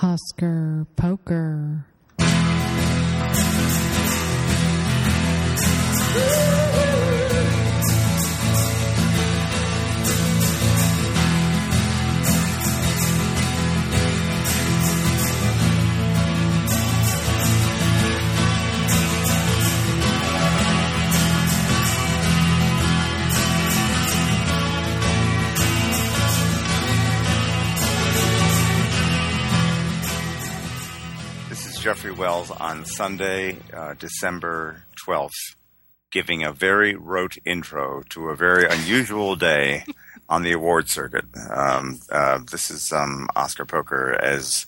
Oscar 0.00 0.86
Poker. 0.96 1.84
Jeffrey 31.82 32.12
Wells 32.12 32.52
on 32.52 32.84
Sunday, 32.84 33.56
uh, 33.74 33.94
December 33.94 34.84
12th, 35.04 35.56
giving 36.12 36.44
a 36.44 36.52
very 36.52 36.94
rote 36.94 37.38
intro 37.44 38.04
to 38.10 38.28
a 38.28 38.36
very 38.36 38.66
unusual 38.68 39.34
day 39.34 39.84
on 40.28 40.44
the 40.44 40.52
award 40.52 40.88
circuit. 40.88 41.24
Um, 41.50 41.98
uh, 42.08 42.38
this 42.48 42.70
is 42.70 42.92
um, 42.92 43.26
Oscar 43.34 43.64
Poker, 43.64 44.16
as 44.22 44.64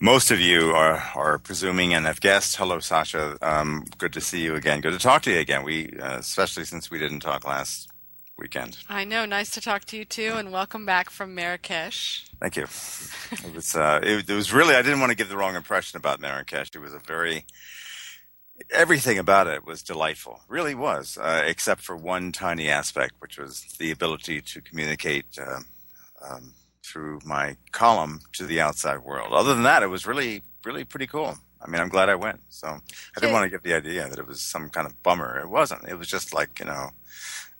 most 0.00 0.30
of 0.30 0.40
you 0.40 0.70
are, 0.70 0.96
are 1.14 1.36
presuming 1.36 1.92
and 1.92 2.06
have 2.06 2.22
guessed. 2.22 2.56
Hello, 2.56 2.78
Sasha. 2.78 3.36
Um, 3.42 3.84
good 3.98 4.14
to 4.14 4.20
see 4.22 4.42
you 4.42 4.54
again. 4.54 4.80
Good 4.80 4.94
to 4.94 4.98
talk 4.98 5.20
to 5.24 5.30
you 5.30 5.40
again. 5.40 5.64
We, 5.64 5.98
uh, 6.00 6.16
especially 6.16 6.64
since 6.64 6.90
we 6.90 6.98
didn't 6.98 7.20
talk 7.20 7.46
last 7.46 7.88
weekend. 8.38 8.78
I 8.88 9.04
know. 9.04 9.26
Nice 9.26 9.50
to 9.50 9.60
talk 9.60 9.84
to 9.86 9.96
you 9.96 10.04
too, 10.04 10.34
and 10.36 10.52
welcome 10.52 10.86
back 10.86 11.10
from 11.10 11.34
Marrakesh. 11.34 12.26
Thank 12.40 12.56
you. 12.56 12.66
It 13.30 13.54
was 13.54 13.76
uh, 13.76 14.00
it, 14.02 14.30
it 14.30 14.34
was 14.34 14.54
really 14.54 14.74
I 14.74 14.80
didn't 14.80 15.00
want 15.00 15.10
to 15.10 15.16
give 15.16 15.28
the 15.28 15.36
wrong 15.36 15.54
impression 15.54 15.98
about 15.98 16.18
Marrakesh. 16.18 16.70
It 16.74 16.78
was 16.78 16.94
a 16.94 16.98
very 16.98 17.44
everything 18.70 19.18
about 19.18 19.46
it 19.46 19.66
was 19.66 19.82
delightful. 19.82 20.40
Really 20.48 20.74
was, 20.74 21.18
uh, 21.20 21.42
except 21.44 21.82
for 21.82 21.94
one 21.94 22.32
tiny 22.32 22.70
aspect, 22.70 23.14
which 23.18 23.38
was 23.38 23.66
the 23.78 23.90
ability 23.90 24.40
to 24.40 24.62
communicate 24.62 25.26
uh, 25.38 25.60
um, 26.26 26.54
through 26.82 27.20
my 27.24 27.56
column 27.70 28.20
to 28.32 28.46
the 28.46 28.62
outside 28.62 29.00
world. 29.00 29.34
Other 29.34 29.54
than 29.54 29.64
that, 29.64 29.82
it 29.82 29.88
was 29.88 30.06
really 30.06 30.42
really 30.64 30.84
pretty 30.84 31.06
cool. 31.06 31.36
I 31.60 31.68
mean, 31.68 31.80
I'm 31.80 31.88
glad 31.88 32.08
I 32.08 32.14
went. 32.14 32.40
So 32.48 32.68
I 32.68 33.20
didn't 33.20 33.32
want 33.32 33.44
to 33.44 33.50
give 33.50 33.62
the 33.62 33.74
idea 33.74 34.08
that 34.08 34.18
it 34.18 34.26
was 34.26 34.40
some 34.40 34.70
kind 34.70 34.86
of 34.86 35.02
bummer. 35.02 35.38
It 35.38 35.48
wasn't. 35.48 35.88
It 35.88 35.98
was 35.98 36.08
just 36.08 36.32
like 36.32 36.58
you 36.60 36.66
know, 36.66 36.90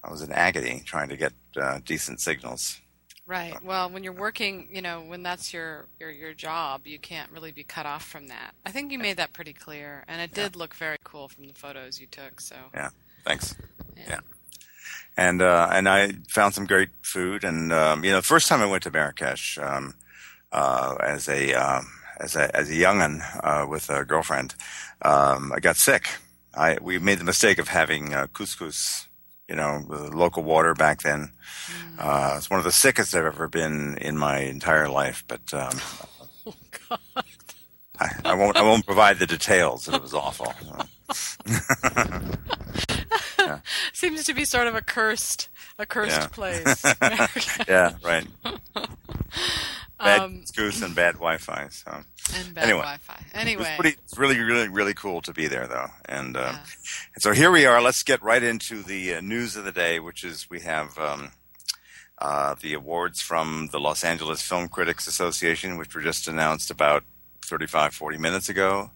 I 0.08 0.10
was 0.10 0.22
in 0.22 0.32
agony 0.32 0.82
trying 0.86 1.10
to 1.10 1.16
get 1.16 1.32
uh, 1.60 1.80
decent 1.84 2.20
signals. 2.20 2.80
Right. 3.26 3.62
Well, 3.62 3.90
when 3.90 4.02
you're 4.04 4.14
working, 4.14 4.68
you 4.72 4.80
know, 4.80 5.02
when 5.02 5.22
that's 5.22 5.52
your, 5.52 5.86
your 6.00 6.10
your 6.10 6.32
job, 6.32 6.86
you 6.86 6.98
can't 6.98 7.30
really 7.30 7.52
be 7.52 7.62
cut 7.62 7.84
off 7.84 8.04
from 8.06 8.28
that. 8.28 8.54
I 8.64 8.70
think 8.70 8.90
you 8.90 8.98
made 8.98 9.18
that 9.18 9.34
pretty 9.34 9.52
clear, 9.52 10.04
and 10.08 10.22
it 10.22 10.32
did 10.32 10.56
look 10.56 10.74
very 10.74 10.96
cool 11.04 11.28
from 11.28 11.46
the 11.46 11.52
photos 11.52 12.00
you 12.00 12.06
took. 12.06 12.40
So 12.40 12.56
Yeah. 12.72 12.88
Thanks. 13.26 13.54
yeah. 13.98 14.04
Yeah. 14.08 14.20
and 15.18 15.42
uh, 15.42 15.68
and 15.72 15.88
I 15.90 16.12
found 16.30 16.54
some 16.54 16.64
great 16.64 16.88
food. 17.02 17.44
And 17.44 17.70
um, 17.70 18.02
you 18.02 18.10
know, 18.12 18.16
the 18.16 18.22
first 18.22 18.48
time 18.48 18.62
I 18.62 18.66
went 18.66 18.84
to 18.84 18.90
Marrakesh 18.90 19.58
um, 19.58 19.94
uh, 20.50 20.96
as 21.02 21.28
a 21.28 21.52
um, 21.52 21.86
as 22.20 22.34
a 22.34 22.56
as 22.56 22.70
a 22.70 22.74
young'un 22.76 23.20
uh, 23.42 23.66
with 23.68 23.90
a 23.90 24.06
girlfriend, 24.06 24.54
um, 25.02 25.52
I 25.54 25.60
got 25.60 25.76
sick. 25.76 26.08
I 26.54 26.78
we 26.80 26.98
made 26.98 27.18
the 27.18 27.24
mistake 27.24 27.58
of 27.58 27.68
having 27.68 28.14
uh, 28.14 28.26
couscous, 28.32 29.06
you 29.48 29.56
know, 29.56 29.82
with 29.86 30.14
local 30.14 30.42
water 30.42 30.74
back 30.74 31.02
then. 31.02 31.32
Uh, 31.98 32.34
it's 32.36 32.50
one 32.50 32.58
of 32.58 32.64
the 32.64 32.72
sickest 32.72 33.14
I've 33.14 33.24
ever 33.24 33.48
been 33.48 33.96
in 33.98 34.16
my 34.16 34.38
entire 34.40 34.88
life, 34.88 35.24
but. 35.28 35.52
Um, 35.52 35.78
Oh 36.46 36.54
God. 36.88 37.24
I, 38.00 38.08
I 38.24 38.34
won't. 38.34 38.56
I 38.56 38.62
won't 38.62 38.86
provide 38.86 39.18
the 39.18 39.26
details. 39.26 39.88
It 39.88 40.00
was 40.00 40.14
awful. 40.14 40.54
Seems 43.92 44.24
to 44.24 44.34
be 44.34 44.44
sort 44.44 44.66
of 44.66 44.74
a 44.74 44.80
cursed 44.80 45.48
a 45.78 45.84
cursed 45.84 46.16
Yeah. 46.16 46.26
place. 46.28 46.94
yeah, 47.68 47.94
right. 48.02 48.26
Bad 49.98 50.20
Um, 50.20 50.44
goose 50.54 50.80
and 50.82 50.94
bad 50.94 51.14
Wi-Fi. 51.14 51.68
So 51.70 52.04
and 52.36 52.54
bad 52.54 52.64
Anyway. 52.64 52.80
Wi-Fi. 52.80 53.24
Anyway, 53.34 53.74
pretty, 53.78 53.96
it's 54.04 54.16
really, 54.16 54.38
really, 54.38 54.68
really 54.68 54.94
cool 54.94 55.20
to 55.22 55.32
be 55.32 55.46
there, 55.48 55.66
though. 55.66 55.88
And, 56.04 56.36
uh, 56.36 56.40
Yeah. 56.40 56.58
and 57.14 57.22
so 57.22 57.32
here 57.32 57.50
we 57.50 57.66
are. 57.66 57.80
Let's 57.82 58.02
get 58.02 58.22
right 58.22 58.42
into 58.42 58.82
the 58.82 59.14
uh, 59.14 59.20
news 59.20 59.56
of 59.56 59.64
the 59.64 59.72
day, 59.72 59.98
which 59.98 60.22
is 60.24 60.48
we 60.48 60.60
have 60.60 60.96
um, 60.98 61.32
uh, 62.18 62.54
the 62.60 62.74
awards 62.74 63.20
from 63.20 63.68
the 63.72 63.80
Los 63.80 64.04
Angeles 64.04 64.40
Film 64.42 64.68
Critics 64.68 65.06
Association, 65.06 65.78
which 65.78 65.94
were 65.94 66.02
just 66.02 66.28
announced 66.28 66.70
about 66.70 67.02
35, 67.42 67.92
40 67.94 68.18
minutes 68.18 68.48
ago. 68.48 68.90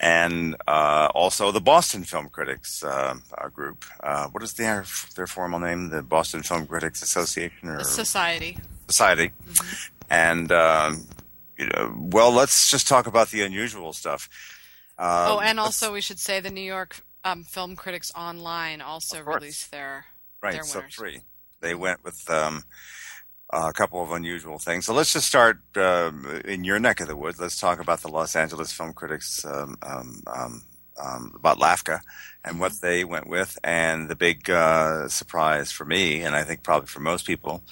And 0.00 0.56
uh, 0.66 1.08
also 1.14 1.52
the 1.52 1.60
Boston 1.60 2.02
Film 2.02 2.28
Critics 2.30 2.82
uh, 2.82 3.14
uh, 3.38 3.48
group. 3.48 3.84
Uh, 4.02 4.26
what 4.28 4.42
is 4.42 4.54
their 4.54 4.84
their 5.14 5.28
formal 5.28 5.60
name? 5.60 5.90
The 5.90 6.02
Boston 6.02 6.42
Film 6.42 6.66
Critics 6.66 7.00
Association 7.00 7.68
or 7.68 7.84
society. 7.84 8.58
society. 8.88 9.30
And 10.12 10.52
um, 10.52 11.06
you 11.56 11.66
know, 11.66 11.94
well, 11.96 12.30
let's 12.32 12.70
just 12.70 12.86
talk 12.86 13.06
about 13.06 13.30
the 13.30 13.40
unusual 13.40 13.94
stuff. 13.94 14.28
Uh, 14.98 15.36
oh, 15.36 15.40
and 15.40 15.58
also 15.58 15.90
we 15.90 16.02
should 16.02 16.18
say 16.18 16.38
the 16.38 16.50
New 16.50 16.60
York 16.60 17.02
um, 17.24 17.44
Film 17.44 17.76
Critics 17.76 18.12
Online 18.14 18.82
also 18.82 19.22
released 19.22 19.70
their 19.70 20.04
right, 20.42 20.52
their 20.52 20.64
so 20.64 20.80
winners. 20.80 20.94
three. 20.94 21.20
They 21.60 21.74
went 21.74 22.04
with 22.04 22.28
um, 22.28 22.64
a 23.50 23.72
couple 23.72 24.02
of 24.02 24.12
unusual 24.12 24.58
things. 24.58 24.84
So 24.84 24.92
let's 24.92 25.14
just 25.14 25.28
start 25.28 25.60
um, 25.76 26.42
in 26.44 26.62
your 26.62 26.78
neck 26.78 27.00
of 27.00 27.08
the 27.08 27.16
woods. 27.16 27.40
Let's 27.40 27.58
talk 27.58 27.80
about 27.80 28.02
the 28.02 28.08
Los 28.08 28.36
Angeles 28.36 28.70
Film 28.70 28.92
Critics 28.92 29.46
um, 29.46 29.78
um, 29.82 30.22
um, 30.26 30.62
um, 31.02 31.32
about 31.36 31.58
LAFCA 31.58 32.00
and 32.44 32.60
what 32.60 32.72
they 32.82 33.04
went 33.04 33.28
with. 33.28 33.58
And 33.64 34.10
the 34.10 34.16
big 34.16 34.50
uh, 34.50 35.08
surprise 35.08 35.72
for 35.72 35.86
me, 35.86 36.20
and 36.20 36.34
I 36.34 36.42
think 36.42 36.62
probably 36.62 36.88
for 36.88 37.00
most 37.00 37.26
people, 37.26 37.62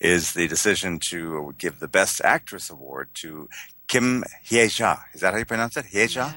is 0.00 0.32
the 0.32 0.48
decision 0.48 0.98
to 0.98 1.54
give 1.58 1.78
the 1.78 1.88
Best 1.88 2.20
Actress 2.24 2.70
award 2.70 3.10
to 3.14 3.48
Kim 3.86 4.24
Hye-ja. 4.48 4.98
Is 5.14 5.20
that 5.20 5.32
how 5.32 5.38
you 5.38 5.44
pronounce 5.44 5.76
it? 5.76 5.86
Hye-ja? 5.86 6.06
Yeah. 6.16 6.34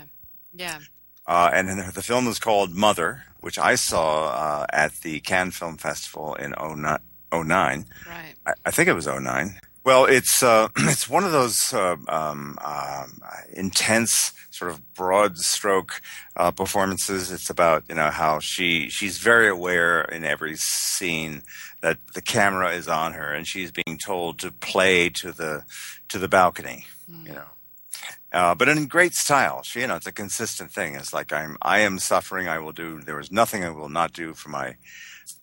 yeah. 0.53 0.79
Uh, 1.25 1.49
and 1.53 1.69
the 1.93 2.01
film 2.01 2.27
is 2.27 2.37
called 2.37 2.75
Mother, 2.75 3.23
which 3.39 3.57
I 3.57 3.75
saw 3.75 4.29
uh, 4.29 4.65
at 4.73 4.93
the 5.01 5.21
Cannes 5.21 5.51
Film 5.51 5.77
Festival 5.77 6.35
in 6.35 6.53
09. 6.59 6.99
09. 7.33 7.85
Right. 8.07 8.33
I, 8.45 8.53
I 8.65 8.71
think 8.71 8.89
it 8.89 8.93
was 8.93 9.07
09. 9.07 9.59
Well, 9.83 10.05
it's 10.05 10.41
uh, 10.41 10.69
it's 10.77 11.09
one 11.09 11.23
of 11.23 11.31
those 11.31 11.73
uh, 11.73 11.97
um, 12.07 12.57
um, 12.63 13.21
intense, 13.53 14.31
sort 14.49 14.71
of 14.71 14.93
broad 14.93 15.37
stroke 15.37 16.01
uh, 16.37 16.51
performances. 16.51 17.31
It's 17.31 17.49
about 17.49 17.83
you 17.89 17.95
know 17.95 18.09
how 18.09 18.39
she 18.39 18.89
she's 18.89 19.17
very 19.17 19.49
aware 19.49 20.01
in 20.01 20.23
every 20.23 20.55
scene 20.55 21.43
that 21.81 21.97
the 22.13 22.21
camera 22.21 22.71
is 22.71 22.87
on 22.87 23.13
her, 23.13 23.33
and 23.33 23.47
she's 23.47 23.71
being 23.71 23.97
told 23.97 24.39
to 24.39 24.51
play 24.51 25.09
to 25.09 25.31
the 25.31 25.63
to 26.09 26.17
the 26.17 26.27
balcony. 26.27 26.85
You 27.25 27.33
know, 27.33 27.45
uh, 28.31 28.55
but 28.55 28.67
in 28.67 28.87
great 28.87 29.13
style. 29.13 29.61
She, 29.61 29.81
you 29.81 29.87
know, 29.87 29.95
it's 29.95 30.07
a 30.07 30.11
consistent 30.11 30.71
thing. 30.71 30.95
It's 30.95 31.13
like 31.13 31.31
I'm, 31.31 31.57
I 31.61 31.79
am 31.79 31.99
suffering. 31.99 32.47
I 32.47 32.59
will 32.59 32.71
do. 32.71 32.99
There 33.01 33.19
is 33.19 33.31
nothing 33.31 33.63
I 33.63 33.69
will 33.69 33.89
not 33.89 34.11
do 34.13 34.33
for 34.33 34.49
my, 34.49 34.75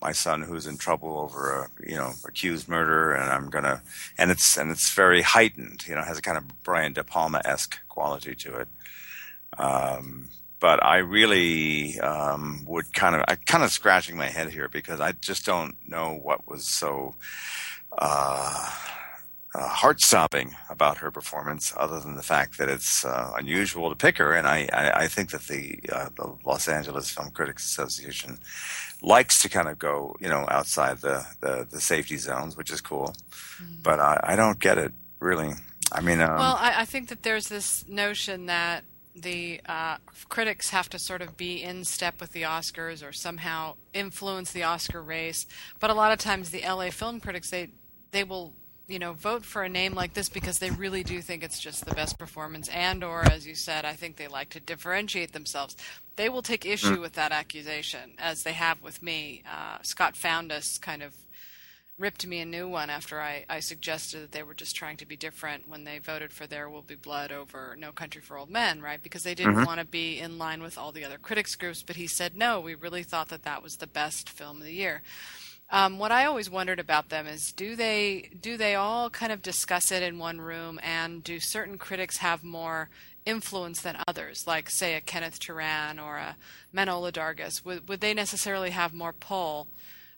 my 0.00 0.12
son 0.12 0.42
who's 0.42 0.66
in 0.66 0.78
trouble 0.78 1.18
over 1.18 1.52
a, 1.52 1.88
you 1.88 1.96
know, 1.96 2.12
accused 2.26 2.68
murder, 2.68 3.12
and 3.12 3.30
I'm 3.30 3.50
gonna. 3.50 3.82
And 4.16 4.30
it's 4.30 4.56
and 4.56 4.70
it's 4.70 4.92
very 4.92 5.22
heightened. 5.22 5.86
You 5.86 5.94
know, 5.94 6.02
has 6.02 6.18
a 6.18 6.22
kind 6.22 6.38
of 6.38 6.62
Brian 6.62 6.92
De 6.92 7.04
Palma 7.04 7.42
esque 7.44 7.78
quality 7.88 8.34
to 8.34 8.56
it. 8.56 8.68
Um, 9.58 10.28
but 10.60 10.84
I 10.84 10.98
really 10.98 11.98
um, 12.00 12.64
would 12.66 12.92
kind 12.92 13.14
of, 13.16 13.24
I 13.26 13.36
kind 13.36 13.64
of 13.64 13.72
scratching 13.72 14.16
my 14.16 14.26
head 14.26 14.50
here 14.50 14.68
because 14.68 15.00
I 15.00 15.12
just 15.12 15.46
don't 15.46 15.76
know 15.88 16.14
what 16.14 16.46
was 16.46 16.64
so. 16.64 17.14
Uh, 17.96 18.70
uh, 19.54 19.68
heart 19.68 20.00
stopping 20.00 20.54
about 20.68 20.98
her 20.98 21.10
performance, 21.10 21.72
other 21.76 21.98
than 21.98 22.14
the 22.14 22.22
fact 22.22 22.58
that 22.58 22.68
it's 22.68 23.04
uh, 23.04 23.32
unusual 23.36 23.90
to 23.90 23.96
pick 23.96 24.18
her. 24.18 24.32
And 24.32 24.46
I, 24.46 24.68
I, 24.72 24.90
I 24.90 25.08
think 25.08 25.30
that 25.30 25.42
the, 25.42 25.80
uh, 25.92 26.08
the 26.14 26.36
Los 26.44 26.68
Angeles 26.68 27.10
Film 27.10 27.30
Critics 27.30 27.64
Association 27.64 28.38
likes 29.02 29.42
to 29.42 29.48
kind 29.48 29.68
of 29.68 29.78
go, 29.78 30.16
you 30.20 30.28
know, 30.28 30.46
outside 30.48 30.98
the, 30.98 31.26
the, 31.40 31.66
the 31.68 31.80
safety 31.80 32.16
zones, 32.16 32.56
which 32.56 32.70
is 32.70 32.80
cool. 32.80 33.14
But 33.82 33.98
I, 33.98 34.20
I 34.22 34.36
don't 34.36 34.60
get 34.60 34.78
it 34.78 34.92
really. 35.18 35.52
I 35.92 36.00
mean, 36.00 36.20
um, 36.20 36.38
Well, 36.38 36.56
I, 36.58 36.82
I 36.82 36.84
think 36.84 37.08
that 37.08 37.24
there's 37.24 37.48
this 37.48 37.84
notion 37.88 38.46
that 38.46 38.84
the 39.14 39.60
uh, 39.66 39.96
critics 40.28 40.70
have 40.70 40.88
to 40.90 40.98
sort 40.98 41.22
of 41.22 41.36
be 41.36 41.62
in 41.62 41.84
step 41.84 42.20
with 42.20 42.32
the 42.32 42.42
Oscars 42.42 43.06
or 43.06 43.12
somehow 43.12 43.74
influence 43.92 44.52
the 44.52 44.62
Oscar 44.62 45.02
race. 45.02 45.46
But 45.80 45.90
a 45.90 45.94
lot 45.94 46.12
of 46.12 46.18
times, 46.18 46.50
the 46.50 46.62
LA 46.62 46.90
film 46.90 47.18
critics 47.18 47.50
they 47.50 47.70
they 48.12 48.24
will 48.24 48.54
you 48.90 48.98
know 48.98 49.12
vote 49.12 49.44
for 49.44 49.62
a 49.62 49.68
name 49.68 49.94
like 49.94 50.14
this 50.14 50.28
because 50.28 50.58
they 50.58 50.70
really 50.70 51.02
do 51.04 51.20
think 51.22 51.44
it's 51.44 51.60
just 51.60 51.86
the 51.86 51.94
best 51.94 52.18
performance 52.18 52.68
and 52.68 53.04
or 53.04 53.22
as 53.30 53.46
you 53.46 53.54
said 53.54 53.84
i 53.84 53.92
think 53.92 54.16
they 54.16 54.26
like 54.28 54.50
to 54.50 54.60
differentiate 54.60 55.32
themselves 55.32 55.76
they 56.16 56.28
will 56.28 56.42
take 56.42 56.66
issue 56.66 57.00
with 57.00 57.12
that 57.12 57.32
accusation 57.32 58.10
as 58.18 58.42
they 58.42 58.52
have 58.52 58.82
with 58.82 59.02
me 59.02 59.42
uh, 59.50 59.78
scott 59.82 60.16
foundas 60.16 60.78
kind 60.78 61.02
of 61.02 61.14
ripped 61.98 62.26
me 62.26 62.40
a 62.40 62.46
new 62.46 62.66
one 62.66 62.88
after 62.88 63.20
I, 63.20 63.44
I 63.48 63.60
suggested 63.60 64.22
that 64.22 64.32
they 64.32 64.42
were 64.42 64.54
just 64.54 64.74
trying 64.74 64.96
to 64.98 65.06
be 65.06 65.16
different 65.16 65.68
when 65.68 65.84
they 65.84 65.98
voted 65.98 66.32
for 66.32 66.46
There 66.46 66.70
Will 66.70 66.80
Be 66.80 66.94
Blood 66.94 67.30
over 67.30 67.76
No 67.78 67.92
Country 67.92 68.22
for 68.22 68.38
Old 68.38 68.48
Men, 68.48 68.80
right? 68.80 69.02
Because 69.02 69.22
they 69.22 69.34
didn't 69.34 69.56
Mhm. 69.56 69.66
want 69.66 69.80
to 69.80 69.84
be 69.84 70.18
in 70.18 70.38
line 70.38 70.62
with 70.62 70.78
all 70.78 70.92
the 70.92 71.04
other 71.04 71.18
critics 71.18 71.54
groups. 71.56 71.82
But 71.82 71.96
he 71.96 72.06
said, 72.06 72.34
no, 72.34 72.58
we 72.58 72.74
really 72.74 73.02
thought 73.02 73.28
that 73.28 73.42
that 73.42 73.62
was 73.62 73.76
the 73.76 73.86
best 73.86 74.30
film 74.30 74.58
of 74.58 74.64
the 74.64 74.72
year. 74.72 75.02
Um, 75.72 75.98
what 75.98 76.10
I 76.10 76.24
always 76.24 76.50
wondered 76.50 76.80
about 76.80 77.10
them 77.10 77.26
is 77.26 77.52
do 77.52 77.76
they 77.76 78.30
do 78.40 78.56
they 78.56 78.74
all 78.74 79.08
kind 79.08 79.30
of 79.30 79.40
discuss 79.40 79.92
it 79.92 80.02
in 80.02 80.18
one 80.18 80.40
room, 80.40 80.80
and 80.82 81.22
do 81.22 81.38
certain 81.38 81.78
critics 81.78 82.18
have 82.18 82.42
more 82.42 82.88
influence 83.24 83.80
than 83.80 84.02
others, 84.08 84.46
like 84.46 84.68
say 84.68 84.94
a 84.96 85.00
Kenneth 85.00 85.38
Turan 85.38 85.98
or 86.00 86.16
a 86.16 86.36
Manohla 86.74 87.12
Dargis? 87.12 87.64
Would 87.64 87.88
would 87.88 88.00
they 88.00 88.14
necessarily 88.14 88.70
have 88.70 88.92
more 88.92 89.12
pull? 89.12 89.68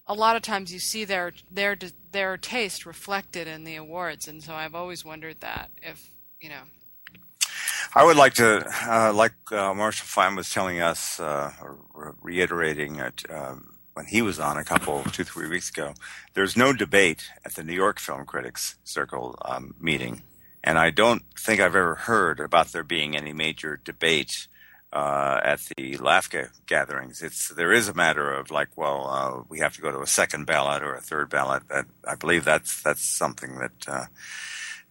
A 0.06 0.14
lot 0.14 0.36
of 0.36 0.42
times 0.42 0.72
you 0.72 0.78
see 0.78 1.04
their 1.04 1.32
their 1.50 1.76
their 2.12 2.38
taste 2.38 2.86
reflected 2.86 3.46
in 3.46 3.64
the 3.64 3.76
awards, 3.76 4.26
and 4.26 4.42
so 4.42 4.54
I've 4.54 4.74
always 4.74 5.04
wondered 5.04 5.40
that 5.40 5.70
if 5.82 6.10
you 6.40 6.48
know. 6.48 6.62
I 7.94 8.04
would 8.04 8.16
like 8.16 8.32
to, 8.34 8.66
uh, 8.88 9.12
like 9.12 9.34
uh, 9.50 9.74
Marshall 9.74 10.06
Fine 10.06 10.34
was 10.34 10.48
telling 10.48 10.80
us, 10.80 11.20
uh, 11.20 11.52
reiterating 12.22 12.96
it 12.96 13.22
um, 13.30 13.72
when 13.94 14.06
he 14.06 14.22
was 14.22 14.40
on 14.40 14.56
a 14.56 14.64
couple, 14.64 15.02
two, 15.04 15.24
three 15.24 15.48
weeks 15.48 15.70
ago. 15.70 15.94
There's 16.34 16.56
no 16.56 16.72
debate 16.72 17.28
at 17.44 17.54
the 17.54 17.62
New 17.62 17.74
York 17.74 17.98
Film 17.98 18.24
Critics 18.24 18.76
Circle 18.84 19.36
um, 19.44 19.74
meeting, 19.80 20.22
and 20.64 20.78
I 20.78 20.90
don't 20.90 21.22
think 21.38 21.60
I've 21.60 21.76
ever 21.76 21.94
heard 21.94 22.40
about 22.40 22.68
there 22.68 22.84
being 22.84 23.16
any 23.16 23.32
major 23.32 23.80
debate 23.84 24.48
uh, 24.92 25.40
at 25.42 25.60
the 25.76 25.96
LAFCA 25.96 26.50
gatherings. 26.66 27.22
It's 27.22 27.48
there 27.48 27.72
is 27.72 27.88
a 27.88 27.94
matter 27.94 28.32
of 28.32 28.50
like, 28.50 28.68
well, 28.76 29.08
uh, 29.08 29.42
we 29.48 29.58
have 29.60 29.74
to 29.76 29.80
go 29.80 29.90
to 29.90 30.00
a 30.00 30.06
second 30.06 30.46
ballot 30.46 30.82
or 30.82 30.94
a 30.94 31.00
third 31.00 31.30
ballot. 31.30 31.62
I 32.06 32.14
believe 32.14 32.44
that's 32.44 32.82
that's 32.82 33.02
something 33.02 33.58
that. 33.58 33.88
Uh, 33.88 34.04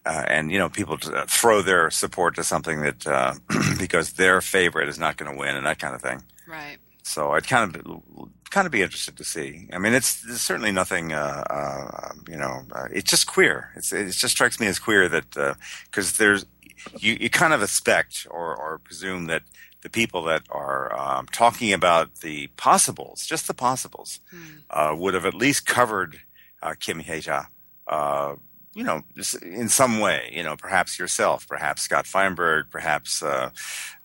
uh, 0.04 0.26
and 0.28 0.52
you 0.52 0.58
know 0.58 0.68
people 0.68 0.98
t- 0.98 1.12
throw 1.28 1.62
their 1.62 1.92
support 1.92 2.34
to 2.34 2.44
something 2.44 2.82
that 2.82 3.06
uh, 3.06 3.36
because 3.80 4.14
their 4.14 4.42
favorite 4.42 4.90
is 4.90 4.98
not 4.98 5.16
going 5.16 5.32
to 5.32 5.38
win 5.38 5.56
and 5.56 5.68
that 5.68 5.78
kind 5.78 5.94
of 5.94 6.02
thing. 6.02 6.24
Right. 6.48 6.78
So 7.12 7.32
I'd 7.32 7.48
kind 7.48 7.76
of 7.76 8.30
kind 8.50 8.66
of 8.66 8.72
be 8.72 8.82
interested 8.82 9.18
to 9.18 9.24
see. 9.24 9.70
I 9.74 9.78
mean, 9.78 9.94
it's, 9.94 10.24
it's 10.28 10.42
certainly 10.42 10.72
nothing. 10.72 11.14
Uh, 11.14 11.44
uh, 11.50 12.14
you 12.30 12.38
know, 12.38 12.62
uh, 12.72 12.88
it's 12.92 13.10
just 13.10 13.28
queer. 13.28 13.72
It's, 13.76 13.92
it 13.94 14.12
just 14.12 14.30
strikes 14.36 14.60
me 14.60 14.68
as 14.68 14.80
queer 14.80 15.08
that 15.10 15.58
because 15.86 16.18
there's 16.18 16.46
you, 16.98 17.18
you 17.20 17.30
kind 17.30 17.54
of 17.54 17.62
expect 17.62 18.28
or, 18.30 18.56
or 18.56 18.80
presume 18.80 19.26
that 19.28 19.44
the 19.82 19.90
people 19.90 20.24
that 20.24 20.44
are 20.50 20.98
um, 20.98 21.26
talking 21.32 21.74
about 21.74 22.16
the 22.22 22.48
possibles, 22.58 23.26
just 23.26 23.48
the 23.48 23.54
possibles, 23.54 24.20
uh, 24.70 24.96
would 24.98 25.14
have 25.14 25.26
at 25.26 25.34
least 25.34 25.66
covered 25.66 26.22
uh, 26.62 26.76
Kim 26.80 27.00
Hye-ja, 27.00 27.46
uh, 27.88 28.36
you 28.74 28.84
know, 28.84 29.04
in 29.42 29.68
some 29.68 30.00
way, 30.00 30.32
you 30.34 30.44
know, 30.44 30.56
perhaps 30.56 30.98
yourself, 30.98 31.48
perhaps 31.48 31.82
Scott 31.82 32.08
Feinberg, 32.08 32.68
perhaps 32.70 33.22
uh, 33.22 33.50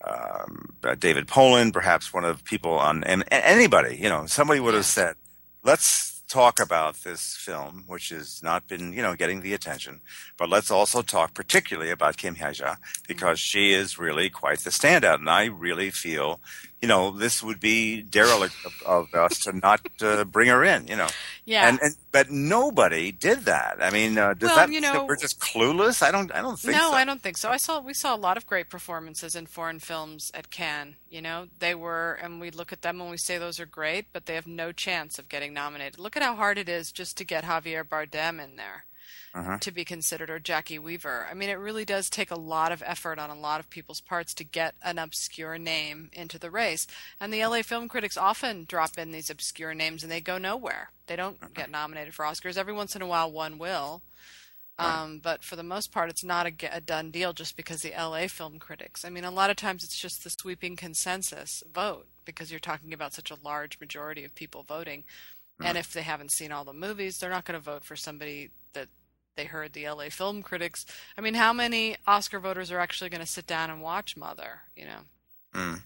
um, 0.03 0.75
David 0.99 1.27
Poland, 1.27 1.73
perhaps 1.73 2.13
one 2.13 2.25
of 2.25 2.39
the 2.39 2.43
people 2.43 2.73
on, 2.73 3.03
and 3.05 3.23
anybody, 3.31 3.97
you 3.97 4.09
know, 4.09 4.25
somebody 4.25 4.59
would 4.59 4.73
have 4.73 4.85
said, 4.85 5.15
let's 5.63 6.21
talk 6.27 6.59
about 6.59 6.95
this 7.03 7.37
film, 7.37 7.85
which 7.87 8.09
has 8.09 8.43
not 8.43 8.67
been, 8.67 8.91
you 8.91 9.01
know, 9.01 9.15
getting 9.15 9.41
the 9.41 9.53
attention, 9.53 10.01
but 10.37 10.49
let's 10.49 10.69
also 10.69 11.01
talk 11.01 11.33
particularly 11.33 11.89
about 11.89 12.17
Kim 12.17 12.35
Hye-ja 12.35 12.75
because 13.07 13.39
she 13.39 13.71
is 13.71 13.97
really 13.97 14.29
quite 14.29 14.59
the 14.59 14.69
standout, 14.69 15.15
and 15.15 15.29
I 15.29 15.45
really 15.45 15.89
feel, 15.89 16.41
you 16.81 16.87
know, 16.87 17.09
this 17.11 17.41
would 17.41 17.59
be 17.59 18.01
derelict 18.03 18.55
of, 18.65 18.83
of 18.85 19.13
us 19.15 19.39
to 19.39 19.51
not 19.51 19.81
uh, 20.01 20.23
bring 20.25 20.47
her 20.49 20.63
in, 20.63 20.87
you 20.87 20.95
know. 20.95 21.07
Yeah. 21.43 21.67
And, 21.67 21.79
and 21.81 21.95
but 22.11 22.29
nobody 22.29 23.11
did 23.11 23.45
that. 23.45 23.77
I 23.81 23.89
mean, 23.89 24.17
uh, 24.17 24.33
does 24.33 24.49
Well, 24.49 24.57
that 24.57 24.71
you 24.71 24.81
know- 24.81 25.05
we're 25.05 25.15
just 25.15 25.39
clueless? 25.39 26.03
I 26.03 26.11
don't. 26.11 26.31
I 26.33 26.41
don't 26.41 26.59
think 26.59 26.75
no, 26.75 26.91
so. 26.91 26.95
I 26.95 27.05
don't 27.05 27.21
think 27.21 27.37
so. 27.37 27.49
I 27.49 27.57
saw 27.57 27.79
we 27.79 27.93
saw 27.93 28.15
a 28.15 28.17
lot 28.17 28.37
of 28.37 28.45
great 28.45 28.69
performances 28.69 29.35
in 29.35 29.47
foreign 29.47 29.79
films 29.79 30.31
at 30.33 30.51
Cannes. 30.51 30.95
You 31.09 31.21
know, 31.21 31.47
they 31.59 31.73
were, 31.73 32.19
and 32.21 32.39
we 32.39 32.51
look 32.51 32.71
at 32.71 32.81
them 32.81 33.01
and 33.01 33.09
we 33.09 33.17
say 33.17 33.37
those 33.37 33.59
are 33.59 33.65
great, 33.65 34.07
but 34.13 34.25
they 34.25 34.35
have 34.35 34.47
no 34.47 34.71
chance 34.71 35.17
of 35.17 35.29
getting 35.29 35.53
nominated. 35.53 35.97
Look 35.99 36.15
at 36.17 36.23
how 36.23 36.35
hard 36.35 36.57
it 36.57 36.69
is 36.69 36.91
just 36.91 37.17
to 37.17 37.23
get 37.23 37.45
Javier 37.45 37.83
Bardem 37.83 38.43
in 38.43 38.55
there 38.55 38.85
Uh-huh. 39.37 39.59
to 39.59 39.71
be 39.71 39.85
considered, 39.85 40.31
or 40.31 40.39
Jacki 40.39 40.79
Weaver. 40.79 41.27
I 41.29 41.35
mean, 41.35 41.49
it 41.49 41.59
really 41.59 41.85
does 41.85 42.09
take 42.09 42.31
a 42.31 42.39
lot 42.39 42.71
of 42.71 42.81
effort 42.83 43.19
on 43.19 43.29
a 43.29 43.35
lot 43.35 43.59
of 43.59 43.69
people's 43.69 44.01
parts 44.01 44.33
to 44.33 44.43
get 44.43 44.73
an 44.81 44.97
obscure 44.97 45.59
name 45.59 46.09
into 46.11 46.39
the 46.39 46.49
race. 46.49 46.87
And 47.19 47.31
the 47.31 47.45
LA 47.45 47.61
film 47.61 47.87
critics 47.87 48.17
often 48.17 48.65
drop 48.67 48.97
in 48.97 49.11
these 49.11 49.29
obscure 49.29 49.75
names 49.75 50.01
and 50.01 50.11
they 50.11 50.21
go 50.21 50.39
nowhere. 50.39 50.89
They 51.05 51.15
don't 51.15 51.53
get 51.53 51.69
nominated 51.69 52.15
for 52.15 52.25
Oscars. 52.25 52.57
Every 52.57 52.73
once 52.73 52.95
in 52.95 53.03
a 53.03 53.07
while, 53.07 53.31
one 53.31 53.59
will. 53.59 54.01
Um, 54.79 55.19
but 55.23 55.43
for 55.43 55.55
the 55.55 55.63
most 55.63 55.91
part, 55.91 56.09
it's 56.09 56.23
not 56.23 56.47
a, 56.47 56.53
a 56.75 56.81
done 56.81 57.09
deal 57.09 57.33
just 57.33 57.55
because 57.55 57.81
the 57.81 57.93
LA 57.97 58.27
film 58.27 58.59
critics. 58.59 59.03
I 59.03 59.09
mean, 59.09 59.23
a 59.23 59.31
lot 59.31 59.49
of 59.49 59.55
times 59.55 59.83
it's 59.83 59.99
just 59.99 60.23
the 60.23 60.29
sweeping 60.29 60.75
consensus 60.75 61.63
vote 61.73 62.07
because 62.25 62.51
you're 62.51 62.59
talking 62.59 62.93
about 62.93 63.13
such 63.13 63.31
a 63.31 63.37
large 63.43 63.79
majority 63.79 64.23
of 64.23 64.35
people 64.35 64.63
voting. 64.63 65.03
And 65.59 65.75
if 65.77 65.91
they 65.91 66.03
haven't 66.03 66.31
seen 66.31 66.51
all 66.51 66.63
the 66.63 66.73
movies, 66.73 67.17
they're 67.17 67.31
not 67.31 67.45
going 67.45 67.59
to 67.59 67.63
vote 67.63 67.83
for 67.83 67.95
somebody 67.95 68.51
they 69.37 69.45
heard 69.45 69.73
the 69.73 69.87
LA 69.87 70.09
film 70.09 70.41
critics. 70.41 70.85
I 71.17 71.21
mean, 71.21 71.35
how 71.35 71.53
many 71.53 71.95
Oscar 72.05 72.39
voters 72.39 72.71
are 72.71 72.79
actually 72.79 73.09
going 73.09 73.21
to 73.21 73.27
sit 73.27 73.47
down 73.47 73.69
and 73.69 73.81
watch 73.81 74.17
Mother? 74.17 74.61
You 74.75 74.85
know. 74.85 74.99
Mm. 75.55 75.81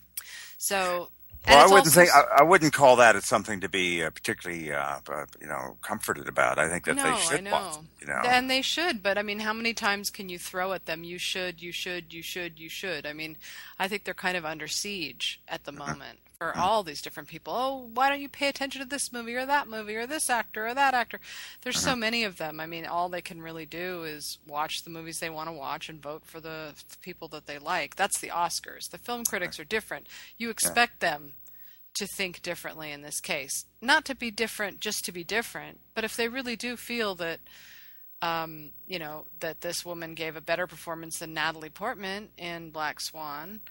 So. 0.57 1.09
Well, 1.48 1.57
I 1.57 1.63
wouldn't 1.63 1.88
also 1.88 2.06
say 2.06 2.07
I, 2.13 2.42
I 2.42 2.44
wouldn't 2.44 2.71
call 2.71 2.98
that 2.98 3.15
as 3.15 3.25
something 3.25 3.62
to 3.62 3.69
be 3.69 4.03
uh, 4.03 4.12
particularly, 4.12 4.71
uh, 4.71 5.00
uh, 5.12 5.25
you 5.39 5.48
know, 5.48 5.75
comforted 5.81 6.27
about. 6.27 6.59
I 6.59 6.69
think 6.69 6.86
that 6.86 6.98
no, 6.98 7.03
they 7.03 7.09
I 7.09 7.19
should 7.19 7.44
know. 7.44 7.51
watch. 7.51 7.77
You 8.00 8.07
know, 8.07 8.21
And 8.25 8.48
they 8.48 8.62
should, 8.62 9.01
but 9.01 9.18
I 9.18 9.24
mean, 9.24 9.39
how 9.39 9.51
many 9.51 9.74
times 9.74 10.12
can 10.12 10.30
you 10.30 10.38
throw 10.38 10.71
at 10.74 10.86
them? 10.86 11.03
You 11.03 11.18
should, 11.18 11.59
you 11.59 11.71
should, 11.71 12.13
you 12.13 12.21
should, 12.21 12.59
you 12.59 12.69
should. 12.69 13.07
I 13.07 13.13
mean, 13.13 13.38
I 13.80 13.88
think 13.88 14.03
they're 14.03 14.13
kind 14.13 14.38
of 14.38 14.45
under 14.45 14.68
siege 14.68 15.42
at 15.48 15.63
the 15.63 15.71
moment 15.71 16.19
for 16.41 16.57
all 16.57 16.81
these 16.81 17.03
different 17.03 17.29
people. 17.29 17.53
Oh, 17.55 17.89
why 17.93 18.09
don't 18.09 18.19
you 18.19 18.27
pay 18.27 18.47
attention 18.47 18.81
to 18.81 18.88
this 18.88 19.13
movie 19.13 19.35
or 19.35 19.45
that 19.45 19.67
movie 19.67 19.95
or 19.95 20.07
this 20.07 20.27
actor 20.27 20.65
or 20.65 20.73
that 20.73 20.95
actor? 20.95 21.19
There's 21.61 21.77
so 21.77 21.95
many 21.95 22.23
of 22.23 22.38
them. 22.38 22.59
I 22.59 22.65
mean, 22.65 22.88
all 22.88 23.09
they 23.09 23.21
can 23.21 23.43
really 23.43 23.67
do 23.67 24.01
is 24.05 24.39
watch 24.47 24.81
the 24.81 24.89
movies 24.89 25.19
they 25.19 25.29
want 25.29 25.49
to 25.49 25.53
watch 25.53 25.88
and 25.88 26.01
vote 26.01 26.23
for 26.25 26.39
the, 26.39 26.73
the 26.89 26.97
people 26.97 27.27
that 27.27 27.45
they 27.45 27.59
like. 27.59 27.95
That's 27.95 28.19
the 28.19 28.29
Oscars. 28.29 28.89
The 28.89 28.97
film 28.97 29.23
critics 29.23 29.59
are 29.59 29.63
different. 29.63 30.07
You 30.35 30.49
expect 30.49 30.99
them 30.99 31.33
to 31.93 32.07
think 32.07 32.41
differently 32.41 32.91
in 32.91 33.03
this 33.03 33.19
case. 33.19 33.65
Not 33.79 34.03
to 34.05 34.15
be 34.15 34.31
different 34.31 34.79
just 34.79 35.05
to 35.05 35.11
be 35.11 35.23
different, 35.23 35.79
but 35.93 36.03
if 36.03 36.17
they 36.17 36.27
really 36.27 36.55
do 36.55 36.75
feel 36.75 37.13
that 37.15 37.39
um, 38.23 38.69
you 38.88 38.99
know, 38.99 39.25
that 39.39 39.61
this 39.61 39.83
woman 39.83 40.13
gave 40.13 40.35
a 40.35 40.41
better 40.41 40.67
performance 40.67 41.17
than 41.19 41.33
Natalie 41.33 41.69
Portman 41.69 42.29
in 42.38 42.69
Black 42.69 42.99
Swan, 43.01 43.61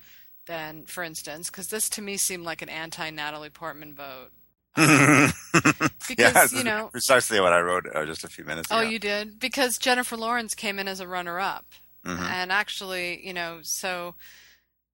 then, 0.50 0.84
for 0.84 1.02
instance, 1.04 1.48
because 1.50 1.68
this 1.68 1.88
to 1.90 2.02
me 2.02 2.16
seemed 2.16 2.44
like 2.44 2.60
an 2.62 2.68
anti 2.68 3.08
Natalie 3.10 3.50
Portman 3.50 3.94
vote. 3.94 4.30
Because, 6.08 6.52
yeah, 6.52 6.58
you 6.58 6.64
know- 6.64 6.88
precisely 6.88 7.40
what 7.40 7.52
I 7.52 7.60
wrote 7.60 7.86
uh, 7.94 8.04
just 8.04 8.24
a 8.24 8.28
few 8.28 8.44
minutes 8.44 8.68
ago. 8.68 8.78
Oh, 8.78 8.80
ago. 8.82 8.90
you 8.90 8.98
did? 8.98 9.38
Because 9.38 9.78
Jennifer 9.78 10.16
Lawrence 10.16 10.54
came 10.54 10.78
in 10.80 10.88
as 10.88 10.98
a 10.98 11.06
runner 11.06 11.38
up. 11.38 11.66
Mhm. 12.04 12.18
And 12.18 12.50
actually, 12.50 13.24
you 13.24 13.32
know, 13.32 13.60
so, 13.62 14.14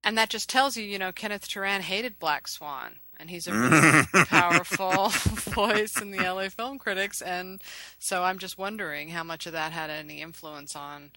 and 0.05 0.19
that 0.19 0.29
just 0.29 0.51
tells 0.51 0.77
you, 0.77 0.85
you 0.85 0.99
know, 0.99 1.13
Kenneth 1.13 1.49
Turan 1.49 1.81
hated 1.83 2.19
Black 2.19 2.49
Swan. 2.49 2.97
And 3.19 3.31
he's 3.31 3.47
a 3.47 3.53
really 3.55 4.03
powerful 4.27 5.09
voice 5.55 5.99
in 6.01 6.11
the 6.11 6.19
LA 6.19 6.51
film 6.51 6.79
critics. 6.79 7.23
And 7.23 7.63
so 7.99 8.25
I'm 8.25 8.39
just 8.39 8.59
wondering 8.59 9.09
how 9.11 9.23
much 9.25 9.47
of 9.47 9.53
that 9.53 9.73
had 9.73 9.89
any 9.89 10.21
influence 10.21 10.77
on 10.77 11.13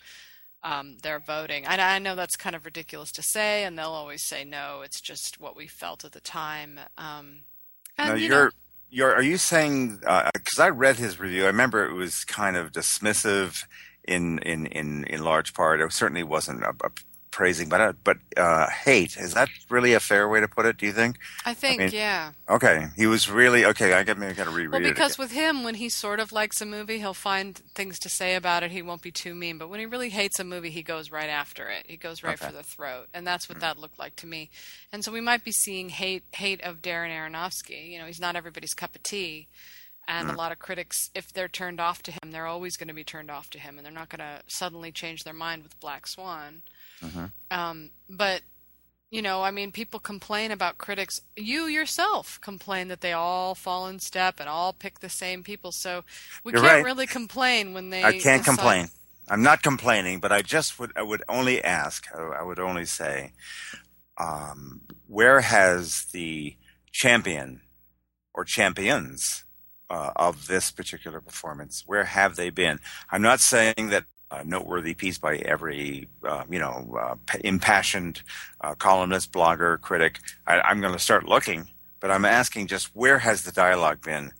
um, 0.63 0.97
their 1.03 1.19
voting. 1.19 1.65
I, 1.65 1.95
I 1.95 1.99
know 1.99 2.15
that's 2.15 2.35
kind 2.35 2.55
of 2.55 2.65
ridiculous 2.65 3.11
to 3.13 3.21
say, 3.21 3.63
and 3.63 3.77
they'll 3.77 3.87
always 3.87 4.23
say, 4.23 4.43
no, 4.43 4.81
it's 4.83 5.01
just 5.01 5.39
what 5.39 5.55
we 5.55 5.67
felt 5.67 6.05
at 6.05 6.11
the 6.11 6.19
time. 6.19 6.79
Um, 6.97 7.41
and, 7.97 8.09
Now 8.09 8.15
you 8.15 8.27
you're 8.27 8.51
you're 8.89 9.15
are 9.15 9.21
you 9.21 9.37
saying 9.37 9.97
because 9.97 10.59
I 10.59 10.69
read 10.69 10.97
his 10.97 11.19
review? 11.19 11.43
I 11.43 11.47
remember 11.47 11.85
it 11.85 11.93
was 11.93 12.23
kind 12.23 12.57
of 12.57 12.71
dismissive 12.71 13.63
in 14.03 14.39
in 14.39 14.65
in 14.67 15.03
in 15.05 15.23
large 15.23 15.53
part. 15.53 15.81
It 15.81 15.93
certainly 15.93 16.23
wasn't 16.23 16.63
a, 16.63 16.73
a 16.83 16.89
praising, 17.31 17.69
but 17.69 17.81
uh, 17.81 17.93
but 18.03 18.17
uh, 18.37 18.67
hate 18.69 19.17
is 19.17 19.33
that 19.33 19.49
really 19.69 19.93
a 19.93 19.99
fair 19.99 20.27
way 20.27 20.39
to 20.39 20.47
put 20.47 20.65
it? 20.65 20.77
Do 20.77 20.85
you 20.85 20.91
think? 20.91 21.17
I 21.45 21.53
think, 21.53 21.79
mean, 21.79 21.89
yeah. 21.93 22.31
Okay, 22.49 22.87
he 22.95 23.07
was 23.07 23.29
really 23.29 23.65
okay. 23.65 23.93
I 23.93 24.03
got 24.03 24.17
maybe 24.17 24.33
got 24.33 24.45
to 24.45 24.49
reread 24.49 24.71
Well, 24.71 24.81
because 24.81 25.17
with 25.17 25.31
him, 25.31 25.63
when 25.63 25.75
he 25.75 25.89
sort 25.89 26.19
of 26.19 26.31
likes 26.31 26.61
a 26.61 26.65
movie, 26.65 26.99
he'll 26.99 27.13
find 27.13 27.55
things 27.55 27.99
to 27.99 28.09
say 28.09 28.35
about 28.35 28.63
it. 28.63 28.71
He 28.71 28.81
won't 28.81 29.01
be 29.01 29.11
too 29.11 29.35
mean. 29.35 29.57
But 29.57 29.69
when 29.69 29.79
he 29.79 29.85
really 29.85 30.09
hates 30.09 30.39
a 30.39 30.43
movie, 30.43 30.69
he 30.69 30.83
goes 30.83 31.11
right 31.11 31.29
after 31.29 31.67
it. 31.69 31.85
He 31.87 31.97
goes 31.97 32.23
right 32.23 32.39
Okay. 32.39 32.47
for 32.47 32.53
the 32.53 32.63
throat, 32.63 33.07
and 33.13 33.25
that's 33.25 33.47
what 33.47 33.59
that 33.59 33.77
looked 33.77 33.99
like 33.99 34.15
to 34.17 34.27
me. 34.27 34.49
And 34.91 35.03
so 35.03 35.11
we 35.11 35.21
might 35.21 35.43
be 35.43 35.51
seeing 35.51 35.89
hate 35.89 36.23
hate 36.33 36.61
of 36.61 36.81
Darren 36.81 37.09
Aronofsky. 37.11 37.91
You 37.91 37.99
know, 37.99 38.05
he's 38.05 38.19
not 38.19 38.35
everybody's 38.35 38.73
cup 38.73 38.95
of 38.95 39.03
tea. 39.03 39.47
And 40.07 40.31
a 40.31 40.35
lot 40.35 40.51
of 40.51 40.57
critics, 40.57 41.11
if 41.13 41.31
they're 41.31 41.47
turned 41.47 41.79
off 41.79 42.01
to 42.01 42.11
him, 42.11 42.31
they're 42.31 42.47
always 42.47 42.77
going 42.77 42.87
to 42.87 42.95
be 42.95 43.03
turned 43.03 43.29
off 43.29 43.51
to 43.51 43.59
him, 43.59 43.77
and 43.77 43.85
they're 43.85 43.93
not 43.93 44.09
going 44.09 44.17
to 44.17 44.41
suddenly 44.47 44.91
change 44.91 45.23
their 45.23 45.35
mind 45.35 45.61
with 45.61 45.79
Black 45.79 46.07
Swan. 46.07 46.63
Um, 47.51 47.91
but 48.09 48.41
you 49.11 49.21
know, 49.23 49.41
I 49.41 49.49
mean, 49.49 49.71
people 49.71 49.99
complain 49.99 50.51
about 50.51 50.77
critics. 50.77 51.21
You 51.35 51.65
yourself 51.65 52.39
complain 52.41 52.89
that 52.89 53.01
they 53.01 53.13
all 53.13 53.55
fall 53.55 53.87
in 53.87 53.99
step 53.99 54.35
and 54.39 54.47
all 54.47 54.71
pick 54.71 54.99
the 54.99 55.09
same 55.09 55.43
people. 55.43 55.71
So 55.71 56.03
we 56.43 56.51
You're 56.51 56.61
can't 56.61 56.73
right. 56.75 56.85
really 56.85 57.07
complain 57.07 57.73
when 57.73 57.89
they. 57.89 58.03
I 58.03 58.11
can't 58.13 58.43
decide- 58.43 58.45
complain. 58.45 58.87
I'm 59.31 59.43
not 59.43 59.61
complaining, 59.61 60.19
but 60.19 60.31
I 60.31 60.41
just 60.41 60.79
would 60.79 60.91
I 60.95 61.03
would 61.03 61.23
only 61.29 61.63
ask. 61.63 62.05
I, 62.15 62.39
I 62.39 62.43
would 62.43 62.59
only 62.59 62.85
say, 62.85 63.33
um, 64.17 64.81
where 65.07 65.41
has 65.41 66.05
the 66.11 66.55
champion 66.91 67.61
or 68.33 68.43
champions 68.43 69.45
uh, 69.89 70.11
of 70.15 70.47
this 70.47 70.71
particular 70.71 71.21
performance? 71.21 71.83
Where 71.85 72.05
have 72.05 72.35
they 72.35 72.49
been? 72.49 72.79
I'm 73.11 73.21
not 73.21 73.39
saying 73.39 73.89
that 73.89 74.05
a 74.31 74.43
noteworthy 74.43 74.93
piece 74.93 75.17
by 75.17 75.37
every 75.37 76.07
uh, 76.23 76.43
you 76.49 76.59
know 76.59 76.97
uh, 76.99 77.15
impassioned 77.43 78.21
uh, 78.61 78.75
columnist, 78.75 79.31
blogger, 79.31 79.79
critic. 79.81 80.19
I, 80.45 80.59
I'm 80.61 80.81
going 80.81 80.93
to 80.93 80.99
start 80.99 81.25
looking, 81.25 81.69
but 81.99 82.11
I'm 82.11 82.25
asking 82.25 82.67
just 82.67 82.95
where 82.95 83.19
has 83.19 83.43
the 83.43 83.51
dialogue 83.51 84.01
been? 84.03 84.31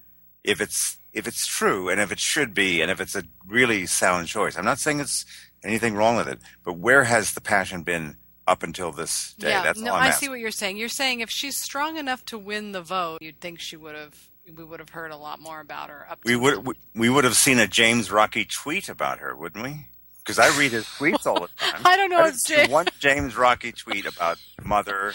If 0.44 0.62
it's 0.62 0.98
if 1.12 1.28
it's 1.28 1.48
true 1.48 1.90
and 1.90 2.00
if 2.00 2.12
it 2.12 2.20
should 2.20 2.54
be 2.54 2.82
and 2.82 2.92
if 2.92 3.02
it's 3.02 3.16
a 3.16 3.24
really 3.48 3.86
sound 3.86 4.28
choice. 4.28 4.58
I'm 4.58 4.66
not 4.66 4.80
saying 4.80 5.00
it's 5.00 5.26
anything 5.64 5.96
wrong 5.96 6.18
with 6.18 6.28
it, 6.28 6.40
but 6.64 6.78
where 6.78 7.04
has 7.04 7.34
the 7.34 7.42
passion 7.42 7.82
been 7.84 8.16
up 8.48 8.64
until 8.64 8.92
this 8.92 9.34
day? 9.34 9.50
Yeah, 9.50 9.64
That's 9.64 9.80
no, 9.80 9.94
I 9.94 10.08
asking. 10.08 10.28
see 10.28 10.30
what 10.30 10.40
you're 10.40 10.52
saying. 10.52 10.78
You're 10.78 10.90
saying 10.90 11.20
if 11.20 11.30
she's 11.30 11.58
strong 11.58 11.98
enough 11.98 12.24
to 12.26 12.38
win 12.38 12.72
the 12.72 12.82
vote, 12.82 13.20
you'd 13.22 13.40
think 13.40 13.60
she 13.60 13.76
would 13.76 13.96
have. 13.96 14.29
We 14.56 14.64
would 14.64 14.80
have 14.80 14.90
heard 14.90 15.12
a 15.12 15.18
lot 15.18 15.40
more 15.40 15.60
about 15.60 15.90
her. 15.90 16.06
Up 16.10 16.20
We 16.24 16.36
would 16.36 16.66
we, 16.66 16.74
we 16.96 17.10
would 17.10 17.24
have 17.24 17.36
seen 17.36 17.60
a 17.60 17.68
James 17.68 18.10
Rocchi 18.10 18.46
tweet 18.50 18.90
about 18.90 19.20
her, 19.20 19.36
wouldn't 19.36 19.64
we? 19.64 19.88
Because 20.20 20.40
I 20.40 20.56
read 20.60 20.72
his 20.72 20.86
tweets 20.86 21.26
all 21.26 21.42
the 21.42 21.50
time. 21.58 21.82
I 21.86 21.96
don't 21.98 22.10
know 22.10 22.20
I 22.20 22.30
if 22.30 22.46
James- 22.46 22.70
one 22.70 22.88
James 23.00 23.34
Rocchi 23.36 23.72
tweet 23.76 24.06
about 24.06 24.38
mother. 24.64 25.14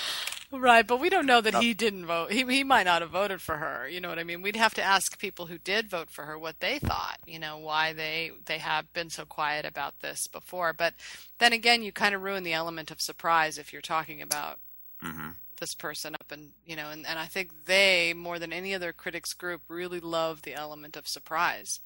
Right, 0.53 0.87
but 0.87 1.00
we 1.00 1.09
don't 1.11 1.26
know 1.26 1.41
that 1.41 1.57
he 1.57 1.75
didn't 1.75 2.07
vote. 2.07 2.31
He 2.31 2.45
he 2.45 2.62
might 2.62 2.85
not 2.85 3.03
have 3.03 3.11
voted 3.11 3.41
for 3.43 3.57
her. 3.57 3.88
You 3.88 4.00
know 4.00 4.09
what 4.09 4.21
I 4.21 4.25
mean? 4.25 4.41
We'd 4.41 4.55
have 4.55 4.75
to 4.75 4.83
ask 4.83 5.19
people 5.19 5.47
who 5.47 5.59
did 5.59 5.88
vote 5.91 6.11
for 6.11 6.25
her 6.26 6.38
what 6.38 6.61
they 6.61 6.79
thought. 6.79 7.19
You 7.26 7.41
know 7.41 7.59
why 7.59 7.93
they 7.93 8.31
they 8.45 8.59
have 8.59 8.93
been 8.93 9.11
so 9.11 9.25
quiet 9.25 9.64
about 9.64 9.99
this 10.00 10.29
before. 10.29 10.73
But 10.73 10.95
then 11.38 11.53
again, 11.53 11.83
you 11.83 11.91
kind 11.91 12.14
of 12.14 12.23
ruin 12.23 12.45
the 12.45 12.53
element 12.53 12.93
of 12.93 13.00
surprise 13.00 13.59
if 13.59 13.73
you're 13.73 13.83
talking 13.83 14.23
about 14.23 14.61
hmm 15.00 15.31
this 15.58 15.75
person 15.75 16.14
up 16.14 16.30
and 16.30 16.50
you 16.66 16.76
know 16.76 16.90
and, 16.90 17.06
and 17.06 17.18
i 17.18 17.26
think 17.26 17.64
they 17.66 18.12
more 18.14 18.38
than 18.38 18.52
any 18.52 18.75
other 18.75 18.92
critics 18.92 19.32
group 19.32 19.62
really 19.68 20.00
love 20.00 20.42
the 20.42 20.54
element 20.54 20.96
of 20.96 21.06
surprise 21.08 21.80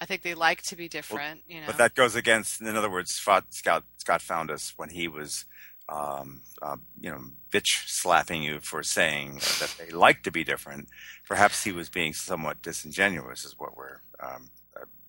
i 0.00 0.04
think 0.06 0.22
they 0.22 0.34
like 0.34 0.62
to 0.62 0.76
be 0.76 0.88
different 0.88 1.42
you 1.46 1.60
know 1.60 1.66
But 1.66 1.78
that 1.78 1.94
goes 1.94 2.14
against, 2.14 2.60
in 2.60 2.76
other 2.76 2.90
words, 2.90 3.12
Scott 3.12 3.44
Scott, 3.50 3.84
Scott 3.98 4.22
Foundas 4.22 4.72
when 4.76 4.90
he 4.90 5.08
was, 5.08 5.44
um, 5.88 6.42
uh, 6.62 6.76
you 7.00 7.10
know, 7.10 7.20
bitch 7.50 7.86
slapping 7.86 8.42
you 8.42 8.60
for 8.60 8.82
saying 8.82 9.34
that 9.60 9.74
they 9.78 9.90
like 9.92 10.22
to 10.24 10.30
be 10.30 10.44
different. 10.44 10.88
Perhaps 11.26 11.64
he 11.64 11.72
was 11.72 11.88
being 11.88 12.12
somewhat 12.12 12.62
disingenuous, 12.62 13.44
is 13.44 13.58
what 13.58 13.76
we're 13.76 14.00
um, 14.20 14.50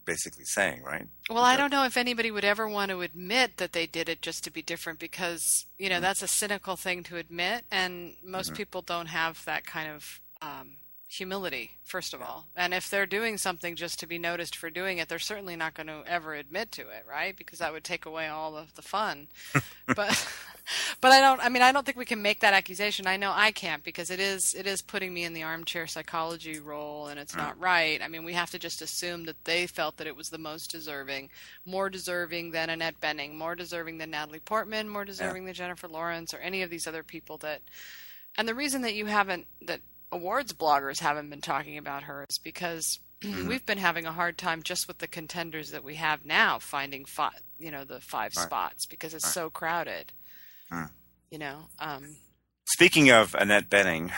basically 0.08 0.46
saying, 0.46 0.82
right? 0.82 1.06
well 1.30 1.44
i 1.44 1.58
don't 1.58 1.72
know 1.72 1.84
if 1.84 1.98
anybody 1.98 2.32
would 2.32 2.46
ever 2.46 2.68
want 2.68 2.90
to 2.90 3.02
admit 3.02 3.58
that 3.58 3.74
they 3.74 3.86
did 3.86 4.08
it 4.08 4.22
just 4.22 4.44
to 4.44 4.50
be 4.52 4.62
different 4.62 4.98
because 4.98 5.66
you 5.78 5.90
know 5.90 6.00
that's 6.00 6.22
a 6.22 6.28
cynical 6.28 6.76
thing 6.76 7.04
to 7.04 7.18
admit 7.18 7.66
and 7.70 8.16
most 8.24 8.54
people 8.54 8.82
don't 8.82 9.08
have 9.08 9.44
that 9.46 9.66
kind 9.66 9.92
of 9.92 10.22
um, 10.42 10.78
humility 11.08 11.72
first 11.86 12.14
of 12.14 12.22
all 12.22 12.48
and 12.56 12.74
if 12.74 12.90
they're 12.90 13.06
doing 13.06 13.38
something 13.38 13.76
just 13.76 13.98
to 14.00 14.06
be 14.06 14.18
noticed 14.18 14.56
for 14.56 14.70
doing 14.70 14.98
it 14.98 15.08
they're 15.08 15.18
certainly 15.18 15.56
not 15.56 15.74
going 15.74 15.88
to 15.88 16.04
ever 16.06 16.34
admit 16.34 16.70
to 16.72 16.82
it 16.82 17.06
right 17.10 17.38
because 17.38 17.60
that 17.60 17.72
would 17.72 17.84
take 17.84 18.06
away 18.06 18.28
all 18.28 18.58
of 18.58 18.76
the 18.76 18.82
fun 18.82 19.28
but 19.96 20.28
but 21.02 21.12
I 21.12 21.22
don't 21.22 21.40
I 21.44 21.50
mean 21.50 21.62
I 21.62 21.72
don't 21.72 21.86
think 21.86 21.98
we 21.98 22.06
can 22.06 22.22
make 22.22 22.42
that 22.42 22.54
accusation. 22.54 23.08
I 23.08 23.18
know 23.18 23.32
I 23.34 23.52
can't 23.52 23.84
because 23.84 24.12
it 24.12 24.20
is 24.20 24.54
it 24.54 24.68
is 24.68 24.82
putting 24.82 25.14
me 25.14 25.24
in 25.24 25.34
the 25.34 25.44
armchair 25.44 25.88
psychology 25.88 26.60
role 26.60 27.08
and 27.08 27.20
it's 27.20 27.36
not 27.36 27.60
right. 27.60 28.02
I 28.04 28.08
mean 28.08 28.24
we 28.24 28.34
have 28.34 28.52
to 28.52 28.60
just 28.60 28.82
assume 28.82 29.26
that 29.26 29.46
they 29.46 29.68
felt 29.68 29.98
that 29.98 30.08
it 30.08 30.16
was 30.16 30.30
the 30.30 30.38
most 30.38 30.72
deserving, 30.72 31.30
more 31.66 31.90
deserving 31.90 32.52
than 32.52 32.70
Annette 32.70 33.00
Bening, 33.00 33.36
more 33.36 33.56
deserving 33.56 33.98
than 33.98 34.12
Natalie 34.12 34.40
Portman, 34.40 34.90
more 34.90 35.06
deserving 35.06 35.46
than 35.46 35.54
Jennifer 35.54 35.88
Lawrence 35.88 36.34
or 36.34 36.40
any 36.40 36.62
of 36.62 36.70
these 36.70 36.88
other 36.88 37.04
people 37.04 37.38
that 37.38 37.62
and 38.38 38.48
the 38.48 38.56
reason 38.56 38.82
that 38.82 38.96
you 38.96 39.06
haven't 39.06 39.48
that 39.62 39.82
awards 40.12 40.54
bloggers 40.54 41.00
haven't 41.00 41.30
been 41.30 41.42
talking 41.42 41.78
about 41.78 42.04
her 42.04 42.26
is 42.30 42.38
because 42.38 43.00
we've 43.24 43.66
been 43.66 43.78
having 43.78 44.06
a 44.06 44.12
hard 44.14 44.38
time 44.38 44.64
just 44.64 44.88
with 44.88 45.00
the 45.00 45.08
contenders 45.08 45.72
that 45.72 45.84
we 45.84 45.96
have 45.96 46.26
now 46.26 46.60
finding 46.60 47.06
five, 47.06 47.42
you 47.58 47.72
know, 47.72 47.84
the 47.84 48.00
five 48.02 48.34
Right. 48.36 48.46
spots 48.46 48.86
because 48.86 49.14
it's 49.14 49.32
so 49.34 49.50
crowded. 49.50 50.14
You 51.32 51.40
know, 51.40 51.66
um, 51.80 52.16
Speaking 52.70 53.10
of 53.12 53.36
Annette 53.36 53.70
Bening, 53.70 54.12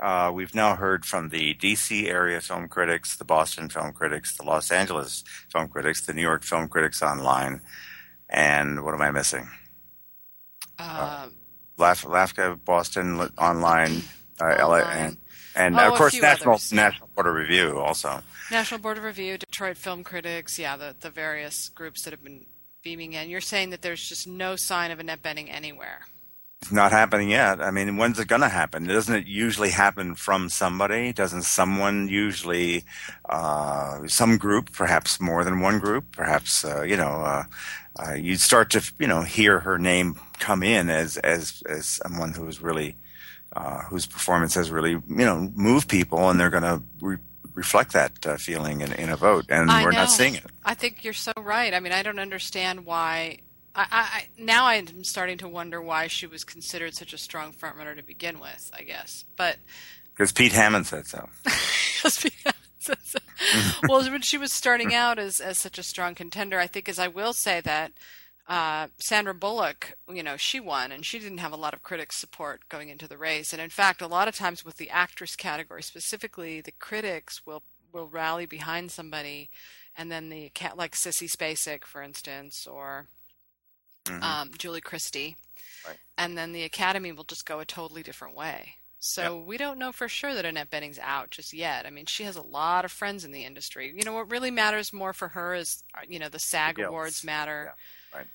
uh, 0.00 0.30
we've 0.32 0.54
now 0.54 0.74
heard 0.76 1.04
from 1.04 1.28
the 1.28 1.54
DC 1.54 2.06
area 2.08 2.40
film 2.40 2.68
critics, 2.68 3.16
the 3.16 3.24
Boston 3.24 3.68
film 3.68 3.92
critics, 3.92 4.36
the 4.36 4.44
Los 4.44 4.70
Angeles 4.72 5.22
film 5.52 5.68
critics, 5.68 6.04
the 6.04 6.12
New 6.14 6.22
York 6.22 6.42
film 6.44 6.68
critics 6.68 7.02
online, 7.02 7.60
and 8.28 8.84
what 8.84 8.94
am 8.94 9.02
I 9.02 9.10
missing? 9.12 9.48
uh, 10.78 11.28
Laf- 11.76 12.04
LAFCA, 12.04 12.64
Boston 12.64 13.20
online, 13.38 14.02
uh, 14.40 14.54
LA, 14.58 14.78
and, 14.78 15.16
and 15.58 15.76
Oh, 15.76 15.88
of 15.92 15.94
course 15.94 16.14
National 16.20 16.54
others. 16.54 16.72
National 16.72 17.08
Board 17.14 17.26
of 17.26 17.34
Review 17.34 17.78
also. 17.78 18.22
National 18.50 18.80
Board 18.80 18.96
of 18.96 19.04
Review, 19.04 19.36
Detroit 19.36 19.76
Film 19.76 20.02
Critics, 20.04 20.58
yeah, 20.58 20.76
the 20.76 20.94
the 20.98 21.10
various 21.10 21.68
groups 21.68 22.02
that 22.02 22.12
have 22.12 22.22
been 22.24 22.46
beaming 22.82 23.12
in. 23.12 23.28
You're 23.28 23.40
saying 23.40 23.70
that 23.70 23.82
there's 23.82 24.08
just 24.08 24.26
no 24.26 24.56
sign 24.56 24.90
of 24.90 24.98
Annette 25.00 25.22
Bening 25.22 25.48
anywhere. 25.52 26.06
It's 26.62 26.72
not 26.72 26.90
happening 26.90 27.30
yet. 27.30 27.60
I 27.60 27.70
mean, 27.70 27.96
when's 27.98 28.18
it 28.18 28.26
going 28.26 28.40
to 28.40 28.48
happen? 28.48 28.84
Doesn't 28.84 29.14
it 29.14 29.26
usually 29.28 29.70
happen 29.70 30.16
from 30.16 30.48
somebody? 30.48 31.12
Doesn't 31.12 31.42
someone 31.42 32.08
usually, 32.08 32.84
uh, 33.28 34.00
some 34.08 34.38
group, 34.38 34.72
perhaps 34.72 35.20
more 35.20 35.44
than 35.44 35.60
one 35.60 35.78
group, 35.78 36.10
perhaps, 36.10 36.64
uh, 36.64 36.82
you 36.82 36.96
know, 36.96 37.22
uh, 37.22 37.44
uh, 38.00 38.14
you 38.14 38.34
start 38.36 38.70
to, 38.70 38.82
you 38.98 39.06
know, 39.06 39.22
hear 39.22 39.60
her 39.60 39.78
name 39.78 40.18
come 40.40 40.64
in 40.64 40.90
as, 40.90 41.16
as, 41.18 41.62
as 41.68 41.86
someone 41.86 42.32
who's 42.32 42.60
really, 42.60 42.96
uh, 43.54 43.82
whose 43.84 44.06
performance 44.06 44.54
has 44.54 44.70
really, 44.70 44.90
you 44.90 45.02
know, 45.08 45.50
moved 45.54 45.88
people 45.88 46.28
and 46.30 46.38
they're 46.38 46.50
going 46.50 46.62
to 46.62 46.82
re- 47.00 47.16
reflect 47.54 47.92
that 47.92 48.26
uh, 48.26 48.36
feeling 48.36 48.80
in, 48.80 48.92
in 48.92 49.08
a 49.08 49.16
vote. 49.16 49.46
And 49.48 49.70
I 49.70 49.82
we're 49.82 49.90
know. 49.90 49.98
not 49.98 50.10
seeing 50.10 50.34
it. 50.34 50.44
I 50.64 50.74
think 50.74 51.04
you're 51.04 51.12
so 51.12 51.32
right. 51.36 51.74
I 51.74 51.80
mean, 51.80 51.92
I 51.92 52.02
don't 52.02 52.18
understand 52.18 52.86
why. 52.86 53.38
I, 53.74 53.86
I, 53.90 54.26
now 54.38 54.66
I'm 54.66 55.04
starting 55.04 55.38
to 55.38 55.48
wonder 55.48 55.80
why 55.80 56.08
she 56.08 56.26
was 56.26 56.44
considered 56.44 56.94
such 56.94 57.12
a 57.12 57.18
strong 57.18 57.52
frontrunner 57.52 57.96
to 57.96 58.02
begin 58.02 58.40
with. 58.40 58.70
I 58.76 58.82
guess, 58.82 59.24
but 59.36 59.56
Because 60.14 60.32
Pete 60.32 60.52
Hammond 60.52 60.86
said 60.86 61.06
so. 61.06 61.28
well, 63.88 64.10
when 64.10 64.22
she 64.22 64.38
was 64.38 64.52
starting 64.52 64.94
out 64.94 65.18
as 65.18 65.40
as 65.40 65.58
such 65.58 65.78
a 65.78 65.82
strong 65.82 66.14
contender, 66.14 66.58
I 66.58 66.66
think 66.66 66.88
as 66.88 66.98
I 66.98 67.08
will 67.08 67.32
say 67.32 67.60
that 67.60 67.92
uh, 68.48 68.88
Sandra 68.98 69.34
Bullock, 69.34 69.94
you 70.10 70.22
know, 70.22 70.36
she 70.38 70.58
won, 70.58 70.90
and 70.90 71.04
she 71.04 71.18
didn't 71.18 71.38
have 71.38 71.52
a 71.52 71.56
lot 71.56 71.74
of 71.74 71.82
critics' 71.82 72.16
support 72.16 72.68
going 72.70 72.88
into 72.88 73.06
the 73.06 73.18
race. 73.18 73.52
And 73.52 73.60
in 73.60 73.70
fact, 73.70 74.00
a 74.00 74.06
lot 74.06 74.26
of 74.26 74.34
times 74.34 74.64
with 74.64 74.78
the 74.78 74.90
actress 74.90 75.36
category 75.36 75.82
specifically, 75.82 76.60
the 76.60 76.72
critics 76.72 77.44
will 77.46 77.62
will 77.92 78.08
rally 78.08 78.44
behind 78.46 78.90
somebody, 78.90 79.50
and 79.96 80.10
then 80.12 80.28
the 80.28 80.50
cat 80.50 80.76
like 80.76 80.94
Sissy 80.94 81.30
Spacek, 81.30 81.84
for 81.86 82.02
instance, 82.02 82.66
or 82.66 83.06
Mhm. 84.04 84.22
um, 84.22 84.54
Julie 84.58 84.80
Christie, 84.82 85.36
Right. 85.86 85.98
and 86.18 86.36
then 86.36 86.52
the 86.52 86.64
Academy 86.64 87.12
will 87.12 87.24
just 87.24 87.46
go 87.46 87.60
a 87.60 87.64
totally 87.66 88.02
different 88.02 88.34
way. 88.34 88.76
So 89.00 89.38
we 89.40 89.56
don't 89.58 89.78
know 89.78 89.92
for 89.92 90.08
sure 90.08 90.34
that 90.34 90.44
Annette 90.44 90.70
Bening's 90.70 90.98
out 90.98 91.30
just 91.30 91.52
yet. 91.52 91.86
I 91.86 91.90
mean, 91.90 92.06
she 92.06 92.24
has 92.24 92.36
a 92.36 92.42
lot 92.42 92.84
of 92.84 92.90
friends 92.92 93.24
in 93.24 93.30
the 93.30 93.44
industry. 93.44 93.92
You 93.96 94.02
know, 94.04 94.12
what 94.12 94.30
really 94.30 94.50
matters 94.50 94.92
more 94.92 95.12
for 95.12 95.28
her 95.28 95.54
is, 95.54 95.84
uh, 95.94 96.00
you 96.08 96.18
know, 96.18 96.28
the 96.28 96.38
SAG 96.40 96.76
guilds. 96.76 96.88
awards 96.88 97.24
matter. 97.24 97.74
Yeah, 98.12 98.18
right. 98.18 98.28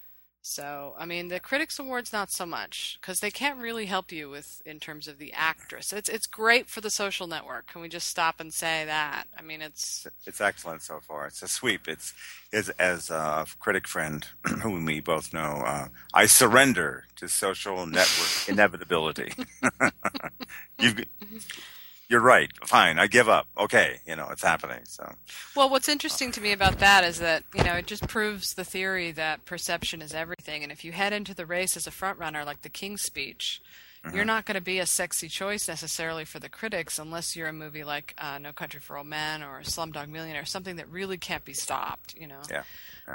So, 0.45 0.93
I 0.99 1.05
mean, 1.05 1.29
the 1.29 1.39
critics 1.39 1.79
awards 1.79 2.11
not 2.11 2.29
so 2.29 2.45
much 2.45 2.97
because 2.99 3.21
they 3.21 3.31
can't 3.31 3.57
really 3.59 3.85
help 3.85 4.11
you 4.11 4.29
with 4.29 4.61
in 4.65 4.77
terms 4.77 5.07
of 5.07 5.17
the 5.17 5.31
actress. 5.31 5.93
It's 5.93 6.09
it's 6.09 6.27
great 6.27 6.67
for 6.67 6.81
the 6.81 6.89
social 6.89 7.27
network. 7.27 7.67
Can 7.67 7.81
we 7.81 7.87
just 7.87 8.09
stop 8.09 8.41
and 8.41 8.53
say 8.53 8.83
that? 8.85 9.23
I 9.39 9.41
mean, 9.41 9.61
it's 9.61 10.05
It's 10.25 10.41
excellent 10.41 10.81
so 10.81 10.99
far. 10.99 11.27
It's 11.27 11.41
a 11.43 11.47
sweep. 11.47 11.87
It's 11.87 12.13
is 12.51 12.67
as 12.71 13.09
a 13.09 13.45
critic 13.61 13.87
friend 13.87 14.27
whom 14.61 14.83
we 14.83 14.99
both 14.99 15.33
know. 15.33 15.63
Uh, 15.65 15.87
I 16.13 16.25
surrender 16.25 17.05
to 17.15 17.29
social 17.29 17.85
network 17.85 18.29
inevitability. 18.49 19.31
You've, 20.79 21.05
you're 22.13 22.21
right. 22.21 22.51
Fine. 22.67 22.99
I 22.99 23.07
give 23.07 23.27
up. 23.27 23.47
Okay. 23.57 23.99
You 24.05 24.15
know 24.15 24.27
it's 24.29 24.43
happening. 24.43 24.81
So 24.83 25.15
Well, 25.55 25.67
what's 25.67 25.89
interesting 25.89 26.31
to 26.33 26.41
me 26.41 26.51
about 26.51 26.77
that 26.77 27.03
is 27.03 27.17
that 27.17 27.43
you 27.55 27.63
know 27.63 27.73
it 27.73 27.87
just 27.87 28.07
proves 28.07 28.53
the 28.53 28.63
theory 28.63 29.11
that 29.13 29.45
perception 29.45 29.99
is 29.99 30.13
everything, 30.13 30.61
and 30.61 30.71
if 30.71 30.85
you 30.85 30.91
head 30.91 31.11
into 31.11 31.33
the 31.33 31.47
race 31.47 31.75
as 31.75 31.87
a 31.87 31.91
front 31.91 32.19
runner, 32.19 32.45
like 32.45 32.61
the 32.61 32.69
King's 32.69 33.01
Speech, 33.01 33.63
you're 34.13 34.25
not 34.25 34.45
going 34.45 34.55
to 34.55 34.61
be 34.61 34.77
a 34.77 34.85
sexy 34.85 35.27
choice 35.27 35.67
necessarily 35.67 36.23
for 36.23 36.37
the 36.37 36.49
critics 36.49 36.99
unless 36.99 37.35
you're 37.35 37.47
a 37.47 37.53
movie 37.53 37.83
like 37.83 38.13
uh, 38.19 38.37
No 38.37 38.51
Country 38.53 38.79
for 38.79 38.95
Old 38.95 39.07
Men 39.07 39.41
or 39.41 39.61
Slumdog 39.61 40.09
Millionaire, 40.09 40.45
something 40.45 40.75
that 40.75 40.89
really 40.89 41.17
can't 41.17 41.43
be 41.43 41.53
stopped. 41.53 42.13
You 42.13 42.27
know. 42.27 42.41
yeah. 42.47 42.63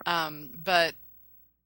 Um, 0.06 0.50
but 0.64 0.94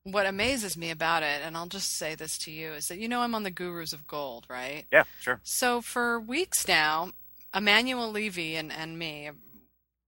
what 0.05 0.27
amazes 0.27 0.77
me 0.77 0.91
about 0.91 1.23
it, 1.23 1.41
and 1.45 1.57
I'll 1.57 1.67
just 1.67 1.97
say 1.97 2.15
this 2.15 2.37
to 2.39 2.51
you, 2.51 2.73
is 2.73 2.89
that 2.89 2.99
you 2.99 3.09
know 3.09 3.21
I'm 3.21 3.35
on 3.35 3.45
the 3.45 3.51
Gurus 3.51 3.93
of 3.93 4.07
Gold, 4.07 4.45
right? 4.51 4.85
Yeah, 4.93 5.05
sure. 5.21 5.41
So 5.45 5.81
for 5.81 6.21
weeks 6.21 6.67
now, 6.67 7.13
Emanuel 7.55 8.11
Levy 8.11 8.57
and, 8.57 8.73
and 8.73 8.99
me 8.99 9.31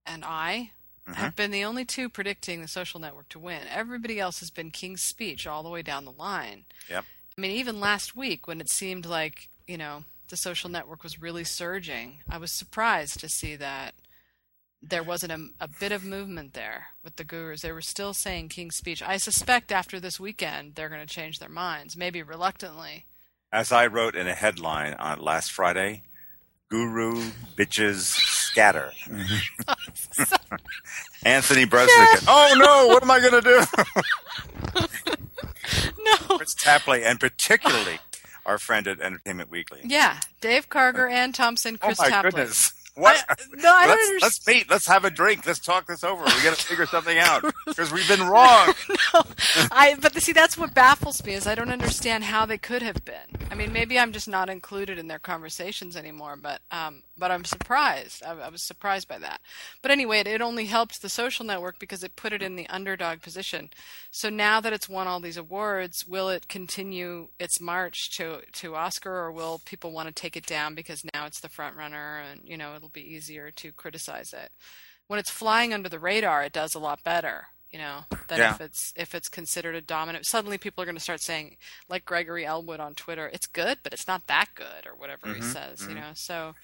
and 0.07 0.25
I 0.25 0.73
Mhm. 1.07 1.15
have 1.17 1.37
been 1.37 1.51
the 1.51 1.65
only 1.65 1.85
two 1.85 2.09
predicting 2.09 2.63
the 2.63 2.69
social 2.69 2.99
network 2.99 3.29
to 3.31 3.39
win. 3.39 3.67
Everybody 3.69 4.19
else 4.19 4.41
has 4.41 4.51
been 4.51 4.71
King's 4.71 5.03
Speech 5.03 5.47
all 5.47 5.63
the 5.63 5.69
way 5.69 5.83
down 5.83 6.07
the 6.07 6.13
line. 6.13 6.65
Yep. 6.89 7.05
I 7.37 7.41
mean, 7.41 7.51
even 7.51 7.79
last 7.79 8.17
week 8.17 8.47
when 8.47 8.59
it 8.61 8.71
seemed 8.71 9.05
like, 9.05 9.49
you 9.67 9.77
know, 9.77 10.05
the 10.29 10.37
social 10.39 10.71
network 10.71 11.03
was 11.03 11.21
really 11.21 11.45
surging, 11.45 12.23
I 12.29 12.39
was 12.39 12.51
surprised 12.53 13.21
to 13.21 13.29
see 13.29 13.55
that 13.57 13.95
there 14.81 15.03
wasn't 15.03 15.33
a, 15.33 15.65
a 15.65 15.69
bit 15.69 15.93
of 15.93 16.05
movement 16.05 16.55
there 16.55 16.89
with 17.03 17.17
the 17.17 17.25
gurus. 17.25 17.61
They 17.61 17.73
were 17.73 17.83
still 17.83 18.15
saying 18.15 18.49
King's 18.49 18.77
Speech. 18.77 19.03
I 19.03 19.19
suspect 19.19 19.73
after 19.73 20.01
this 20.01 20.19
weekend 20.19 20.75
they're 20.75 20.89
going 20.89 21.07
to 21.07 21.15
change 21.15 21.39
their 21.39 21.49
minds, 21.51 21.97
maybe 21.97 22.23
reluctantly. 22.23 23.05
As 23.53 23.73
I 23.73 23.87
wrote 23.87 24.17
in 24.17 24.27
a 24.27 24.35
headline 24.35 24.95
on 24.95 25.21
last 25.21 25.53
Friday, 25.53 26.03
Guru 26.71 27.23
bitches 27.57 27.99
scatter. 28.01 28.93
Anthony 31.25 31.67
Bresnick. 31.67 32.25
Oh 32.29 32.55
no, 32.59 32.89
what 32.95 33.03
am 33.03 33.11
I 33.11 33.21
going 33.21 33.33
to 33.33 33.41
do? 33.41 33.65
No. 36.05 36.37
Kris 36.37 36.53
Tapley, 36.55 37.03
and 37.03 37.19
particularly 37.19 37.99
our 38.45 38.59
friend 38.59 38.87
at 38.87 39.01
Entertainment 39.01 39.51
Weekly. 39.51 39.81
Yeah, 39.85 40.21
Dave 40.43 40.69
Karger, 40.69 41.11
Anne 41.11 41.33
Thompson, 41.33 41.79
oh, 41.81 41.87
Kris 41.87 41.99
oh 41.99 42.03
my 42.03 42.09
Tapley. 42.11 42.31
goodness. 42.33 42.74
What? 42.95 43.25
I- 43.29 43.35
no, 43.57 43.73
I 43.73 43.87
don't 43.87 43.97
let's, 43.97 44.09
understand. 44.09 44.23
let's 44.23 44.47
meet. 44.47 44.71
Let's 44.71 44.87
have 44.87 45.05
a 45.05 45.11
drink. 45.11 45.47
Let's 45.47 45.59
talk 45.59 45.87
this 45.87 46.05
over. 46.05 46.23
We 46.25 46.43
got 46.43 46.57
to 46.57 46.65
figure 46.65 46.87
something 46.87 47.19
out 47.19 47.45
because 47.67 47.93
we've 47.93 48.07
been 48.07 48.23
wrong. 48.23 48.73
no, 49.15 49.23
I 49.73 49.97
but 50.01 50.15
see 50.23 50.33
that's 50.33 50.57
what 50.57 50.75
baffles 50.75 51.25
me 51.25 51.35
is 51.35 51.47
I 51.47 51.55
don't 51.57 51.71
understand 51.71 52.25
how 52.25 52.47
they 52.47 52.59
could 52.59 52.83
have 52.83 53.05
been. 53.05 53.49
I 53.51 53.57
mean, 53.57 53.73
maybe 53.73 53.99
I'm 53.99 54.13
just 54.13 54.29
not 54.29 54.49
included 54.49 54.99
in 54.99 55.09
their 55.09 55.19
conversations 55.19 55.97
anymore, 55.97 56.37
but 56.37 56.61
um, 56.71 57.03
but 57.19 57.31
I'm 57.33 57.45
surprised. 57.45 58.23
I, 58.25 58.33
I 58.33 58.49
was 58.49 58.63
surprised 58.63 59.09
by 59.09 59.19
that. 59.19 59.41
But 59.83 59.91
anyway, 59.91 60.21
it, 60.21 60.27
it 60.29 60.41
only 60.41 60.67
helped 60.67 61.03
the 61.03 61.09
social 61.09 61.45
network 61.45 61.81
because 61.81 62.05
it 62.05 62.17
put 62.17 62.33
it 62.33 62.43
in 62.43 62.55
the 62.55 62.69
underdog 62.69 63.23
position. 63.23 63.71
So 64.11 64.31
now 64.31 64.61
that 64.61 64.73
it's 64.73 64.89
won 64.89 65.09
all 65.09 65.21
these 65.21 65.37
awards, 65.37 66.07
will 66.07 66.29
it 66.29 66.47
continue 66.49 67.29
its 67.41 67.61
march 67.61 68.17
to 68.19 68.43
to 68.53 68.77
Oscar, 68.77 69.13
or 69.13 69.33
will 69.33 69.61
people 69.65 69.91
want 69.91 70.07
to 70.09 70.15
take 70.15 70.37
it 70.37 70.47
down 70.47 70.77
because 70.77 71.05
now 71.13 71.27
it's 71.27 71.41
the 71.41 71.49
front 71.49 71.77
runner 71.77 72.23
and 72.31 72.41
you 72.45 72.57
know 72.57 72.75
it'll 72.85 72.93
be 72.93 73.15
easier 73.15 73.51
to 73.51 73.73
criticize 73.73 74.33
it? 74.33 74.51
When 75.07 75.19
it's 75.19 75.31
flying 75.31 75.73
under 75.75 75.89
the 75.89 75.99
radar, 75.99 76.43
it 76.45 76.53
does 76.53 76.75
a 76.75 76.79
lot 76.79 77.03
better. 77.05 77.49
You 77.71 77.79
know, 77.81 78.05
than 78.29 78.39
Yeah. 78.39 78.55
if 78.55 78.61
it's 78.61 78.93
if 78.95 79.15
it's 79.17 79.29
considered 79.29 79.75
a 79.75 79.81
dominant. 79.81 80.27
Suddenly, 80.27 80.59
people 80.59 80.81
are 80.83 80.87
going 80.87 80.97
to 80.97 81.03
start 81.03 81.21
saying, 81.21 81.57
like 81.89 82.05
Gregory 82.05 82.47
Ellwood 82.47 82.79
on 82.79 82.95
Twitter, 82.95 83.29
"It's 83.33 83.49
good, 83.49 83.79
but 83.83 83.93
it's 83.93 84.07
not 84.07 84.29
that 84.29 84.51
good," 84.55 84.87
or 84.87 84.95
whatever 84.95 85.35
he 85.35 85.43
says. 85.43 85.85
You 85.89 85.97
know, 85.97 86.13
so 86.15 86.55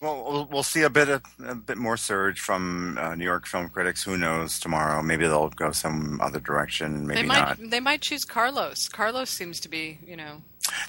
Well, 0.00 0.24
we'll, 0.28 0.44
we'll 0.46 0.62
see 0.64 0.82
a 0.82 0.90
bit 0.90 1.08
of, 1.08 1.22
a 1.46 1.54
bit 1.54 1.78
more 1.78 1.96
surge 1.96 2.40
from 2.40 2.98
uh, 2.98 3.14
New 3.14 3.24
York 3.24 3.46
film 3.46 3.68
critics. 3.68 4.02
Who 4.02 4.16
knows 4.18 4.58
tomorrow? 4.58 5.02
Maybe 5.02 5.26
they'll 5.28 5.50
go 5.50 5.70
some 5.70 6.20
other 6.20 6.40
direction. 6.40 7.06
Maybe 7.06 7.22
they 7.22 7.26
might 7.28 7.60
not. 7.60 7.70
they 7.70 7.80
might 7.80 8.00
choose 8.02 8.24
Carlos. 8.24 8.88
Carlos 8.88 9.30
seems 9.30 9.60
to 9.60 9.68
be, 9.68 9.98
you 10.04 10.16
know, 10.16 10.42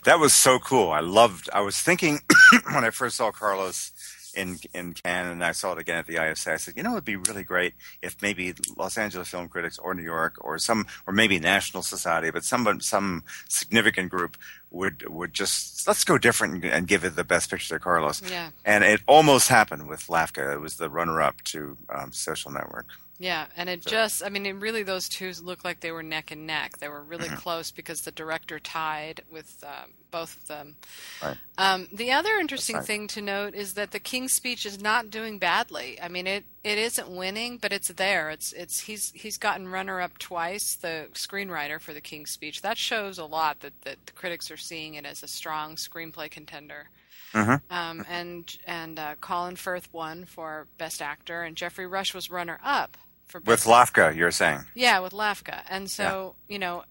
That 0.05 0.17
was 0.19 0.33
so 0.33 0.57
cool. 0.57 0.89
I 0.91 1.01
loved. 1.01 1.51
I 1.53 1.61
was 1.61 1.79
thinking 1.79 2.21
when 2.73 2.83
I 2.83 2.89
first 2.89 3.15
saw 3.17 3.29
Carlos 3.31 3.91
in 4.37 4.59
in 4.73 4.93
Cannes, 4.93 5.31
and 5.31 5.43
I 5.43 5.51
saw 5.51 5.73
it 5.73 5.79
again 5.79 5.97
at 5.97 6.07
the 6.07 6.15
IFC. 6.15 6.53
I 6.53 6.57
said, 6.57 6.75
you 6.77 6.83
know, 6.83 6.91
it'd 6.91 7.03
be 7.03 7.15
really 7.15 7.43
great 7.43 7.73
if 8.01 8.21
maybe 8.21 8.53
Los 8.77 8.97
Angeles 8.97 9.27
film 9.27 9.49
critics 9.49 9.77
or 9.79 9.93
New 9.93 10.03
York 10.03 10.35
or 10.39 10.57
some 10.59 10.85
or 11.05 11.13
maybe 11.13 11.39
National 11.39 11.83
Society, 11.83 12.29
but 12.31 12.43
some 12.43 12.79
some 12.79 13.23
significant 13.49 14.09
group 14.09 14.37
would 14.69 15.07
would 15.09 15.33
just 15.33 15.87
let's 15.87 16.03
go 16.03 16.17
different 16.17 16.55
and, 16.55 16.65
and 16.65 16.87
give 16.87 17.03
it 17.03 17.15
the 17.15 17.23
best 17.23 17.49
picture 17.49 17.75
to 17.75 17.79
Carlos. 17.79 18.21
Yeah. 18.29 18.51
And 18.63 18.83
it 18.83 19.01
almost 19.07 19.49
happened 19.49 19.87
with 19.87 20.07
LAFCA. 20.07 20.53
It 20.53 20.61
was 20.61 20.75
the 20.75 20.89
runner 20.89 21.21
up 21.21 21.43
to 21.45 21.77
um, 21.89 22.11
Social 22.13 22.51
Network. 22.51 22.87
Yeah. 23.19 23.47
And 23.55 23.67
it 23.67 23.81
just, 23.85 24.23
I 24.23 24.29
mean, 24.29 24.45
it 24.45 24.53
really 24.53 24.83
those 24.83 25.09
two 25.09 25.31
looked 25.41 25.65
like 25.65 25.79
they 25.79 25.91
were 25.91 26.03
neck 26.03 26.29
and 26.29 26.45
neck. 26.45 26.77
They 26.77 26.87
were 26.87 27.03
really 27.03 27.29
close 27.29 27.71
because 27.71 28.01
the 28.01 28.11
director 28.11 28.59
tied 28.59 29.21
with 29.31 29.63
um, 29.65 29.93
both 30.11 30.35
of 30.37 30.47
them. 30.47 30.75
Right. 31.23 31.37
Um, 31.57 31.87
the 31.91 32.11
other 32.11 32.35
interesting 32.35 32.77
right. 32.77 32.85
thing 32.85 33.07
to 33.09 33.21
note 33.21 33.55
is 33.55 33.73
that 33.73 33.91
the 33.91 33.99
King's 33.99 34.33
Speech 34.33 34.65
is 34.65 34.79
not 34.79 35.09
doing 35.09 35.39
badly. 35.39 35.99
I 36.01 36.09
mean, 36.09 36.27
it, 36.27 36.45
it 36.63 36.77
isn't 36.77 37.09
winning, 37.09 37.57
but 37.57 37.73
it's 37.73 37.87
there. 37.87 38.29
It's 38.29 38.53
it's 38.53 38.81
he's 38.81 39.11
he's 39.11 39.37
gotten 39.37 39.67
runner 39.67 39.99
up 39.99 40.19
twice. 40.19 40.75
The 40.75 41.07
screenwriter 41.13 41.81
for 41.81 41.93
the 41.93 42.01
King's 42.01 42.31
Speech 42.31 42.61
that 42.61 42.77
shows 42.77 43.17
a 43.17 43.25
lot 43.25 43.61
that 43.61 43.81
that 43.81 44.05
the 44.05 44.11
critics 44.11 44.51
are 44.51 44.57
seeing 44.57 44.93
it 44.93 45.05
as 45.05 45.23
a 45.23 45.27
strong 45.27 45.75
screenplay 45.75 46.29
contender. 46.29 46.89
Mhm. 47.33 47.61
Um, 47.69 48.05
and 48.09 48.57
and 48.67 48.99
uh, 48.99 49.15
Colin 49.19 49.55
Firth 49.55 49.91
won 49.91 50.25
for 50.25 50.67
Best 50.77 51.01
Actor, 51.01 51.43
and 51.43 51.55
Geoffrey 51.57 51.87
Rush 51.87 52.13
was 52.13 52.29
runner 52.29 52.59
up 52.63 52.95
for 53.27 53.39
With. 53.41 53.63
LAFCA, 53.65 54.15
you're 54.15 54.31
saying, 54.31 54.61
yeah, 54.75 54.99
with 54.99 55.13
LAFCA, 55.13 55.61
and 55.69 55.89
so 55.89 56.35
you 56.47 56.59
know, 56.59 56.83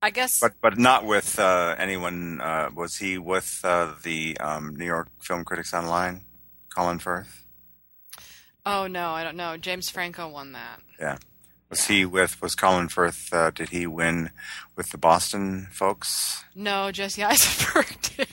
I 0.00 0.10
guess 0.10 0.38
but 0.40 0.52
but 0.60 0.78
not 0.78 1.04
with 1.04 1.38
uh, 1.38 1.74
anyone. 1.78 2.40
Uh, 2.40 2.70
was 2.74 2.96
he 2.96 3.18
with 3.18 3.60
uh, 3.64 3.92
the 4.02 4.38
um, 4.38 4.74
New 4.76 4.86
York 4.86 5.08
Film 5.20 5.44
Critics 5.44 5.74
Online, 5.74 6.22
Colin 6.74 6.98
Firth? 6.98 7.44
oh 8.64 8.86
no, 8.86 9.10
I 9.10 9.24
don't 9.24 9.36
know. 9.36 9.56
James 9.56 9.90
Franco 9.90 10.28
won 10.28 10.52
that. 10.52 10.80
Yeah. 10.98 11.18
Was 11.68 11.86
he 11.86 12.04
with? 12.04 12.40
Was 12.42 12.54
Colin 12.54 12.88
Firth? 12.88 13.32
Uh, 13.32 13.50
did 13.50 13.70
he 13.70 13.86
win 13.86 14.30
with 14.76 14.90
the 14.90 14.98
Boston 14.98 15.68
folks? 15.72 16.44
No, 16.54 16.92
Jesse 16.92 17.24
Eisenberg 17.24 17.96
did. 18.16 18.28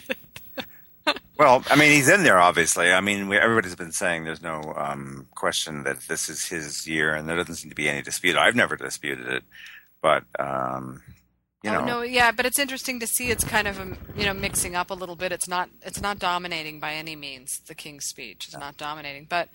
Well, 1.37 1.63
I 1.71 1.77
mean, 1.77 1.91
he's 1.91 2.09
in 2.09 2.23
there, 2.23 2.37
obviously. 2.37 2.91
I 2.91 2.99
mean, 2.99 3.29
we, 3.29 3.37
everybody's 3.37 3.75
been 3.75 3.93
saying 3.93 4.25
there's 4.25 4.41
no 4.41 4.73
um, 4.75 5.25
question 5.35 5.83
that 5.83 6.01
this 6.01 6.27
is 6.27 6.45
his 6.45 6.85
year, 6.85 7.15
and 7.15 7.29
there 7.29 7.37
doesn't 7.37 7.55
seem 7.55 7.69
to 7.69 7.75
be 7.75 7.87
any 7.87 8.01
dispute. 8.01 8.35
I've 8.35 8.55
never 8.57 8.75
disputed 8.75 9.25
it, 9.25 9.43
but 10.01 10.23
um, 10.37 11.01
you 11.63 11.71
know, 11.71 11.81
oh 11.81 11.85
no, 11.85 12.01
yeah, 12.01 12.31
but 12.31 12.45
it's 12.45 12.59
interesting 12.59 12.99
to 13.01 13.07
see. 13.07 13.29
It's 13.31 13.43
kind 13.43 13.67
of 13.67 13.79
um, 13.79 13.97
you 14.15 14.25
know 14.25 14.33
mixing 14.33 14.75
up 14.75 14.89
a 14.91 14.93
little 14.93 15.15
bit. 15.15 15.31
It's 15.31 15.47
not 15.47 15.69
it's 15.81 16.01
not 16.01 16.19
dominating 16.19 16.79
by 16.79 16.93
any 16.93 17.15
means. 17.15 17.59
The 17.67 17.75
King's 17.75 18.05
Speech 18.05 18.47
is 18.47 18.53
not 18.57 18.77
dominating, 18.77 19.25
but 19.29 19.49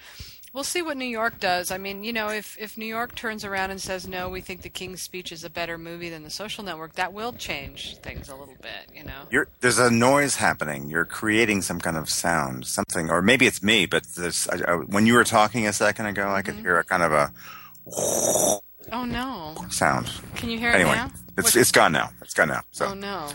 we'll 0.52 0.64
see 0.64 0.82
what 0.82 0.96
New 0.98 1.06
York 1.06 1.40
does. 1.40 1.70
I 1.70 1.78
mean, 1.78 2.04
you 2.04 2.12
know, 2.12 2.28
if 2.28 2.56
if 2.58 2.76
New 2.76 2.84
York 2.86 3.14
turns 3.14 3.42
around 3.44 3.70
and 3.70 3.80
says 3.80 4.06
no, 4.06 4.28
we 4.28 4.42
think 4.42 4.60
the 4.62 4.68
King's 4.68 5.00
Speech 5.00 5.32
is 5.32 5.44
a 5.44 5.50
better 5.50 5.78
movie 5.78 6.10
than 6.10 6.22
The 6.24 6.30
Social 6.30 6.62
Network, 6.62 6.94
that 6.96 7.12
will 7.14 7.32
change 7.32 7.96
things 7.98 8.28
a 8.28 8.36
little 8.36 8.56
bit. 8.60 8.94
You 8.94 9.04
know. 9.04 9.22
You're, 9.30 9.48
there's 9.60 9.78
a 9.78 9.90
noise 9.90 10.36
happening. 10.36 10.90
You're 10.90 11.06
creating 11.06 11.62
some 11.62 11.80
kind 11.80 11.96
of 11.96 12.10
sound, 12.10 12.66
something, 12.66 13.08
or 13.10 13.22
maybe 13.22 13.46
it's 13.46 13.62
me. 13.62 13.86
But 13.86 14.04
there's 14.16 14.46
I, 14.48 14.56
I, 14.68 14.74
when 14.76 15.06
you 15.06 15.14
were 15.14 15.24
talking 15.24 15.66
a 15.66 15.72
second 15.72 16.04
ago, 16.06 16.28
I 16.30 16.42
Mm-hmm. 16.42 16.52
could 16.52 16.60
hear 16.60 16.78
a 16.78 16.84
kind 16.84 17.02
of 17.02 17.12
a 17.12 17.32
Oh 18.92 19.04
no! 19.04 19.54
sound. 19.70 20.10
Can 20.36 20.50
you 20.50 20.58
hear 20.58 20.70
Anyway, 20.70 20.92
it 20.92 20.96
now? 20.96 21.10
it's 21.38 21.56
it's 21.56 21.72
gone 21.72 21.92
now. 21.92 22.10
It's 22.22 22.34
gone 22.34 22.48
now. 22.48 22.62
So 22.70 22.86
Oh 22.86 22.94
no! 22.94 23.28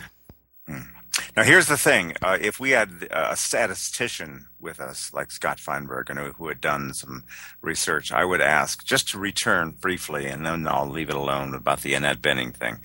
now 0.68 1.44
here's 1.44 1.68
the 1.68 1.78
thing: 1.78 2.14
uh, 2.22 2.38
if 2.40 2.60
we 2.60 2.72
had 2.72 3.08
a 3.12 3.36
statistician 3.36 4.48
with 4.60 4.80
us, 4.80 5.12
like 5.14 5.32
Scott 5.32 5.60
Feinberg, 5.60 6.10
and 6.10 6.20
who, 6.20 6.32
who 6.34 6.48
had 6.50 6.62
done 6.62 6.94
some 6.94 7.24
research, 7.62 8.12
I 8.12 8.26
would 8.26 8.42
ask 8.42 8.84
just 8.86 9.10
to 9.10 9.18
return 9.20 9.72
briefly, 9.72 10.28
and 10.28 10.46
then 10.46 10.68
I'll 10.68 10.90
leave 10.90 11.10
it 11.10 11.16
alone 11.16 11.54
about 11.56 11.82
the 11.82 11.94
Annette 11.94 12.22
Bening 12.22 12.54
thing. 12.54 12.80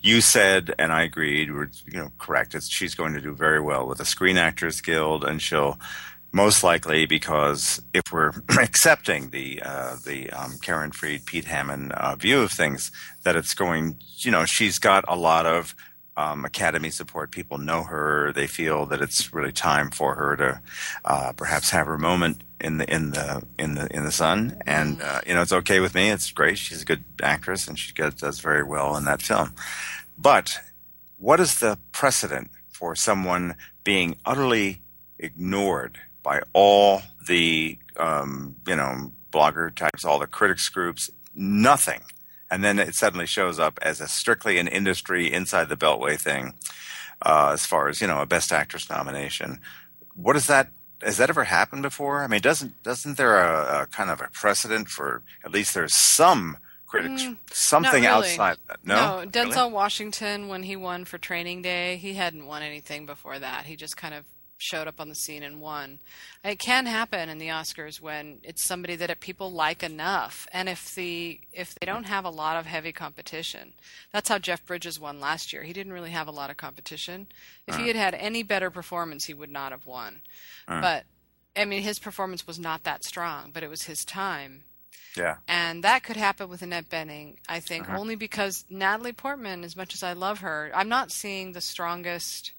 You 0.00 0.20
said, 0.20 0.74
and 0.78 0.92
I 0.92 1.02
agreed. 1.02 1.52
We're 1.52 1.70
you 1.86 1.98
know 1.98 2.12
correct. 2.18 2.54
It's, 2.54 2.68
she's 2.68 2.94
going 2.94 3.14
to 3.14 3.20
do 3.20 3.34
very 3.34 3.60
well 3.60 3.86
with 3.86 3.98
the 3.98 4.04
Screen 4.04 4.36
Actors 4.36 4.80
Guild, 4.80 5.24
and 5.24 5.40
she'll 5.42 5.78
most 6.34 6.64
likely 6.64 7.06
because 7.06 7.80
if 7.94 8.12
we're 8.12 8.32
accepting 8.60 9.30
the 9.30 9.62
uh, 9.64 9.96
the 10.04 10.28
um, 10.30 10.58
Karen 10.60 10.90
Freed, 10.90 11.24
Pete 11.24 11.44
Hammond 11.44 11.92
uh, 11.92 12.16
view 12.16 12.42
of 12.42 12.50
things, 12.50 12.90
that 13.22 13.36
it's 13.36 13.54
going, 13.54 13.96
you 14.18 14.32
know, 14.32 14.44
she's 14.44 14.80
got 14.80 15.04
a 15.06 15.16
lot 15.16 15.46
of 15.46 15.76
um, 16.16 16.44
Academy 16.44 16.90
support. 16.90 17.30
People 17.30 17.58
know 17.58 17.84
her; 17.84 18.32
they 18.32 18.48
feel 18.48 18.84
that 18.86 19.00
it's 19.00 19.32
really 19.32 19.52
time 19.52 19.90
for 19.90 20.16
her 20.16 20.36
to 20.36 20.60
uh, 21.04 21.32
perhaps 21.36 21.70
have 21.70 21.86
her 21.86 21.98
moment 21.98 22.42
in 22.60 22.78
the 22.78 22.92
in 22.92 23.12
the 23.12 23.46
in 23.56 23.76
the 23.76 23.86
in 23.94 24.04
the 24.04 24.12
sun. 24.12 24.60
And 24.66 25.00
uh, 25.00 25.20
you 25.24 25.34
know, 25.34 25.42
it's 25.42 25.52
okay 25.52 25.78
with 25.78 25.94
me. 25.94 26.10
It's 26.10 26.32
great. 26.32 26.58
She's 26.58 26.82
a 26.82 26.86
good 26.86 27.04
actress, 27.22 27.68
and 27.68 27.78
she 27.78 27.92
does 27.92 28.40
very 28.40 28.64
well 28.64 28.96
in 28.96 29.04
that 29.04 29.22
film. 29.22 29.54
But 30.18 30.58
what 31.16 31.38
is 31.38 31.60
the 31.60 31.78
precedent 31.92 32.50
for 32.68 32.96
someone 32.96 33.54
being 33.84 34.16
utterly 34.26 34.80
ignored 35.16 36.00
by 36.24 36.40
all 36.52 37.02
the 37.28 37.78
um, 37.96 38.56
you 38.66 38.74
know 38.74 39.12
blogger 39.30 39.72
types, 39.72 40.04
all 40.04 40.18
the 40.18 40.26
critics 40.26 40.68
groups, 40.68 41.08
nothing, 41.36 42.02
and 42.50 42.64
then 42.64 42.80
it 42.80 42.96
suddenly 42.96 43.26
shows 43.26 43.60
up 43.60 43.78
as 43.82 44.00
a 44.00 44.08
strictly 44.08 44.58
an 44.58 44.66
industry 44.66 45.32
inside 45.32 45.68
the 45.68 45.76
Beltway 45.76 46.18
thing, 46.18 46.54
uh, 47.22 47.50
as 47.52 47.64
far 47.64 47.88
as 47.88 48.00
you 48.00 48.08
know 48.08 48.20
a 48.20 48.26
Best 48.26 48.50
Actress 48.52 48.90
nomination. 48.90 49.60
What 50.16 50.34
is 50.34 50.48
that? 50.48 50.70
Has 51.02 51.18
that 51.18 51.28
ever 51.28 51.44
happened 51.44 51.82
before? 51.82 52.24
I 52.24 52.26
mean, 52.26 52.40
doesn't 52.40 52.82
doesn't 52.82 53.16
there 53.16 53.38
a, 53.38 53.82
a 53.82 53.86
kind 53.86 54.10
of 54.10 54.20
a 54.20 54.28
precedent 54.32 54.88
for 54.88 55.22
at 55.44 55.52
least 55.52 55.74
there's 55.74 55.94
some 55.94 56.56
critics. 56.86 57.22
Mm, 57.22 57.36
Something 57.50 58.04
really. 58.04 58.06
outside 58.06 58.56
that. 58.68 58.78
No, 58.84 59.20
No, 59.22 59.26
Denzel 59.28 59.56
Really? 59.56 59.72
Washington, 59.72 60.48
when 60.48 60.62
he 60.62 60.76
won 60.76 61.04
for 61.04 61.18
Training 61.18 61.62
Day, 61.62 61.96
he 61.96 62.14
hadn't 62.14 62.46
won 62.46 62.62
anything 62.62 63.04
before 63.04 63.38
that. 63.38 63.66
He 63.66 63.76
just 63.76 63.96
kind 63.96 64.14
of 64.14 64.24
showed 64.56 64.88
up 64.88 65.00
on 65.00 65.08
the 65.08 65.14
scene 65.14 65.42
and 65.42 65.60
won. 65.60 65.98
It 66.42 66.58
can 66.58 66.86
happen 66.86 67.28
in 67.28 67.38
the 67.38 67.48
Oscars 67.48 68.00
when 68.00 68.38
it's 68.42 68.64
somebody 68.64 68.96
that 68.96 69.20
people 69.20 69.52
like 69.52 69.82
enough, 69.82 70.46
and 70.52 70.68
if 70.68 70.94
the 70.94 71.40
if 71.52 71.74
they 71.74 71.86
don't 71.86 72.06
have 72.06 72.24
a 72.24 72.30
lot 72.30 72.56
of 72.56 72.66
heavy 72.66 72.92
competition, 72.92 73.74
that's 74.12 74.28
how 74.28 74.38
Jeff 74.38 74.64
Bridges 74.64 75.00
won 75.00 75.20
last 75.20 75.52
year. 75.52 75.62
He 75.62 75.72
didn't 75.72 75.92
really 75.92 76.10
have 76.10 76.28
a 76.28 76.32
lot 76.32 76.50
of 76.50 76.56
competition. 76.56 77.26
If 77.66 77.76
he 77.76 77.88
had 77.88 77.96
had 77.96 78.14
any 78.14 78.42
better 78.42 78.70
performance, 78.70 79.24
he 79.24 79.34
would 79.34 79.50
not 79.50 79.72
have 79.72 79.86
won. 79.86 80.20
But 80.66 81.04
I 81.56 81.64
mean, 81.64 81.82
his 81.82 81.98
performance 81.98 82.46
was 82.46 82.58
not 82.58 82.84
that 82.84 83.04
strong, 83.04 83.50
but 83.52 83.62
it 83.62 83.70
was 83.70 83.84
his 83.84 84.04
time. 84.04 84.64
Yeah. 85.16 85.36
And 85.46 85.84
that 85.84 86.02
could 86.02 86.16
happen 86.16 86.48
with 86.48 86.62
Annette 86.62 86.88
Bening, 86.88 87.36
I 87.48 87.60
think, 87.60 87.88
uh-huh. 87.88 87.98
only 87.98 88.16
because 88.16 88.64
Natalie 88.68 89.12
Portman, 89.12 89.62
as 89.62 89.76
much 89.76 89.94
as 89.94 90.02
I 90.02 90.12
love 90.12 90.40
her, 90.40 90.72
I'm 90.74 90.88
not 90.88 91.12
seeing 91.12 91.52
the 91.52 91.60
strongest 91.60 92.52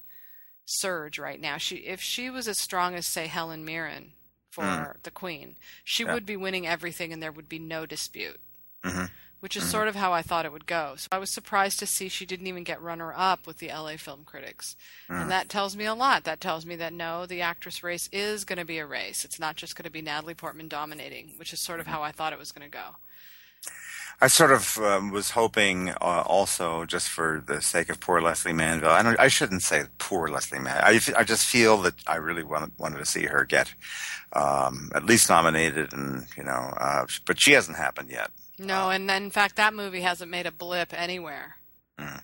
surge 0.66 1.18
right 1.18 1.40
now. 1.40 1.56
She, 1.56 1.76
if 1.76 2.00
she 2.02 2.28
was 2.28 2.46
as 2.46 2.58
strong 2.58 2.94
as, 2.94 3.06
say, 3.06 3.28
Helen 3.28 3.64
Mirren 3.64 4.12
for 4.50 4.64
hmm. 4.64 4.98
the 5.02 5.10
Queen, 5.10 5.56
she 5.84 6.04
Yeah. 6.04 6.12
would 6.12 6.26
be 6.26 6.36
winning 6.36 6.66
everything, 6.66 7.12
and 7.12 7.22
there 7.22 7.32
would 7.32 7.48
be 7.48 7.58
no 7.58 7.86
dispute. 7.86 8.40
Mhm. 8.84 9.10
Which 9.40 9.54
is 9.54 9.64
mm-hmm. 9.64 9.70
sort 9.70 9.88
of 9.88 9.94
how 9.94 10.12
I 10.12 10.22
thought 10.22 10.46
it 10.46 10.52
would 10.52 10.66
go. 10.66 10.96
So 10.96 11.08
I 11.12 11.18
was 11.18 11.30
surprised 11.30 11.78
to 11.78 11.86
see 11.86 12.08
she 12.08 12.24
didn't 12.26 12.46
even 12.46 12.64
get 12.64 12.80
runner 12.80 13.12
up 13.14 13.46
with 13.46 13.58
the 13.58 13.68
LA 13.68 13.96
film 13.96 14.24
critics. 14.24 14.76
And 15.08 15.18
mm-hmm. 15.18 15.28
that 15.28 15.48
tells 15.48 15.76
me 15.76 15.84
a 15.84 15.94
lot. 15.94 16.24
That 16.24 16.40
tells 16.40 16.64
me 16.64 16.74
that 16.76 16.92
no, 16.92 17.26
the 17.26 17.42
actress 17.42 17.82
race 17.82 18.08
is 18.12 18.44
going 18.44 18.58
to 18.58 18.64
be 18.64 18.78
a 18.78 18.86
race. 18.86 19.24
It's 19.24 19.38
not 19.38 19.56
just 19.56 19.76
going 19.76 19.84
to 19.84 19.90
be 19.90 20.00
Natalie 20.00 20.34
Portman 20.34 20.68
dominating, 20.68 21.34
which 21.36 21.52
is 21.52 21.60
sort 21.60 21.80
of 21.80 21.86
mm-hmm. 21.86 21.94
how 21.96 22.02
I 22.02 22.12
thought 22.12 22.32
it 22.32 22.38
was 22.38 22.50
going 22.50 22.68
to 22.68 22.76
go. 22.76 22.96
I 24.18 24.28
sort 24.28 24.50
of 24.50 24.78
um, 24.78 25.10
was 25.10 25.32
hoping, 25.32 25.90
uh, 25.90 26.22
also, 26.26 26.86
just 26.86 27.08
for 27.10 27.44
the 27.46 27.60
sake 27.60 27.90
of 27.90 28.00
poor 28.00 28.22
Lesley 28.22 28.54
Manville. 28.54 28.90
I, 28.90 29.02
don't, 29.02 29.20
I 29.20 29.28
shouldn't 29.28 29.62
say 29.62 29.84
poor 29.98 30.28
Lesley 30.28 30.58
Manville. 30.58 31.14
I 31.16 31.24
just 31.24 31.46
feel 31.46 31.76
that 31.82 31.94
I 32.06 32.16
really 32.16 32.42
wanted, 32.42 32.72
wanted 32.78 32.98
to 32.98 33.04
see 33.04 33.26
her 33.26 33.44
get 33.44 33.74
um, 34.32 34.90
at 34.94 35.04
least 35.04 35.28
nominated, 35.28 35.92
and 35.92 36.26
you 36.36 36.44
know, 36.44 36.74
uh, 36.80 37.06
but 37.26 37.40
she 37.40 37.52
hasn't 37.52 37.76
happened 37.76 38.10
yet. 38.10 38.30
No, 38.58 38.90
and 38.90 39.08
then, 39.08 39.24
in 39.24 39.30
fact, 39.30 39.56
that 39.56 39.74
movie 39.74 40.00
hasn't 40.00 40.30
made 40.30 40.46
a 40.46 40.52
blip 40.52 40.98
anywhere. 40.98 41.56
Mm. 41.98 42.22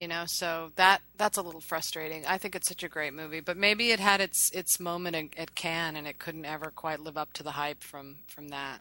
You 0.00 0.08
know, 0.08 0.24
so 0.26 0.72
that 0.76 1.02
that's 1.16 1.38
a 1.38 1.42
little 1.42 1.60
frustrating. 1.60 2.24
I 2.26 2.38
think 2.38 2.54
it's 2.54 2.68
such 2.68 2.82
a 2.82 2.88
great 2.88 3.14
movie, 3.14 3.40
but 3.40 3.56
maybe 3.56 3.90
it 3.90 4.00
had 4.00 4.20
its 4.20 4.50
its 4.50 4.78
moment 4.78 5.16
at, 5.16 5.38
at 5.38 5.54
Cannes, 5.54 5.96
and 5.96 6.06
it 6.06 6.18
couldn't 6.18 6.44
ever 6.44 6.72
quite 6.74 7.00
live 7.00 7.16
up 7.16 7.32
to 7.34 7.42
the 7.42 7.52
hype 7.52 7.82
from 7.82 8.16
from 8.26 8.48
that. 8.48 8.80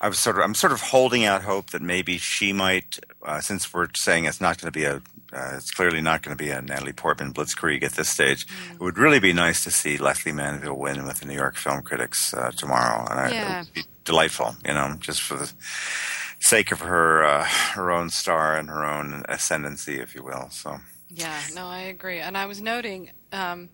I 0.00 0.08
was 0.08 0.18
sort 0.18 0.36
of, 0.36 0.42
I'm 0.42 0.54
sort 0.54 0.72
of 0.72 0.80
holding 0.80 1.24
out 1.24 1.42
hope 1.42 1.70
that 1.70 1.82
maybe 1.82 2.18
she 2.18 2.52
might, 2.52 2.98
uh, 3.24 3.40
since 3.40 3.72
we're 3.72 3.88
saying 3.94 4.24
it's 4.24 4.40
not 4.40 4.60
going 4.60 4.72
to 4.72 4.78
be 4.78 4.84
a, 4.84 4.96
uh, 5.32 5.54
it's 5.56 5.70
clearly 5.70 6.00
not 6.00 6.22
going 6.22 6.36
to 6.36 6.42
be 6.42 6.50
a 6.50 6.60
Natalie 6.60 6.92
Portman 6.92 7.32
blitzkrieg 7.32 7.82
at 7.82 7.92
this 7.92 8.08
stage. 8.08 8.46
It 8.72 8.80
would 8.80 8.98
really 8.98 9.20
be 9.20 9.32
nice 9.32 9.64
to 9.64 9.70
see 9.70 9.96
Lesley 9.96 10.32
Manville 10.32 10.78
win 10.78 11.06
with 11.06 11.20
the 11.20 11.26
New 11.26 11.34
York 11.34 11.56
Film 11.56 11.82
Critics 11.82 12.34
uh, 12.34 12.50
tomorrow, 12.50 13.06
and 13.10 13.20
I, 13.20 13.28
it 13.30 13.64
would 13.66 13.74
be 13.74 13.84
delightful, 14.04 14.56
you 14.66 14.74
know, 14.74 14.96
just 15.00 15.22
for 15.22 15.36
the 15.36 15.52
sake 16.40 16.70
of 16.70 16.80
her, 16.80 17.24
uh, 17.24 17.44
her 17.44 17.90
own 17.90 18.10
star 18.10 18.56
and 18.56 18.68
her 18.68 18.84
own 18.84 19.24
ascendancy, 19.28 19.98
if 19.98 20.14
you 20.14 20.22
will. 20.22 20.50
So. 20.50 20.78
Yeah, 21.08 21.40
no, 21.54 21.66
I 21.66 21.80
agree. 21.80 22.18
And 22.20 22.36
I 22.36 22.46
was 22.46 22.60
noting, 22.60 23.10
um, 23.32 23.70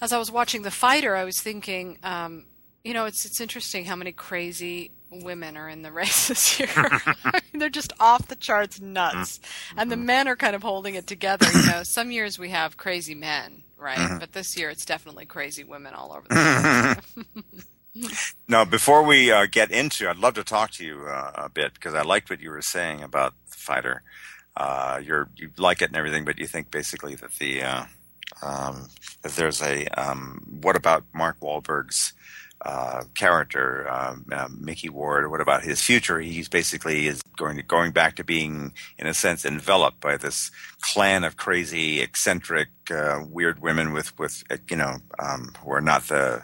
as 0.00 0.12
I 0.12 0.18
was 0.18 0.30
watching 0.30 0.62
The 0.62 0.70
Fighter, 0.70 1.16
I 1.16 1.24
was 1.24 1.40
thinking, 1.40 1.98
um, 2.02 2.44
you 2.84 2.92
know, 2.92 3.06
it's 3.06 3.24
it's 3.24 3.40
interesting 3.40 3.86
how 3.86 3.96
many 3.96 4.12
crazy 4.12 4.90
women 5.22 5.56
are 5.56 5.68
in 5.68 5.82
the 5.82 5.92
race 5.92 6.28
this 6.28 6.58
year. 6.58 6.68
They're 7.52 7.68
just 7.68 7.92
off 8.00 8.28
the 8.28 8.36
charts 8.36 8.80
nuts, 8.80 9.40
and 9.76 9.90
the 9.90 9.96
men 9.96 10.28
are 10.28 10.36
kind 10.36 10.56
of 10.56 10.62
holding 10.62 10.94
it 10.94 11.06
together. 11.06 11.46
You 11.54 11.66
know, 11.66 11.82
some 11.82 12.10
years 12.10 12.38
we 12.38 12.50
have 12.50 12.76
crazy 12.76 13.14
men, 13.14 13.62
right? 13.78 14.18
But 14.18 14.32
this 14.32 14.56
year 14.56 14.70
it's 14.70 14.84
definitely 14.84 15.26
crazy 15.26 15.64
women 15.64 15.94
all 15.94 16.12
over 16.12 16.26
the 16.28 17.02
place. 17.44 17.64
Now, 18.48 18.64
before 18.64 19.04
we 19.04 19.30
uh, 19.30 19.46
get 19.48 19.70
into, 19.70 20.10
I'd 20.10 20.18
love 20.18 20.34
to 20.34 20.42
talk 20.42 20.72
to 20.72 20.84
you 20.84 21.06
uh, 21.06 21.30
a 21.36 21.48
bit 21.48 21.74
because 21.74 21.94
I 21.94 22.02
liked 22.02 22.28
what 22.28 22.40
you 22.40 22.50
were 22.50 22.60
saying 22.60 23.04
about 23.04 23.34
the 23.48 23.56
fighter. 23.56 24.02
Uh, 24.56 25.00
you're 25.00 25.28
you 25.36 25.50
like 25.56 25.80
it 25.80 25.90
and 25.90 25.96
everything, 25.96 26.24
but 26.24 26.38
you 26.38 26.48
think 26.48 26.72
basically 26.72 27.14
that 27.14 27.34
the 27.34 27.62
uh, 27.62 27.84
um, 28.42 28.88
that 29.22 29.32
there's 29.32 29.62
a 29.62 29.86
um, 29.88 30.42
what 30.60 30.74
about 30.76 31.04
Mark 31.12 31.38
Wahlberg's 31.40 32.12
uh, 32.64 33.04
character, 33.14 33.90
um, 33.90 34.24
uh, 34.32 34.48
Micky 34.58 34.88
Ward? 34.88 35.30
What 35.30 35.40
about 35.40 35.64
his 35.64 35.82
future? 35.82 36.20
He's 36.20 36.48
basically 36.48 37.06
is 37.06 37.22
going 37.36 37.56
to 37.56 37.62
going 37.62 37.92
back 37.92 38.16
to 38.16 38.24
being, 38.24 38.72
in 38.98 39.06
a 39.06 39.14
sense, 39.14 39.44
enveloped 39.44 40.00
by 40.00 40.16
this 40.16 40.50
clan 40.80 41.24
of 41.24 41.36
crazy, 41.36 42.00
eccentric, 42.00 42.68
uh, 42.90 43.20
weird 43.28 43.60
women 43.60 43.92
with 43.92 44.18
with 44.18 44.44
uh, 44.50 44.56
you 44.70 44.76
know 44.76 44.96
um, 45.18 45.52
who 45.62 45.72
are 45.72 45.80
not 45.80 46.08
the 46.08 46.42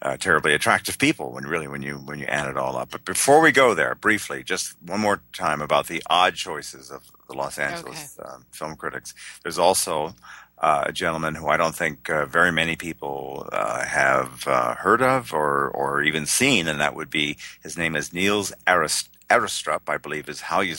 uh, 0.00 0.16
terribly 0.16 0.54
attractive 0.54 0.98
people 0.98 1.32
when 1.32 1.44
really 1.44 1.68
when 1.68 1.82
you 1.82 1.96
when 1.96 2.18
you 2.18 2.26
add 2.26 2.48
it 2.48 2.56
all 2.56 2.76
up. 2.76 2.90
But 2.90 3.04
before 3.04 3.40
we 3.40 3.52
go 3.52 3.74
there, 3.74 3.94
briefly, 3.94 4.42
just 4.42 4.74
one 4.82 5.00
more 5.00 5.22
time 5.32 5.60
about 5.60 5.86
the 5.88 6.02
odd 6.08 6.34
choices 6.34 6.90
of 6.90 7.10
the 7.28 7.36
Los 7.36 7.58
Angeles 7.58 8.18
uh, 8.18 8.38
film 8.52 8.76
critics. 8.76 9.12
There's 9.42 9.58
also 9.58 10.14
uh, 10.60 10.84
a 10.86 10.92
gentleman 10.92 11.34
who 11.36 11.48
I 11.48 11.56
don't 11.56 11.74
think 11.74 12.10
uh, 12.10 12.26
very 12.26 12.52
many 12.52 12.76
people 12.76 13.48
uh, 13.52 13.84
have 13.84 14.46
uh, 14.46 14.74
heard 14.76 15.02
of 15.02 15.32
or 15.32 15.68
or 15.70 16.02
even 16.02 16.26
seen, 16.26 16.68
and 16.68 16.80
that 16.80 16.94
would 16.94 17.10
be 17.10 17.36
his 17.62 17.76
name 17.78 17.96
is 17.96 18.12
Niels 18.12 18.52
Arist- 18.66 19.16
Aristrup, 19.30 19.82
I 19.88 19.98
believe 19.98 20.28
is 20.28 20.42
how 20.42 20.60
you 20.60 20.76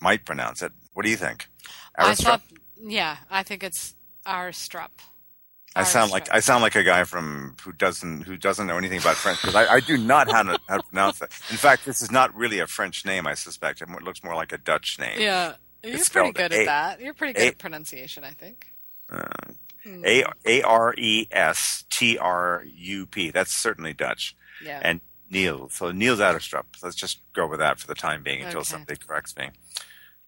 might 0.00 0.24
pronounce 0.24 0.62
it. 0.62 0.72
What 0.94 1.04
do 1.04 1.10
you 1.10 1.16
think? 1.16 1.48
I 1.96 2.14
Aristrup? 2.14 2.16
thought, 2.16 2.42
yeah, 2.80 3.16
I 3.30 3.42
think 3.42 3.62
it's 3.62 3.94
Arstrup. 4.26 4.90
I 5.74 5.84
sound 5.84 6.12
like 6.12 6.28
I 6.30 6.40
sound 6.40 6.62
like 6.62 6.74
a 6.76 6.82
guy 6.82 7.04
from 7.04 7.56
who 7.62 7.72
doesn't 7.72 8.22
who 8.24 8.36
doesn't 8.36 8.66
know 8.66 8.76
anything 8.76 8.98
about 8.98 9.16
French 9.16 9.40
because 9.40 9.54
I, 9.54 9.66
I 9.76 9.80
do 9.80 9.96
not 9.96 10.30
how 10.30 10.42
to, 10.42 10.58
how 10.68 10.76
to 10.76 10.82
pronounce 10.82 11.18
that. 11.20 11.30
In 11.50 11.56
fact, 11.56 11.86
this 11.86 12.02
is 12.02 12.10
not 12.10 12.34
really 12.34 12.58
a 12.58 12.66
French 12.66 13.06
name. 13.06 13.26
I 13.26 13.32
suspect 13.34 13.80
it 13.80 13.88
looks 14.02 14.22
more 14.22 14.34
like 14.34 14.52
a 14.52 14.58
Dutch 14.58 14.98
name. 14.98 15.18
Yeah, 15.18 15.54
you're 15.82 15.94
It's 15.94 16.10
pretty 16.10 16.32
good 16.32 16.52
A- 16.52 16.60
at 16.60 16.66
that. 16.66 17.00
You're 17.00 17.14
pretty 17.14 17.32
good 17.32 17.42
A- 17.44 17.48
at 17.48 17.58
pronunciation, 17.58 18.22
I 18.22 18.32
think. 18.32 18.66
A 20.04 20.24
A 20.46 20.62
R 20.62 20.94
E 20.96 21.26
S 21.30 21.84
T 21.90 22.18
R 22.18 22.64
U 22.66 23.06
P. 23.06 23.30
That's 23.30 23.52
certainly 23.52 23.92
Dutch. 23.92 24.36
Yeah. 24.64 24.80
And 24.82 25.00
Neil. 25.30 25.68
So 25.70 25.90
Niels 25.92 26.20
Adderstrup. 26.20 26.64
Let's 26.82 26.94
just 26.96 27.20
go 27.32 27.46
with 27.48 27.58
that 27.60 27.78
for 27.78 27.86
the 27.86 27.94
time 27.94 28.22
being 28.22 28.42
until 28.42 28.60
Okay. 28.60 28.68
somebody 28.68 28.96
corrects 29.04 29.36
me. 29.36 29.50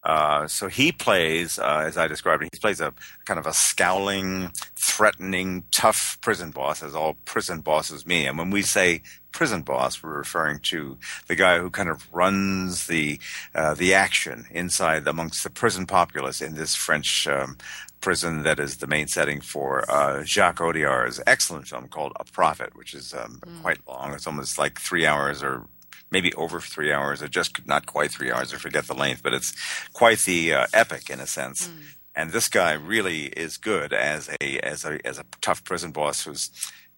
Uh, 0.03 0.47
so 0.47 0.67
he 0.67 0.91
plays, 0.91 1.57
uh, 1.57 1.83
as 1.87 1.97
I 1.97 2.07
described 2.07 2.43
it, 2.43 2.49
he 2.53 2.59
plays 2.59 2.79
a 2.79 2.93
kind 3.25 3.39
of 3.39 3.47
a 3.47 3.53
scowling, 3.53 4.51
threatening, 4.75 5.63
tough 5.71 6.19
prison 6.21 6.51
boss, 6.51 6.83
as 6.83 6.93
all 6.93 7.15
prison 7.25 7.61
bosses 7.61 8.05
mean. 8.05 8.27
And 8.27 8.37
when 8.37 8.51
we 8.51 8.61
say 8.61 9.01
prison 9.31 9.63
boss, 9.63 10.03
we're 10.03 10.15
referring 10.15 10.59
to 10.69 10.97
the 11.27 11.33
guy 11.35 11.57
who 11.57 11.71
kind 11.71 11.89
of 11.89 12.07
runs 12.13 12.85
the 12.85 13.19
uh, 13.55 13.73
the 13.73 13.95
action 13.95 14.45
inside 14.51 15.07
amongst 15.07 15.43
the 15.43 15.49
prison 15.49 15.87
populace 15.87 16.39
in 16.39 16.53
this 16.53 16.75
French 16.75 17.25
um, 17.27 17.57
prison 18.05 18.43
that 18.43 18.59
is 18.59 18.77
the 18.77 18.85
main 18.85 19.07
setting 19.07 19.41
for 19.41 19.83
uh, 19.89 20.23
Jacques 20.23 20.61
Audiard's 20.61 21.19
excellent 21.25 21.67
film 21.67 21.87
called 21.87 22.13
A 22.19 22.23
Prophet, 22.23 22.75
which 22.75 22.93
is 22.93 23.15
um, 23.15 23.41
quite 23.63 23.79
long. 23.87 24.13
It's 24.13 24.27
almost 24.27 24.59
like 24.59 24.79
three 24.79 25.07
hours 25.07 25.41
or 25.41 25.65
maybe 26.11 26.31
over 26.35 26.61
three 26.61 26.91
hours, 26.93 27.23
or 27.23 27.27
just 27.27 27.65
not 27.65 27.87
quite 27.87 28.11
three 28.11 28.31
hours. 28.31 28.53
I 28.53 28.57
forget 28.57 28.85
the 28.85 28.93
length, 28.93 29.23
but 29.23 29.33
it's 29.33 29.55
quite 29.93 30.19
the 30.19 30.53
uh, 30.53 30.67
epic 30.71 31.09
in 31.09 31.19
a 31.19 31.25
sense. 31.25 31.67
And 32.15 32.29
this 32.29 32.47
guy 32.47 32.73
really 32.73 33.23
is 33.45 33.57
good 33.57 33.91
as 33.91 34.29
a 34.39 34.59
as 34.59 34.85
a 34.85 34.99
as 35.03 35.17
a 35.17 35.25
tough 35.41 35.63
prison 35.63 35.91
boss 35.91 36.25
who's 36.25 36.51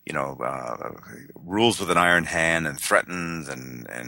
you 0.08 0.14
know 0.18 0.30
uh, 0.52 0.92
rules 1.56 1.76
with 1.80 1.92
an 1.96 1.98
iron 2.10 2.26
hand 2.38 2.64
and 2.68 2.80
threatens 2.88 3.44
and 3.54 3.88
and, 3.98 4.08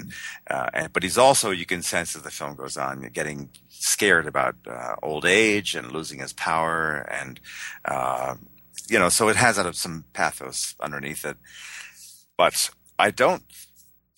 uh, 0.53 0.69
and 0.73 0.93
but 0.93 1.03
he's 1.03 1.17
also 1.17 1.47
you 1.61 1.65
can 1.65 1.81
sense 1.93 2.15
as 2.15 2.21
the 2.23 2.31
film 2.39 2.53
goes 2.55 2.77
on 2.77 2.95
getting 3.19 3.49
scared 3.93 4.27
about 4.33 4.55
uh, 4.75 4.95
old 5.09 5.25
age 5.25 5.69
and 5.77 5.91
losing 5.91 6.19
his 6.25 6.33
power 6.33 6.79
and 7.19 7.33
uh, 7.93 8.33
you 8.93 8.99
know 9.01 9.09
so 9.09 9.29
it 9.31 9.35
has 9.35 9.55
some 9.77 10.05
pathos 10.13 10.75
underneath 10.87 11.25
it 11.31 11.37
but 12.37 12.69
I 12.97 13.11
don't 13.11 13.43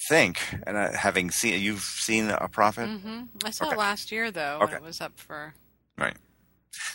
think, 0.09 0.39
and 0.67 0.75
uh, 0.77 0.91
having 0.93 1.31
seen, 1.31 1.61
you've 1.61 1.81
seen 2.07 2.29
a 2.29 2.47
prophet, 2.47 2.87
hmm 2.89 3.23
I 3.43 3.51
saw 3.51 3.65
Okay. 3.65 3.75
it 3.75 3.79
last 3.79 4.11
year 4.11 4.31
though. 4.31 4.59
Okay. 4.61 4.73
When 4.73 4.83
it 4.83 4.85
was 4.85 5.01
up 5.01 5.13
for. 5.17 5.53
right? 5.97 6.15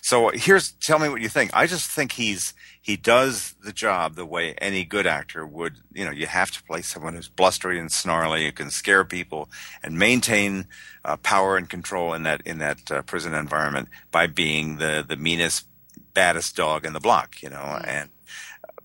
So 0.01 0.31
here's, 0.33 0.73
tell 0.73 0.99
me 0.99 1.09
what 1.09 1.21
you 1.21 1.29
think. 1.29 1.51
I 1.55 1.67
just 1.67 1.91
think 1.91 2.13
he's 2.13 2.55
he 2.81 2.97
does 2.97 3.57
the 3.65 3.73
job 3.73 4.15
the 4.15 4.25
way 4.25 4.55
any 4.59 4.85
good 4.85 5.09
actor 5.09 5.45
would. 5.45 5.79
You 5.93 6.05
know, 6.05 6.13
you 6.13 6.27
have 6.27 6.53
to 6.53 6.63
play 6.63 6.83
someone 6.83 7.15
who's 7.15 7.29
blustery 7.29 7.81
and 7.81 7.91
snarly, 7.91 8.45
who 8.45 8.53
can 8.53 8.71
scare 8.71 9.05
people 9.05 9.49
and 9.83 9.99
maintain 9.99 10.67
uh, 11.05 11.17
power 11.17 11.57
and 11.57 11.69
control 11.69 12.15
in 12.15 12.23
that 12.23 12.43
in 12.47 12.59
that 12.59 12.91
uh, 12.91 13.03
prison 13.03 13.35
environment 13.35 13.89
by 14.13 14.29
being 14.29 14.77
the 14.77 15.05
the 15.07 15.17
meanest, 15.17 15.67
baddest 16.15 16.55
dog 16.55 16.87
in 16.87 16.93
the 16.93 17.01
block. 17.01 17.43
You 17.43 17.51
know, 17.51 17.81
and 17.85 18.11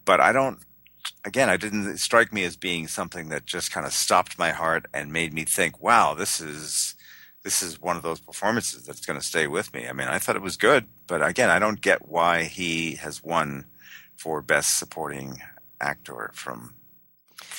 but 0.03 0.19
I 0.19 0.31
don't. 0.31 0.59
Again, 1.23 1.49
I 1.49 1.57
didn't 1.57 1.97
strike 1.97 2.33
me 2.33 2.43
as 2.43 2.55
being 2.57 2.87
something 2.87 3.29
that 3.29 3.45
just 3.45 3.71
kind 3.71 3.85
of 3.85 3.93
stopped 3.93 4.39
my 4.39 4.49
heart 4.49 4.87
and 4.93 5.13
made 5.13 5.31
me 5.31 5.45
think, 5.45 5.79
"Wow, 5.79 6.15
this 6.15 6.41
is 6.41 6.95
this 7.43 7.63
is 7.63 7.81
one 7.81 7.97
of 7.97 8.03
those 8.03 8.19
performances 8.19 8.85
that's 8.85 9.05
going 9.05 9.19
to 9.19 9.25
stay 9.25 9.47
with 9.47 9.73
me. 9.73 9.87
I 9.87 9.93
mean, 9.93 10.07
I 10.07 10.19
thought 10.19 10.35
it 10.35 10.41
was 10.41 10.57
good, 10.57 10.85
but 11.07 11.25
again, 11.25 11.49
I 11.49 11.59
don't 11.59 11.81
get 11.81 12.07
why 12.07 12.43
he 12.43 12.95
has 12.95 13.23
won 13.23 13.65
for 14.15 14.41
best 14.41 14.77
supporting 14.77 15.37
actor 15.79 16.31
from. 16.33 16.75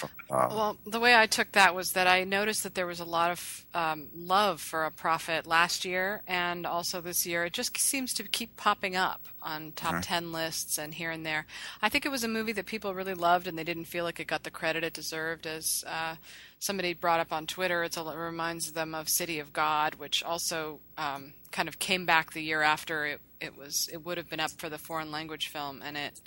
From 0.09 0.37
um, 0.37 0.49
Well, 0.51 0.77
the 0.87 1.01
way 1.01 1.15
I 1.15 1.27
took 1.27 1.53
that 1.53 1.75
was 1.75 1.93
that 1.93 2.07
I 2.07 2.25
noticed 2.25 2.62
that 2.62 2.75
there 2.75 2.87
was 2.87 3.01
a 3.01 3.05
lot 3.05 3.31
of 3.31 3.67
um, 3.75 4.09
love 4.15 4.61
for 4.61 4.85
a 4.85 4.91
prophet 4.91 5.47
last 5.47 5.85
year 5.85 6.23
and 6.27 6.67
also 6.67 7.01
this 7.01 7.27
year. 7.27 7.45
It 7.45 7.53
just 7.53 7.77
seems 7.79 8.12
to 8.15 8.25
keep 8.25 8.57
popping 8.57 8.97
up 8.97 9.21
on 9.43 9.73
top 9.73 10.03
10 10.03 10.33
lists 10.33 10.79
and 10.79 10.95
here 10.95 11.11
and 11.11 11.25
there. 11.27 11.47
I 11.81 11.88
think 11.88 12.07
it 12.07 12.11
was 12.11 12.25
a 12.25 12.29
movie 12.29 12.53
that 12.53 12.67
people 12.67 12.95
really 12.95 13.15
loved 13.15 13.47
and 13.47 13.59
they 13.59 13.65
didn't 13.65 13.85
feel 13.85 14.05
like 14.05 14.21
it 14.21 14.27
got 14.27 14.43
the 14.45 14.51
credit 14.51 14.85
it 14.85 14.93
deserved. 14.93 15.47
As 15.47 15.85
uh, 15.87 16.17
somebody 16.59 16.95
brought 16.95 17.21
up 17.21 17.33
on 17.33 17.47
Twitter, 17.47 17.83
it's 17.83 17.97
a, 17.97 18.01
it 18.01 18.17
reminds 18.17 18.73
them 18.73 18.95
of 18.95 19.09
City 19.09 19.38
of 19.38 19.53
God, 19.53 19.97
which 19.97 20.23
also 20.23 20.81
um, 20.99 21.33
kind 21.51 21.69
of 21.69 21.79
came 21.79 22.07
back 22.07 22.33
the 22.33 22.43
year 22.43 22.62
after 22.62 23.07
it, 23.07 23.21
it 23.41 23.57
was 23.57 23.88
it 23.93 24.05
would 24.05 24.17
have 24.17 24.31
been 24.31 24.41
up 24.41 24.53
for 24.53 24.69
the 24.69 24.79
foreign 24.79 25.11
language 25.11 25.49
film 25.49 25.83
and 25.85 25.97
it 25.97 26.21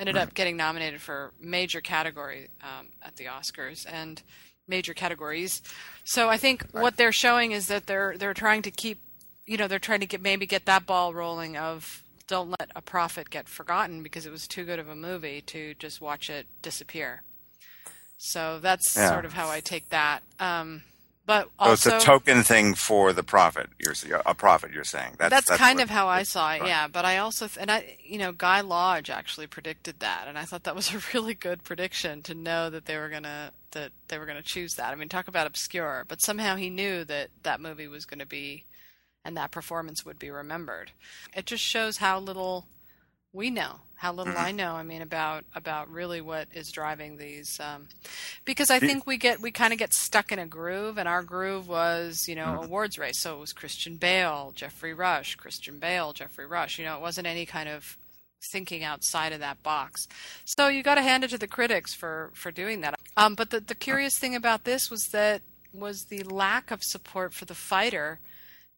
ended 0.00 0.16
up 0.16 0.34
getting 0.34 0.56
nominated 0.56 1.00
for 1.00 1.32
major 1.40 1.80
category 1.80 2.48
um, 2.62 2.88
at 3.02 3.16
the 3.16 3.24
Oscars 3.24 3.84
and 3.90 4.22
major 4.66 4.94
categories. 4.94 5.62
So 6.04 6.28
I 6.28 6.36
think 6.36 6.66
what 6.72 6.96
they're 6.96 7.12
showing 7.12 7.52
is 7.52 7.66
that 7.68 7.86
they're 7.86 8.16
they're 8.16 8.34
trying 8.34 8.62
to 8.62 8.70
keep, 8.70 9.00
you 9.46 9.56
know, 9.56 9.66
they're 9.66 9.78
trying 9.78 10.00
to 10.00 10.06
get 10.06 10.20
maybe 10.20 10.46
get 10.46 10.66
that 10.66 10.86
ball 10.86 11.14
rolling 11.14 11.56
of 11.56 12.02
don't 12.26 12.50
let 12.50 12.70
a 12.76 12.82
prophet 12.82 13.30
get 13.30 13.48
forgotten 13.48 14.02
because 14.02 14.26
it 14.26 14.30
was 14.30 14.46
too 14.46 14.64
good 14.64 14.78
of 14.78 14.88
a 14.88 14.94
movie 14.94 15.40
to 15.40 15.74
just 15.74 16.00
watch 16.00 16.28
it 16.28 16.46
disappear. 16.62 17.22
So 18.18 18.58
that's 18.60 18.94
Yeah. 18.94 19.08
sort 19.08 19.24
of 19.24 19.32
how 19.32 19.48
I 19.48 19.60
take 19.60 19.88
that. 19.90 20.22
Um, 20.38 20.82
but 21.28 21.50
so 21.62 21.72
it's 21.72 21.84
a 21.84 22.00
token 22.00 22.42
thing 22.42 22.74
for 22.74 23.12
the 23.12 23.22
prophet. 23.22 23.68
You're 23.78 24.22
a 24.24 24.34
prophet. 24.34 24.72
You're 24.72 24.82
saying 24.82 25.16
that's 25.18 25.46
that's, 25.46 25.60
kind 25.60 25.78
of 25.78 25.90
how 25.90 26.08
I 26.08 26.22
saw 26.22 26.54
it, 26.54 26.62
right. 26.62 26.68
yeah. 26.68 26.88
But 26.88 27.04
I 27.04 27.18
also, 27.18 27.50
and 27.60 27.70
I, 27.70 27.98
you 28.02 28.16
know, 28.16 28.32
Guy 28.32 28.62
Lodge 28.62 29.10
actually 29.10 29.46
predicted 29.46 30.00
that, 30.00 30.24
and 30.26 30.38
I 30.38 30.46
thought 30.46 30.64
that 30.64 30.74
was 30.74 30.94
a 30.94 31.00
really 31.14 31.34
good 31.34 31.64
prediction 31.64 32.22
to 32.22 32.34
know 32.34 32.70
that 32.70 32.86
they 32.86 32.96
were 32.96 33.10
gonna 33.10 33.52
that 33.72 33.92
they 34.08 34.18
were 34.18 34.24
gonna 34.24 34.40
choose 34.40 34.76
that. 34.76 34.90
I 34.90 34.94
mean, 34.94 35.10
talk 35.10 35.28
about 35.28 35.46
obscure, 35.46 36.06
but 36.08 36.22
somehow 36.22 36.56
he 36.56 36.70
knew 36.70 37.04
that 37.04 37.28
that 37.42 37.60
movie 37.60 37.88
was 37.88 38.06
going 38.06 38.20
to 38.20 38.26
be, 38.26 38.64
and 39.22 39.36
that 39.36 39.50
performance 39.50 40.06
would 40.06 40.18
be 40.18 40.30
remembered. 40.30 40.92
It 41.36 41.44
just 41.44 41.62
shows 41.62 41.98
how 41.98 42.18
little 42.20 42.64
we 43.32 43.50
know, 43.50 43.76
how 43.96 44.12
little 44.12 44.32
Mm-hmm. 44.34 44.44
I 44.46 44.52
know. 44.52 44.72
I 44.74 44.82
mean, 44.82 45.02
about 45.02 45.44
about 45.54 45.90
really 45.90 46.20
what 46.20 46.48
is 46.52 46.70
driving 46.70 47.16
these, 47.16 47.58
um, 47.60 47.88
because 48.44 48.70
I 48.70 48.78
think 48.78 49.06
we 49.06 49.16
get 49.16 49.40
we 49.40 49.50
kind 49.50 49.72
of 49.72 49.78
get 49.78 49.92
stuck 49.92 50.32
in 50.32 50.38
a 50.38 50.46
groove, 50.46 50.98
and 50.98 51.08
our 51.08 51.22
groove 51.22 51.68
was 51.68 52.26
you 52.28 52.34
know 52.34 52.46
Mm-hmm. 52.46 52.64
awards 52.64 52.98
race. 52.98 53.18
So 53.18 53.36
it 53.36 53.40
was 53.40 53.52
Christian 53.52 53.96
Bale, 53.96 54.52
Geoffrey 54.54 54.94
Rush, 54.94 55.34
Christian 55.36 55.78
Bale, 55.78 56.12
Geoffrey 56.12 56.46
Rush. 56.46 56.78
You 56.78 56.84
know, 56.84 56.96
it 56.96 57.00
wasn't 57.02 57.26
any 57.26 57.44
kind 57.46 57.68
of 57.68 57.96
thinking 58.52 58.84
outside 58.84 59.32
of 59.32 59.40
that 59.40 59.62
box. 59.64 60.06
So 60.44 60.68
you 60.68 60.84
got 60.84 60.94
to 60.94 61.02
hand 61.02 61.24
it 61.24 61.30
to 61.30 61.38
the 61.38 61.48
critics 61.48 61.92
for 61.94 62.30
for 62.34 62.50
doing 62.52 62.80
that. 62.82 62.94
Um, 63.16 63.34
but 63.34 63.50
the 63.50 63.60
the 63.60 63.74
curious 63.74 64.18
thing 64.18 64.34
about 64.36 64.64
this 64.64 64.90
was 64.90 65.08
that 65.08 65.42
was 65.72 66.04
the 66.04 66.22
lack 66.22 66.70
of 66.70 66.82
support 66.82 67.34
for 67.34 67.44
the 67.44 67.54
fighter 67.54 68.20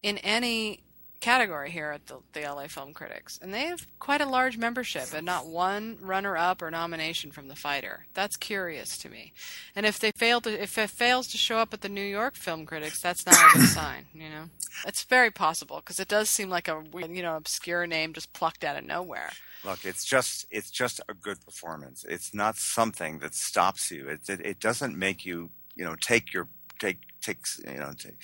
in 0.03 0.17
any 0.19 0.81
category 1.21 1.71
here 1.71 1.91
at 1.91 2.07
the, 2.07 2.17
the 2.33 2.41
LA 2.41 2.67
Film 2.67 2.93
Critics, 2.93 3.39
and 3.41 3.53
they 3.53 3.65
have 3.65 3.87
quite 3.99 4.21
a 4.21 4.25
large 4.25 4.57
membership, 4.57 5.13
and 5.13 5.25
not 5.25 5.47
one 5.47 5.97
runner-up 6.01 6.61
or 6.61 6.69
nomination 6.69 7.31
from 7.31 7.47
the 7.47 7.55
fighter. 7.55 8.05
That's 8.13 8.35
curious 8.35 8.97
to 8.99 9.09
me. 9.09 9.31
And 9.75 9.85
if 9.85 9.99
they 9.99 10.11
fail 10.11 10.41
to, 10.41 10.61
if 10.61 10.77
it 10.77 10.89
fails 10.89 11.27
to 11.29 11.37
show 11.37 11.57
up 11.57 11.73
at 11.73 11.81
the 11.81 11.89
New 11.89 12.01
York 12.01 12.35
Film 12.35 12.65
Critics, 12.65 13.01
that's 13.01 13.25
not 13.25 13.35
a 13.35 13.57
good 13.57 13.67
sign. 13.69 14.07
You 14.13 14.29
know, 14.29 14.49
it's 14.85 15.03
very 15.03 15.31
possible 15.31 15.77
because 15.77 15.99
it 15.99 16.07
does 16.07 16.29
seem 16.29 16.49
like 16.49 16.67
a 16.67 16.83
you 16.93 17.21
know 17.21 17.37
obscure 17.37 17.87
name 17.87 18.13
just 18.13 18.33
plucked 18.33 18.63
out 18.63 18.77
of 18.77 18.83
nowhere. 18.83 19.31
Look, 19.63 19.85
it's 19.85 20.03
just 20.03 20.45
it's 20.49 20.71
just 20.71 20.99
a 21.07 21.13
good 21.13 21.39
performance. 21.45 22.03
It's 22.09 22.33
not 22.33 22.57
something 22.57 23.19
that 23.19 23.35
stops 23.35 23.91
you. 23.91 24.09
It 24.09 24.27
it, 24.27 24.45
it 24.45 24.59
doesn't 24.59 24.97
make 24.97 25.23
you 25.23 25.51
you 25.75 25.85
know 25.85 25.95
take 25.95 26.33
your 26.33 26.47
take 26.79 26.99
takes 27.21 27.61
you 27.65 27.79
know 27.79 27.93
take, 27.97 28.17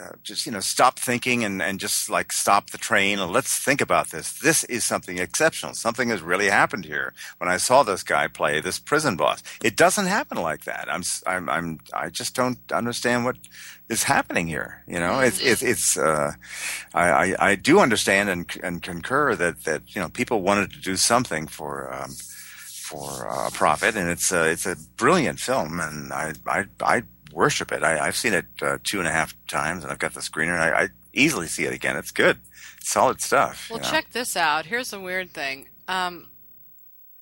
uh, 0.00 0.12
just 0.22 0.46
you 0.46 0.52
know 0.52 0.60
stop 0.60 0.98
thinking 0.98 1.44
and 1.44 1.60
and 1.60 1.80
just 1.80 2.08
like 2.08 2.32
stop 2.32 2.70
the 2.70 2.78
train 2.78 3.18
and 3.18 3.32
let's 3.32 3.56
think 3.58 3.80
about 3.80 4.10
this. 4.10 4.32
This 4.32 4.64
is 4.64 4.84
something 4.84 5.18
exceptional. 5.18 5.74
Something 5.74 6.08
has 6.08 6.22
really 6.22 6.48
happened 6.48 6.84
here. 6.84 7.12
When 7.38 7.50
I 7.50 7.56
saw 7.58 7.82
this 7.82 8.02
guy 8.02 8.28
play 8.28 8.60
this 8.60 8.78
prison 8.78 9.16
boss, 9.16 9.42
it 9.62 9.76
doesn't 9.76 10.06
happen 10.06 10.38
like 10.38 10.64
that. 10.64 10.86
I'm 10.88 11.02
I'm 11.26 11.48
I'm 11.48 11.78
I 11.92 12.08
just 12.08 12.34
don't 12.34 12.58
understand 12.72 13.24
what 13.24 13.36
is 13.88 14.04
happening 14.04 14.46
here. 14.46 14.82
You 14.86 15.00
know, 15.00 15.20
it's 15.20 15.40
it's 15.40 15.62
it's. 15.62 15.96
Uh, 15.96 16.32
I, 16.94 17.10
I 17.10 17.50
I 17.50 17.54
do 17.56 17.80
understand 17.80 18.28
and 18.28 18.50
and 18.62 18.82
concur 18.82 19.34
that 19.34 19.64
that 19.64 19.94
you 19.94 20.00
know 20.00 20.08
people 20.08 20.42
wanted 20.42 20.72
to 20.72 20.80
do 20.80 20.96
something 20.96 21.46
for. 21.46 21.92
Um, 21.92 22.12
for 22.90 23.30
uh, 23.30 23.46
a 23.46 23.50
Prophet, 23.52 23.94
and 23.94 24.10
it's 24.10 24.32
a 24.32 24.50
it's 24.50 24.66
a 24.66 24.74
brilliant 24.96 25.38
film, 25.38 25.78
and 25.78 26.12
I 26.12 26.32
I, 26.44 26.64
I 26.80 27.02
worship 27.32 27.72
it. 27.72 27.82
I, 27.82 27.98
I've 28.06 28.16
seen 28.16 28.34
it 28.34 28.46
uh, 28.62 28.78
two 28.84 28.98
and 28.98 29.08
a 29.08 29.12
half 29.12 29.34
times, 29.46 29.82
and 29.84 29.92
I've 29.92 29.98
got 29.98 30.14
the 30.14 30.20
screener. 30.20 30.54
And 30.54 30.62
I, 30.62 30.82
I 30.84 30.88
easily 31.12 31.46
see 31.46 31.64
it 31.64 31.72
again. 31.72 31.96
It's 31.96 32.10
good, 32.10 32.38
solid 32.82 33.20
stuff. 33.20 33.68
Well, 33.70 33.78
you 33.78 33.84
know? 33.84 33.90
check 33.90 34.10
this 34.10 34.36
out. 34.36 34.66
Here's 34.66 34.92
a 34.92 35.00
weird 35.00 35.32
thing. 35.32 35.68
Um, 35.88 36.28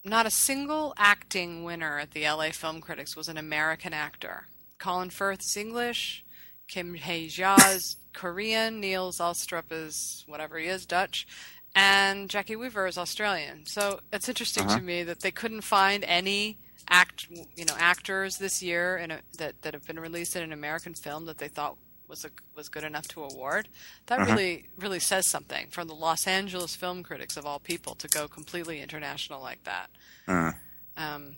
not 0.05 0.27
a 0.27 0.31
single 0.31 0.95
acting 0.97 1.65
winner 1.65 1.99
at 1.99 2.13
the 2.13 2.23
LA 2.25 2.51
Film 2.51 2.81
Critics 2.81 3.17
was 3.17 3.29
an 3.29 3.37
American 3.37 3.93
actor. 3.93 4.47
Colin 4.79 5.11
Firth's 5.11 5.57
English, 5.57 6.25
Kim 6.69 6.95
Hye-ja's 6.97 7.97
Korean, 8.13 8.81
Niels 8.81 9.19
Alstrup 9.19 9.65
is 9.71 10.25
whatever 10.27 10.59
he 10.59 10.67
is, 10.67 10.87
Dutch, 10.87 11.27
and 11.75 12.29
Jacki 12.29 12.57
Weaver 12.59 12.87
is 12.87 12.97
Australian. 12.99 13.67
So 13.67 14.01
it's 14.13 14.29
interesting 14.29 14.65
Uh-huh. 14.67 14.77
to 14.79 14.83
me 14.83 15.03
that 15.03 15.21
they 15.21 15.31
couldn't 15.31 15.61
find 15.63 16.05
any 16.05 16.59
act, 16.91 17.29
you 17.57 17.65
know, 17.65 17.75
actors 17.79 18.39
this 18.39 18.63
year 18.63 18.97
in 18.97 19.11
a, 19.11 19.21
that 19.39 19.63
that 19.63 19.75
have 19.75 19.87
been 19.87 19.99
released 20.01 20.37
in 20.37 20.43
an 20.43 20.53
American 20.53 20.95
film 20.95 21.27
that 21.27 21.39
they 21.39 21.49
thought 21.49 21.77
was 22.09 22.25
a, 22.25 22.31
was 22.57 22.69
good 22.69 22.85
enough 22.85 23.09
to 23.09 23.23
award. 23.23 23.69
That 24.07 24.21
Uh-huh. 24.21 24.31
really 24.31 24.69
really 24.79 25.01
says 25.01 25.27
something 25.27 25.69
from 25.71 25.89
the 25.89 25.95
Los 25.95 26.27
Angeles 26.27 26.75
film 26.77 27.03
critics 27.03 27.37
of 27.37 27.47
all 27.47 27.59
people 27.61 27.95
to 27.97 28.09
go 28.09 28.29
completely 28.29 28.81
international 28.81 29.41
like 29.43 29.65
that. 29.65 29.91
Uh. 30.27 30.53
Um, 30.97 31.37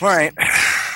Right. 0.00 0.32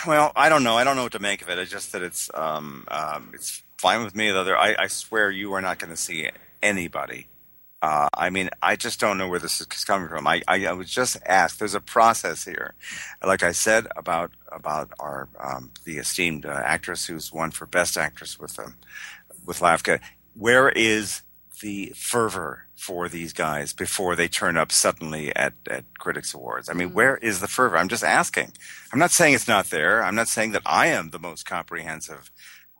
Well, 0.06 0.32
I 0.36 0.50
don't 0.50 0.64
know. 0.64 0.76
I 0.76 0.84
don't 0.84 0.96
know 0.96 1.04
what 1.04 1.12
to 1.12 1.18
make 1.18 1.40
of 1.40 1.48
it. 1.48 1.58
It's 1.58 1.70
just 1.70 1.92
that 1.92 2.02
it's 2.02 2.30
um, 2.34 2.84
um, 2.88 3.30
it's 3.32 3.62
fine 3.78 4.04
with 4.04 4.14
me. 4.14 4.30
Though 4.30 4.52
I, 4.52 4.76
I 4.82 4.86
swear, 4.88 5.30
you 5.30 5.54
are 5.54 5.62
not 5.62 5.78
going 5.78 5.88
to 5.92 5.96
see 5.96 6.28
anybody. 6.62 7.26
Uh, 7.84 8.08
I 8.14 8.30
mean, 8.30 8.48
I 8.62 8.76
just 8.76 8.98
don't 8.98 9.18
know 9.18 9.28
where 9.28 9.38
this 9.38 9.60
is 9.60 9.66
coming 9.84 10.08
from. 10.08 10.26
I, 10.26 10.40
I, 10.48 10.64
I 10.64 10.72
was 10.72 10.90
just 10.90 11.18
asked. 11.26 11.58
There's 11.58 11.74
a 11.74 11.82
process 11.82 12.42
here, 12.42 12.72
like 13.22 13.42
I 13.42 13.52
said 13.52 13.88
about 13.94 14.30
about 14.50 14.90
our 14.98 15.28
um, 15.38 15.70
the 15.84 15.98
esteemed 15.98 16.46
uh, 16.46 16.62
actress 16.64 17.04
who's 17.04 17.30
won 17.30 17.50
for 17.50 17.66
best 17.66 17.98
actress 17.98 18.38
with 18.40 18.58
um, 18.58 18.76
with 19.44 19.58
LAFCA. 19.58 20.00
Where 20.34 20.70
is 20.70 21.20
the 21.60 21.92
fervor 21.94 22.64
for 22.74 23.10
these 23.10 23.34
guys 23.34 23.74
before 23.74 24.16
they 24.16 24.28
turn 24.28 24.56
up 24.56 24.72
suddenly 24.72 25.36
at, 25.36 25.52
at 25.70 25.84
Critics 25.98 26.32
Awards? 26.32 26.70
I 26.70 26.72
mean, 26.72 26.94
where 26.94 27.18
is 27.18 27.40
the 27.40 27.48
fervor? 27.48 27.76
I'm 27.76 27.88
just 27.88 28.02
asking. 28.02 28.52
I'm 28.94 28.98
not 28.98 29.10
saying 29.10 29.34
it's 29.34 29.46
not 29.46 29.66
there. 29.66 30.02
I'm 30.02 30.14
not 30.14 30.28
saying 30.28 30.52
that 30.52 30.62
I 30.64 30.86
am 30.86 31.10
the 31.10 31.18
most 31.18 31.44
comprehensive 31.44 32.30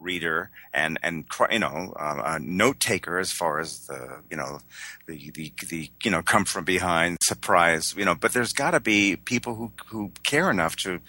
reader 0.05 0.51
and 0.73 0.99
and 1.03 1.25
you 1.51 1.59
know 1.59 1.95
um, 1.99 2.23
a 2.25 2.39
note 2.39 2.79
taker 2.79 3.19
as 3.19 3.33
far 3.33 3.59
as 3.59 3.87
the 3.87 4.21
you 4.31 4.37
know 4.37 4.61
the 5.07 5.31
the 5.31 5.53
the 5.69 5.91
you 6.05 6.11
know 6.11 6.23
come 6.23 6.45
from 6.45 6.65
behind 6.65 7.17
surprise 7.23 7.95
you 7.97 8.05
know 8.05 8.15
but 8.15 8.33
there's 8.33 8.53
got 8.53 8.73
to 8.73 8.81
be 8.81 9.17
people 9.17 9.55
who 9.55 9.73
who 9.87 10.13
care 10.23 10.51
enough 10.51 10.77
to 10.77 11.01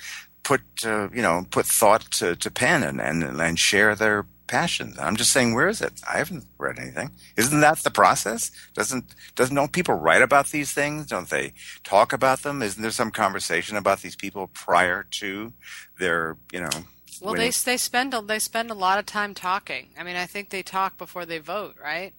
put 0.46 0.62
uh, 0.86 1.10
you 1.14 1.22
know 1.22 1.46
put 1.52 1.66
thought 1.66 2.10
to, 2.12 2.36
to 2.38 2.50
pen 2.50 2.84
and, 2.84 3.02
and 3.02 3.24
and 3.24 3.60
share 3.60 3.96
their 3.96 4.26
passions. 4.48 4.98
I'm 5.00 5.16
just 5.16 5.32
saying 5.32 5.54
where 5.54 5.68
is 5.68 5.82
it? 5.82 5.94
I 6.08 6.20
haven't 6.20 6.46
read 6.58 6.80
anything. 6.80 7.12
Isn't 7.36 7.62
that 7.62 7.80
the 7.80 7.92
process? 7.92 8.52
Doesn't 8.74 9.16
doesn't 9.36 9.56
don't 9.56 9.72
people 9.72 9.96
write 9.96 10.22
about 10.22 10.48
these 10.48 10.72
things? 10.72 11.08
Don't 11.08 11.30
they 11.30 11.54
talk 11.84 12.14
about 12.14 12.44
them? 12.44 12.62
Isn't 12.62 12.82
there 12.82 12.92
some 12.92 13.12
conversation 13.12 13.76
about 13.76 14.02
these 14.02 14.16
people 14.16 14.48
prior 14.54 15.06
to 15.20 15.52
their 16.00 16.38
you 16.54 16.62
know 16.62 16.86
Well, 17.22 17.34
winning? 17.34 17.52
they 17.66 17.72
they 17.72 17.78
spend 17.78 18.14
a, 18.14 18.22
they 18.22 18.40
spend 18.40 18.72
a 18.72 18.76
lot 18.76 19.00
of 19.00 19.06
time 19.06 19.34
talking. 19.34 19.90
I 19.98 20.04
mean, 20.04 20.16
I 20.16 20.26
think 20.26 20.50
they 20.50 20.64
talk 20.64 20.98
before 20.98 21.26
they 21.26 21.40
vote, 21.40 21.76
right? 21.82 22.14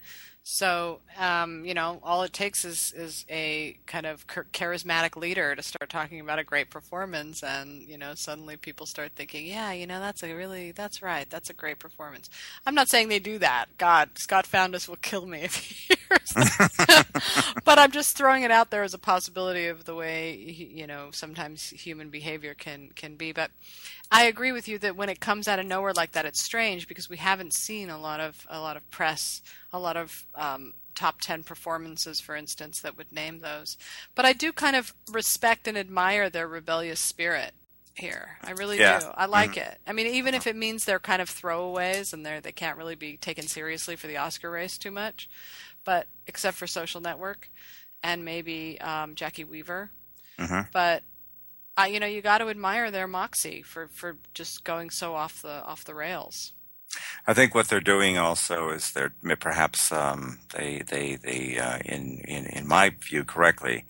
So, 0.49 1.01
um, 1.19 1.65
you 1.65 1.75
know, 1.75 1.99
all 2.05 2.23
it 2.23 2.33
takes 2.33 2.65
is 2.65 2.95
is 2.97 3.27
a 3.29 3.77
kind 3.87 4.07
of 4.07 4.29
charismatic 4.29 5.17
leader 5.17 5.57
to 5.57 5.61
start 5.61 5.91
talking 5.91 6.21
about 6.21 6.39
a 6.39 6.45
great 6.45 6.71
performance, 6.71 7.43
and 7.43 7.83
you 7.83 7.99
know, 7.99 8.15
suddenly 8.15 8.57
people 8.57 8.87
start 8.87 9.11
thinking, 9.17 9.45
yeah, 9.45 9.73
you 9.73 9.89
know, 9.89 9.99
that's 9.99 10.23
a 10.23 10.33
really 10.35 10.71
that's 10.71 11.03
right, 11.03 11.29
that's 11.29 11.51
a 11.51 11.53
great 11.53 11.81
performance. 11.81 12.31
I'm 12.65 12.77
not 12.77 12.89
saying 12.89 13.09
they 13.09 13.19
do 13.19 13.39
that. 13.39 13.67
God, 13.77 14.11
Scott 14.19 14.47
Foundas 14.47 14.89
will 14.89 14.95
kill 15.03 15.27
me 15.27 15.41
if 15.43 15.57
he 15.57 15.97
hears 15.97 16.29
that. 16.37 17.55
but 17.65 17.81
I'm 17.81 17.91
just 17.91 18.17
throwing 18.17 18.45
it 18.45 18.53
out 18.53 18.71
there 18.71 18.85
as 18.85 18.95
a 18.95 18.99
possibility 18.99 19.67
of 19.67 19.85
the 19.85 19.97
way 19.97 20.37
you 20.37 20.87
know 20.87 21.09
sometimes 21.11 21.71
human 21.71 22.09
behavior 22.09 22.55
can 22.55 22.91
can 22.95 23.17
be. 23.17 23.33
But 23.33 23.51
I 24.13 24.27
agree 24.27 24.53
with 24.53 24.69
you 24.69 24.79
that 24.79 24.95
when 24.97 25.09
it 25.09 25.19
comes 25.19 25.49
out 25.49 25.59
of 25.59 25.67
nowhere 25.67 25.93
like 25.93 26.13
that, 26.13 26.25
it's 26.25 26.41
strange 26.41 26.87
because 26.87 27.09
we 27.09 27.17
haven't 27.17 27.53
seen 27.53 27.91
a 27.91 27.99
lot 27.99 28.21
of 28.21 28.47
a 28.49 28.61
lot 28.61 28.77
of 28.77 28.89
press, 28.91 29.43
a 29.73 29.81
lot 29.81 29.97
of 29.97 30.25
um, 30.37 30.75
top 30.95 31.21
10 31.21 31.45
performances, 31.45 32.21
for 32.21 32.37
instance, 32.37 32.81
that 32.81 32.97
would 32.97 33.13
name 33.13 33.41
those. 33.41 33.77
But 34.15 34.27
I 34.27 34.33
do 34.33 34.53
kind 34.53 34.77
of 34.77 34.95
respect 35.11 35.69
and 35.69 35.79
admire 35.79 36.31
their 36.31 36.49
rebellious 36.49 37.01
spirit 37.01 37.55
here. 37.95 38.39
I 38.45 38.51
really 38.53 38.79
Yeah. 38.79 39.01
do. 39.01 39.11
I 39.15 39.27
like 39.27 39.57
Mhm. 39.57 39.59
it. 39.59 39.79
I 39.87 39.93
mean, 39.93 40.07
even 40.07 40.35
if 40.35 40.47
it 40.47 40.57
means 40.57 40.85
they're 40.85 40.99
kind 41.01 41.23
of 41.23 41.31
throwaways 41.31 42.13
and 42.13 42.25
they're 42.27 42.41
they 42.41 42.53
can't 42.53 42.79
really 42.79 42.97
be 42.97 43.17
taken 43.19 43.47
seriously 43.49 43.97
for 43.97 44.07
the 44.09 44.19
Oscar 44.19 44.51
race 44.51 44.79
too 44.79 44.91
much, 44.91 45.29
but 45.85 46.09
except 46.27 46.57
for 46.59 46.67
Social 46.67 47.01
Network 47.01 47.51
and 48.03 48.25
maybe 48.25 48.81
um, 48.81 49.15
Jacki 49.15 49.47
Weaver. 49.47 49.93
Mhm. 50.39 50.71
But 50.73 51.03
I, 51.77 51.89
you 51.89 52.01
know, 52.01 52.07
you 52.07 52.23
got 52.23 52.39
to 52.39 52.49
admire 52.51 52.91
their 52.91 53.09
moxie 53.09 53.63
for 53.63 53.89
for 53.89 54.19
just 54.35 54.65
going 54.65 54.91
so 54.91 55.15
off 55.15 55.43
the 55.43 55.65
off 55.65 55.85
the 55.85 55.95
rails. 55.95 56.55
I 57.27 57.35
think 57.35 57.55
what 57.55 57.69
they're 57.69 57.81
doing 57.81 58.19
also 58.19 58.71
is 58.71 58.93
they're 58.93 59.15
perhaps 59.39 59.91
um, 59.91 60.39
they 60.55 60.83
they 60.87 61.17
they 61.17 61.59
uh, 61.59 61.79
in 61.85 62.21
in 62.21 62.47
in 62.47 62.67
my 62.67 62.91
view 62.91 63.25
correctly 63.25 63.85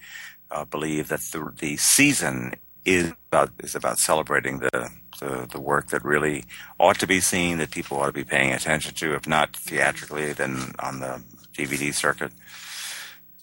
uh, 0.51 0.64
believe 0.64 1.09
that 1.09 1.21
the 1.21 1.53
the 1.59 1.77
season 1.77 2.55
is 2.85 3.12
about 3.31 3.51
is 3.59 3.75
about 3.75 3.99
celebrating 3.99 4.61
the, 4.61 4.90
the 5.21 5.49
the 5.51 5.61
work 5.61 5.90
that 5.90 6.05
really 6.05 6.45
ought 6.79 6.99
to 7.01 7.07
be 7.07 7.21
seen 7.21 7.59
that 7.59 7.71
people 7.71 7.99
ought 7.99 8.07
to 8.07 8.12
be 8.12 8.25
paying 8.25 8.53
attention 8.53 8.95
to 8.95 9.14
if 9.14 9.27
not 9.27 9.55
theatrically 9.57 10.33
then 10.33 10.73
on 10.79 11.01
the 11.01 11.23
DVD 11.53 11.92
circuit. 11.92 12.33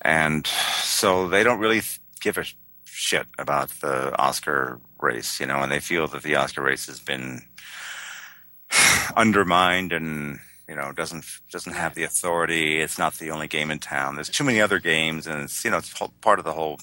And 0.02 0.46
so 0.48 1.28
they 1.28 1.44
don't 1.44 1.60
really 1.60 1.82
give 2.20 2.38
a 2.38 2.46
shit 2.86 3.28
about 3.38 3.70
the 3.82 4.18
Oscar 4.18 4.80
race 5.02 5.40
you 5.40 5.46
know 5.46 5.60
and 5.60 5.72
they 5.72 5.80
feel 5.80 6.08
that 6.08 6.24
the 6.24 6.36
Oscar 6.36 6.62
race 6.62 6.88
has 6.88 7.00
been 7.00 7.44
undermined 9.16 9.94
and 9.94 10.40
you 10.68 10.76
know 10.76 10.92
doesn't 10.92 11.26
doesn't 11.52 11.74
have 11.74 11.96
the 11.96 12.04
authority. 12.04 12.80
It's 12.80 12.98
not 12.98 13.16
the 13.16 13.32
only 13.32 13.48
game 13.48 13.72
in 13.72 13.80
town. 13.80 14.16
There's 14.16 14.30
too 14.30 14.44
many 14.44 14.62
other 14.62 14.80
games, 14.80 15.28
and 15.28 15.44
it's 15.44 15.64
you 15.64 15.72
know 15.72 15.78
it's 15.78 15.94
part 16.22 16.40
of 16.40 16.46
the 16.46 16.54
whole 16.54 16.80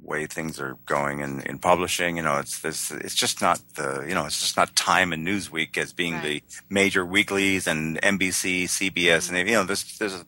way 0.00 0.26
things 0.26 0.60
are 0.60 0.76
going 0.86 1.20
in, 1.20 1.40
in 1.42 1.58
publishing. 1.58 2.16
You 2.16 2.22
know, 2.22 2.38
it's 2.38 2.60
this 2.60 2.90
it's 2.90 3.14
just 3.14 3.40
not 3.40 3.60
the 3.76 4.04
you 4.06 4.14
know 4.14 4.26
it's 4.26 4.40
just 4.40 4.56
not 4.56 4.76
Time 4.76 5.12
and 5.12 5.26
Newsweek 5.26 5.76
as 5.78 5.92
being 5.92 6.20
the 6.22 6.42
major 6.68 7.04
weeklies 7.04 7.66
and 7.66 8.00
NBC, 8.02 8.64
CBS, 8.64 9.28
and 9.28 9.48
you 9.48 9.54
know 9.54 9.64
there's 9.64 9.98
there's 9.98 10.14
a, 10.14 10.26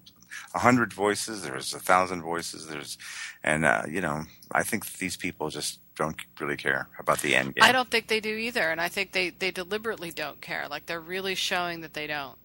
a 0.54 0.58
hundred 0.58 0.92
voices. 0.92 1.42
There's 1.42 1.74
a 1.74 1.80
thousand 1.80 2.22
voices. 2.22 2.66
There's 2.66 2.98
and 3.42 3.64
uh, 3.64 3.82
you 3.88 4.00
know 4.00 4.24
I 4.52 4.62
think 4.62 4.98
these 4.98 5.16
people 5.16 5.50
just 5.50 5.80
don't 5.98 6.16
really 6.40 6.56
care 6.56 6.88
about 6.98 7.20
the 7.20 7.34
end 7.34 7.54
game. 7.54 7.64
I 7.64 7.72
don't 7.72 7.90
think 7.90 8.06
they 8.06 8.20
do 8.20 8.34
either, 8.34 8.70
and 8.70 8.80
I 8.80 8.88
think 8.88 9.12
they 9.12 9.30
they 9.30 9.50
deliberately 9.50 10.10
don't 10.10 10.40
care. 10.40 10.66
Like 10.68 10.86
they're 10.86 11.00
really 11.00 11.34
showing 11.34 11.82
that 11.82 11.94
they 11.94 12.06
don't. 12.06 12.38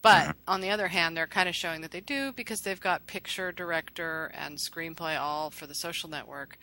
But 0.00 0.36
on 0.46 0.60
the 0.60 0.70
other 0.70 0.88
hand, 0.88 1.16
they're 1.16 1.26
kind 1.26 1.48
of 1.48 1.56
showing 1.56 1.80
that 1.80 1.90
they 1.90 2.00
do 2.00 2.30
because 2.32 2.60
they've 2.60 2.80
got 2.80 3.08
picture, 3.08 3.50
director, 3.50 4.30
and 4.32 4.58
screenplay 4.58 5.18
all 5.18 5.50
for 5.50 5.66
the 5.66 5.74
social 5.74 6.08
network. 6.08 6.56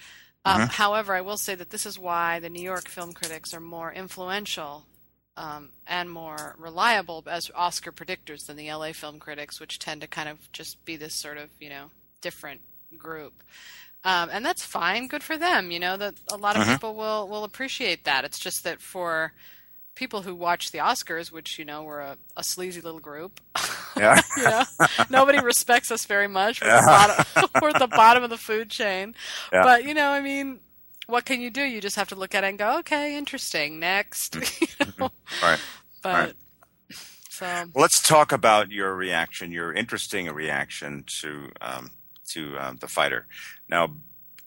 Um, 0.46 0.62
However, 0.62 1.14
I 1.16 1.22
will 1.22 1.38
say 1.38 1.56
that 1.56 1.72
this 1.72 1.86
is 1.86 2.00
why 2.00 2.40
the 2.40 2.50
New 2.50 2.62
York 2.62 2.88
film 2.88 3.14
critics 3.14 3.54
are 3.54 3.60
more 3.60 3.92
influential 3.92 4.86
um, 5.38 5.70
and 5.88 6.10
more 6.10 6.56
reliable 6.58 7.24
as 7.28 7.52
Oscar 7.56 7.92
predictors 7.92 8.46
than 8.46 8.56
the 8.56 8.72
LA 8.72 8.94
film 8.94 9.20
critics, 9.20 9.60
which 9.60 9.80
tend 9.80 10.02
to 10.02 10.08
kind 10.08 10.30
of 10.30 10.52
just 10.54 10.84
be 10.86 10.96
this 10.96 11.14
sort 11.14 11.38
of 11.38 11.50
you 11.60 11.70
know 11.70 11.90
different 12.22 12.62
group. 12.98 13.44
Um, 14.06 14.30
and 14.32 14.46
that's 14.46 14.64
fine, 14.64 15.08
good 15.08 15.24
for 15.24 15.36
them. 15.36 15.72
You 15.72 15.80
know 15.80 15.98
that 15.98 16.14
a 16.32 16.38
lot 16.38 16.56
of 16.58 16.68
people 16.68 16.94
will 16.96 17.28
will 17.28 17.44
appreciate 17.44 18.06
that. 18.06 18.24
It's 18.24 18.40
just 18.40 18.64
that 18.64 18.80
for 18.80 19.34
people 19.96 20.22
who 20.22 20.36
watch 20.36 20.72
the 20.72 20.78
Oscars, 20.78 21.32
which 21.32 21.58
you 21.58 21.66
know 21.66 21.82
we're 21.84 22.02
a, 22.02 22.18
a 22.38 22.44
sleazy 22.44 22.82
little 22.82 23.00
group, 23.00 23.42
yeah. 23.98 24.22
you 24.38 24.44
know, 24.44 24.64
nobody 25.10 25.42
respects 25.42 25.90
us 25.90 26.06
very 26.06 26.28
much. 26.28 26.62
We're, 26.62 26.68
the 26.80 26.86
bottom, 26.86 27.50
we're 27.62 27.70
at 27.70 27.80
the 27.80 27.88
bottom 27.88 28.24
of 28.24 28.30
the 28.30 28.38
food 28.38 28.70
chain. 28.70 29.16
Yeah. 29.52 29.64
But 29.64 29.86
you 29.86 29.96
know, 29.96 30.10
I 30.10 30.22
mean, 30.22 30.60
what 31.08 31.26
can 31.26 31.42
you 31.42 31.50
do? 31.50 31.64
You 31.64 31.82
just 31.82 31.96
have 31.96 32.10
to 32.10 32.16
look 32.16 32.36
at 32.36 32.44
it 32.44 32.48
and 32.48 32.60
go, 32.60 32.80
okay, 32.80 33.18
interesting. 33.18 33.80
Next, 33.80 34.36
you 34.62 34.86
know? 35.00 35.10
right. 35.42 35.60
But 36.04 36.14
Right. 36.14 36.34
so 37.30 37.46
Well, 37.46 37.82
let's 37.82 38.02
talk 38.08 38.32
about 38.32 38.72
your 38.72 38.96
reaction, 38.96 39.52
your 39.52 39.74
interesting 39.74 40.28
reaction 40.32 41.06
to 41.22 41.50
um, 41.62 41.92
to 42.30 42.58
um, 42.60 42.78
the 42.78 42.88
fighter. 42.88 43.26
Now, 43.70 43.94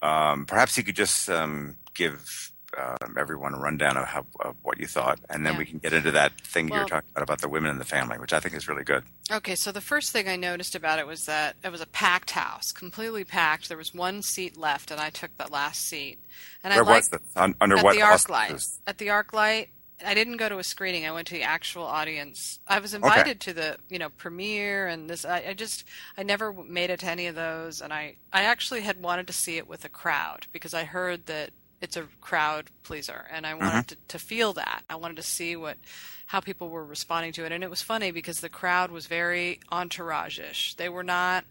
um, 0.03 0.47
perhaps 0.47 0.77
you 0.77 0.85
could 0.85 0.97
just 0.97 1.29
um, 1.29 1.77
give 1.95 2.53
um, 2.77 3.17
everyone 3.19 3.55
a 3.55 3.59
rundown 3.59 3.97
of, 3.97 4.05
how, 4.05 4.27
of 4.41 4.55
what 4.63 4.79
you 4.79 4.87
thought, 4.87 5.19
and 5.31 5.45
then 5.45 5.55
Yeah. 5.55 5.59
we 5.59 5.65
can 5.65 5.79
get 5.79 5.93
into 5.95 6.11
that 6.13 6.39
thing 6.43 6.67
you 6.69 6.73
Well- 6.75 6.83
were 6.83 6.89
talking 6.89 7.09
about 7.13 7.23
about 7.23 7.41
the 7.41 7.49
women 7.49 7.71
in 7.71 7.79
the 7.79 7.85
family, 7.85 8.19
which 8.19 8.33
I 8.33 8.41
think 8.41 8.55
is 8.55 8.69
really 8.69 8.85
good. 8.85 9.05
Okay, 9.33 9.55
so 9.55 9.73
the 9.73 9.81
first 9.81 10.13
thing 10.13 10.29
I 10.29 10.37
noticed 10.37 10.75
about 10.75 10.99
it 10.99 11.07
was 11.07 11.25
that 11.25 11.57
it 11.65 11.73
was 11.73 11.81
a 11.81 11.87
packed 11.87 12.33
house, 12.33 12.71
completely 12.71 13.25
packed. 13.25 13.69
There 13.69 13.79
was 13.79 13.95
one 13.95 14.23
seat 14.23 14.57
left, 14.57 14.91
and 14.91 15.01
I 15.01 15.09
took 15.11 15.37
the 15.39 15.49
last 15.51 15.87
seat. 15.87 16.19
And 16.63 16.73
Where 16.75 16.85
I 16.85 16.87
liked 16.87 17.11
was? 17.11 17.21
Un- 17.37 17.55
under 17.61 17.79
at 17.79 17.85
what 17.85 17.95
the 17.97 18.03
ArcLight. 18.03 18.79
At 18.87 18.99
the 18.99 19.07
ArcLight, 19.09 19.69
I 20.05 20.15
didn't 20.15 20.37
go 20.37 20.49
to 20.49 20.59
a 20.59 20.65
screening. 20.65 21.07
I 21.07 21.13
went 21.13 21.29
to 21.29 21.35
the 21.35 21.43
actual 21.43 21.85
audience. 21.85 22.59
I 22.67 22.79
was 22.79 22.95
invited 22.95 23.41
to 23.41 23.53
the 23.53 23.79
you 23.89 23.99
know 23.99 24.11
premiere 24.11 24.87
and 24.87 25.09
this. 25.11 25.25
I, 25.25 25.45
I 25.49 25.55
just 25.55 25.85
I 26.17 26.23
never 26.23 26.53
made 26.53 26.91
it 26.91 27.01
to 27.01 27.07
any 27.07 27.27
of 27.27 27.35
those, 27.35 27.81
and 27.81 27.93
I 27.93 28.17
I 28.33 28.45
actually 28.45 28.83
had 28.83 29.03
wanted 29.03 29.27
to 29.27 29.33
see 29.33 29.57
it 29.57 29.69
with 29.69 29.85
a 29.85 29.89
crowd 29.89 30.47
because 30.53 30.75
I 30.75 30.85
heard 30.85 31.27
that 31.27 31.51
it's 31.81 31.97
a 31.97 32.07
crowd 32.21 32.67
pleaser, 32.83 33.27
and 33.31 33.47
I 33.47 33.55
wanted 33.55 33.71
mm-hmm. 33.71 33.87
to, 33.87 33.97
to 34.09 34.19
feel 34.19 34.53
that. 34.55 34.83
I 34.89 34.97
wanted 34.97 35.17
to 35.17 35.23
see 35.23 35.57
what 35.57 35.79
how 36.27 36.41
people 36.41 36.69
were 36.69 36.85
responding 36.85 37.33
to 37.33 37.45
it, 37.45 37.53
and 37.53 37.65
it 37.65 37.71
was 37.71 37.83
funny 37.83 38.11
because 38.11 38.41
the 38.41 38.49
crowd 38.49 38.91
was 38.91 39.07
very 39.07 39.61
entourage-ish. 39.73 40.75
They 40.75 40.89
were 40.89 41.03
not 41.03 41.45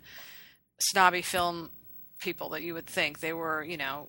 snobby 0.79 1.21
film 1.21 1.71
people 2.19 2.49
that 2.49 2.63
you 2.63 2.73
would 2.73 2.87
think. 2.87 3.19
They 3.19 3.33
were, 3.33 3.63
you 3.63 3.77
know, 3.77 4.07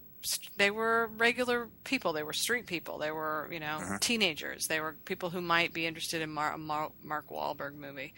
they 0.56 0.70
were 0.70 1.10
regular 1.16 1.68
people. 1.84 2.12
They 2.12 2.22
were 2.22 2.32
street 2.32 2.66
people. 2.66 2.98
They 2.98 3.10
were, 3.10 3.48
you 3.52 3.60
know, 3.60 3.78
teenagers. 4.00 4.66
They 4.66 4.80
were 4.80 4.94
people 5.04 5.30
who 5.30 5.40
might 5.40 5.72
be 5.72 5.86
interested 5.86 6.22
in 6.22 6.30
Mar- 6.30 6.58
Mar- 6.58 6.92
Mark 7.04 7.28
Wahlberg 7.30 7.74
movie. 7.74 8.12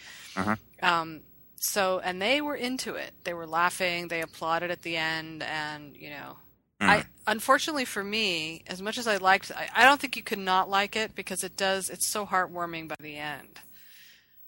Um, 0.83 1.21
so, 1.57 2.01
and 2.03 2.21
they 2.23 2.41
were 2.41 2.57
into 2.57 2.95
it. 2.95 3.13
They 3.25 3.35
were 3.35 3.47
laughing. 3.47 4.09
They 4.09 4.23
applauded 4.23 4.71
at 4.71 4.83
the 4.83 4.97
end, 4.97 5.43
and 5.43 5.95
you 5.95 6.09
know, 6.11 6.37
I 6.81 7.05
unfortunately 7.27 7.85
for 7.85 8.03
me, 8.03 8.63
as 8.67 8.81
much 8.81 8.97
as 8.97 9.07
I 9.07 9.19
liked, 9.19 9.53
I, 9.55 9.69
I 9.75 9.85
don't 9.85 10.01
think 10.01 10.17
you 10.17 10.23
could 10.23 10.39
not 10.39 10.71
like 10.71 10.97
it 10.97 11.15
because 11.15 11.45
it 11.45 11.57
does. 11.59 11.91
It's 11.91 12.07
so 12.07 12.25
heartwarming 12.25 12.89
by 12.89 12.97
the 12.99 13.17
end, 13.17 13.61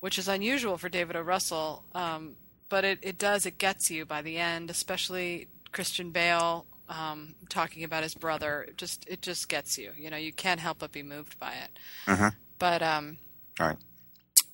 which 0.01 0.19
is 0.19 0.27
unusual 0.29 0.79
for 0.79 0.89
David 0.89 1.17
O. 1.17 1.21
Russell. 1.21 1.85
Um, 1.95 2.37
but 2.71 2.85
it, 2.85 3.01
it 3.03 3.19
does. 3.19 3.45
It 3.45 3.59
gets 3.59 3.91
you 3.91 4.07
by 4.07 4.23
the 4.23 4.39
end, 4.39 4.71
especially 4.71 5.49
Christian 5.73 6.11
Bale 6.11 6.65
um, 6.93 7.35
talking 7.49 7.85
about 7.85 8.03
his 8.03 8.15
brother. 8.15 8.67
It 8.69 8.77
just 8.77 9.07
it 9.09 9.23
just 9.23 9.49
gets 9.49 9.79
you. 9.79 9.93
You 9.97 10.11
know, 10.11 10.17
you 10.17 10.33
can't 10.33 10.61
help 10.61 10.79
but 10.81 10.93
be 10.93 11.03
moved 11.03 11.39
by 11.39 11.53
it. 11.53 11.71
But 12.59 12.83
um, 12.83 13.19
All 13.59 13.69
right. 13.69 13.79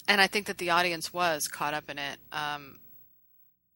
and 0.07 0.20
I 0.20 0.27
think 0.29 0.46
that 0.46 0.59
the 0.59 0.70
audience 0.70 1.12
was 1.12 1.48
caught 1.48 1.74
up 1.74 1.90
in 1.90 1.98
it. 1.98 2.18
Um, 2.33 2.79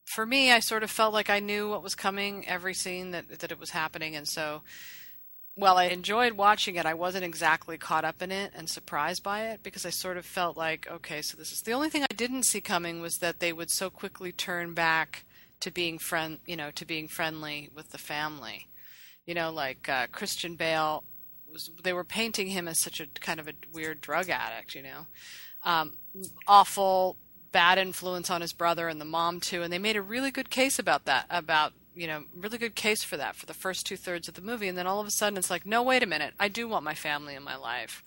for 0.05 0.25
me, 0.25 0.51
I 0.51 0.59
sort 0.59 0.83
of 0.83 0.91
felt 0.91 1.13
like 1.13 1.29
I 1.29 1.39
knew 1.39 1.69
what 1.69 1.83
was 1.83 1.95
coming 1.95 2.47
every 2.47 2.73
scene 2.73 3.11
that 3.11 3.39
that 3.39 3.51
it 3.51 3.59
was 3.59 3.71
happening, 3.71 4.15
and 4.15 4.27
so 4.27 4.61
while 5.55 5.77
I 5.77 5.85
enjoyed 5.85 6.33
watching 6.33 6.75
it, 6.75 6.85
I 6.85 6.95
wasn't 6.95 7.25
exactly 7.25 7.77
caught 7.77 8.05
up 8.05 8.23
in 8.23 8.31
it 8.31 8.51
and 8.55 8.67
surprised 8.67 9.21
by 9.21 9.47
it 9.49 9.61
because 9.61 9.85
I 9.85 9.91
sort 9.91 10.17
of 10.17 10.25
felt 10.25 10.57
like, 10.57 10.87
okay, 10.89 11.21
so 11.21 11.37
this 11.37 11.51
is 11.51 11.61
the 11.61 11.73
only 11.73 11.89
thing 11.89 12.01
I 12.03 12.15
didn't 12.15 12.43
see 12.43 12.59
coming 12.59 13.01
was 13.01 13.19
that 13.19 13.39
they 13.39 13.53
would 13.53 13.69
so 13.69 13.91
quickly 13.91 14.31
turn 14.31 14.73
back 14.73 15.25
to 15.63 15.71
being 15.71 15.97
friend, 15.97 16.39
you 16.45 16.57
know, 16.57 16.71
to 16.71 16.83
being 16.83 17.07
friendly 17.07 17.69
with 17.73 17.91
the 17.91 17.97
family. 17.97 18.67
You 19.25 19.33
know, 19.33 19.49
like 19.49 19.87
uh, 19.87 20.07
Christian 20.11 20.55
Bale 20.55 21.03
was. 21.51 21.71
They 21.83 21.93
were 21.93 22.03
painting 22.03 22.47
him 22.47 22.67
as 22.67 22.77
such 22.77 22.99
a 22.99 23.07
kind 23.21 23.39
of 23.39 23.47
a 23.47 23.53
weird 23.71 24.01
drug 24.01 24.29
addict. 24.29 24.75
You 24.75 24.83
know, 24.83 25.05
um, 25.63 25.93
awful, 26.49 27.15
bad 27.53 27.77
influence 27.77 28.29
on 28.29 28.41
his 28.41 28.51
brother 28.51 28.89
and 28.89 28.99
the 28.99 29.05
mom 29.05 29.39
too. 29.39 29.63
And 29.63 29.71
they 29.71 29.79
made 29.79 29.95
a 29.95 30.01
really 30.01 30.31
good 30.31 30.49
case 30.49 30.77
about 30.79 31.05
that. 31.05 31.27
About 31.29 31.71
you 31.95 32.07
know, 32.07 32.23
really 32.35 32.57
good 32.57 32.75
case 32.75 33.03
for 33.03 33.15
that 33.17 33.35
for 33.35 33.45
the 33.45 33.53
first 33.53 33.85
two 33.85 33.95
thirds 33.95 34.27
of 34.27 34.33
the 34.33 34.41
movie. 34.41 34.67
And 34.67 34.77
then 34.77 34.87
all 34.87 34.99
of 34.99 35.07
a 35.07 35.11
sudden, 35.11 35.37
it's 35.37 35.49
like, 35.49 35.65
no, 35.65 35.81
wait 35.81 36.03
a 36.03 36.07
minute, 36.07 36.33
I 36.39 36.49
do 36.49 36.67
want 36.67 36.83
my 36.83 36.95
family 36.95 37.35
in 37.35 37.43
my 37.43 37.55
life. 37.55 38.03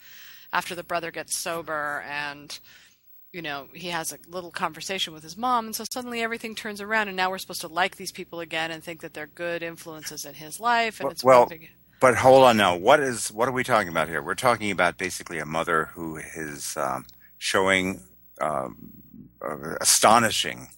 After 0.53 0.75
the 0.75 0.83
brother 0.83 1.11
gets 1.11 1.37
sober 1.37 2.05
and 2.07 2.59
you 3.37 3.43
know, 3.43 3.69
he 3.75 3.89
has 3.89 4.13
a 4.15 4.19
little 4.31 4.51
conversation 4.51 5.13
with 5.13 5.23
his 5.23 5.37
mom, 5.37 5.67
and 5.67 5.77
so 5.77 5.85
suddenly 5.93 6.23
everything 6.23 6.55
turns 6.55 6.81
around, 6.81 7.09
and 7.09 7.17
now 7.17 7.29
we're 7.29 7.37
supposed 7.37 7.61
to 7.61 7.69
like 7.69 7.97
these 7.97 8.11
people 8.11 8.41
again 8.41 8.71
and 8.71 8.83
think 8.83 9.03
that 9.03 9.13
they're 9.13 9.27
good 9.27 9.63
influences 9.63 10.25
in 10.25 10.33
his 10.35 10.59
life, 10.59 11.01
and 11.01 11.11
it's 11.13 11.23
well, 11.23 11.45
big- 11.47 11.69
but 12.01 12.15
hold 12.17 12.45
on 12.45 12.57
now. 12.57 12.75
What 12.77 13.01
is 13.01 13.31
what 13.31 13.47
are 13.49 13.53
we 13.53 13.63
talking 13.63 13.91
about 13.91 14.09
here? 14.09 14.23
We're 14.23 14.35
talking 14.35 14.71
about 14.71 14.97
basically 14.97 15.39
a 15.39 15.45
mother 15.47 15.91
who 15.93 16.17
is 16.17 16.77
um, 16.79 17.05
showing 17.37 18.01
um, 18.41 18.77
uh, 19.43 19.77
astonishing 19.83 20.69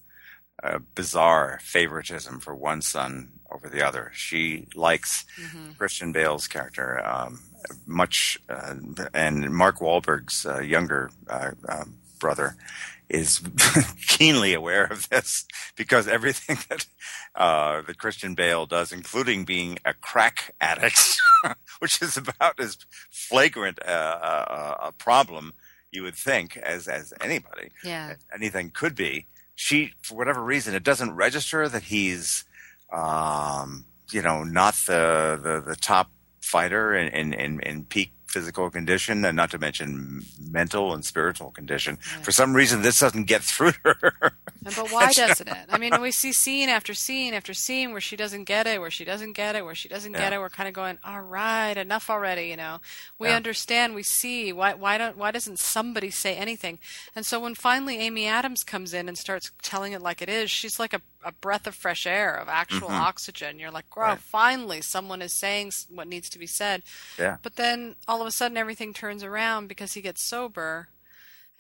a 0.63 0.81
bizarre 0.81 1.61
favoritism 1.63 2.41
for 2.41 2.55
one 2.57 2.83
son 2.83 3.31
over 3.53 3.69
the 3.69 3.87
other. 3.87 4.11
She 4.15 4.67
likes 4.75 5.25
Mm-hmm. 5.41 5.73
Christian 5.79 6.11
Bale's 6.13 6.49
character 6.49 7.01
um, 7.07 7.39
much, 7.87 8.39
uh, 8.49 8.75
and 9.15 9.49
Mark 9.53 9.79
Wahlberg's 9.79 10.45
uh, 10.45 10.59
younger 10.61 11.11
uh, 11.29 11.53
um, 11.69 11.95
brother 12.19 12.57
is 13.09 13.41
keenly 14.09 14.53
aware 14.55 14.85
of 14.85 15.09
this 15.09 15.47
because 15.77 16.07
everything 16.07 16.59
that 16.69 16.87
uh, 17.35 17.83
that 17.83 17.99
Christian 17.99 18.35
Bale 18.35 18.67
does, 18.67 18.93
including 18.93 19.45
being 19.45 19.79
a 19.85 19.95
crack 19.95 20.55
addict, 20.61 21.19
which 21.79 22.03
is 22.03 22.17
about 22.17 22.59
as 22.61 22.79
flagrant 23.11 23.79
a, 23.79 23.93
a, 23.93 24.77
a 24.89 24.93
problem 24.93 25.55
you 25.91 26.03
would 26.03 26.17
think 26.17 26.57
as 26.57 26.87
as 26.89 27.13
anybody 27.21 27.71
Yeah. 27.85 28.15
anything 28.35 28.71
could 28.71 28.95
be. 28.95 29.27
She, 29.55 29.93
for 30.03 30.15
whatever 30.17 30.43
reason, 30.43 30.75
it 30.75 30.85
doesn't 30.85 31.17
register 31.17 31.69
that 31.69 31.85
he's, 31.85 32.45
um, 32.93 33.85
you 34.13 34.23
know, 34.23 34.45
not 34.45 34.75
the 34.87 35.39
the, 35.43 35.61
the 35.61 35.77
top 35.77 36.11
fighter 36.41 36.95
in, 36.95 37.09
in, 37.09 37.33
in, 37.35 37.61
in 37.61 37.85
peak 37.85 38.13
physical 38.29 38.71
condition, 38.71 39.25
and 39.25 39.37
not 39.37 39.51
to 39.51 39.59
mention 39.59 40.23
mental 40.41 40.93
and 40.95 41.05
spiritual 41.05 41.51
condition. 41.51 41.97
For 42.23 42.31
some 42.33 42.55
reason, 42.55 42.83
this 42.83 43.01
doesn't 43.01 43.25
get 43.25 43.43
through 43.43 43.73
to 43.73 43.97
her. 44.03 44.33
But 44.63 44.91
why 44.91 45.13
doesn't 45.15 45.49
it? 45.49 45.67
I 45.71 45.79
mean, 45.79 46.01
we 46.01 46.11
see 46.13 46.33
scene 46.33 46.69
after 46.69 46.93
scene 46.93 47.33
after 47.33 47.55
scene 47.55 47.93
where 47.93 48.01
she 48.01 48.17
doesn't 48.17 48.45
get 48.45 48.67
it, 48.67 48.81
where 48.81 48.91
she 48.91 49.05
doesn't 49.05 49.33
get 49.33 49.57
it, 49.57 49.65
where 49.65 49.75
she 49.75 49.89
doesn't 49.89 50.13
get 50.13 50.33
it. 50.33 50.39
We're 50.39 50.51
kind 50.51 50.69
of 50.69 50.75
going, 50.75 50.99
all 51.05 51.23
right, 51.23 51.77
enough 51.77 52.11
already. 52.11 52.49
You 52.49 52.57
know, 52.57 52.81
we 53.19 53.29
Yeah. 53.29 53.37
understand, 53.37 53.95
we 53.95 54.03
see. 54.03 54.53
Why, 54.53 54.75
why 54.75 54.99
don't, 54.99 55.17
why 55.17 55.31
doesn't 55.31 55.59
somebody 55.59 56.11
say 56.11 56.37
anything? 56.37 56.79
And 57.17 57.25
so 57.25 57.41
when 57.41 57.55
finally 57.55 57.99
Amy 57.99 58.27
Adams 58.27 58.63
comes 58.63 58.93
in 58.93 59.09
and 59.09 59.17
starts 59.17 59.51
telling 59.63 59.93
it 59.93 60.03
like 60.03 60.21
it 60.21 60.29
is, 60.29 60.51
she's 60.51 60.79
like 60.79 60.93
a, 60.93 61.01
a 61.25 61.33
breath 61.33 61.67
of 61.67 61.75
fresh 61.75 62.07
air, 62.07 62.35
of 62.35 62.49
actual 62.49 62.89
oxygen. 62.91 63.59
You're 63.59 63.71
like, 63.71 63.95
wow, 63.97 64.03
Mm-hmm. 64.03 64.11
Right. 64.13 64.19
finally 64.21 64.81
someone 64.81 65.21
is 65.23 65.33
saying 65.33 65.73
what 65.91 66.07
needs 66.09 66.29
to 66.31 66.39
be 66.39 66.47
said. 66.47 66.83
yeah. 67.19 67.39
But 67.43 67.57
then 67.57 67.97
all 68.07 68.21
of 68.21 68.27
a 68.27 68.31
sudden 68.31 68.57
everything 68.57 68.93
turns 68.95 69.23
around 69.25 69.67
because 69.69 69.95
he 69.95 70.01
gets 70.01 70.23
sober. 70.23 70.89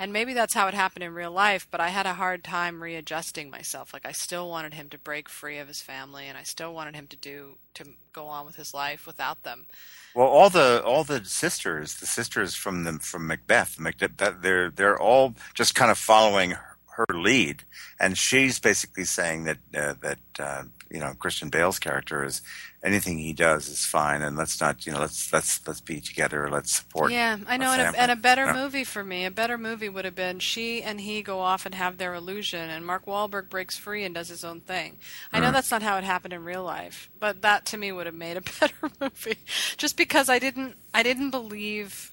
And 0.00 0.12
maybe 0.12 0.32
that's 0.32 0.54
how 0.54 0.68
it 0.68 0.74
happened 0.74 1.02
in 1.02 1.12
real 1.12 1.32
life, 1.32 1.66
but 1.72 1.80
I 1.80 1.88
had 1.88 2.06
a 2.06 2.14
hard 2.14 2.44
time 2.44 2.80
readjusting 2.84 3.50
myself. 3.50 3.92
Like 3.92 4.06
I 4.06 4.12
still 4.12 4.48
wanted 4.48 4.74
him 4.74 4.88
to 4.90 4.98
break 4.98 5.28
free 5.28 5.58
of 5.58 5.66
his 5.66 5.80
family 5.82 6.26
and 6.28 6.38
I 6.38 6.44
still 6.44 6.72
wanted 6.72 6.94
him 6.94 7.08
to 7.08 7.16
do 7.16 7.58
to 7.74 7.84
go 8.12 8.28
on 8.28 8.46
with 8.46 8.54
his 8.54 8.72
life 8.72 9.08
without 9.08 9.42
them. 9.42 9.66
Well, 10.14 10.28
all 10.28 10.50
the 10.50 10.84
all 10.84 11.02
the 11.02 11.24
sisters, 11.24 11.96
the 11.96 12.06
sisters 12.06 12.54
from 12.54 12.84
the 12.84 12.92
from 13.00 13.26
Macbeth, 13.26 13.80
Macbeth, 13.80 14.36
they're 14.40 14.70
they're 14.70 15.00
all 15.00 15.34
just 15.54 15.74
kind 15.74 15.90
of 15.90 15.98
following 15.98 16.54
her 16.98 17.06
lead, 17.14 17.62
and 17.98 18.18
she's 18.18 18.58
basically 18.58 19.04
saying 19.04 19.44
that 19.44 19.58
uh, 19.74 19.94
that 20.02 20.18
uh, 20.38 20.64
you 20.90 20.98
know 21.00 21.14
Christian 21.18 21.48
Bale's 21.48 21.78
character 21.78 22.24
is 22.24 22.42
anything 22.84 23.18
he 23.18 23.32
does 23.32 23.68
is 23.68 23.84
fine, 23.86 24.20
and 24.22 24.36
let's 24.36 24.60
not 24.60 24.84
you 24.84 24.92
know 24.92 25.00
let's 25.00 25.32
let's 25.32 25.66
let's 25.66 25.80
be 25.80 26.00
together, 26.00 26.48
let's 26.50 26.74
support. 26.74 27.12
Yeah, 27.12 27.38
I 27.46 27.56
know, 27.56 27.72
and 27.72 27.94
a, 27.96 28.00
and 28.00 28.10
a 28.10 28.16
better 28.16 28.46
Yeah. 28.46 28.54
movie 28.54 28.84
for 28.84 29.04
me, 29.04 29.24
a 29.24 29.30
better 29.30 29.56
movie 29.56 29.88
would 29.88 30.04
have 30.04 30.14
been 30.16 30.38
she 30.40 30.82
and 30.82 31.00
he 31.00 31.22
go 31.22 31.40
off 31.40 31.64
and 31.66 31.74
have 31.74 31.98
their 31.98 32.14
illusion, 32.14 32.68
and 32.70 32.84
Mark 32.84 33.06
Wahlberg 33.06 33.48
breaks 33.48 33.76
free 33.78 34.04
and 34.04 34.14
does 34.14 34.28
his 34.28 34.44
own 34.44 34.60
thing. 34.60 34.98
I 35.32 35.38
Mm. 35.38 35.42
know 35.42 35.52
that's 35.52 35.70
not 35.70 35.82
how 35.82 35.96
it 35.98 36.04
happened 36.04 36.34
in 36.34 36.44
real 36.44 36.64
life, 36.64 37.08
but 37.18 37.42
that 37.42 37.64
to 37.66 37.76
me 37.78 37.92
would 37.92 38.06
have 38.06 38.14
made 38.14 38.36
a 38.36 38.40
better 38.60 38.90
movie, 39.00 39.38
just 39.76 39.96
because 39.96 40.28
I 40.28 40.38
didn't, 40.38 40.76
I 40.92 41.02
didn't 41.04 41.30
believe, 41.30 42.12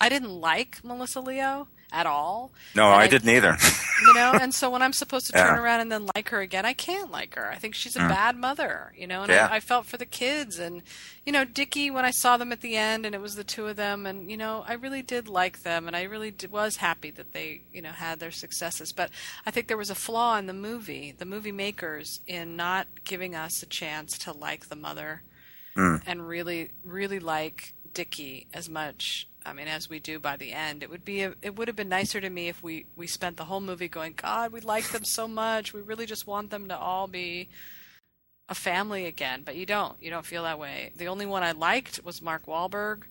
I 0.00 0.08
didn't 0.08 0.30
like 0.40 0.82
Melissa 0.82 1.20
Leo 1.20 1.68
at 1.92 2.06
all. 2.06 2.50
No, 2.74 2.86
And 2.90 3.00
I 3.00 3.06
didn't 3.06 3.28
either. 3.28 3.56
you 4.06 4.12
know 4.12 4.32
and 4.40 4.52
so 4.54 4.68
when 4.68 4.82
i'm 4.82 4.92
supposed 4.92 5.26
to 5.26 5.32
turn 5.34 5.56
Yeah. 5.56 5.62
around 5.62 5.80
and 5.80 5.90
then 5.90 6.06
like 6.14 6.28
her 6.28 6.40
again 6.40 6.66
i 6.66 6.74
can't 6.74 7.10
like 7.10 7.34
her 7.34 7.50
i 7.50 7.54
think 7.56 7.74
she's 7.74 7.96
a 7.96 8.00
mm. 8.00 8.08
bad 8.10 8.36
mother 8.36 8.92
you 8.94 9.06
know 9.06 9.22
and 9.22 9.30
Yeah. 9.30 9.48
I, 9.50 9.56
I 9.56 9.60
felt 9.60 9.86
for 9.86 9.96
the 9.96 10.04
kids 10.04 10.58
and 10.58 10.82
you 11.24 11.32
know 11.32 11.46
dickie 11.46 11.90
when 11.90 12.04
i 12.04 12.10
saw 12.10 12.36
them 12.36 12.52
at 12.52 12.60
the 12.60 12.76
end 12.76 13.06
and 13.06 13.14
it 13.14 13.22
was 13.22 13.36
the 13.36 13.44
two 13.44 13.66
of 13.68 13.76
them 13.76 14.04
and 14.04 14.30
you 14.30 14.36
know 14.36 14.64
i 14.68 14.74
really 14.74 15.00
did 15.00 15.28
like 15.28 15.62
them 15.62 15.86
and 15.86 15.96
i 15.96 16.02
really 16.02 16.30
d- 16.30 16.46
was 16.46 16.76
happy 16.76 17.10
that 17.12 17.32
they 17.32 17.62
you 17.72 17.80
know 17.80 17.92
had 17.92 18.20
their 18.20 18.30
successes 18.30 18.92
but 18.92 19.10
i 19.46 19.50
think 19.50 19.66
there 19.66 19.78
was 19.78 19.88
a 19.90 19.94
flaw 19.94 20.36
in 20.36 20.44
the 20.46 20.52
movie 20.52 21.14
the 21.16 21.24
movie 21.24 21.52
makers 21.52 22.20
in 22.26 22.54
not 22.54 22.86
giving 23.04 23.34
us 23.34 23.62
a 23.62 23.66
chance 23.66 24.18
to 24.18 24.30
like 24.30 24.68
the 24.68 24.76
mother 24.76 25.22
mm. 25.74 26.02
and 26.06 26.28
really 26.28 26.70
really 26.84 27.18
like 27.18 27.72
Dicky 27.94 28.46
as 28.52 28.68
much 28.68 29.26
I 29.46 29.52
mean 29.52 29.68
as 29.68 29.88
we 29.88 29.98
do 29.98 30.18
by 30.18 30.36
the 30.36 30.52
end 30.52 30.82
it 30.82 30.90
would 30.90 31.04
be 31.04 31.22
a, 31.22 31.34
it 31.40 31.56
would 31.56 31.68
have 31.68 31.76
been 31.76 31.88
nicer 31.88 32.20
to 32.20 32.28
me 32.28 32.48
if 32.48 32.62
we 32.62 32.86
we 32.96 33.06
spent 33.06 33.36
the 33.36 33.44
whole 33.44 33.60
movie 33.60 33.88
going 33.88 34.14
god 34.16 34.52
we 34.52 34.60
like 34.60 34.88
them 34.90 35.04
so 35.04 35.28
much. 35.28 35.72
We 35.72 35.80
really 35.80 36.06
just 36.06 36.26
want 36.26 36.50
them 36.50 36.68
to 36.68 36.76
all 36.76 37.06
be 37.06 37.48
a 38.48 38.54
family 38.54 39.06
again. 39.06 39.42
But 39.44 39.56
you 39.56 39.66
don't. 39.66 40.00
You 40.00 40.10
don't 40.10 40.24
feel 40.24 40.44
that 40.44 40.58
way. 40.58 40.92
The 40.96 41.08
only 41.08 41.26
one 41.26 41.42
I 41.42 41.52
liked 41.52 42.04
was 42.04 42.22
Mark 42.22 42.46
Wahlberg 42.46 43.02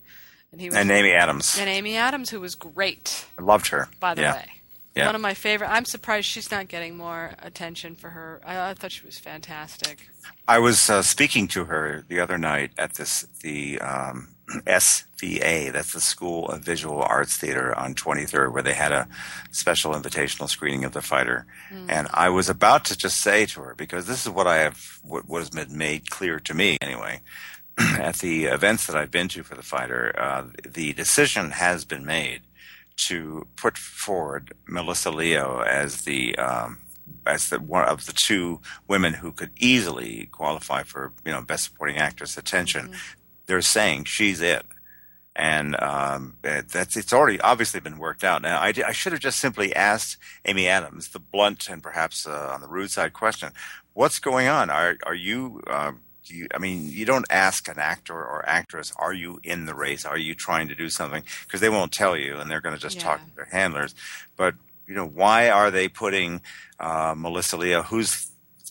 and 0.52 0.60
he 0.60 0.68
was 0.68 0.76
and 0.76 0.90
Amy 0.90 1.12
Adams, 1.12 1.58
and 1.58 1.68
Amy 1.68 1.96
Adams 1.96 2.30
who 2.30 2.40
was 2.40 2.54
great. 2.54 3.26
I 3.38 3.42
loved 3.42 3.68
her. 3.68 3.88
by 4.00 4.14
the 4.14 4.22
yeah. 4.22 4.34
way. 4.34 4.46
Yeah. 4.94 5.04
one 5.04 5.14
of 5.14 5.20
my 5.20 5.34
favorite 5.34 5.68
I'm 5.68 5.84
surprised 5.84 6.26
she's 6.26 6.50
not 6.50 6.68
getting 6.68 6.96
more 6.96 7.32
attention 7.42 7.94
for 7.94 8.10
her. 8.10 8.40
I, 8.44 8.70
I 8.70 8.74
thought 8.74 8.92
she 8.92 9.04
was 9.04 9.18
fantastic. 9.18 10.08
I 10.48 10.58
was 10.58 10.88
uh, 10.88 11.02
speaking 11.02 11.48
to 11.48 11.64
her 11.64 12.04
the 12.08 12.20
other 12.20 12.38
night 12.38 12.70
at 12.78 12.94
this 12.94 13.26
the 13.42 13.78
um, 13.80 14.28
SVA. 14.48 15.72
That's 15.72 15.92
the 15.92 16.00
School 16.00 16.48
of 16.48 16.62
Visual 16.62 17.02
Arts 17.02 17.36
Theater 17.36 17.76
on 17.76 17.94
23rd, 17.94 18.52
where 18.52 18.62
they 18.62 18.74
had 18.74 18.92
a 18.92 19.08
special 19.50 19.92
invitational 19.92 20.48
screening 20.48 20.84
of 20.84 20.92
The 20.92 21.02
Fighter. 21.02 21.46
And 21.88 22.08
I 22.12 22.28
was 22.28 22.48
about 22.48 22.84
to 22.86 22.96
just 22.96 23.20
say 23.20 23.46
to 23.46 23.60
her 23.60 23.74
because 23.74 24.06
this 24.06 24.24
is 24.24 24.30
what 24.30 24.46
I 24.46 24.56
have, 24.58 25.00
what, 25.02 25.28
what 25.28 25.40
has 25.40 25.50
been 25.50 25.76
made 25.76 26.10
clear 26.10 26.38
to 26.40 26.54
me 26.54 26.78
anyway. 26.80 27.20
at 27.78 28.16
the 28.16 28.46
events 28.46 28.86
that 28.86 28.96
I've 28.96 29.10
been 29.10 29.28
to 29.28 29.42
for 29.42 29.54
The 29.54 29.62
Fighter, 29.62 30.14
uh, 30.18 30.46
the 30.66 30.94
decision 30.94 31.50
has 31.50 31.84
been 31.84 32.06
made 32.06 32.40
to 32.96 33.46
put 33.56 33.76
forward 33.76 34.54
Melissa 34.66 35.10
Leo 35.10 35.60
as 35.60 36.02
the 36.02 36.36
um, 36.36 36.78
as 37.26 37.50
the 37.50 37.58
one 37.58 37.84
of 37.84 38.06
the 38.06 38.12
two 38.12 38.60
women 38.88 39.14
who 39.14 39.32
could 39.32 39.50
easily 39.56 40.28
qualify 40.32 40.82
for 40.82 41.12
you 41.24 41.32
know 41.32 41.42
best 41.42 41.64
supporting 41.64 41.98
actress 41.98 42.38
attention. 42.38 42.94
They're 43.46 43.62
saying 43.62 44.04
she's 44.04 44.40
it, 44.40 44.64
and 45.34 45.80
um, 45.82 46.36
it- 46.42 46.68
that's 46.68 46.96
it's 46.96 47.12
already 47.12 47.40
obviously 47.40 47.80
been 47.80 47.98
worked 47.98 48.24
out. 48.24 48.42
Now 48.42 48.58
I, 48.58 48.72
I 48.86 48.92
should 48.92 49.12
have 49.12 49.20
just 49.20 49.38
simply 49.38 49.74
asked 49.74 50.16
Amy 50.44 50.66
Adams 50.68 51.08
the 51.08 51.18
blunt 51.18 51.68
and 51.68 51.82
perhaps 51.82 52.26
uh, 52.26 52.50
on 52.54 52.60
the 52.60 52.68
rude 52.68 52.90
side 52.90 53.12
question: 53.12 53.50
What's 53.92 54.18
going 54.18 54.48
on? 54.48 54.70
Are 54.70 54.96
are 55.04 55.14
you? 55.14 55.62
Um, 55.68 56.00
you, 56.28 56.48
I 56.52 56.58
mean, 56.58 56.88
you 56.90 57.04
don't 57.04 57.26
ask 57.30 57.68
an 57.68 57.78
actor 57.78 58.14
or 58.14 58.44
actress, 58.48 58.92
"Are 58.96 59.12
you 59.12 59.38
in 59.44 59.66
the 59.66 59.74
race? 59.76 60.04
Are 60.04 60.18
you 60.18 60.34
trying 60.34 60.66
to 60.68 60.74
do 60.74 60.88
something?" 60.88 61.22
Because 61.44 61.60
they 61.60 61.68
won't 61.68 61.92
tell 61.92 62.16
you, 62.16 62.38
and 62.38 62.50
they're 62.50 62.60
going 62.60 62.74
to 62.74 62.80
just 62.80 62.98
talk 63.04 63.20
to 63.30 63.36
their 63.36 63.48
handlers. 63.52 63.94
But 64.36 64.54
you 64.88 64.94
know, 64.94 65.06
why 65.06 65.48
are 65.50 65.70
they 65.70 65.86
putting 65.88 66.40
uh, 66.80 67.14
Melissa 67.16 67.56
Leo, 67.56 67.82
who's 67.82 68.25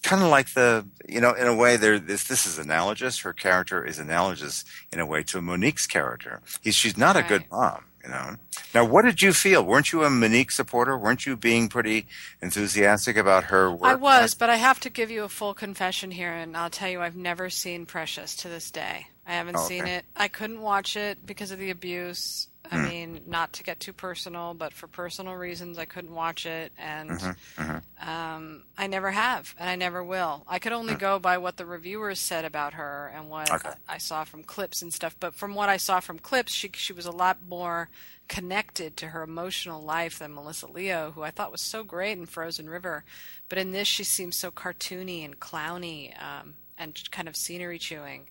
kind 0.05 0.23
of 0.23 0.29
like 0.29 0.53
the, 0.53 0.85
you 1.09 1.19
know, 1.19 1.33
in 1.33 1.47
a 1.47 1.55
way, 1.55 1.75
there 1.77 1.99
this 1.99 2.23
this 2.25 2.45
is 2.45 2.57
analogous. 2.57 3.19
Her 3.19 3.33
character 3.33 3.83
is 3.83 3.99
analogous 3.99 4.63
in 4.93 4.99
a 4.99 5.05
way 5.05 5.23
to 5.23 5.41
Mo'Nique's 5.41 5.87
character. 5.87 6.41
He's 6.61 6.75
she's 6.75 6.97
not 6.97 7.15
a 7.17 7.23
good 7.23 7.43
mom, 7.51 7.85
you 8.03 8.09
know. 8.09 8.35
Now, 8.73 8.85
what 8.85 9.03
did 9.05 9.21
you 9.21 9.33
feel? 9.33 9.63
Weren't 9.63 9.91
you 9.91 10.03
a 10.03 10.09
Mo'Nique 10.09 10.51
supporter? 10.51 10.97
Weren't 10.97 11.25
you 11.25 11.35
being 11.35 11.67
pretty 11.69 12.07
enthusiastic 12.41 13.17
about 13.17 13.45
her 13.45 13.71
work? 13.71 13.83
I 13.91 13.95
was, 13.95 14.33
but 14.33 14.49
I 14.49 14.55
have 14.57 14.79
to 14.81 14.89
give 14.89 15.09
you 15.11 15.23
a 15.23 15.29
full 15.29 15.53
confession 15.53 16.11
here, 16.11 16.31
and 16.33 16.55
I'll 16.55 16.69
tell 16.69 16.89
you, 16.89 17.01
I've 17.01 17.15
never 17.15 17.49
seen 17.49 17.85
Precious 17.85 18.35
to 18.37 18.49
this 18.49 18.71
day. 18.71 19.07
I 19.27 19.33
haven't 19.33 19.57
Oh, 19.57 19.67
seen 19.67 19.83
okay. 19.83 19.95
it. 19.95 20.05
I 20.15 20.27
couldn't 20.27 20.61
watch 20.61 20.95
it 20.95 21.25
because 21.25 21.51
of 21.51 21.59
the 21.59 21.71
abuse. 21.71 22.47
I 22.71 22.77
Hmm. 22.77 22.89
mean, 22.89 23.21
not 23.27 23.53
to 23.53 23.63
get 23.63 23.79
too 23.79 23.93
personal, 23.93 24.53
but 24.53 24.73
for 24.73 24.87
personal 24.87 25.35
reasons, 25.35 25.77
I 25.77 25.85
couldn't 25.85 26.13
watch 26.13 26.45
it, 26.45 26.73
and 26.77 27.29
Mm-hmm, 27.57 27.77
Um, 28.01 28.63
I 28.77 28.87
never 28.87 29.11
have, 29.11 29.55
and 29.57 29.69
I 29.69 29.75
never 29.77 30.03
will. 30.03 30.43
I 30.47 30.59
could 30.59 30.73
only 30.73 30.95
go 30.95 31.17
by 31.19 31.37
what 31.37 31.57
the 31.57 31.65
reviewers 31.65 32.19
said 32.19 32.43
about 32.45 32.73
her 32.73 33.07
and 33.15 33.29
what. 33.29 33.55
Okay. 33.55 33.73
I 33.87 33.97
saw 33.99 34.23
from 34.25 34.43
clips 34.43 34.81
and 34.81 34.93
stuff. 34.93 35.15
But 35.19 35.33
from 35.35 35.55
what 35.55 35.69
I 35.69 35.77
saw 35.77 35.99
from 36.01 36.19
clips, 36.19 36.53
she 36.53 36.69
she 36.75 36.93
was 36.93 37.05
a 37.05 37.11
lot 37.11 37.37
more 37.47 37.89
connected 38.27 38.97
to 38.97 39.07
her 39.09 39.23
emotional 39.23 39.81
life 39.81 40.19
than 40.19 40.33
Melissa 40.33 40.67
Leo, 40.67 41.11
who 41.11 41.23
I 41.23 41.31
thought 41.31 41.51
was 41.51 41.61
so 41.61 41.83
great 41.83 42.17
in 42.17 42.25
Frozen 42.25 42.69
River. 42.69 43.05
But 43.49 43.59
in 43.59 43.71
this, 43.71 43.87
she 43.87 44.03
seems 44.03 44.37
so 44.37 44.51
cartoony 44.51 45.23
and 45.23 45.39
clowny 45.39 46.13
um, 46.21 46.55
and 46.77 46.99
kind 47.11 47.27
of 47.29 47.35
scenery 47.37 47.79
chewing 47.79 48.29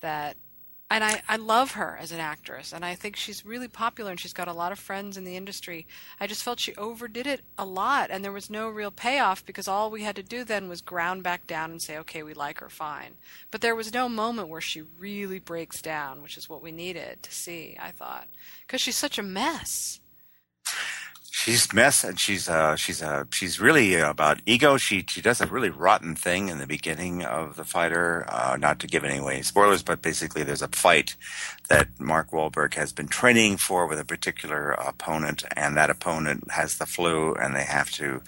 that 0.00 0.36
and 0.94 1.02
I, 1.02 1.22
I 1.28 1.34
love 1.34 1.72
her 1.72 1.98
as 2.00 2.12
an 2.12 2.20
actress 2.20 2.72
and 2.72 2.84
I 2.84 2.94
think 2.94 3.16
she's 3.16 3.44
really 3.44 3.66
popular 3.66 4.12
and 4.12 4.20
she's 4.20 4.32
got 4.32 4.46
a 4.46 4.52
lot 4.52 4.70
of 4.70 4.78
friends 4.78 5.16
in 5.16 5.24
the 5.24 5.36
industry. 5.36 5.88
I 6.20 6.28
just 6.28 6.44
felt 6.44 6.60
she 6.60 6.72
overdid 6.76 7.26
it 7.26 7.40
a 7.58 7.64
lot 7.64 8.10
and 8.12 8.24
there 8.24 8.30
was 8.30 8.48
no 8.48 8.68
real 8.68 8.92
payoff 8.92 9.44
because 9.44 9.66
all 9.66 9.90
we 9.90 10.04
had 10.04 10.14
to 10.14 10.22
do 10.22 10.44
then 10.44 10.68
was 10.68 10.80
ground 10.80 11.24
back 11.24 11.48
down 11.48 11.72
and 11.72 11.82
say, 11.82 11.98
okay, 11.98 12.22
we 12.22 12.32
like 12.32 12.60
her 12.60 12.70
fine. 12.70 13.14
But 13.50 13.60
there 13.60 13.74
was 13.74 13.92
no 13.92 14.08
moment 14.08 14.46
where 14.46 14.60
she 14.60 14.84
really 15.00 15.40
breaks 15.40 15.82
down, 15.82 16.22
which 16.22 16.36
is 16.36 16.48
what 16.48 16.62
we 16.62 16.70
needed 16.70 17.24
to 17.24 17.32
see, 17.32 17.76
I 17.82 17.90
thought. 17.90 18.28
Because 18.64 18.80
she's 18.80 18.94
such 18.94 19.18
a 19.18 19.22
mess. 19.24 19.98
She's 21.44 21.74
mess 21.74 22.04
and 22.04 22.18
she's 22.18 22.48
uh 22.48 22.74
she's 22.74 23.02
uh 23.02 23.24
she's 23.30 23.60
really 23.60 23.94
about 23.96 24.40
ego. 24.46 24.78
She 24.78 25.04
she 25.06 25.20
does 25.20 25.42
a 25.42 25.46
really 25.46 25.68
rotten 25.68 26.16
thing 26.16 26.48
in 26.48 26.58
the 26.58 26.66
beginning 26.66 27.22
of 27.22 27.56
the 27.56 27.64
fighter 27.64 28.24
uh 28.28 28.56
not 28.58 28.78
to 28.80 28.86
give 28.86 29.04
any 29.04 29.18
away 29.18 29.42
spoilers 29.42 29.82
but 29.82 30.00
basically 30.00 30.42
there's 30.42 30.62
a 30.62 30.68
fight 30.68 31.16
that 31.68 31.88
Mark 32.00 32.30
Wahlberg 32.30 32.74
has 32.74 32.92
been 32.92 33.08
training 33.08 33.58
for 33.58 33.86
with 33.86 34.00
a 34.00 34.06
particular 34.06 34.70
opponent 34.70 35.44
and 35.54 35.76
that 35.76 35.90
opponent 35.90 36.50
has 36.50 36.78
the 36.78 36.86
flu 36.86 37.34
and 37.34 37.54
they 37.54 37.64
have 37.64 37.90
to 37.92 38.22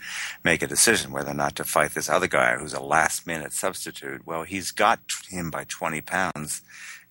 make 0.45 0.63
a 0.63 0.67
decision 0.67 1.11
whether 1.11 1.31
or 1.31 1.35
not 1.35 1.57
to 1.57 1.65
fight 1.65 1.95
this 1.95 2.11
other 2.11 2.29
guy 2.29 2.57
who's 2.57 2.75
a 2.75 2.83
last 2.83 3.27
minute 3.27 3.55
substitute. 3.55 4.27
Well 4.27 4.43
he's 4.43 4.73
got 4.73 5.01
him 5.31 5.51
by 5.51 5.65
20 5.65 6.03
pounds 6.03 6.61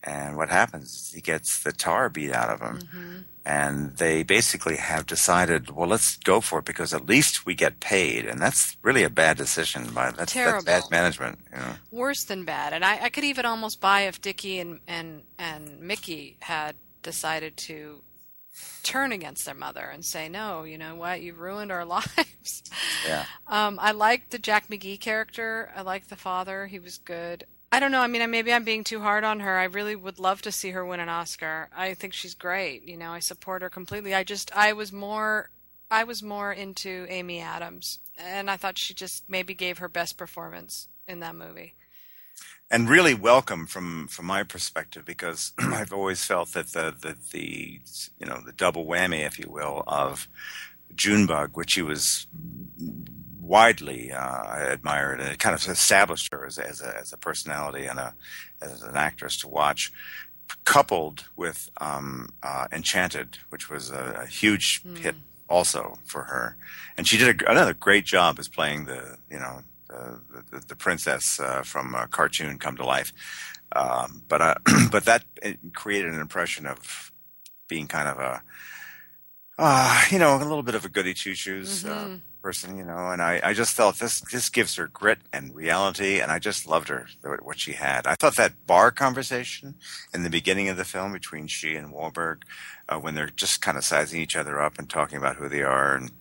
and 0.03 0.37
what 0.37 0.49
happens 0.49 0.85
is 0.93 1.13
he 1.15 1.21
gets 1.21 1.63
the 1.63 1.71
tar 1.71 2.09
beat 2.09 2.31
out 2.31 2.49
of 2.49 2.61
him. 2.61 2.77
Mm-hmm. 2.77 3.17
And 3.45 3.95
they 3.97 4.23
basically 4.23 4.77
have 4.77 5.05
decided, 5.05 5.69
well, 5.69 5.87
let's 5.87 6.17
go 6.17 6.41
for 6.41 6.59
it 6.59 6.65
because 6.65 6.95
at 6.95 7.05
least 7.05 7.45
we 7.45 7.53
get 7.53 7.79
paid, 7.79 8.25
and 8.25 8.41
that's 8.41 8.75
really 8.81 9.03
a 9.03 9.09
bad 9.09 9.37
decision. 9.37 9.93
By 9.93 10.09
that's, 10.11 10.33
that's 10.33 10.63
bad 10.63 10.83
management. 10.89 11.37
You 11.53 11.59
know? 11.59 11.73
Worse 11.91 12.23
than 12.23 12.43
bad. 12.43 12.73
And 12.73 12.83
I, 12.83 13.03
I 13.03 13.09
could 13.09 13.23
even 13.23 13.45
almost 13.45 13.79
buy 13.79 14.01
if 14.01 14.19
Dicky 14.19 14.59
and, 14.59 14.79
and, 14.87 15.21
and 15.37 15.79
Micky 15.79 16.37
had 16.39 16.75
decided 17.03 17.55
to 17.57 18.01
turn 18.83 19.11
against 19.11 19.45
their 19.45 19.55
mother 19.55 19.85
and 19.85 20.03
say, 20.03 20.29
no, 20.29 20.63
you 20.63 20.77
know 20.77 20.95
what, 20.95 21.21
you 21.21 21.33
ruined 21.33 21.71
our 21.71 21.85
lives. 21.97 22.63
Yeah. 23.07 23.25
Um, 23.47 23.77
I 23.81 23.91
liked 23.91 24.31
the 24.31 24.39
Jack 24.39 24.69
McGee 24.69 24.99
character. 24.99 25.71
I 25.75 25.81
liked 25.81 26.09
the 26.09 26.15
father. 26.15 26.67
He 26.67 26.79
was 26.79 26.97
good. 26.97 27.45
I 27.75 27.79
don't 27.81 27.91
know. 27.91 27.99
I 27.99 28.07
mean, 28.07 28.31
maybe 28.31 28.53
I'm 28.53 28.63
being 28.63 28.85
too 28.85 29.01
hard 29.01 29.25
on 29.25 29.41
her. 29.41 29.57
I 29.57 29.65
really 29.65 29.97
would 29.97 30.17
love 30.17 30.41
to 30.43 30.51
see 30.53 30.69
her 30.71 30.85
win 30.85 31.01
an 31.01 31.09
Oscar. 31.09 31.67
I 31.75 31.93
think 31.93 32.13
she's 32.13 32.33
great. 32.33 32.83
You 32.83 32.95
know, 32.95 33.11
I 33.11 33.19
support 33.19 33.61
her 33.63 33.69
completely. 33.69 34.15
I 34.15 34.23
just, 34.23 34.49
I 34.55 34.71
was 34.71 34.93
more, 34.93 35.49
I 35.91 36.05
was 36.05 36.23
more 36.23 36.53
into 36.53 37.05
Amy 37.09 37.41
Adams, 37.41 37.99
and 38.17 38.49
I 38.49 38.55
thought 38.55 38.77
she 38.77 38.93
just 38.93 39.29
maybe 39.29 39.53
gave 39.53 39.79
her 39.79 39.89
best 39.89 40.15
performance 40.17 40.87
in 41.05 41.19
that 41.19 41.35
movie. 41.35 41.73
and 42.71 42.89
really 42.89 43.13
welcome 43.13 43.67
from 43.67 44.07
from 44.07 44.25
my 44.25 44.43
perspective 44.43 45.03
because 45.03 45.51
I've 45.59 45.91
always 45.91 46.23
felt 46.23 46.53
that 46.53 46.67
the 46.67 46.95
the, 46.97 47.17
the 47.33 47.81
you 48.19 48.25
know 48.25 48.39
the 48.45 48.53
double 48.53 48.85
whammy, 48.85 49.25
if 49.27 49.37
you 49.37 49.49
will, 49.49 49.83
of 49.85 50.29
Junebug, 50.95 51.57
which 51.57 51.73
he 51.73 51.81
was 51.81 52.27
widely 53.45 54.11
uh, 54.11 54.71
admired, 54.71 55.19
and 55.19 55.29
it 55.29 55.39
kind 55.39 55.55
of 55.55 55.67
established 55.67 56.29
her 56.31 56.45
as, 56.45 56.57
as 56.57 56.81
a 56.81 56.97
as 56.99 57.13
a 57.13 57.17
personality 57.17 57.85
and 57.85 57.99
a 57.99 58.13
as 58.61 58.81
an 58.81 58.95
actress 58.95 59.37
to 59.37 59.47
watch. 59.47 59.91
Coupled 60.63 61.25
with 61.35 61.71
um, 61.81 62.29
uh, 62.43 62.67
Enchanted, 62.71 63.39
which 63.49 63.67
was 63.67 63.89
a, 63.89 64.21
a 64.23 64.27
huge 64.27 64.83
hit 64.99 65.15
also 65.49 65.97
for 66.05 66.23
her, 66.23 66.55
and 66.97 67.07
she 67.07 67.17
did 67.17 67.41
a, 67.41 67.51
another 67.51 67.73
great 67.73 68.05
job 68.05 68.37
as 68.37 68.47
playing 68.47 68.85
the 68.85 69.17
you 69.29 69.39
know 69.39 69.61
the 69.87 70.21
the, 70.51 70.59
the 70.67 70.75
princess 70.75 71.39
uh, 71.39 71.63
from 71.63 71.95
a 71.95 72.07
cartoon 72.07 72.59
come 72.59 72.75
to 72.77 72.85
life. 72.85 73.11
Um, 73.75 74.23
but 74.27 74.41
uh, 74.41 74.55
but 74.91 75.05
that 75.05 75.23
created 75.73 76.13
an 76.13 76.19
impression 76.19 76.67
of 76.67 77.11
being 77.67 77.87
kind 77.87 78.07
of 78.07 78.19
a 78.19 78.41
uh, 79.57 80.03
you 80.11 80.19
know 80.19 80.35
a 80.35 80.39
little 80.39 80.63
bit 80.63 80.75
of 80.75 80.85
a 80.85 80.89
goody 80.89 81.13
two 81.13 81.33
shoes 81.33 81.85
uh, 81.85 82.17
person, 82.45 82.77
you 82.77 82.85
know. 82.85 83.09
And 83.09 83.23
I, 83.23 83.41
I 83.43 83.53
just 83.53 83.73
felt 83.73 83.97
this 83.97 84.19
this 84.31 84.49
gives 84.49 84.75
her 84.75 84.87
grit 84.87 85.17
and 85.33 85.55
reality, 85.55 86.19
and 86.19 86.31
I 86.31 86.37
just 86.37 86.67
loved 86.67 86.89
her 86.89 87.07
what 87.41 87.59
she 87.59 87.73
had. 87.73 88.05
I 88.05 88.13
thought 88.13 88.35
that 88.35 88.67
bar 88.67 88.91
conversation 88.91 89.73
in 90.13 90.21
the 90.21 90.29
beginning 90.29 90.69
of 90.69 90.77
the 90.77 90.85
film 90.85 91.11
between 91.11 91.47
she 91.47 91.75
and 91.75 91.91
Wahlberg, 91.91 92.43
uh, 92.87 92.99
when 92.99 93.15
they're 93.15 93.31
just 93.31 93.63
kind 93.63 93.79
of 93.79 93.83
sizing 93.83 94.21
each 94.21 94.35
other 94.35 94.61
up 94.61 94.77
and 94.77 94.87
talking 94.87 95.17
about 95.17 95.37
who 95.37 95.49
they 95.49 95.63
are 95.63 95.95
and. 95.95 96.11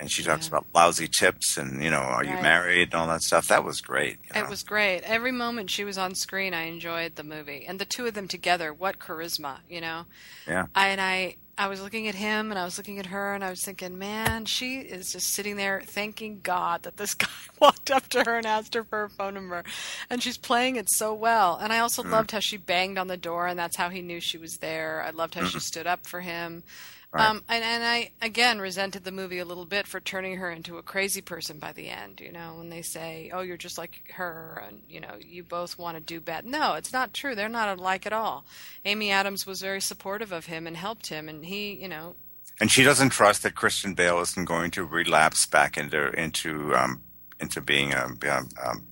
And 0.00 0.10
she 0.10 0.22
talks 0.22 0.46
Yeah. 0.46 0.58
about 0.58 0.66
lousy 0.74 1.08
tips 1.08 1.56
and, 1.56 1.82
you 1.82 1.90
know, 1.90 1.98
are 1.98 2.24
you 2.24 2.34
married 2.34 2.92
and 2.92 2.94
all 2.94 3.08
that 3.08 3.22
stuff. 3.22 3.48
That 3.48 3.64
was 3.64 3.80
great. 3.80 4.18
you 4.24 4.34
know. 4.34 4.46
It 4.46 4.48
was 4.48 4.62
great. 4.62 5.00
Every 5.02 5.32
moment 5.32 5.70
she 5.70 5.84
was 5.84 5.98
on 5.98 6.14
screen, 6.14 6.54
I 6.54 6.62
enjoyed 6.62 7.16
the 7.16 7.24
movie, 7.24 7.64
and 7.66 7.78
the 7.78 7.84
two 7.84 8.06
of 8.06 8.14
them 8.14 8.28
together. 8.28 8.72
What 8.72 8.98
charisma, 8.98 9.58
you 9.68 9.80
know. 9.80 10.06
Yeah. 10.46 10.66
I, 10.74 10.88
and 10.88 11.00
I, 11.00 11.36
I 11.56 11.66
was 11.66 11.82
looking 11.82 12.06
at 12.06 12.14
him, 12.14 12.50
and 12.52 12.58
I 12.58 12.64
was 12.64 12.78
looking 12.78 13.00
at 13.00 13.06
her, 13.06 13.34
and 13.34 13.42
I 13.42 13.50
was 13.50 13.64
thinking, 13.64 13.98
man, 13.98 14.44
she 14.44 14.78
is 14.78 15.12
just 15.12 15.34
sitting 15.34 15.56
there 15.56 15.82
thanking 15.84 16.38
God 16.44 16.84
that 16.84 16.96
this 16.96 17.14
guy 17.14 17.26
walked 17.60 17.90
up 17.90 18.06
to 18.10 18.22
her 18.22 18.36
and 18.36 18.46
asked 18.46 18.74
her 18.74 18.84
for 18.84 18.98
her 19.00 19.08
phone 19.08 19.34
number, 19.34 19.64
and 20.08 20.22
she's 20.22 20.38
playing 20.38 20.76
it 20.76 20.88
so 20.88 21.12
well. 21.12 21.58
And 21.60 21.72
I 21.72 21.80
also 21.80 22.02
mm-hmm. 22.02 22.12
loved 22.12 22.30
how 22.30 22.38
she 22.38 22.56
banged 22.56 22.98
on 22.98 23.08
the 23.08 23.16
door, 23.16 23.48
and 23.48 23.58
that's 23.58 23.76
how 23.76 23.88
he 23.88 24.02
knew 24.02 24.20
she 24.20 24.38
was 24.38 24.58
there. 24.58 25.02
I 25.02 25.10
loved 25.10 25.34
how 25.34 25.42
she 25.42 25.48
mm-hmm. 25.48 25.58
stood 25.58 25.88
up 25.88 26.06
for 26.06 26.20
him. 26.20 26.62
Um, 27.10 27.42
and, 27.48 27.64
and 27.64 27.82
I 27.82 28.10
again 28.20 28.60
resented 28.60 29.04
the 29.04 29.10
movie 29.10 29.38
a 29.38 29.44
little 29.44 29.64
bit 29.64 29.86
for 29.86 29.98
turning 29.98 30.36
her 30.36 30.50
into 30.50 30.76
a 30.76 30.82
crazy 30.82 31.22
person 31.22 31.58
by 31.58 31.72
the 31.72 31.88
end. 31.88 32.20
You 32.20 32.32
know, 32.32 32.56
when 32.58 32.68
they 32.68 32.82
say, 32.82 33.30
"Oh, 33.32 33.40
you're 33.40 33.56
just 33.56 33.78
like 33.78 34.12
her," 34.14 34.62
and 34.66 34.82
you 34.90 35.00
know, 35.00 35.16
you 35.18 35.42
both 35.42 35.78
want 35.78 35.96
to 35.96 36.02
do 36.02 36.20
bad. 36.20 36.44
No, 36.44 36.74
it's 36.74 36.92
not 36.92 37.14
true. 37.14 37.34
They're 37.34 37.48
not 37.48 37.78
alike 37.78 38.04
at 38.04 38.12
all. 38.12 38.44
Amy 38.84 39.10
Adams 39.10 39.46
was 39.46 39.62
very 39.62 39.80
supportive 39.80 40.32
of 40.32 40.46
him 40.46 40.66
and 40.66 40.76
helped 40.76 41.06
him, 41.06 41.30
and 41.30 41.46
he, 41.46 41.72
you 41.72 41.88
know, 41.88 42.14
and 42.60 42.70
she 42.70 42.82
doesn't 42.82 43.10
trust 43.10 43.42
that 43.42 43.54
Christian 43.54 43.94
Bale 43.94 44.20
isn't 44.20 44.44
going 44.44 44.70
to 44.72 44.84
relapse 44.84 45.46
back 45.46 45.78
into 45.78 46.10
into 46.10 46.74
um, 46.74 47.02
into 47.40 47.60
being 47.60 47.94
a 47.94 48.04
um, 48.04 48.18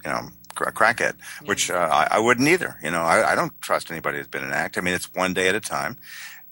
you 0.04 0.10
know 0.10 0.28
a 0.58 0.72
crackhead, 0.72 1.16
which 1.44 1.70
uh, 1.70 1.74
I, 1.74 2.08
I 2.12 2.18
wouldn't 2.18 2.48
either. 2.48 2.78
You 2.82 2.90
know, 2.90 3.02
I, 3.02 3.32
I 3.32 3.34
don't 3.34 3.52
trust 3.60 3.90
anybody 3.90 4.18
who's 4.18 4.28
been 4.28 4.44
an 4.44 4.52
actor. 4.52 4.80
I 4.80 4.84
mean, 4.84 4.94
it's 4.94 5.12
one 5.12 5.34
day 5.34 5.48
at 5.48 5.54
a 5.54 5.60
time, 5.60 5.98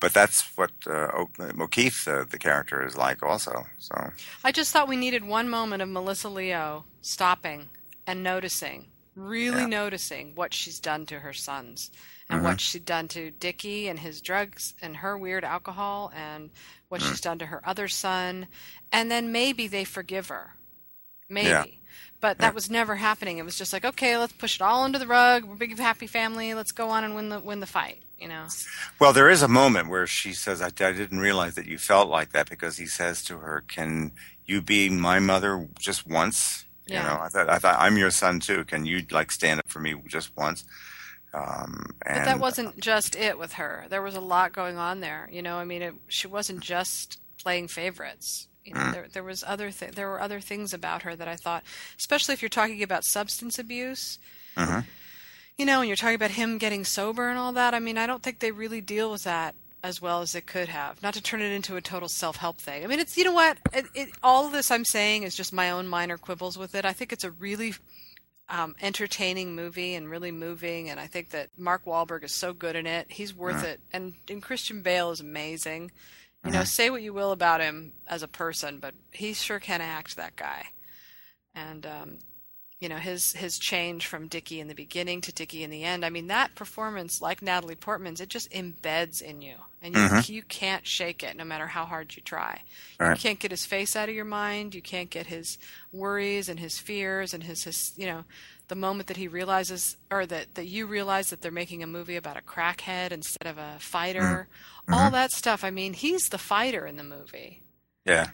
but 0.05 0.12
that's 0.12 0.42
what 0.55 0.70
uh, 0.86 1.24
O'Keefe, 1.59 2.07
uh, 2.07 2.24
the 2.28 2.38
character, 2.38 2.86
is 2.86 2.94
like 2.94 3.22
also. 3.22 3.64
So 3.78 4.11
I 4.44 4.52
just 4.52 4.70
thought 4.70 4.86
we 4.86 4.96
needed 4.96 5.24
one 5.24 5.48
moment 5.48 5.80
of 5.80 5.88
Melissa 5.88 6.28
Leo 6.28 6.84
stopping 7.00 7.70
and 8.07 8.22
noticing, 8.22 8.88
really 9.16 9.62
Yeah. 9.62 9.66
noticing 9.80 10.34
what 10.34 10.52
she's 10.52 10.78
done 10.78 11.07
to 11.07 11.20
her 11.20 11.32
sons 11.32 11.90
and 12.28 12.44
what 12.44 12.61
she'd 12.61 12.84
done 12.84 13.09
to 13.09 13.30
Dicky 13.30 13.88
and 13.88 13.98
his 13.98 14.20
drugs 14.20 14.74
and 14.82 14.98
her 14.98 15.16
weird 15.16 15.42
alcohol 15.42 16.12
and 16.14 16.50
what 16.90 17.00
she's 17.00 17.22
done 17.22 17.38
to 17.38 17.46
her 17.46 17.66
other 17.66 17.88
son. 17.88 18.48
And 18.92 19.11
then 19.11 19.32
maybe 19.32 19.68
they 19.68 19.84
forgive 19.84 20.28
her. 20.28 20.57
Maybe. 21.29 21.49
Yeah. 21.49 21.64
But 22.20 22.39
that 22.39 22.55
was 22.55 22.70
never 22.70 22.97
happening. 22.97 23.37
It 23.37 23.45
was 23.45 23.59
just 23.59 23.72
like, 23.72 23.85
okay, 23.85 24.16
let's 24.16 24.33
push 24.33 24.57
it 24.57 24.62
all 24.62 24.85
under 24.85 24.99
the 24.99 25.07
rug. 25.07 25.45
We're 25.45 25.55
a 25.55 25.59
big 25.59 25.79
happy 25.79 26.07
family. 26.07 26.55
Let's 26.55 26.72
go 26.72 26.89
on 26.89 27.05
and 27.05 27.14
win 27.14 27.29
the 27.29 27.39
win 27.39 27.61
the 27.61 27.66
fight. 27.66 28.03
You 28.18 28.29
know. 28.29 28.47
Well, 28.99 29.12
there 29.12 29.29
is 29.29 29.43
a 29.43 29.49
moment 29.49 29.91
where 29.91 30.07
she 30.07 30.33
says, 30.33 30.62
I, 30.62 30.68
I 30.68 30.93
didn't 30.93 31.18
realize 31.18 31.55
that 31.57 31.66
you 31.66 31.77
felt 31.77 32.09
like 32.09 32.33
that 32.33 32.49
because 32.49 32.79
he 32.79 32.87
says 32.87 33.22
to 33.25 33.39
her, 33.39 33.62
Can 33.68 34.12
you 34.47 34.62
be 34.62 34.89
my 34.89 35.18
mother 35.18 35.68
just 35.79 36.07
once? 36.07 36.64
Yeah. 36.87 37.03
You 37.03 37.09
know, 37.09 37.22
I 37.22 37.29
thought, 37.29 37.51
I 37.51 37.59
thought, 37.59 37.77
I'm 37.79 37.99
your 37.99 38.11
son 38.11 38.41
too. 38.41 38.64
Can 38.64 38.87
you 38.87 39.05
like 39.11 39.31
stand 39.31 39.61
up 39.61 39.68
for 39.68 39.81
me 39.81 39.95
just 40.07 40.35
once? 40.37 40.64
Um, 41.35 41.87
and 42.07 42.20
But 42.20 42.25
that 42.25 42.41
wasn't 42.41 42.79
just 42.79 43.16
it 43.16 43.39
with 43.39 43.55
her. 43.55 43.87
There 43.91 44.03
was 44.03 44.14
a 44.14 44.20
lot 44.20 44.53
going 44.53 44.79
on 44.79 45.01
there. 45.01 45.29
You 45.33 45.43
know, 45.43 45.57
I 45.57 45.64
mean, 45.64 45.83
it, 45.83 45.95
she 46.09 46.27
wasn't 46.27 46.61
just 46.61 47.20
playing 47.39 47.68
favorites. 47.68 48.49
You 48.65 48.75
know, 48.75 48.93
there, 48.93 49.07
there 49.12 49.23
was 49.23 49.45
other 49.47 49.71
th- 49.71 49.93
there 49.93 50.09
were 50.09 50.21
other 50.21 50.41
things 50.41 50.73
about 50.73 51.03
her 51.03 51.15
that 51.15 51.29
I 51.29 51.37
thought, 51.37 51.65
especially 51.99 52.33
if 52.33 52.43
you're 52.43 52.49
talking 52.49 52.83
about 52.83 53.05
substance 53.05 53.59
abuse. 53.59 54.19
You 55.59 55.67
know, 55.67 55.81
and 55.81 55.89
you're 55.89 55.97
talking 55.97 56.17
about 56.17 56.33
him 56.33 56.59
getting 56.59 56.85
sober 56.85 57.29
and 57.29 57.39
all 57.39 57.53
that. 57.53 57.75
I 57.75 57.79
mean, 57.79 57.99
I 57.99 58.07
don't 58.07 58.23
think 58.23 58.41
they 58.41 58.51
really 58.51 58.81
deal 58.81 59.11
with 59.12 59.25
that 59.25 59.55
as 59.85 60.01
well 60.01 60.23
as 60.23 60.33
they 60.33 60.41
could 60.41 60.69
have. 60.69 61.03
Not 61.03 61.12
to 61.15 61.21
turn 61.21 61.43
it 61.43 61.53
into 61.53 61.77
a 61.77 61.81
total 61.83 62.09
self-help 62.09 62.59
thing. 62.59 62.83
I 62.83 62.87
mean, 62.87 62.99
it's 62.99 63.17
you 63.19 63.25
know 63.25 63.33
what? 63.33 63.59
It, 63.73 63.85
it, 63.95 64.09
all 64.23 64.47
of 64.47 64.53
this 64.53 64.71
I'm 64.71 64.85
saying 64.85 65.25
is 65.25 65.37
just 65.37 65.53
my 65.53 65.71
own 65.71 65.87
minor 65.87 66.17
quibbles 66.17 66.57
with 66.57 66.75
it. 66.75 66.87
I 66.87 66.95
think 66.95 67.12
it's 67.12 67.23
a 67.23 67.31
really 67.31 67.75
um, 68.49 68.75
entertaining 68.81 69.55
movie 69.55 69.95
and 69.95 70.11
really 70.11 70.33
moving. 70.33 70.89
And 70.89 70.99
I 70.99 71.07
think 71.07 71.31
that 71.31 71.51
Mark 71.59 71.85
Wahlberg 71.85 72.25
is 72.25 72.33
so 72.33 72.53
good 72.53 72.77
in 72.77 72.87
it. 72.87 73.12
He's 73.12 73.35
worth 73.35 73.62
it. 73.62 73.81
And, 73.93 74.15
and 74.29 74.43
Christian 74.43 74.81
Bale 74.81 75.11
is 75.11 75.21
amazing. 75.21 75.91
You 76.45 76.51
know, 76.53 76.64
say 76.64 76.90
what 76.90 77.03
you 77.03 77.12
will 77.12 77.32
about 77.32 77.61
him 77.61 77.92
as 78.07 78.22
a 78.22 78.28
person, 78.28 78.78
but 78.78 78.95
he 79.12 79.32
sure 79.32 79.59
can 79.61 79.80
act, 79.80 80.16
that 80.16 80.36
guy. 80.36 80.66
And, 81.55 81.86
um, 81.86 82.18
you 82.80 82.88
know, 82.88 82.97
his, 82.97 83.32
his 83.32 83.59
change 83.59 84.07
from 84.07 84.28
Dicky 84.28 84.61
in 84.61 84.68
the 84.68 84.74
beginning 84.74 85.22
to 85.22 85.32
Dicky 85.32 85.62
in 85.62 85.70
the 85.70 85.84
end. 85.84 86.05
I 86.05 86.11
mean, 86.11 86.26
that 86.26 86.55
performance, 86.55 87.22
like 87.22 87.40
Natalie 87.40 87.76
Portman's, 87.76 88.20
it 88.20 88.28
just 88.28 88.51
embeds 88.51 89.22
in 89.22 89.40
you. 89.40 89.55
And 89.80 89.95
you, 90.28 90.36
you 90.36 90.42
can't 90.42 90.86
shake 90.86 91.22
it 91.22 91.36
no 91.36 91.45
matter 91.45 91.66
how 91.68 91.84
hard 91.86 92.14
you 92.16 92.22
try. 92.22 92.62
You 93.01 93.07
Right. 93.07 93.18
can't 93.18 93.38
get 93.38 93.51
his 93.51 93.64
face 93.64 93.97
out 93.97 94.09
of 94.09 94.14
your 94.14 94.24
mind. 94.24 94.74
You 94.74 94.82
can't 94.82 95.11
get 95.11 95.26
his 95.28 95.57
worries 95.92 96.49
and 96.49 96.59
his 96.61 96.78
fears 96.78 97.32
and 97.32 97.45
his, 97.45 97.64
his 97.64 97.92
you 97.97 98.07
know, 98.07 98.24
the 98.69 98.75
moment 98.75 99.09
that 99.09 99.17
he 99.17 99.29
realizes 99.29 99.97
or 100.11 100.25
that, 100.27 100.55
that 100.55 100.67
you 100.67 100.87
realize 100.87 101.31
that 101.31 101.43
they're 101.43 101.51
making 101.53 101.83
a 101.83 101.87
movie 101.87 102.17
about 102.17 102.37
a 102.37 102.41
crackhead 102.43 103.12
instead 103.12 103.47
of 103.47 103.59
a 103.59 103.77
fighter. 103.79 104.49
All 104.93 105.11
that 105.11 105.33
stuff. 105.33 105.65
I 105.65 105.71
mean, 105.71 105.93
he's 105.95 106.29
the 106.29 106.39
fighter 106.39 106.87
in 106.87 106.97
the 106.97 107.05
movie. 107.05 107.62
yeah. 108.05 108.29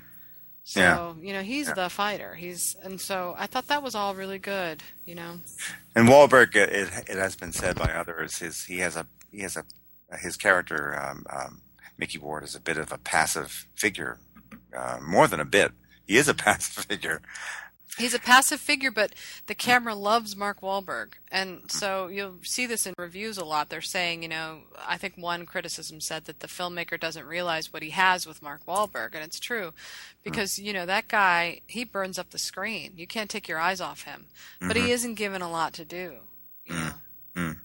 So, 0.63 0.81
Yeah. 0.81 1.15
you 1.21 1.33
know, 1.33 1.43
he's 1.43 1.73
the 1.73 1.89
fighter. 1.89 2.35
He's 2.35 2.77
and 2.83 3.01
so 3.01 3.35
I 3.37 3.47
thought 3.47 3.67
that 3.69 3.83
was 3.83 3.95
all 3.97 4.15
really 4.15 4.39
good, 4.39 4.83
you 5.05 5.15
know. 5.17 5.41
And 5.97 6.07
Wahlberg, 6.09 6.55
it, 6.55 6.69
it, 6.71 6.89
it 7.09 7.17
has 7.19 7.35
been 7.35 7.53
said 7.53 7.77
by 7.77 7.87
others, 7.93 8.39
his 8.39 8.65
he 8.65 8.79
has 8.79 8.95
a 8.95 9.07
he 9.33 9.41
has 9.41 9.57
a 9.57 9.65
his 10.19 10.37
character 10.37 10.97
um, 11.01 11.25
um, 11.31 11.63
Micky 11.99 12.19
Ward 12.19 12.45
is 12.45 12.55
a 12.55 12.61
bit 12.61 12.77
of 12.77 12.93
a 12.93 12.99
passive 12.99 13.67
figure 13.75 14.19
uh, 14.77 14.99
more 15.03 15.27
than 15.27 15.41
a 15.41 15.45
bit. 15.45 15.73
He 16.07 16.17
is 16.19 16.29
a 16.29 16.35
passive 16.47 16.85
figure. 16.85 17.21
He's 17.99 18.15
a 18.15 18.19
passive 18.19 18.61
figure, 18.61 18.91
but 18.91 19.13
the 19.47 19.55
camera 19.55 19.95
loves 19.95 20.37
Mark 20.37 20.61
Wahlberg, 20.61 21.15
and 21.31 21.71
so 21.71 22.07
you'll 22.07 22.37
see 22.43 22.65
this 22.67 22.87
in 22.87 22.95
reviews 22.97 23.37
a 23.37 23.45
lot. 23.45 23.69
They're 23.69 23.81
saying, 23.81 24.23
you 24.23 24.29
know, 24.29 24.61
I 24.87 24.97
think 24.97 25.15
one 25.17 25.45
criticism 25.45 26.01
said 26.01 26.25
that 26.25 26.41
the 26.41 26.47
filmmaker 26.47 26.99
doesn't 26.99 27.27
realize 27.27 27.73
what 27.73 27.83
he 27.83 27.91
has 27.91 28.27
with 28.27 28.43
Mark 28.43 28.65
Wahlberg, 28.67 29.15
and 29.15 29.25
it's 29.25 29.41
true, 29.41 29.73
because 30.23 30.59
you 30.59 30.73
know 30.73 30.87
that 30.87 31.09
guy 31.09 31.61
he 31.67 31.85
burns 31.85 32.19
up 32.19 32.31
the 32.31 32.39
screen. 32.39 32.93
You 32.97 33.07
can't 33.07 33.29
take 33.31 33.49
your 33.49 33.59
eyes 33.59 33.81
off 33.81 34.05
him, 34.05 34.27
but 34.61 34.77
he 34.77 34.83
mm-hmm. 34.83 34.93
isn't 34.93 35.15
given 35.15 35.43
a 35.43 35.51
lot 35.51 35.75
to 35.75 35.85
do. 35.85 36.15
You 36.65 36.75
mm. 36.75 36.85
know? 36.85 36.93
Mm. 37.43 37.57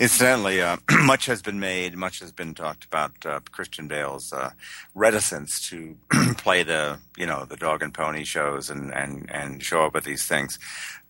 Incidentally, 0.00 0.62
uh, 0.62 0.76
much 1.02 1.26
has 1.26 1.42
been 1.42 1.58
made, 1.58 1.96
much 1.96 2.20
has 2.20 2.30
been 2.30 2.54
talked 2.54 2.84
about 2.84 3.12
uh, 3.26 3.40
Christian 3.50 3.88
Bale's 3.88 4.32
uh, 4.32 4.50
reticence 4.94 5.68
to 5.70 5.96
play 6.36 6.62
the, 6.62 7.00
you 7.16 7.26
know, 7.26 7.44
the 7.44 7.56
dog 7.56 7.82
and 7.82 7.92
pony 7.92 8.22
shows 8.24 8.70
and, 8.70 8.94
and, 8.94 9.28
and 9.28 9.62
show 9.62 9.84
up 9.84 9.96
at 9.96 10.04
these 10.04 10.24
things. 10.24 10.58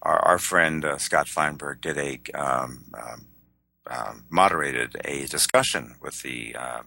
Our, 0.01 0.18
our 0.20 0.39
friend 0.39 0.84
uh, 0.86 0.97
Scott 0.97 1.28
Feinberg 1.28 1.82
did 1.82 1.99
a 1.99 2.20
um, 2.34 2.84
um, 2.95 3.26
um, 3.91 4.24
moderated 4.30 4.97
a 5.05 5.26
discussion 5.26 5.97
with 6.01 6.22
the 6.22 6.55
uh, 6.59 6.82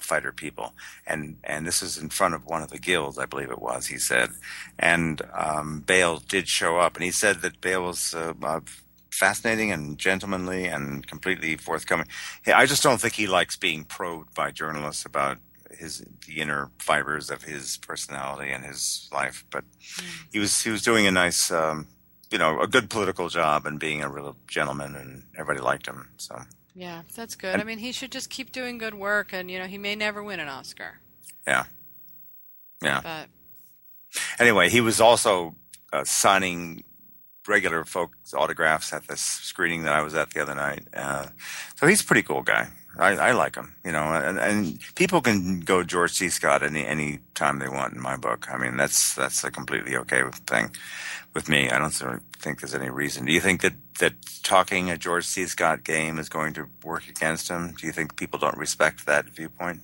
fighter 0.00 0.32
people, 0.32 0.74
and 1.06 1.36
and 1.44 1.66
this 1.66 1.82
is 1.82 1.96
in 1.96 2.10
front 2.10 2.34
of 2.34 2.44
one 2.44 2.62
of 2.62 2.70
the 2.70 2.78
guilds, 2.78 3.18
I 3.18 3.26
believe 3.26 3.50
it 3.50 3.62
was. 3.62 3.86
He 3.86 3.98
said, 3.98 4.30
and 4.78 5.22
um, 5.32 5.80
Bale 5.86 6.18
did 6.18 6.48
show 6.48 6.78
up, 6.78 6.96
and 6.96 7.04
he 7.04 7.12
said 7.12 7.40
that 7.42 7.60
Bale 7.60 7.84
was 7.84 8.14
uh, 8.14 8.34
fascinating 9.10 9.72
and 9.72 9.98
gentlemanly 9.98 10.66
and 10.66 11.06
completely 11.06 11.56
forthcoming. 11.56 12.06
Hey, 12.42 12.52
I 12.52 12.66
just 12.66 12.82
don't 12.82 13.00
think 13.00 13.14
he 13.14 13.26
likes 13.26 13.56
being 13.56 13.84
probed 13.84 14.34
by 14.34 14.50
journalists 14.50 15.04
about 15.04 15.38
his 15.70 16.04
the 16.26 16.40
inner 16.40 16.70
fibers 16.78 17.30
of 17.30 17.44
his 17.44 17.76
personality 17.78 18.50
and 18.50 18.64
his 18.64 19.08
life. 19.12 19.44
But 19.50 19.64
he 20.32 20.38
was 20.38 20.62
he 20.62 20.70
was 20.70 20.82
doing 20.82 21.06
a 21.06 21.10
nice, 21.10 21.50
um, 21.50 21.86
you 22.30 22.38
know, 22.38 22.60
a 22.60 22.66
good 22.66 22.90
political 22.90 23.28
job 23.28 23.66
and 23.66 23.78
being 23.78 24.02
a 24.02 24.08
real 24.08 24.36
gentleman, 24.46 24.96
and 24.96 25.24
everybody 25.36 25.64
liked 25.64 25.86
him. 25.86 26.08
So 26.16 26.42
Yeah, 26.74 27.02
that's 27.14 27.34
good. 27.34 27.60
I 27.60 27.64
mean, 27.64 27.78
he 27.78 27.92
should 27.92 28.12
just 28.12 28.30
keep 28.30 28.52
doing 28.52 28.78
good 28.78 28.94
work, 28.94 29.32
and 29.32 29.50
you 29.50 29.58
know, 29.58 29.66
he 29.66 29.78
may 29.78 29.94
never 29.94 30.22
win 30.22 30.40
an 30.40 30.48
Oscar, 30.48 31.00
yeah, 31.46 31.64
yeah. 32.82 33.00
but 33.02 33.28
Anyway, 34.38 34.68
he 34.68 34.80
was 34.80 35.00
also 35.00 35.54
uh, 35.92 36.04
signing 36.04 36.84
regular 37.48 37.84
folks' 37.84 38.34
autographs 38.34 38.92
at 38.92 39.08
this 39.08 39.20
screening 39.20 39.82
that 39.84 39.92
I 39.92 40.02
was 40.02 40.14
at 40.14 40.30
the 40.30 40.42
other 40.42 40.54
night. 40.54 40.84
Uh, 40.94 41.28
so 41.76 41.86
he's 41.86 42.02
a 42.02 42.04
pretty 42.04 42.22
cool 42.22 42.42
guy. 42.42 42.68
I, 42.98 43.12
I 43.12 43.32
like 43.32 43.54
him, 43.54 43.74
you 43.84 43.92
know, 43.92 44.02
and, 44.02 44.38
and 44.38 44.80
people 44.96 45.20
can 45.20 45.60
go 45.60 45.84
George 45.84 46.12
C. 46.12 46.28
Scott 46.28 46.62
any 46.62 46.84
any 46.84 47.20
time 47.34 47.58
they 47.58 47.68
want 47.68 47.94
in 47.94 48.00
my 48.00 48.16
book. 48.16 48.48
I 48.52 48.58
mean, 48.58 48.76
that's 48.76 49.14
that's 49.14 49.44
a 49.44 49.50
completely 49.50 49.96
okay 49.96 50.22
thing 50.46 50.70
with 51.34 51.48
me. 51.48 51.70
I 51.70 51.78
don't 51.78 51.94
think 52.36 52.60
there's 52.60 52.74
any 52.74 52.90
reason. 52.90 53.26
Do 53.26 53.32
you 53.32 53.40
think 53.40 53.60
that 53.60 53.74
that 54.00 54.14
talking 54.42 54.90
a 54.90 54.98
George 54.98 55.24
C. 55.24 55.46
Scott 55.46 55.84
game 55.84 56.18
is 56.18 56.28
going 56.28 56.52
to 56.54 56.66
work 56.82 57.08
against 57.08 57.48
him? 57.48 57.74
Do 57.78 57.86
you 57.86 57.92
think 57.92 58.16
people 58.16 58.40
don't 58.40 58.58
respect 58.58 59.06
that 59.06 59.26
viewpoint? 59.26 59.82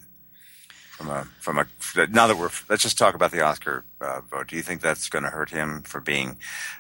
From 0.96 1.10
a 1.10 1.24
from 1.40 1.58
a 1.58 1.66
now 2.08 2.26
that 2.26 2.36
we're 2.38 2.50
let's 2.70 2.82
just 2.82 2.96
talk 2.96 3.14
about 3.14 3.30
the 3.30 3.42
Oscar 3.42 3.84
uh, 4.00 4.22
vote. 4.22 4.48
Do 4.48 4.56
you 4.56 4.62
think 4.62 4.80
that's 4.80 5.08
going 5.10 5.24
to 5.24 5.30
hurt 5.30 5.50
him 5.50 5.82
for 5.82 6.00
being, 6.00 6.38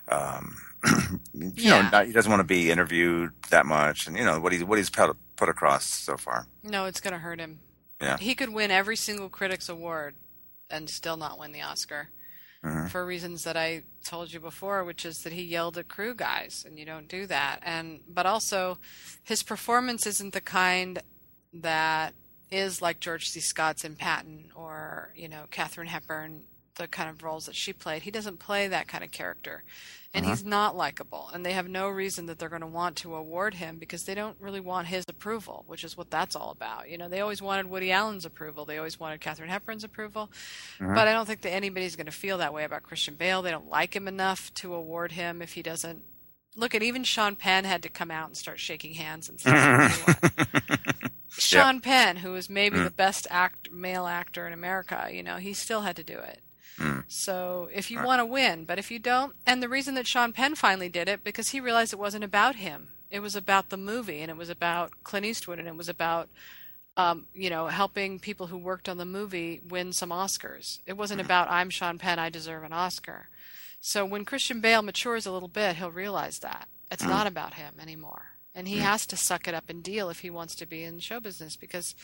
um, 0.08 0.56
you 1.34 1.52
Yeah. 1.54 1.82
know, 1.82 1.90
not, 1.90 2.06
he 2.06 2.12
doesn't 2.12 2.30
want 2.30 2.40
to 2.40 2.44
be 2.46 2.70
interviewed 2.70 3.32
that 3.50 3.66
much, 3.66 4.06
and 4.06 4.16
you 4.16 4.24
know 4.24 4.40
what 4.40 4.52
he's 4.52 4.64
what 4.64 4.78
he's 4.78 4.88
put, 4.88 5.14
put 5.36 5.48
across 5.50 5.84
so 5.84 6.16
far. 6.16 6.46
no, 6.62 6.86
it's 6.86 7.00
going 7.00 7.12
to 7.12 7.18
hurt 7.18 7.38
him. 7.40 7.58
Yeah. 8.00 8.16
He 8.16 8.34
could 8.34 8.50
win 8.54 8.70
every 8.70 8.96
single 8.96 9.28
critics 9.28 9.68
award 9.68 10.14
and 10.70 10.88
still 10.88 11.16
not 11.18 11.38
win 11.38 11.52
the 11.52 11.62
Oscar. 11.62 12.08
For 12.90 13.06
reasons 13.06 13.44
that 13.44 13.56
I 13.56 13.82
told 14.04 14.32
you 14.32 14.40
before, 14.40 14.82
which 14.82 15.04
is 15.04 15.22
that 15.22 15.32
he 15.32 15.42
yelled 15.42 15.78
at 15.78 15.86
crew 15.86 16.16
guys, 16.16 16.64
and 16.66 16.76
you 16.80 16.84
don't 16.84 17.06
do 17.06 17.24
that. 17.28 17.60
And 17.62 18.00
but 18.12 18.26
also, 18.26 18.78
his 19.22 19.44
performance 19.44 20.04
isn't 20.04 20.32
the 20.32 20.40
kind 20.40 21.00
that 21.52 22.12
is 22.50 22.80
like 22.80 23.00
George 23.00 23.28
C. 23.28 23.40
Scott's 23.40 23.84
in 23.84 23.96
Patton 23.96 24.50
or 24.54 25.10
you 25.16 25.28
know 25.28 25.44
Katharine 25.50 25.88
Hepburn, 25.88 26.42
the 26.76 26.86
kind 26.86 27.10
of 27.10 27.22
roles 27.22 27.46
that 27.46 27.56
she 27.56 27.72
played. 27.72 28.02
He 28.02 28.10
doesn't 28.10 28.38
play 28.38 28.68
that 28.68 28.88
kind 28.88 29.02
of 29.02 29.10
character, 29.10 29.64
and 30.14 30.24
uh-huh. 30.24 30.34
he's 30.34 30.44
not 30.44 30.76
likable. 30.76 31.30
And 31.32 31.44
they 31.44 31.52
have 31.52 31.68
no 31.68 31.88
reason 31.88 32.26
that 32.26 32.38
they're 32.38 32.48
going 32.48 32.60
to 32.60 32.66
want 32.66 32.96
to 32.96 33.14
award 33.14 33.54
him 33.54 33.78
because 33.78 34.04
they 34.04 34.14
don't 34.14 34.36
really 34.40 34.60
want 34.60 34.86
his 34.86 35.04
approval, 35.08 35.64
which 35.66 35.84
is 35.84 35.96
what 35.96 36.10
that's 36.10 36.36
all 36.36 36.50
about. 36.50 36.88
You 36.88 36.98
know, 36.98 37.08
they 37.08 37.20
always 37.20 37.42
wanted 37.42 37.66
Woody 37.66 37.90
Allen's 37.90 38.24
approval. 38.24 38.64
They 38.64 38.78
always 38.78 39.00
wanted 39.00 39.20
Katharine 39.20 39.50
Hepburn's 39.50 39.84
approval, 39.84 40.30
uh-huh. 40.80 40.94
but 40.94 41.08
I 41.08 41.12
don't 41.12 41.26
think 41.26 41.42
that 41.42 41.52
anybody's 41.52 41.96
going 41.96 42.06
to 42.06 42.12
feel 42.12 42.38
that 42.38 42.54
way 42.54 42.64
about 42.64 42.82
Christian 42.82 43.14
Bale. 43.14 43.42
They 43.42 43.50
don't 43.50 43.68
like 43.68 43.94
him 43.94 44.06
enough 44.06 44.52
to 44.54 44.74
award 44.74 45.12
him 45.12 45.42
if 45.42 45.54
he 45.54 45.62
doesn't. 45.62 46.02
Look 46.58 46.74
at 46.74 46.82
even 46.82 47.04
Sean 47.04 47.36
Penn 47.36 47.64
had 47.64 47.82
to 47.82 47.90
come 47.90 48.10
out 48.10 48.28
and 48.28 48.36
start 48.36 48.58
shaking 48.58 48.94
hands 48.94 49.28
and 49.28 49.38
stuff. 49.38 50.88
Sean 51.46 51.80
Penn, 51.80 52.16
who 52.16 52.34
is 52.34 52.50
maybe 52.50 52.78
hmm. 52.78 52.84
the 52.84 52.90
best 52.90 53.26
act 53.30 53.70
male 53.70 54.06
actor 54.06 54.46
in 54.46 54.52
America, 54.52 55.08
you 55.10 55.22
know, 55.22 55.36
he 55.36 55.52
still 55.52 55.82
had 55.82 55.96
to 55.96 56.02
do 56.02 56.18
it. 56.18 56.40
Hmm. 56.78 57.00
So 57.08 57.68
if 57.72 57.90
you 57.90 58.02
want 58.02 58.20
to 58.20 58.26
win, 58.26 58.64
but 58.64 58.78
if 58.78 58.90
you 58.90 58.98
don't, 58.98 59.34
and 59.46 59.62
the 59.62 59.68
reason 59.68 59.94
that 59.94 60.06
Sean 60.06 60.32
Penn 60.32 60.54
finally 60.54 60.88
did 60.88 61.08
it 61.08 61.24
because 61.24 61.50
he 61.50 61.60
realized 61.60 61.92
it 61.92 61.98
wasn't 61.98 62.24
about 62.24 62.56
him. 62.56 62.88
It 63.10 63.20
was 63.20 63.36
about 63.36 63.70
the 63.70 63.76
movie, 63.76 64.20
and 64.20 64.30
it 64.30 64.36
was 64.36 64.50
about 64.50 64.90
Clint 65.04 65.24
Eastwood, 65.24 65.58
and 65.58 65.68
it 65.68 65.76
was 65.76 65.88
about 65.88 66.28
um, 66.96 67.26
you 67.34 67.48
know 67.48 67.68
helping 67.68 68.18
people 68.18 68.48
who 68.48 68.58
worked 68.58 68.88
on 68.88 68.98
the 68.98 69.04
movie 69.04 69.60
win 69.66 69.92
some 69.92 70.10
Oscars. 70.10 70.80
It 70.86 70.96
wasn't 70.98 71.20
hmm. 71.20 71.26
about 71.26 71.50
I'm 71.50 71.70
Sean 71.70 71.98
Penn, 71.98 72.18
I 72.18 72.28
deserve 72.28 72.64
an 72.64 72.72
Oscar. 72.72 73.28
So 73.80 74.04
when 74.04 74.24
Christian 74.24 74.60
Bale 74.60 74.82
matures 74.82 75.26
a 75.26 75.32
little 75.32 75.48
bit, 75.48 75.76
he'll 75.76 75.90
realize 75.90 76.40
that 76.40 76.68
it's 76.90 77.04
not 77.04 77.26
about 77.26 77.54
him 77.54 77.74
anymore. 77.80 78.35
And 78.56 78.66
he 78.66 78.78
hmm. 78.78 78.84
has 78.84 79.06
to 79.08 79.16
suck 79.16 79.46
it 79.46 79.54
up 79.54 79.68
and 79.68 79.82
deal 79.82 80.08
if 80.08 80.20
he 80.20 80.30
wants 80.30 80.54
to 80.56 80.66
be 80.66 80.82
in 80.82 80.98
show 80.98 81.20
business 81.20 81.56
because, 81.56 81.94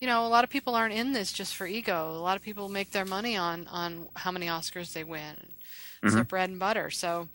you 0.00 0.06
know, 0.06 0.26
a 0.26 0.28
lot 0.28 0.44
of 0.44 0.50
people 0.50 0.74
aren't 0.74 0.92
in 0.92 1.12
this 1.12 1.32
just 1.32 1.54
for 1.54 1.66
ego. 1.66 2.10
A 2.10 2.20
lot 2.20 2.36
of 2.36 2.42
people 2.42 2.68
make 2.68 2.90
their 2.90 3.04
money 3.04 3.36
on, 3.36 3.66
on 3.68 4.08
how 4.16 4.30
many 4.32 4.46
Oscars 4.46 4.92
they 4.92 5.04
win. 5.04 5.36
It's 6.02 6.12
their 6.12 6.22
mm-hmm. 6.22 6.28
bread 6.28 6.50
and 6.50 6.58
butter. 6.58 6.90
So 6.90 7.28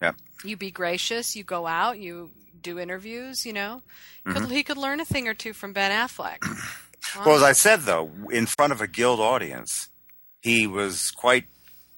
Yeah. 0.00 0.12
you 0.44 0.56
be 0.56 0.70
gracious, 0.70 1.34
you 1.34 1.42
go 1.42 1.66
out, 1.66 1.98
you 1.98 2.30
do 2.62 2.78
interviews, 2.78 3.44
you 3.44 3.52
know. 3.52 3.82
Could, 4.24 4.36
mm-hmm. 4.36 4.52
he 4.52 4.62
could 4.62 4.76
learn 4.76 5.00
a 5.00 5.04
thing 5.04 5.26
or 5.26 5.34
two 5.34 5.52
from 5.52 5.72
Ben 5.72 5.90
Affleck. 5.90 6.38
Well, 7.16 7.34
as 7.34 7.42
I 7.42 7.52
said, 7.52 7.80
though, 7.80 8.10
in 8.30 8.46
front 8.46 8.72
of 8.72 8.80
a 8.80 8.86
guild 8.86 9.18
audience, 9.18 9.88
he 10.40 10.66
was 10.66 11.10
quite 11.10 11.46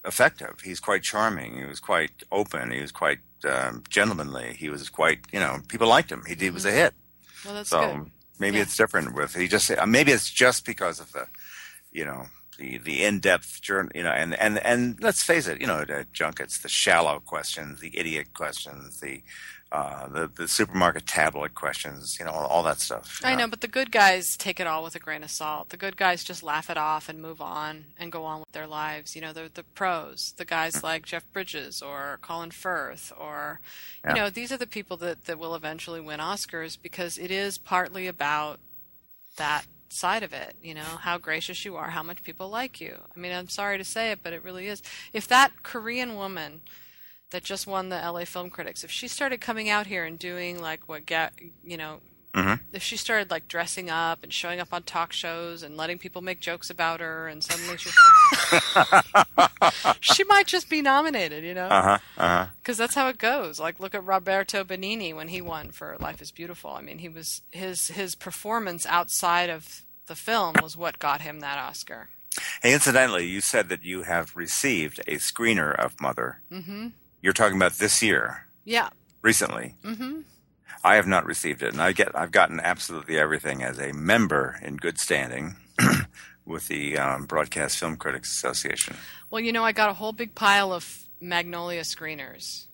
effective. 0.04 0.60
He's 0.64 0.80
quite 0.80 1.02
charming. 1.02 1.56
He 1.56 1.64
was 1.64 1.80
quite 1.80 2.22
open. 2.30 2.70
He 2.70 2.80
was 2.80 2.92
quite 2.92 3.18
um, 3.44 3.82
gentlemanly. 3.88 4.54
He 4.58 4.68
was 4.70 4.88
quite, 4.90 5.20
you 5.32 5.40
know, 5.40 5.58
people 5.68 5.88
liked 5.88 6.10
him. 6.10 6.24
He 6.26 6.34
did 6.34 6.54
was 6.54 6.64
a 6.64 6.72
hit. 6.72 6.94
Well, 7.44 7.54
that's 7.54 7.70
So 7.70 7.80
good. 7.80 8.10
maybe 8.38 8.58
Yeah. 8.58 8.62
it's 8.62 8.76
different 8.76 9.14
with 9.14 9.34
he 9.34 9.48
just 9.48 9.70
uh, 9.70 9.86
maybe 9.86 10.12
it's 10.12 10.30
just 10.30 10.64
because 10.64 11.00
of 11.00 11.12
the, 11.12 11.26
you 11.92 12.04
know, 12.04 12.26
the 12.58 12.78
the 12.78 13.04
in 13.04 13.20
depth 13.20 13.60
journey, 13.62 13.90
you 13.94 14.02
know, 14.02 14.10
and 14.10 14.34
and 14.34 14.58
and 14.58 14.98
let's 15.02 15.22
face 15.22 15.46
it, 15.48 15.60
you 15.60 15.66
know, 15.66 15.84
the 15.84 16.06
junkets, 16.12 16.58
the 16.58 16.68
shallow 16.68 17.20
questions, 17.20 17.80
the 17.80 17.96
idiot 17.98 18.34
questions, 18.34 19.00
the. 19.00 19.22
Uh, 19.72 20.06
the 20.08 20.30
the 20.36 20.46
supermarket 20.46 21.06
tablet 21.06 21.54
questions, 21.54 22.18
you 22.18 22.26
know, 22.26 22.30
all, 22.30 22.46
all 22.46 22.62
that 22.62 22.78
stuff. 22.78 23.22
I 23.24 23.34
know, 23.34 23.48
but 23.48 23.62
the 23.62 23.68
good 23.68 23.90
guys 23.90 24.36
take 24.36 24.60
it 24.60 24.66
all 24.66 24.84
with 24.84 24.94
a 24.94 24.98
grain 24.98 25.22
of 25.22 25.30
salt. 25.30 25.70
The 25.70 25.78
good 25.78 25.96
guys 25.96 26.22
just 26.24 26.42
laugh 26.42 26.68
it 26.68 26.76
off 26.76 27.08
and 27.08 27.22
move 27.22 27.40
on 27.40 27.86
and 27.96 28.12
go 28.12 28.24
on 28.26 28.40
with 28.40 28.52
their 28.52 28.66
lives. 28.66 29.16
You 29.16 29.22
know, 29.22 29.32
the 29.32 29.50
the 29.52 29.62
pros, 29.62 30.34
the 30.36 30.44
guys 30.44 30.82
like 30.82 31.06
Jeff 31.06 31.24
Bridges 31.32 31.80
or 31.80 32.18
Colin 32.20 32.50
Firth, 32.50 33.14
or 33.18 33.60
you 34.04 34.10
Yeah. 34.10 34.14
know, 34.24 34.30
these 34.30 34.52
are 34.52 34.58
the 34.58 34.66
people 34.66 34.98
that 34.98 35.24
that 35.24 35.38
will 35.38 35.54
eventually 35.54 36.02
win 36.02 36.20
Oscars 36.20 36.76
because 36.80 37.16
it 37.16 37.30
is 37.30 37.56
partly 37.56 38.06
about 38.06 38.60
that 39.38 39.64
side 39.88 40.22
of 40.22 40.34
it. 40.34 40.54
You 40.62 40.74
know, 40.74 40.98
how 41.00 41.16
gracious 41.16 41.64
you 41.64 41.76
are, 41.76 41.90
how 41.90 42.02
much 42.02 42.22
people 42.22 42.50
like 42.50 42.78
you. 42.78 42.98
I 43.16 43.18
mean, 43.18 43.32
I'm 43.32 43.48
sorry 43.48 43.78
to 43.78 43.84
say 43.84 44.10
it, 44.10 44.18
but 44.22 44.34
it 44.34 44.44
really 44.44 44.66
is. 44.68 44.82
If 45.14 45.26
that 45.28 45.62
Korean 45.62 46.14
woman 46.14 46.60
that 47.32 47.42
just 47.44 47.66
won 47.66 47.88
the 47.90 47.96
LA 47.96 48.24
Film 48.24 48.48
Critics, 48.48 48.84
if 48.84 48.90
she 48.90 49.08
started 49.08 49.40
coming 49.40 49.68
out 49.68 49.88
here 49.88 50.04
and 50.04 50.18
doing 50.18 50.60
like 50.60 50.88
what 50.88 51.04
get 51.04 51.32
you 51.64 51.76
know, 51.76 51.98
if 52.72 52.82
she 52.82 52.96
started 52.96 53.30
like 53.30 53.46
dressing 53.48 53.90
up 53.90 54.22
and 54.22 54.32
showing 54.32 54.58
up 54.60 54.72
on 54.72 54.82
talk 54.84 55.12
shows 55.12 55.62
and 55.62 55.76
letting 55.76 55.98
people 55.98 56.22
make 56.22 56.40
jokes 56.40 56.70
about 56.70 57.00
her, 57.00 57.28
and 57.28 57.42
suddenly 57.44 57.76
she 57.76 57.90
she 60.00 60.24
might 60.24 60.46
just 60.46 60.68
be 60.70 60.80
nominated, 60.82 61.44
you 61.44 61.54
know, 61.54 61.66
Uh 61.66 61.82
huh. 61.82 61.98
Uh 62.16 62.28
huh. 62.28 62.46
because 62.58 62.76
that's 62.78 62.94
how 62.94 63.08
it 63.08 63.18
goes. 63.18 63.60
Like 63.60 63.80
look 63.80 63.94
at 63.94 64.04
Roberto 64.04 64.64
Benigni 64.64 65.14
when 65.14 65.28
he 65.28 65.40
won 65.42 65.70
for 65.72 65.96
Life 66.00 66.22
Is 66.22 66.30
Beautiful. 66.30 66.70
I 66.70 66.80
mean, 66.82 66.98
he 66.98 67.08
was 67.08 67.42
his 67.50 67.88
his 67.88 68.14
performance 68.14 68.86
outside 68.86 69.50
of 69.50 69.82
the 70.06 70.14
film 70.14 70.54
was 70.62 70.76
what 70.76 70.98
got 70.98 71.20
him 71.20 71.40
that 71.40 71.58
Oscar. 71.58 72.08
Hey, 72.62 72.72
incidentally, 72.72 73.26
you 73.26 73.42
said 73.42 73.68
that 73.68 73.84
you 73.84 74.02
have 74.02 74.34
received 74.34 75.00
a 75.06 75.16
screener 75.16 75.74
of 75.78 76.00
Mother. 76.00 76.40
Mm-hmm. 76.50 76.88
You're 77.22 77.32
talking 77.32 77.56
about 77.56 77.72
this 77.74 78.02
year, 78.02 78.46
Yeah, 78.64 78.90
recently. 79.22 79.76
Mm-hmm. 79.84 80.20
I 80.84 80.96
have 80.96 81.06
not 81.06 81.24
received 81.24 81.62
it, 81.62 81.72
and 81.72 81.80
I 81.80 81.92
get 81.92 82.14
I've 82.14 82.32
gotten 82.32 82.60
absolutely 82.60 83.18
everything 83.18 83.62
as 83.62 83.78
a 83.78 83.92
member 83.92 84.58
in 84.62 84.76
good 84.76 84.98
standing. 84.98 85.56
with 86.44 86.68
the 86.68 86.98
um, 86.98 87.24
Broadcast 87.24 87.78
Film 87.78 87.96
Critics 87.96 88.30
Association? 88.30 88.96
Well, 89.30 89.40
you 89.40 89.52
know, 89.52 89.64
I 89.64 89.72
got 89.72 89.90
a 89.90 89.94
whole 89.94 90.12
big 90.12 90.34
pile 90.34 90.72
of 90.72 91.08
Magnolia 91.20 91.82
screeners. 91.82 92.66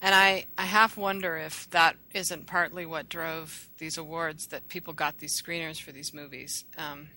And 0.00 0.14
I, 0.14 0.46
I 0.56 0.62
half 0.62 0.96
wonder 0.96 1.36
if 1.36 1.68
that 1.70 1.96
isn't 2.12 2.46
partly 2.46 2.86
what 2.86 3.08
drove 3.08 3.68
these 3.78 3.98
awards 3.98 4.48
that 4.48 4.68
people 4.68 4.92
got 4.92 5.18
these 5.18 5.40
screeners 5.40 5.80
for 5.80 5.92
these 5.92 6.12
movies. 6.12 6.64
Um, 6.76 7.08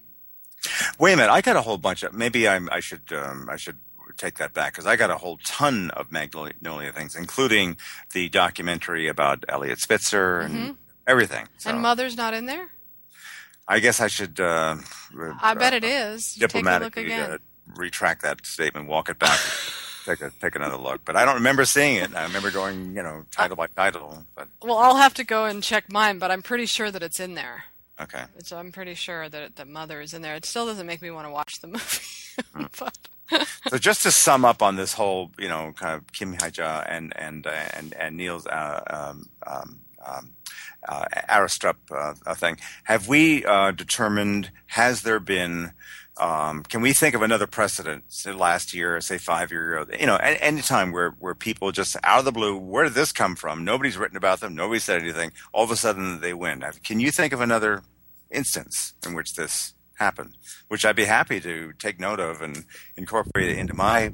Wait 0.99 1.13
a 1.13 1.17
minute, 1.17 1.31
I 1.31 1.41
got 1.41 1.55
a 1.55 1.61
whole 1.61 1.77
bunch 1.77 2.03
of. 2.03 2.13
Maybe 2.13 2.47
I'm, 2.47 2.69
I 2.71 2.79
should 2.79 3.11
um, 3.11 3.47
I 3.51 3.55
should 3.55 3.77
take 4.17 4.37
that 4.37 4.53
back 4.53 4.73
because 4.73 4.85
I 4.85 4.95
got 4.95 5.09
a 5.11 5.17
whole 5.17 5.37
ton 5.45 5.91
of 5.91 6.11
Magnolia 6.11 6.91
things, 6.91 7.15
including 7.15 7.77
the 8.13 8.29
documentary 8.29 9.07
about 9.07 9.43
Eliot 9.49 9.79
Spitzer 9.79 10.39
and 10.39 10.53
Mm-hmm. 10.55 10.71
everything. 11.07 11.47
So 11.57 11.69
and 11.71 11.81
Mother's 11.81 12.15
not 12.17 12.33
in 12.33 12.45
there? 12.45 12.69
I 13.67 13.79
guess 13.79 13.99
I 13.99 14.07
should. 14.07 14.39
Uh, 14.39 14.77
I 15.41 15.53
bet 15.55 15.73
it 15.73 15.83
is. 15.83 16.37
You 16.37 16.47
take 16.47 16.53
a 16.53 16.57
look 16.57 16.63
diplomatically 16.93 17.03
again. 17.05 17.31
uh, 17.31 17.37
retract 17.75 18.21
that 18.21 18.45
statement, 18.45 18.87
walk 18.87 19.09
it 19.09 19.17
back, 19.17 19.39
take 20.05 20.21
a 20.21 20.31
take 20.39 20.55
another 20.55 20.77
look. 20.77 21.01
But 21.03 21.15
I 21.15 21.25
don't 21.25 21.33
remember 21.35 21.65
seeing 21.65 21.95
it. 21.95 22.13
I 22.15 22.23
remember 22.25 22.51
going, 22.51 22.95
you 22.95 23.01
know, 23.01 23.25
title 23.31 23.55
by 23.55 23.67
title. 23.67 24.23
But 24.35 24.49
Well, 24.61 24.77
I'll 24.77 24.97
have 24.97 25.15
to 25.15 25.23
go 25.23 25.45
and 25.45 25.63
check 25.63 25.91
mine, 25.91 26.19
but 26.19 26.29
I'm 26.29 26.43
pretty 26.43 26.67
sure 26.67 26.91
that 26.91 27.01
it's 27.01 27.19
in 27.19 27.33
there. 27.33 27.63
okay, 27.99 28.25
So 28.43 28.57
I'm 28.57 28.71
pretty 28.71 28.93
sure 28.93 29.29
that 29.29 29.55
that 29.55 29.67
Mother 29.67 29.99
is 29.99 30.13
in 30.13 30.21
there. 30.21 30.35
It 30.35 30.45
still 30.45 30.67
doesn't 30.67 30.85
make 30.85 31.01
me 31.01 31.09
want 31.09 31.25
to 31.27 31.31
watch 31.31 31.59
the 31.61 31.67
movie. 31.75 32.05
Hmm. 32.53 32.65
but 32.79 32.95
so 33.67 33.77
just 33.77 34.03
to 34.03 34.11
sum 34.11 34.45
up 34.45 34.61
on 34.61 34.75
this 34.75 34.93
whole, 34.93 35.31
you 35.39 35.47
know, 35.47 35.73
kind 35.75 35.95
of 35.95 36.11
Kim 36.13 36.33
Hye-ja 36.33 36.83
and 36.87 37.13
and 37.17 37.47
uh, 37.47 37.51
and 37.73 37.93
and 37.93 38.17
Niels 38.17 38.45
uh, 38.47 38.81
um, 38.87 39.29
um, 39.47 39.79
um, 40.05 40.31
uh, 40.87 41.05
Arestrup 41.29 41.75
uh, 41.91 42.13
uh, 42.25 42.35
thing, 42.35 42.57
have 42.83 43.07
we 43.07 43.45
uh, 43.45 43.71
determined? 43.71 44.51
Has 44.67 45.01
there 45.01 45.19
been? 45.19 45.71
Um, 46.17 46.63
can 46.63 46.81
we 46.81 46.93
think 46.93 47.13
of 47.13 47.21
another 47.21 47.45
precedent, 47.45 48.05
say 48.07 48.31
last 48.31 48.73
year, 48.73 49.01
say 49.01 49.17
five 49.17 49.51
year 49.51 49.77
ago? 49.77 49.91
You 49.99 50.05
know, 50.05 50.15
any 50.15 50.61
time 50.61 50.91
where 50.91 51.11
where 51.19 51.35
people 51.35 51.71
just 51.71 51.97
out 52.03 52.19
of 52.19 52.25
the 52.25 52.31
blue, 52.31 52.57
where 52.57 52.85
did 52.85 52.93
this 52.93 53.11
come 53.11 53.35
from? 53.35 53.65
Nobody's 53.65 53.97
written 53.97 54.17
about 54.17 54.39
them. 54.39 54.55
Nobody 54.55 54.79
said 54.79 55.01
anything. 55.01 55.31
All 55.53 55.63
of 55.63 55.71
a 55.71 55.75
sudden, 55.75 56.21
they 56.21 56.33
win. 56.33 56.63
Can 56.83 56.99
you 56.99 57.11
think 57.11 57.33
of 57.33 57.41
another 57.41 57.83
instance 58.31 58.93
in 59.05 59.13
which 59.13 59.35
this 59.35 59.74
happened? 59.95 60.37
Which 60.67 60.85
I'd 60.85 60.95
be 60.95 61.05
happy 61.05 61.39
to 61.41 61.73
take 61.79 61.99
note 61.99 62.19
of 62.19 62.41
and 62.41 62.65
incorporate 62.97 63.49
it 63.49 63.57
into 63.57 63.73
my 63.73 64.13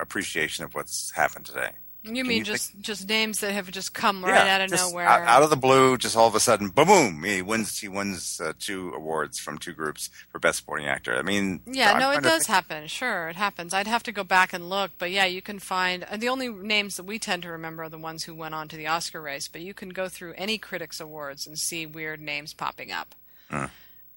appreciation 0.00 0.64
of 0.64 0.74
what's 0.74 1.10
happened 1.12 1.46
today. 1.46 1.70
you 2.04 2.24
mean 2.24 2.38
you 2.38 2.44
just 2.44 2.78
just 2.80 3.08
names 3.08 3.38
that 3.40 3.52
have 3.52 3.70
just 3.70 3.94
come 3.94 4.24
right 4.24 4.48
out 4.48 4.60
of 4.60 4.70
nowhere? 4.72 5.06
Out, 5.06 5.22
out 5.22 5.42
of 5.44 5.50
the 5.50 5.56
blue, 5.56 5.96
just 5.96 6.16
all 6.16 6.26
of 6.26 6.34
a 6.34 6.40
sudden, 6.40 6.68
boom, 6.70 6.86
boom! 6.88 7.22
He 7.24 7.42
wins. 7.42 7.78
He 7.78 7.86
wins 7.88 8.40
uh, 8.40 8.52
two 8.58 8.90
awards 8.92 9.38
from 9.38 9.58
two 9.58 9.72
groups 9.72 10.10
for 10.30 10.38
best 10.40 10.58
supporting 10.58 10.86
actor. 10.88 11.14
I 11.16 11.22
mean, 11.22 11.60
Yeah, 11.66 11.92
I'm 11.92 12.00
no, 12.00 12.10
it 12.10 12.22
does 12.22 12.46
think- 12.46 12.54
happen. 12.56 12.86
Sure, 12.88 13.28
it 13.28 13.36
happens. 13.36 13.72
I'd 13.72 13.86
have 13.86 14.02
to 14.04 14.12
go 14.12 14.24
back 14.24 14.52
and 14.52 14.68
look, 14.68 14.90
but 14.98 15.10
yeah, 15.12 15.26
you 15.26 15.42
can 15.42 15.58
find 15.60 16.04
and 16.10 16.20
the 16.20 16.28
only 16.28 16.48
names 16.48 16.96
that 16.96 17.04
we 17.04 17.18
tend 17.20 17.42
to 17.44 17.50
remember 17.50 17.84
are 17.84 17.88
the 17.88 17.98
ones 17.98 18.24
who 18.24 18.34
went 18.34 18.54
on 18.54 18.66
to 18.68 18.76
the 18.76 18.88
Oscar 18.88 19.20
race. 19.20 19.46
But 19.46 19.60
you 19.60 19.72
can 19.74 19.90
go 19.90 20.08
through 20.08 20.34
any 20.36 20.58
critics 20.58 20.98
awards 21.00 21.46
and 21.46 21.56
see 21.58 21.86
weird 21.86 22.20
names 22.20 22.52
popping 22.52 22.90
up. 22.90 23.14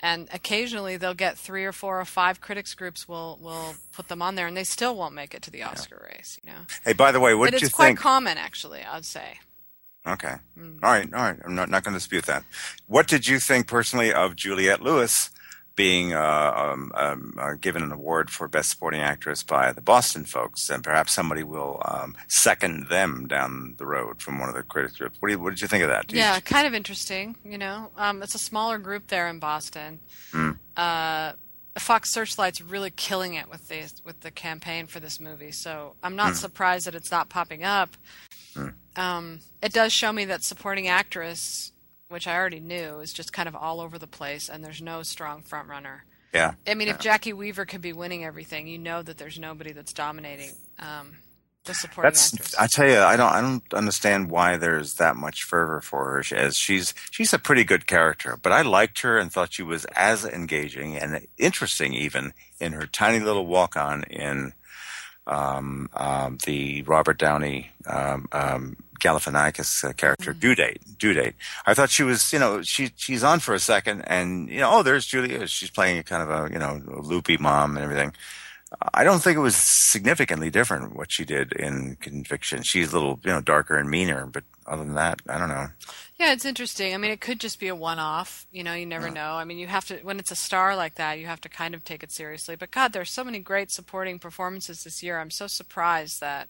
And 0.06 0.30
occasionally 0.32 0.98
they'll 0.98 1.16
get 1.28 1.36
three 1.36 1.66
or 1.66 1.72
four 1.72 2.00
or 2.00 2.06
five 2.06 2.40
critics 2.40 2.76
groups 2.76 3.08
will 3.08 3.40
will 3.42 3.74
put 3.92 4.08
them 4.08 4.22
on 4.22 4.36
there, 4.36 4.46
and 4.48 4.56
they 4.56 4.64
still 4.64 4.96
won't 4.96 5.16
make 5.16 5.34
it 5.34 5.42
to 5.44 5.52
the 5.52 5.64
Oscar 5.64 6.08
race. 6.14 6.40
You 6.44 6.52
know, 6.52 6.60
Hey, 6.86 6.94
by 6.94 7.12
the 7.12 7.20
way, 7.20 7.34
what 7.34 7.48
did 7.50 7.56
it's 7.56 7.64
you 7.64 7.70
quite 7.70 7.88
think? 7.88 8.00
common, 8.00 8.38
actually. 8.38 8.82
I'd 8.84 9.04
say. 9.06 9.40
Okay. 10.08 10.36
Mm. 10.60 10.78
All 10.84 10.92
right. 10.92 11.12
All 11.12 11.22
right. 11.22 11.40
I'm 11.44 11.56
not, 11.56 11.70
not 11.70 11.84
going 11.84 11.94
to 11.94 12.00
dispute 12.00 12.28
that. 12.28 12.44
What 12.88 13.08
did 13.08 13.28
you 13.28 13.40
think 13.40 13.66
personally 13.68 14.14
of 14.14 14.36
Juliette 14.36 14.82
Lewis 14.84 15.32
being 15.76 16.14
uh, 16.14 16.54
um, 16.56 16.92
um, 16.96 17.38
uh, 17.40 17.54
given 17.60 17.84
an 17.84 17.92
award 17.92 18.30
for 18.30 18.48
Best 18.48 18.70
Supporting 18.70 19.02
Actress 19.02 19.44
by 19.44 19.72
the 19.74 19.82
Boston 19.82 20.26
folks? 20.26 20.70
And 20.70 20.84
perhaps 20.84 21.14
somebody 21.14 21.44
will 21.44 21.82
um, 21.86 22.16
second 22.28 22.88
them 22.90 23.28
down 23.28 23.76
the 23.78 23.86
road 23.86 24.22
from 24.22 24.40
one 24.40 24.50
of 24.50 24.56
the 24.56 24.64
critics 24.64 24.98
groups. 24.98 25.18
What, 25.22 25.32
you, 25.32 25.40
what 25.40 25.50
did 25.52 25.62
you 25.62 25.68
think 25.68 25.84
of 25.84 25.90
that? 25.90 26.12
You- 26.12 26.20
Yeah, 26.20 26.40
kind 26.40 26.66
of 26.66 26.74
interesting. 26.74 27.36
You 27.44 27.58
know, 27.58 27.92
um, 27.98 28.24
it's 28.24 28.36
a 28.36 28.40
smaller 28.40 28.78
group 28.78 29.08
there 29.08 29.28
in 29.28 29.40
Boston. 29.40 30.00
Uh, 30.78 31.34
Fox 31.78 32.10
Searchlight's 32.14 32.62
really 32.62 32.90
killing 32.90 33.34
it 33.34 33.50
with 33.50 33.68
the 33.68 33.92
with 34.06 34.22
the 34.22 34.32
campaign 34.32 34.86
for 34.88 35.02
this 35.02 35.20
movie, 35.20 35.52
so 35.52 35.96
I'm 36.02 36.16
not 36.16 36.36
surprised 36.38 36.88
that 36.88 36.96
it's 36.96 37.12
not 37.12 37.28
popping 37.28 37.66
up. 37.66 37.98
Um, 38.96 39.42
it 39.62 39.74
does 39.74 39.92
show 39.92 40.14
me 40.14 40.24
that 40.26 40.42
supporting 40.44 40.88
actress, 40.88 41.74
which 42.10 42.28
I 42.28 42.36
already 42.36 42.60
knew, 42.60 43.00
is 43.00 43.14
just 43.14 43.34
kind 43.34 43.48
of 43.48 43.56
all 43.56 43.82
over 43.82 43.98
the 43.98 44.08
place, 44.08 44.50
and 44.50 44.64
there's 44.64 44.82
no 44.82 45.04
strong 45.04 45.42
front 45.42 45.70
runner. 45.70 46.06
Yeah. 46.34 46.54
I 46.68 46.74
mean, 46.74 46.90
if 46.90 47.00
Jacki 47.00 47.34
Weaver 47.34 47.66
could 47.66 47.82
be 47.82 47.94
winning 47.94 48.26
everything, 48.26 48.68
you 48.68 48.78
know 48.78 49.02
that 49.02 49.18
there's 49.18 49.40
nobody 49.40 49.72
that's 49.72 49.94
dominating 49.94 50.52
um, 50.80 51.18
the 51.66 51.74
supporting 51.74 52.10
That's 52.10 52.34
actress. 52.34 52.56
I 52.58 52.68
tell 52.68 52.90
you, 52.90 53.00
I 53.00 53.16
don't 53.16 53.32
I 53.32 53.42
don't 53.42 53.74
understand 53.74 54.30
why 54.30 54.58
there's 54.58 54.96
that 54.96 55.16
much 55.16 55.44
fervor 55.44 55.82
for 55.82 56.06
her. 56.06 56.36
As 56.36 56.58
she's 56.58 56.94
she's 57.10 57.34
a 57.34 57.40
pretty 57.40 57.64
good 57.64 57.88
character, 57.88 58.38
but 58.42 58.52
I 58.52 58.62
liked 58.62 59.02
her 59.02 59.18
and 59.18 59.32
thought 59.32 59.54
she 59.54 59.64
was 59.64 59.86
as 59.96 60.26
engaging 60.26 60.98
and 60.98 61.26
interesting 61.38 61.94
even 61.94 62.34
in 62.60 62.74
her 62.74 62.86
tiny 62.86 63.20
little 63.20 63.48
walk 63.48 63.76
on 63.76 64.04
in 64.04 64.54
um, 65.28 65.90
um, 65.94 66.38
the 66.46 66.84
Robert 66.84 67.18
Downey 67.18 67.72
um, 67.88 68.28
um, 68.32 68.78
Galifianakis 69.00 69.84
uh, 69.84 69.94
character 69.94 70.34
due 70.34 70.56
date 70.56 70.82
due 70.98 71.14
date. 71.14 71.36
I 71.66 71.74
thought 71.74 71.90
she 71.90 72.04
was 72.04 72.32
you 72.34 72.40
know 72.40 72.62
she 72.62 72.92
she's 72.96 73.24
on 73.24 73.40
for 73.40 73.54
a 73.54 73.60
second 73.60 74.02
and 74.04 74.50
you 74.50 74.60
know 74.60 74.70
oh 74.72 74.84
there's 74.84 75.06
Julia 75.06 75.48
she's 75.48 75.70
playing 75.70 75.98
a 75.98 76.04
kind 76.04 76.24
of 76.24 76.30
a 76.30 76.54
you 76.54 76.60
know 76.60 76.82
a 76.92 77.02
loopy 77.02 77.38
mom 77.38 77.76
and 77.76 77.84
everything. 77.84 78.14
I 78.94 79.04
don't 79.04 79.22
think 79.22 79.38
it 79.38 79.42
was 79.42 79.56
significantly 79.56 80.50
different 80.50 80.96
what 80.96 81.12
she 81.12 81.26
did 81.26 81.54
in 81.54 81.98
Conviction. 82.02 82.64
She's 82.64 82.92
a 82.92 82.96
little, 82.98 83.20
you 83.24 83.32
know, 83.32 83.42
darker 83.42 83.78
and 83.78 83.90
meaner, 83.90 84.26
but 84.26 84.44
other 84.66 84.84
than 84.84 84.96
that, 84.96 85.22
I 85.30 85.38
don't 85.38 85.50
know. 85.50 85.68
Yeah, 86.18 86.32
it's 86.32 86.46
interesting. 86.46 86.94
I 86.94 86.98
mean, 86.98 87.12
it 87.12 87.20
could 87.20 87.42
just 87.42 87.60
be 87.60 87.68
a 87.68 87.76
one-off. 87.76 88.48
You 88.50 88.64
know, 88.64 88.74
you 88.74 88.86
never 88.86 89.10
know. 89.10 89.34
I 89.34 89.44
mean, 89.44 89.58
you 89.58 89.68
have 89.68 89.86
to 89.88 89.98
when 89.98 90.18
it's 90.18 90.32
a 90.32 90.36
star 90.36 90.74
like 90.76 90.96
that, 90.96 91.20
you 91.20 91.26
have 91.26 91.42
to 91.42 91.50
kind 91.50 91.76
of 91.76 91.84
take 91.84 92.04
it 92.04 92.12
seriously. 92.12 92.56
But 92.56 92.72
God, 92.72 92.94
there's 92.94 93.12
so 93.12 93.24
many 93.26 93.40
great 93.40 93.70
supporting 93.70 94.18
performances 94.18 94.84
this 94.84 95.04
year. 95.04 95.20
I'm 95.20 95.30
so 95.32 95.48
surprised 95.48 96.22
that 96.22 96.48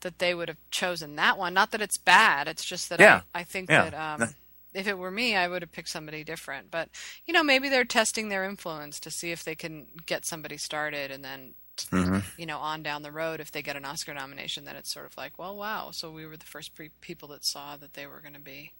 that 0.00 0.18
they 0.18 0.34
would 0.34 0.48
have 0.48 0.56
chosen 0.70 1.16
that 1.16 1.36
one. 1.36 1.52
Not 1.52 1.72
that 1.72 1.82
it's 1.82 1.98
bad. 1.98 2.48
It's 2.48 2.64
just 2.64 2.88
that 2.88 3.00
Yeah. 3.00 3.20
I, 3.34 3.40
I 3.40 3.44
think 3.44 3.68
Yeah. 3.68 3.90
that 3.90 3.94
um, 4.22 4.28
if 4.72 4.86
it 4.86 4.96
were 4.96 5.10
me, 5.10 5.36
I 5.36 5.46
would 5.46 5.60
have 5.60 5.72
picked 5.72 5.90
somebody 5.90 6.24
different. 6.24 6.70
But 6.70 6.88
you 7.26 7.34
know, 7.34 7.42
maybe 7.42 7.68
they're 7.68 7.84
testing 7.84 8.30
their 8.30 8.44
influence 8.44 8.98
to 9.00 9.10
see 9.10 9.30
if 9.30 9.44
they 9.44 9.54
can 9.56 9.88
get 10.06 10.24
somebody 10.24 10.56
started, 10.56 11.10
and 11.10 11.22
then 11.22 11.52
you 12.36 12.46
know, 12.46 12.58
on 12.58 12.82
down 12.82 13.02
the 13.02 13.12
road, 13.12 13.40
if 13.40 13.50
they 13.50 13.62
get 13.62 13.76
an 13.76 13.84
Oscar 13.84 14.14
nomination, 14.14 14.64
then 14.64 14.76
it's 14.76 14.92
sort 14.92 15.06
of 15.06 15.16
like, 15.16 15.38
well, 15.38 15.56
wow. 15.56 15.90
So 15.92 16.10
we 16.10 16.26
were 16.26 16.36
the 16.36 16.46
first 16.46 16.74
pre- 16.74 16.90
people 17.00 17.28
that 17.28 17.44
saw 17.44 17.76
that 17.76 17.94
they 17.94 18.06
were 18.06 18.20
going 18.20 18.34
to 18.34 18.40
be 18.40 18.72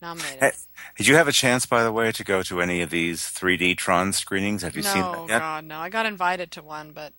nominated. 0.00 0.40
Hey, 0.40 0.52
did 0.96 1.06
you 1.06 1.16
have 1.16 1.28
a 1.28 1.32
chance, 1.32 1.66
by 1.66 1.82
the 1.84 1.92
way, 1.92 2.12
to 2.12 2.24
go 2.24 2.42
to 2.42 2.60
any 2.60 2.80
of 2.82 2.90
these 2.90 3.22
3D 3.22 3.76
Tron 3.76 4.12
screenings? 4.12 4.62
Have 4.62 4.76
you 4.76 4.82
seen 4.82 5.02
no, 5.02 5.12
that 5.12 5.28
yet? 5.28 5.38
God, 5.40 5.64
no. 5.64 5.78
I 5.78 5.88
got 5.88 6.06
invited 6.06 6.50
to 6.52 6.62
one, 6.62 6.92
but 6.92 7.12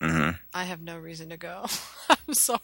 hmm 0.00 0.30
I 0.54 0.64
have 0.64 0.80
no 0.80 0.98
reason 0.98 1.28
to 1.30 1.36
go. 1.36 1.66
I'm 2.10 2.34
sorry. 2.34 2.60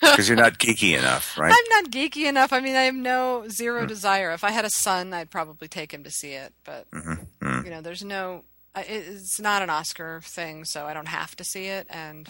Because 0.00 0.28
you're 0.28 0.36
not 0.36 0.58
geeky 0.58 0.96
enough, 0.98 1.38
right? 1.38 1.52
I'm 1.52 1.82
not 1.82 1.90
geeky 1.90 2.28
enough. 2.28 2.52
I 2.52 2.60
mean, 2.60 2.76
I 2.76 2.82
have 2.82 2.94
no 2.94 3.48
zero 3.48 3.82
Hmm. 3.82 3.88
desire. 3.88 4.32
If 4.32 4.44
I 4.44 4.50
had 4.50 4.64
a 4.64 4.70
son, 4.70 5.12
I'd 5.14 5.30
probably 5.30 5.68
take 5.68 5.92
him 5.92 6.04
to 6.04 6.10
see 6.10 6.32
it. 6.32 6.52
But 6.64 6.86
Mm-hmm. 6.92 7.64
you 7.64 7.70
know, 7.70 7.80
there's 7.80 8.04
no. 8.04 8.44
It's 8.76 9.40
not 9.40 9.62
an 9.62 9.70
Oscar 9.70 10.20
thing, 10.22 10.64
so 10.64 10.86
I 10.86 10.94
don't 10.94 11.08
have 11.08 11.34
to 11.36 11.44
see 11.44 11.66
it, 11.66 11.86
and 11.90 12.28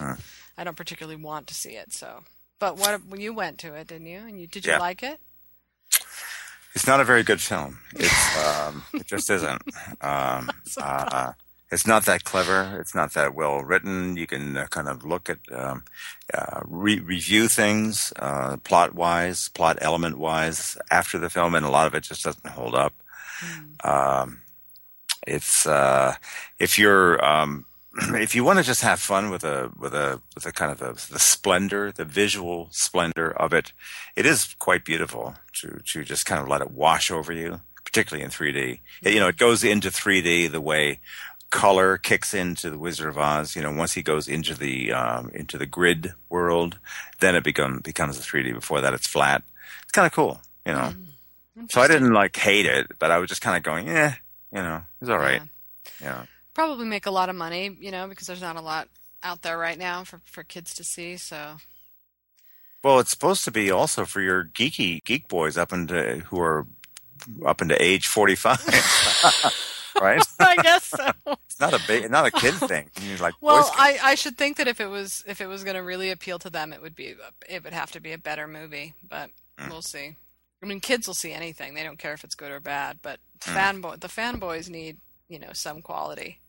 I 0.57 0.65
don't 0.65 0.77
particularly 0.77 1.21
want 1.21 1.47
to 1.49 1.55
see 1.55 1.71
it. 1.71 1.93
So, 1.93 2.25
but 2.59 2.77
what 2.77 3.05
when 3.07 3.21
you 3.21 3.33
went 3.35 3.59
to 3.61 3.75
it, 3.75 3.89
didn't 3.89 4.07
you? 4.07 4.19
And 4.19 4.41
you 4.41 4.47
did 4.47 4.65
you 4.65 4.73
Yeah. 4.73 4.79
like 4.79 5.03
it? 5.03 5.21
It's 6.75 6.87
not 6.87 7.01
a 7.01 7.05
very 7.05 7.23
good 7.23 7.41
film. 7.41 7.79
It's 7.95 8.37
um, 8.47 8.85
it 8.95 9.07
just 9.07 9.31
isn't. 9.31 9.63
Um, 10.03 10.51
uh, 10.81 11.33
it's 11.73 11.87
not 11.87 12.05
that 12.05 12.23
clever. 12.25 12.79
It's 12.81 12.95
not 12.95 13.15
that 13.15 13.35
well 13.35 13.61
written. 13.61 14.17
You 14.17 14.27
can 14.27 14.57
uh, 14.57 14.67
kind 14.67 14.87
of 14.89 15.05
look 15.05 15.29
at 15.31 15.39
um, 15.53 15.85
uh, 16.33 16.61
re- 16.67 17.01
review 17.01 17.49
things 17.49 18.13
uh, 18.17 18.59
plot 18.59 18.95
wise, 18.95 19.49
plot 19.49 19.79
element 19.81 20.19
wise 20.19 20.77
after 20.91 21.19
the 21.19 21.31
film, 21.31 21.55
and 21.55 21.65
a 21.67 21.71
lot 21.71 21.87
of 21.87 21.95
it 21.95 22.03
just 22.03 22.23
doesn't 22.25 22.47
hold 22.47 22.75
up. 22.75 22.93
Um, 23.83 24.43
it's 25.27 25.67
uh, 25.67 26.15
if 26.59 26.79
you're 26.79 27.25
um, 27.25 27.67
if 28.15 28.35
you 28.35 28.45
want 28.45 28.59
to 28.59 28.65
just 28.65 28.83
have 28.83 29.01
fun 29.01 29.31
with 29.31 29.45
a 29.45 29.71
with 29.79 29.95
a 29.95 30.21
with 30.35 30.47
a 30.47 30.53
kind 30.53 30.73
of 30.73 30.83
a, 30.83 30.93
the 31.13 31.19
splendor, 31.19 31.93
the 31.93 32.05
visual 32.05 32.69
splendor 32.71 33.31
of 33.31 33.53
it, 33.53 33.73
it 34.15 34.27
is 34.27 34.55
quite 34.59 34.85
beautiful 34.85 35.35
to 35.55 35.81
to 35.85 36.05
just 36.05 36.27
kind 36.27 36.41
of 36.41 36.49
let 36.49 36.61
it 36.61 36.71
wash 36.71 37.11
over 37.11 37.33
you, 37.33 37.61
particularly 37.85 38.25
in 38.25 38.31
3D. 38.31 38.81
You 39.03 39.21
know, 39.21 39.29
it 39.29 39.37
goes 39.37 39.65
into 39.65 39.89
3D 39.89 40.51
the 40.51 40.61
way 40.61 41.01
color 41.51 41.97
kicks 41.97 42.35
into 42.35 42.71
the 42.71 42.79
Wizard 42.79 43.09
of 43.09 43.19
Oz. 43.19 43.57
You 43.57 43.63
know, 43.63 43.73
once 43.73 43.93
he 43.93 44.03
goes 44.03 44.29
into 44.29 44.55
the 44.55 44.93
um, 44.93 45.31
into 45.33 45.59
the 45.59 45.67
grid 45.67 46.13
world, 46.29 46.79
then 47.21 47.35
it 47.35 47.45
become 47.45 47.81
becomes 47.81 48.19
a 48.19 48.23
3D. 48.23 48.53
Before 48.55 48.81
that, 48.81 48.95
it's 48.95 49.07
flat. 49.07 49.43
It's 49.83 49.93
kind 49.93 50.07
of 50.07 50.13
cool. 50.13 50.41
You 50.67 50.73
know. 50.73 50.93
So 51.71 51.81
I 51.81 51.89
didn't 51.89 52.13
like 52.13 52.37
hate 52.37 52.67
it, 52.67 52.99
but 52.99 53.11
I 53.11 53.19
was 53.19 53.31
just 53.31 53.41
kind 53.41 53.57
of 53.57 53.63
going, 53.63 53.89
eh, 53.89 54.13
you 54.53 54.63
know, 54.63 54.83
it's 55.01 55.11
all 55.11 55.19
right. 55.19 55.43
Yeah. 56.01 56.25
Probably 56.55 56.87
make 56.87 57.07
a 57.07 57.11
lot 57.11 57.29
of 57.29 57.37
money, 57.37 57.77
you 57.81 57.91
know, 57.91 58.07
because 58.09 58.27
there's 58.27 58.41
not 58.41 58.57
a 58.57 58.61
lot 58.61 58.89
out 59.23 59.43
there 59.43 59.59
right 59.59 59.79
now 59.79 60.05
for 60.05 60.21
for 60.25 60.43
kids 60.43 60.75
to 60.75 60.85
see. 60.85 61.17
So 61.17 61.57
Well, 62.83 62.99
it's 63.01 63.11
supposed 63.11 63.45
to 63.45 63.51
be 63.51 63.71
also 63.71 64.05
for 64.05 64.21
your 64.21 64.45
geeky 64.45 65.05
geek 65.05 65.29
boys 65.29 65.57
up 65.59 65.73
into 65.73 66.19
who 66.27 66.41
are 66.41 66.67
up 67.45 67.61
into 67.61 67.81
age 67.83 68.07
forty 68.07 68.35
five, 68.37 68.65
right? 70.01 70.23
I 70.41 70.57
guess 70.63 70.85
so. 70.85 71.11
It's 71.47 71.61
not 71.61 71.75
a 71.75 71.81
big, 71.87 72.11
not 72.11 72.27
a 72.27 72.31
kid 72.31 72.55
thing. 72.55 72.91
You're 73.03 73.19
like, 73.19 73.35
Well, 73.41 73.71
I, 73.75 73.99
I 74.03 74.15
should 74.15 74.37
think 74.39 74.59
that 74.59 74.69
if 74.69 74.81
it 74.81 74.87
was 74.89 75.25
if 75.27 75.41
it 75.41 75.47
was 75.47 75.65
going 75.65 75.77
to 75.77 75.83
really 75.83 76.11
appeal 76.11 76.39
to 76.41 76.51
them, 76.51 76.73
it 76.73 76.81
would 76.81 76.95
be 76.95 77.15
it 77.49 77.65
would 77.65 77.73
have 77.73 77.91
to 77.93 78.01
be 78.01 78.13
a 78.13 78.19
better 78.19 78.47
movie. 78.47 78.95
But 79.07 79.31
Mm. 79.59 79.71
we'll 79.71 79.81
see. 79.81 80.15
I 80.63 80.67
mean, 80.67 80.81
kids 80.81 81.07
will 81.07 81.15
see 81.15 81.33
anything; 81.33 81.73
they 81.73 81.83
don't 81.83 81.99
care 81.99 82.13
if 82.13 82.25
it's 82.25 82.35
good 82.35 82.51
or 82.51 82.61
bad. 82.61 82.99
But. 83.03 83.21
Fanboy 83.41 84.01
the 84.01 84.09
fanboys 84.09 84.69
need 84.69 84.97
you 85.29 85.39
know 85.39 85.53
some 85.53 85.83
quality. 85.83 86.41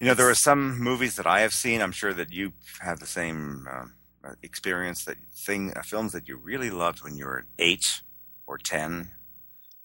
you 0.00 0.06
know, 0.06 0.14
there 0.14 0.28
are 0.28 0.34
some 0.34 0.78
movies 0.78 1.16
that 1.16 1.26
I 1.26 1.40
have 1.40 1.54
seen. 1.54 1.80
I'm 1.80 1.92
sure 1.92 2.12
that 2.14 2.32
you 2.32 2.52
have 2.80 3.00
the 3.00 3.06
same 3.06 3.66
uh, 3.70 4.32
experience. 4.42 5.04
That 5.04 5.16
thing, 5.34 5.72
uh, 5.76 5.82
films 5.82 6.12
that 6.12 6.26
you 6.28 6.36
really 6.36 6.70
loved 6.70 7.02
when 7.02 7.16
you 7.16 7.26
were 7.26 7.44
eight 7.58 8.02
or 8.46 8.58
ten 8.58 9.10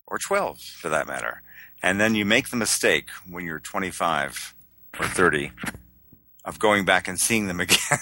or 0.08 0.18
twelve, 0.18 0.60
for 0.60 0.90
that 0.90 1.08
matter, 1.08 1.42
and 1.84 2.00
then 2.00 2.16
you 2.16 2.26
make 2.26 2.50
the 2.50 2.56
mistake 2.58 3.10
when 3.30 3.46
you're 3.46 3.60
25 3.60 4.56
or 5.00 5.06
30 5.06 5.52
of 6.46 6.58
going 6.58 6.84
back 6.86 7.08
and 7.08 7.20
seeing 7.20 7.48
them 7.48 7.60
again, 7.66 8.00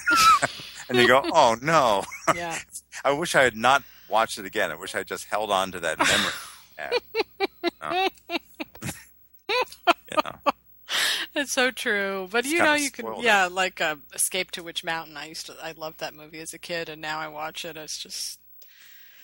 and 0.90 0.98
you 0.98 1.08
go, 1.08 1.22
"Oh 1.34 1.56
no." 1.62 2.04
Yeah, 2.36 2.58
I 3.04 3.12
wish 3.12 3.36
I 3.36 3.44
had 3.44 3.56
not 3.58 3.84
watched 4.10 4.38
it 4.38 4.46
again. 4.46 4.72
I 4.72 4.76
wish 4.76 4.96
I 4.96 5.04
just 5.04 5.26
held 5.26 5.52
on 5.52 5.72
to 5.74 5.80
that 5.82 5.98
memory. 6.00 6.34
Yeah. 7.82 8.08
It's 11.36 11.52
so 11.52 11.70
true. 11.70 12.28
But 12.32 12.46
It's 12.46 12.54
you 12.54 12.64
know, 12.64 12.74
you 12.74 12.90
can 12.90 13.14
yeah, 13.20 13.46
like 13.46 13.80
uh, 13.80 13.98
Escape 14.16 14.50
to 14.52 14.64
Witch 14.64 14.84
Mountain. 14.84 15.18
I 15.18 15.28
used 15.28 15.46
to 15.46 15.56
I 15.62 15.74
loved 15.74 16.00
that 16.00 16.16
movie 16.16 16.40
as 16.40 16.52
a 16.54 16.58
kid, 16.58 16.90
and 16.90 17.00
now 17.00 17.20
I 17.20 17.28
watch 17.28 17.64
it. 17.64 17.78
It's 17.78 18.00
just 18.00 18.40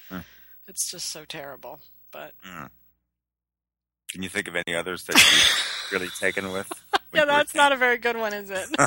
Hmm. 0.10 0.20
it's 0.68 0.92
just 0.92 1.10
so 1.10 1.26
terrible. 1.26 1.80
But 2.12 2.34
can 4.12 4.22
you 4.22 4.30
think 4.30 4.48
of 4.48 4.56
any 4.56 4.76
others 4.76 5.06
that 5.06 5.16
you've 5.16 5.92
really 5.92 6.10
taken 6.20 6.52
with? 6.52 6.72
yeah, 7.14 7.26
that's 7.26 7.56
not 7.56 7.72
a 7.72 7.78
very 7.78 7.98
good 7.98 8.18
one, 8.18 8.34
is 8.34 8.52
it? 8.52 8.70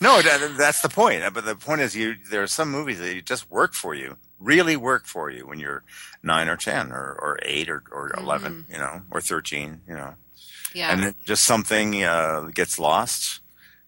No, 0.00 0.22
that, 0.22 0.54
that's 0.56 0.80
the 0.80 0.88
point. 0.88 1.22
But 1.34 1.44
the 1.44 1.56
point 1.56 1.80
is, 1.80 1.96
you 1.96 2.16
there 2.30 2.42
are 2.42 2.48
some 2.48 2.70
movies 2.70 2.98
that 3.00 3.24
just 3.24 3.50
work 3.50 3.74
for 3.74 3.94
you, 3.94 4.16
really 4.38 4.76
work 4.76 5.06
for 5.06 5.30
you 5.30 5.46
when 5.46 5.58
you're 5.58 5.82
nine 6.22 6.48
or 6.48 6.56
ten 6.56 6.92
or, 6.92 7.16
or 7.20 7.38
eight 7.42 7.68
or, 7.68 7.82
or 7.90 8.12
11 8.16 8.66
you 8.70 8.78
know, 8.78 9.02
or 9.10 9.20
thirteen, 9.20 9.80
you 9.88 9.94
know, 9.94 10.14
yeah. 10.74 10.92
and 10.92 11.14
just 11.24 11.44
something 11.44 12.04
uh, 12.04 12.42
gets 12.54 12.78
lost, 12.78 13.40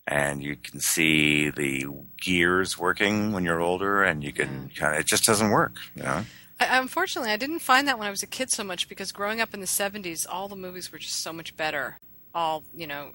and 0.06 0.42
you 0.42 0.56
can 0.56 0.80
see 0.80 1.50
the 1.50 1.86
gears 2.20 2.76
working 2.76 3.32
when 3.32 3.44
you're 3.44 3.60
older, 3.60 4.02
and 4.02 4.24
you 4.24 4.32
can 4.32 4.70
kind 4.74 4.94
of 4.94 5.00
it 5.00 5.06
just 5.06 5.24
doesn't 5.24 5.50
work, 5.50 5.76
you 5.94 6.02
know. 6.02 6.24
I, 6.58 6.78
unfortunately, 6.78 7.30
I 7.30 7.36
didn't 7.36 7.60
find 7.60 7.88
that 7.88 7.98
when 7.98 8.06
I 8.06 8.10
was 8.10 8.22
a 8.22 8.26
kid 8.26 8.50
so 8.50 8.64
much 8.64 8.88
because 8.88 9.12
growing 9.12 9.40
up 9.40 9.54
in 9.54 9.60
the 9.60 9.66
70s, 9.66 10.26
all 10.28 10.46
the 10.46 10.56
movies 10.56 10.92
were 10.92 10.98
just 10.98 11.22
so 11.22 11.32
much 11.32 11.56
better. 11.56 11.98
All, 12.34 12.64
you 12.74 12.86
know, 12.86 13.12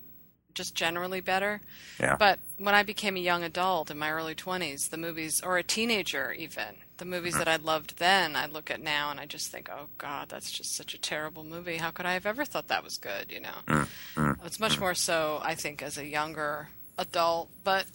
just 0.56 0.74
generally 0.74 1.22
better. 1.22 1.62
Yeah. 2.00 2.16
But 2.18 2.40
when 2.58 2.74
I 2.74 2.82
became 2.82 3.16
a 3.18 3.20
young 3.20 3.44
adult 3.44 3.92
in 3.92 4.00
my 4.00 4.10
early 4.10 4.34
20s, 4.34 4.90
the 4.90 4.98
movies, 4.98 5.42
or 5.44 5.58
a 5.58 5.64
teenager 5.64 6.32
even, 6.32 6.78
the 6.98 7.06
movies 7.06 7.38
that 7.38 7.48
I 7.48 7.58
loved 7.58 7.98
then, 7.98 8.36
I 8.36 8.48
look 8.48 8.72
at 8.72 8.82
now 8.82 9.12
and 9.12 9.20
I 9.20 9.26
just 9.26 9.52
think, 9.52 9.70
oh 9.70 9.88
God, 9.98 10.30
that's 10.30 10.50
just 10.50 10.76
such 10.76 10.94
a 10.94 10.98
terrible 10.98 11.44
movie. 11.44 11.78
How 11.78 11.92
could 11.92 12.06
I 12.06 12.14
have 12.14 12.26
ever 12.26 12.46
thought 12.46 12.70
that 12.70 12.84
was 12.84 12.98
good, 12.98 13.32
you 13.32 13.42
know? 13.42 13.58
Mm, 13.68 13.88
mm, 14.16 14.46
it's 14.46 14.60
much 14.60 14.78
mm. 14.78 14.80
more 14.80 14.96
so, 14.96 15.40
I 15.44 15.56
think, 15.56 15.84
as 15.84 15.98
a 15.98 16.06
younger 16.06 16.70
adult, 16.98 17.50
but, 17.64 17.86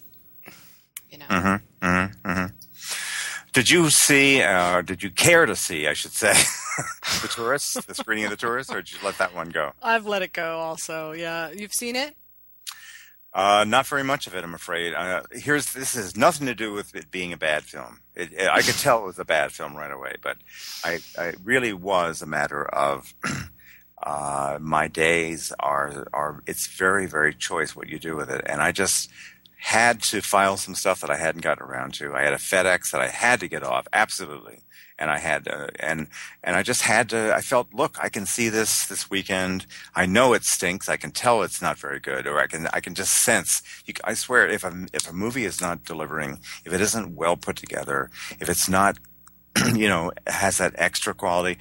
you 1.11 1.19
know. 1.19 1.27
Mm-hmm, 1.27 1.87
mm-hmm, 1.87 2.31
mm-hmm. 2.31 2.47
Did 3.53 3.69
you 3.69 3.91
see, 3.91 4.43
uh, 4.43 4.83
did 4.83 5.03
you 5.03 5.11
care 5.11 5.45
to 5.45 5.57
see, 5.57 5.89
I 5.89 5.95
should 5.95 6.13
say, 6.13 6.33
the 7.23 7.29
tourists, 7.29 7.85
the 7.85 7.95
screening 7.95 8.27
of 8.27 8.31
the 8.31 8.37
tourists, 8.37 8.73
or 8.73 8.83
did 8.83 8.93
you 8.93 8.99
let 9.03 9.19
that 9.19 9.35
one 9.35 9.49
go? 9.49 9.73
I've 9.83 10.07
let 10.07 10.23
it 10.23 10.33
go 10.33 10.59
also, 10.59 11.13
yeah. 11.13 11.51
You've 11.51 11.73
seen 11.73 11.97
it? 11.97 12.15
Uh, 13.33 13.65
not 13.67 13.87
very 13.87 14.03
much 14.03 14.27
of 14.27 14.35
it, 14.35 14.43
I'm 14.43 14.55
afraid. 14.55 14.93
Uh, 14.93 15.23
here's 15.31 15.73
this 15.73 15.95
has 15.95 16.17
nothing 16.17 16.47
to 16.47 16.55
do 16.55 16.73
with 16.73 16.95
it 16.97 17.11
being 17.13 17.33
a 17.33 17.37
bad 17.37 17.63
film. 17.63 18.01
It, 18.17 18.33
it, 18.33 18.49
I 18.49 18.61
could 18.61 18.75
tell 18.75 19.03
it 19.03 19.07
was 19.07 19.21
a 19.21 19.25
bad 19.25 19.53
film 19.53 19.77
right 19.77 19.93
away, 19.93 20.17
but 20.21 20.39
I, 20.85 20.99
I 21.17 21.35
really 21.45 21.73
was 21.73 22.23
a 22.23 22.27
matter 22.27 22.65
of 22.65 23.15
uh, 24.03 24.59
my 24.61 24.89
days 24.89 25.53
are 25.61 26.09
are. 26.13 26.43
It's 26.47 26.67
very 26.67 27.07
very 27.07 27.33
choice 27.33 27.77
what 27.77 27.89
you 27.89 28.01
do 28.01 28.17
with 28.17 28.31
it, 28.31 28.43
and 28.47 28.61
I 28.61 28.73
just 28.73 29.09
had 29.59 30.03
to 30.03 30.23
file 30.23 30.57
some 30.57 30.75
stuff 30.75 31.01
that 31.03 31.11
I 31.11 31.17
hadn't 31.17 31.43
gotten 31.43 31.65
around 31.65 31.95
to. 31.95 32.15
I 32.15 32.23
had 32.23 32.33
a 32.33 32.39
FedEx 32.39 32.91
that 32.91 33.01
I 33.01 33.09
had 33.09 33.39
to 33.41 33.49
get 33.49 33.63
off, 33.63 33.87
absolutely, 33.93 34.63
and 35.01 35.11
I 35.11 35.19
had 35.19 35.49
and 35.81 36.07
and 36.45 36.55
I 36.55 36.63
just 36.63 36.83
had 36.83 37.09
to. 37.09 37.35
I 37.35 37.41
felt, 37.41 37.73
look, 37.73 37.97
I 38.01 38.09
can 38.11 38.27
see 38.27 38.51
this 38.51 38.87
this 38.87 39.11
weekend. 39.11 39.67
I 39.97 40.07
know 40.07 40.35
it 40.35 40.45
stinks. 40.45 40.89
I 40.89 40.99
can 40.99 41.11
tell 41.11 41.43
it's 41.43 41.63
not 41.63 41.79
very 41.79 41.99
good, 41.99 42.27
or 42.27 42.39
I 42.39 42.47
can 42.47 42.69
I 42.73 42.81
can 42.81 42.95
just 42.95 43.15
sense. 43.15 43.63
You, 43.87 43.95
I 44.05 44.15
swear, 44.15 44.47
if 44.47 44.63
a 44.63 44.87
if 44.93 45.09
a 45.09 45.13
movie 45.13 45.47
is 45.47 45.61
not 45.61 45.85
delivering, 45.85 46.41
if 46.65 46.73
it 46.73 46.81
isn't 46.81 47.17
well 47.17 47.37
put 47.37 47.57
together, 47.57 48.11
if 48.39 48.49
it's 48.49 48.69
not, 48.69 48.99
you 49.75 49.89
know, 49.89 50.13
has 50.27 50.59
that 50.59 50.75
extra 50.77 51.15
quality. 51.15 51.59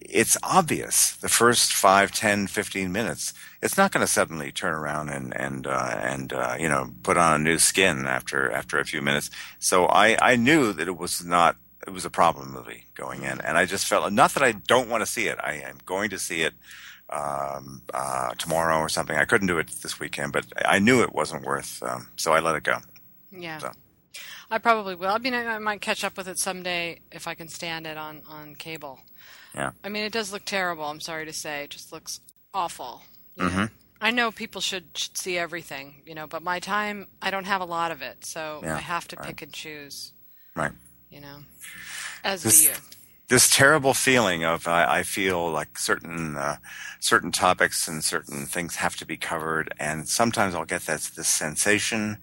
It's 0.00 0.38
obvious 0.42 1.16
the 1.16 1.28
first 1.28 1.72
five, 1.72 2.12
ten, 2.12 2.46
fifteen 2.46 2.90
minutes. 2.90 3.34
It's 3.60 3.76
not 3.76 3.92
going 3.92 4.06
to 4.06 4.10
suddenly 4.10 4.50
turn 4.50 4.72
around 4.72 5.10
and 5.10 5.36
and 5.36 5.66
uh, 5.66 5.98
and 6.00 6.32
uh, 6.32 6.56
you 6.58 6.68
know 6.68 6.94
put 7.02 7.18
on 7.18 7.34
a 7.34 7.44
new 7.44 7.58
skin 7.58 8.06
after 8.06 8.50
after 8.50 8.78
a 8.78 8.86
few 8.86 9.02
minutes. 9.02 9.30
So 9.58 9.84
I 9.86 10.16
I 10.22 10.36
knew 10.36 10.72
that 10.72 10.88
it 10.88 10.96
was 10.96 11.22
not 11.22 11.56
it 11.88 11.92
was 11.94 12.04
a 12.04 12.10
problem 12.10 12.52
movie 12.52 12.84
going 12.94 13.22
in, 13.22 13.40
and 13.40 13.56
I 13.56 13.64
just 13.64 13.86
felt 13.86 14.12
not 14.12 14.34
that 14.34 14.42
I 14.42 14.52
don't 14.52 14.90
want 14.90 15.00
to 15.00 15.06
see 15.10 15.26
it. 15.26 15.38
I 15.42 15.54
am 15.54 15.78
going 15.86 16.10
to 16.10 16.18
see 16.18 16.42
it 16.42 16.52
um, 17.08 17.80
uh, 17.94 18.34
tomorrow 18.34 18.78
or 18.78 18.90
something. 18.90 19.16
I 19.16 19.24
couldn't 19.24 19.46
do 19.46 19.58
it 19.58 19.68
this 19.82 19.98
weekend, 19.98 20.32
but 20.32 20.44
I 20.66 20.78
knew 20.78 21.02
it 21.02 21.14
wasn't 21.14 21.46
worth. 21.46 21.82
Um, 21.82 22.10
so 22.16 22.32
I 22.32 22.40
let 22.40 22.56
it 22.56 22.62
go. 22.62 22.76
Yeah. 23.32 23.58
So. 23.58 23.72
I 24.50 24.58
probably 24.58 24.94
will. 24.94 25.10
I 25.10 25.18
mean, 25.18 25.32
I, 25.32 25.46
I 25.46 25.58
might 25.58 25.80
catch 25.80 26.04
up 26.04 26.18
with 26.18 26.28
it 26.28 26.38
someday 26.38 27.00
if 27.10 27.26
I 27.26 27.34
can 27.34 27.48
stand 27.48 27.86
it 27.86 27.96
on, 27.96 28.22
on 28.28 28.54
cable. 28.54 29.00
Yeah. 29.54 29.70
I 29.82 29.88
mean, 29.88 30.04
it 30.04 30.12
does 30.12 30.30
look 30.30 30.44
terrible. 30.44 30.84
I'm 30.84 31.00
sorry 31.00 31.24
to 31.24 31.32
say, 31.32 31.64
it 31.64 31.70
just 31.70 31.90
looks 31.90 32.20
awful. 32.52 33.02
Mm-hmm. 33.38 33.64
I 34.00 34.10
know 34.10 34.30
people 34.30 34.60
should, 34.60 34.84
should 34.94 35.16
see 35.16 35.38
everything, 35.38 36.02
you 36.04 36.14
know, 36.14 36.26
but 36.26 36.42
my 36.42 36.60
time, 36.60 37.08
I 37.22 37.30
don't 37.30 37.46
have 37.46 37.62
a 37.62 37.64
lot 37.64 37.90
of 37.90 38.02
it, 38.02 38.26
so 38.26 38.60
Yeah, 38.62 38.76
I 38.76 38.80
have 38.80 39.08
to 39.08 39.16
right. 39.16 39.26
pick 39.26 39.42
and 39.42 39.52
choose, 39.52 40.12
Right. 40.54 40.72
You 41.10 41.20
know, 41.20 41.38
as 42.24 42.42
This- 42.42 42.68
this 43.28 43.50
terrible 43.50 43.92
feeling 43.92 44.42
of 44.42 44.66
I, 44.66 44.98
I 44.98 45.02
feel 45.02 45.50
like 45.50 45.78
certain 45.78 46.36
uh, 46.36 46.56
certain 47.00 47.30
topics 47.30 47.86
and 47.86 48.02
certain 48.02 48.46
things 48.46 48.76
have 48.76 48.96
to 48.96 49.04
be 49.06 49.16
covered, 49.18 49.72
and 49.78 50.08
sometimes 50.08 50.54
I'll 50.54 50.64
get 50.64 50.86
that 50.86 51.00
this 51.14 51.28
sensation, 51.28 52.18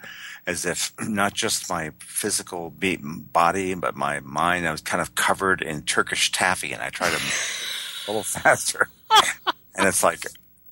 as 0.48 0.66
if 0.66 0.94
not 1.08 1.34
just 1.34 1.70
my 1.70 1.92
physical 2.00 2.72
body 2.72 3.76
but 3.76 3.96
my 3.96 4.20
mind. 4.22 4.68
I 4.68 4.72
was 4.72 4.82
kind 4.82 5.02
of 5.02 5.14
covered 5.16 5.62
in 5.62 5.84
Turkish 5.84 6.32
taffy, 6.32 6.74
and 6.74 6.82
I 6.82 6.90
try 6.90 7.08
to 7.10 7.14
move 7.24 8.04
a 8.08 8.12
little 8.12 8.24
faster, 8.24 8.90
and 9.76 9.88
it's 9.88 10.04
like 10.04 10.26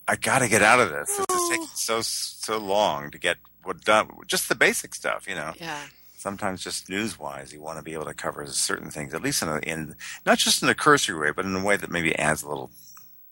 I 0.08 0.16
got 0.16 0.40
to 0.40 0.48
get 0.50 0.64
out 0.64 0.80
of 0.80 0.90
this. 0.90 1.16
This 1.16 1.42
is 1.42 1.50
taking 1.50 1.68
so 1.76 2.02
so 2.02 2.58
long 2.58 3.12
to 3.12 3.18
get 3.20 3.38
what 3.64 3.82
done. 3.86 4.10
Just 4.26 4.50
the 4.50 4.56
basic 4.56 4.96
stuff, 4.96 5.28
you 5.28 5.36
know 5.36 5.54
Yeah. 5.60 5.80
Sometimes 6.24 6.64
just 6.64 6.90
news 6.90 7.20
wise, 7.20 7.54
you 7.54 7.62
want 7.62 7.78
to 7.78 7.84
be 7.84 7.94
able 7.94 8.06
to 8.06 8.14
cover 8.14 8.48
certain 8.48 8.90
things, 8.90 9.14
at 9.14 9.22
least 9.22 9.44
in, 9.44 9.50
a, 9.50 9.58
in 9.60 9.96
not 10.26 10.38
just 10.40 10.64
in 10.64 10.70
a 10.70 10.74
cursory 10.74 11.20
way, 11.20 11.32
but 11.32 11.46
in 11.46 11.54
a 11.54 11.64
way 11.64 11.76
that 11.76 11.92
maybe 11.92 12.18
adds 12.18 12.42
a 12.42 12.48
little, 12.48 12.72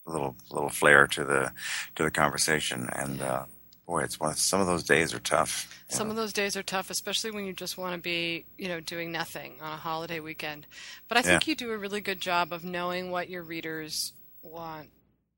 a 0.06 0.12
little, 0.12 0.36
little 0.50 0.68
flair 0.68 1.06
to 1.06 1.24
the 1.24 1.50
to 1.96 2.02
the 2.04 2.10
conversation. 2.10 2.88
And 2.94 3.22
uh, 3.22 3.46
boy, 3.86 4.02
it's 4.02 4.20
one. 4.20 4.34
Some 4.34 4.60
of 4.60 4.66
those 4.66 4.84
days 4.84 5.14
are 5.14 5.18
tough. 5.20 5.82
Some 5.88 6.08
know. 6.08 6.12
of 6.12 6.16
those 6.16 6.34
days 6.34 6.54
are 6.56 6.62
tough, 6.62 6.90
especially 6.90 7.30
when 7.30 7.46
you 7.46 7.54
just 7.54 7.78
want 7.78 7.94
to 7.94 8.00
be, 8.00 8.44
you 8.58 8.68
know, 8.68 8.80
doing 8.80 9.10
nothing 9.10 9.54
on 9.62 9.72
a 9.72 9.76
holiday 9.76 10.20
weekend. 10.20 10.66
But 11.08 11.16
I 11.16 11.22
think 11.22 11.46
Yeah. 11.46 11.50
you 11.52 11.56
do 11.56 11.72
a 11.72 11.78
really 11.78 12.02
good 12.02 12.20
job 12.20 12.52
of 12.52 12.62
knowing 12.62 13.10
what 13.10 13.30
your 13.30 13.42
readers 13.42 14.12
want 14.42 14.90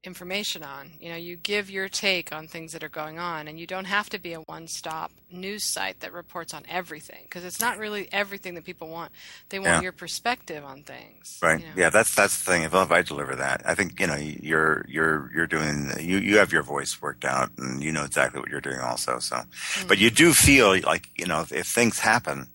information 0.05 0.63
on. 0.63 0.93
You 1.01 1.09
know, 1.11 1.17
you 1.17 1.37
give 1.37 1.71
your 1.71 1.89
take 1.89 2.33
on 2.33 2.47
things 2.47 2.73
that 2.73 2.85
are 2.85 2.89
going 2.89 3.19
on, 3.19 3.49
and 3.49 3.59
you 3.59 3.67
don't 3.67 3.87
have 3.87 4.09
to 4.11 4.19
be 4.19 4.33
a 4.35 4.41
one-stop 4.41 5.11
news 5.31 5.65
site 5.65 6.01
that 6.01 6.13
reports 6.13 6.55
on 6.55 6.63
everything 6.69 7.21
because 7.25 7.45
it's 7.45 7.61
not 7.61 7.79
really 7.79 8.09
everything 8.13 8.55
that 8.55 8.65
people 8.65 8.89
want. 8.89 9.11
They 9.49 9.59
want 9.59 9.71
Yeah. 9.73 9.81
your 9.83 9.93
perspective 9.93 10.65
on 10.65 10.83
things. 10.83 11.39
Right. 11.43 11.61
you 11.61 11.67
know. 11.67 11.73
Yeah, 11.77 11.91
that's 11.91 12.15
that's 12.15 12.39
the 12.39 12.51
thing. 12.51 12.63
If, 12.63 12.75
if 12.75 12.91
I 12.93 13.03
deliver 13.03 13.35
that, 13.37 13.63
I 13.65 13.75
think 13.75 13.99
you 14.01 14.07
know 14.07 14.17
you're 14.17 14.85
you're 14.89 15.31
you're 15.35 15.47
doing 15.47 15.91
you 15.99 16.19
you 16.19 16.39
have 16.39 16.53
your 16.53 16.63
voice 16.63 17.01
worked 17.03 17.25
out, 17.25 17.51
and 17.59 17.83
you 17.83 17.91
know 17.93 18.05
exactly 18.05 18.41
what 18.41 18.51
you're 18.51 18.61
doing 18.61 18.79
also. 18.81 19.19
So, 19.19 19.37
Mm-hmm. 19.37 19.89
but 19.89 19.99
you 19.99 20.11
do 20.11 20.33
feel 20.33 20.79
like 20.81 21.09
you 21.17 21.27
know 21.27 21.41
if, 21.41 21.53
if 21.53 21.67
things 21.67 21.99
happen 21.99 22.49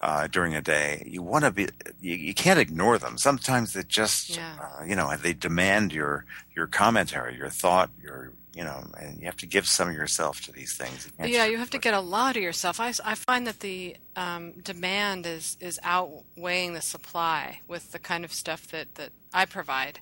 uh, 0.00 0.26
during 0.26 0.54
a 0.54 0.62
day, 0.62 1.02
you 1.06 1.22
want 1.22 1.44
to 1.44 1.50
be 1.50 1.68
you, 2.00 2.14
you 2.14 2.34
can't 2.34 2.58
ignore 2.58 2.98
them. 2.98 3.16
Sometimes 3.18 3.72
they 3.72 3.82
just 3.82 4.36
Yeah. 4.36 4.56
uh, 4.60 4.84
you 4.84 4.94
know 4.96 5.14
they 5.16 5.32
demand 5.32 5.92
your 5.92 6.24
your 6.54 6.66
commentary, 6.66 7.36
your 7.36 7.48
thought, 7.50 7.90
your 8.02 8.32
you 8.54 8.64
know, 8.64 8.84
and 8.98 9.18
you 9.20 9.26
have 9.26 9.36
to 9.36 9.46
give 9.46 9.66
some 9.66 9.88
of 9.90 9.94
yourself 9.94 10.40
to 10.40 10.50
these 10.52 10.72
things. 10.74 11.06
You 11.18 11.26
yeah, 11.28 11.44
you 11.44 11.58
have 11.58 11.68
to 11.70 11.78
get 11.78 11.92
a 11.92 12.00
lot 12.00 12.36
of 12.38 12.42
yourself. 12.42 12.80
I, 12.80 12.94
I 13.04 13.14
find 13.14 13.46
that 13.46 13.60
the 13.60 13.96
um, 14.16 14.52
demand 14.52 15.26
is 15.26 15.58
is 15.60 15.78
outweighing 15.82 16.72
the 16.72 16.80
supply 16.80 17.60
with 17.68 17.92
the 17.92 17.98
kind 17.98 18.24
of 18.24 18.32
stuff 18.32 18.66
that 18.68 18.94
that 18.94 19.10
I 19.34 19.44
provide. 19.44 20.00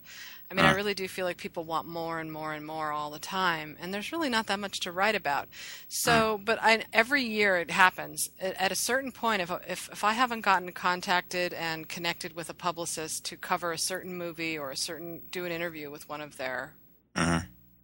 I 0.51 0.55
mean, 0.55 0.64
uh. 0.64 0.68
I 0.68 0.72
really 0.72 0.95
do 0.95 1.09
feel 1.09 1.24
like 1.24 1.36
people 1.36 1.64
want 1.64 1.88
more 1.88 2.20
and 2.20 2.30
more 2.30 2.53
and 2.53 2.66
more 2.66 2.92
all 2.92 3.11
the 3.11 3.18
time, 3.18 3.76
and 3.80 3.92
there's 3.92 4.12
really 4.12 4.28
not 4.28 4.47
that 4.47 4.61
much 4.61 4.80
to 4.80 4.92
write 4.92 5.14
about. 5.14 5.49
So, 5.88 6.34
uh. 6.34 6.38
but 6.38 6.59
I, 6.62 6.84
every 6.92 7.22
year 7.22 7.57
it 7.57 7.70
happens. 7.70 8.30
At 8.40 8.72
a 8.72 8.76
certain 8.76 9.12
point, 9.12 9.42
if, 9.42 9.51
if 9.68 9.88
if 9.92 10.05
I 10.05 10.12
haven't 10.12 10.42
gotten 10.42 10.72
contacted 10.72 11.53
and 11.55 11.88
connected 11.88 12.34
with 12.34 12.51
a 12.51 12.55
publicist 12.55 13.24
to 13.26 13.36
cover 13.36 13.72
a 13.72 13.78
certain 13.78 14.16
movie 14.16 14.59
or 14.59 14.70
a 14.70 14.76
certain 14.76 15.22
do 15.30 15.45
an 15.45 15.53
interview 15.53 15.90
with 15.90 16.09
one 16.09 16.20
of 16.20 16.36
their 16.36 16.74
uh-huh. 17.14 17.40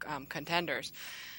Um, 0.07 0.27
contenders, 0.27 0.93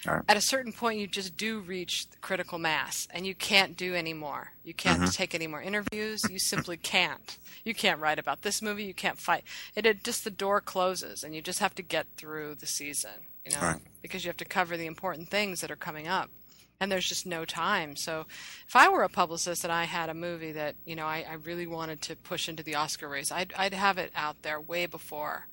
right. 0.06 0.22
at 0.28 0.36
a 0.36 0.40
certain 0.40 0.72
point 0.72 0.98
you 0.98 1.06
just 1.06 1.36
do 1.36 1.60
reach 1.60 2.06
critical 2.20 2.58
mass, 2.58 3.06
and 3.12 3.26
you 3.26 3.34
can't 3.34 3.76
do 3.76 3.94
anymore. 3.94 4.52
You 4.64 4.74
can't 4.74 5.02
uh-huh. 5.02 5.12
take 5.12 5.34
any 5.34 5.46
more 5.46 5.62
interviews. 5.62 6.22
You 6.28 6.38
simply 6.38 6.76
can't 6.82 7.38
you 7.64 7.74
can't 7.74 8.00
write 8.00 8.18
about 8.18 8.42
this 8.42 8.60
movie. 8.60 8.84
You 8.84 8.94
can't 8.94 9.18
fight. 9.18 9.44
It, 9.76 9.86
it 9.86 10.04
just 10.04 10.24
the 10.24 10.30
door 10.30 10.60
closes, 10.60 11.22
and 11.22 11.34
you 11.34 11.42
just 11.42 11.60
have 11.60 11.74
to 11.76 11.82
get 11.82 12.06
through 12.16 12.56
the 12.56 12.66
season. 12.66 13.28
You 13.44 13.52
know, 13.52 13.62
right. 13.62 13.80
because 14.02 14.24
you 14.24 14.28
have 14.28 14.36
to 14.38 14.44
cover 14.44 14.76
the 14.76 14.86
important 14.86 15.28
things 15.28 15.60
that 15.60 15.70
are 15.70 15.76
coming 15.76 16.06
up 16.06 16.30
and 16.82 16.90
there's 16.90 17.08
just 17.08 17.26
no 17.26 17.44
time. 17.44 17.94
So 17.94 18.26
if 18.66 18.74
I 18.74 18.88
were 18.88 19.04
a 19.04 19.08
publicist 19.08 19.62
and 19.62 19.72
I 19.72 19.84
had 19.84 20.08
a 20.08 20.14
movie 20.14 20.52
that 20.52 20.74
you 20.84 20.96
know 20.96 21.06
I, 21.06 21.24
I 21.28 21.34
really 21.34 21.66
wanted 21.66 22.02
to 22.02 22.16
push 22.16 22.48
into 22.48 22.62
the 22.62 22.74
Oscar 22.74 23.08
race, 23.08 23.30
I'd 23.30 23.52
I'd 23.56 23.74
have 23.74 23.98
it 23.98 24.12
out 24.16 24.42
there 24.42 24.60
way 24.60 24.86
before 24.86 25.46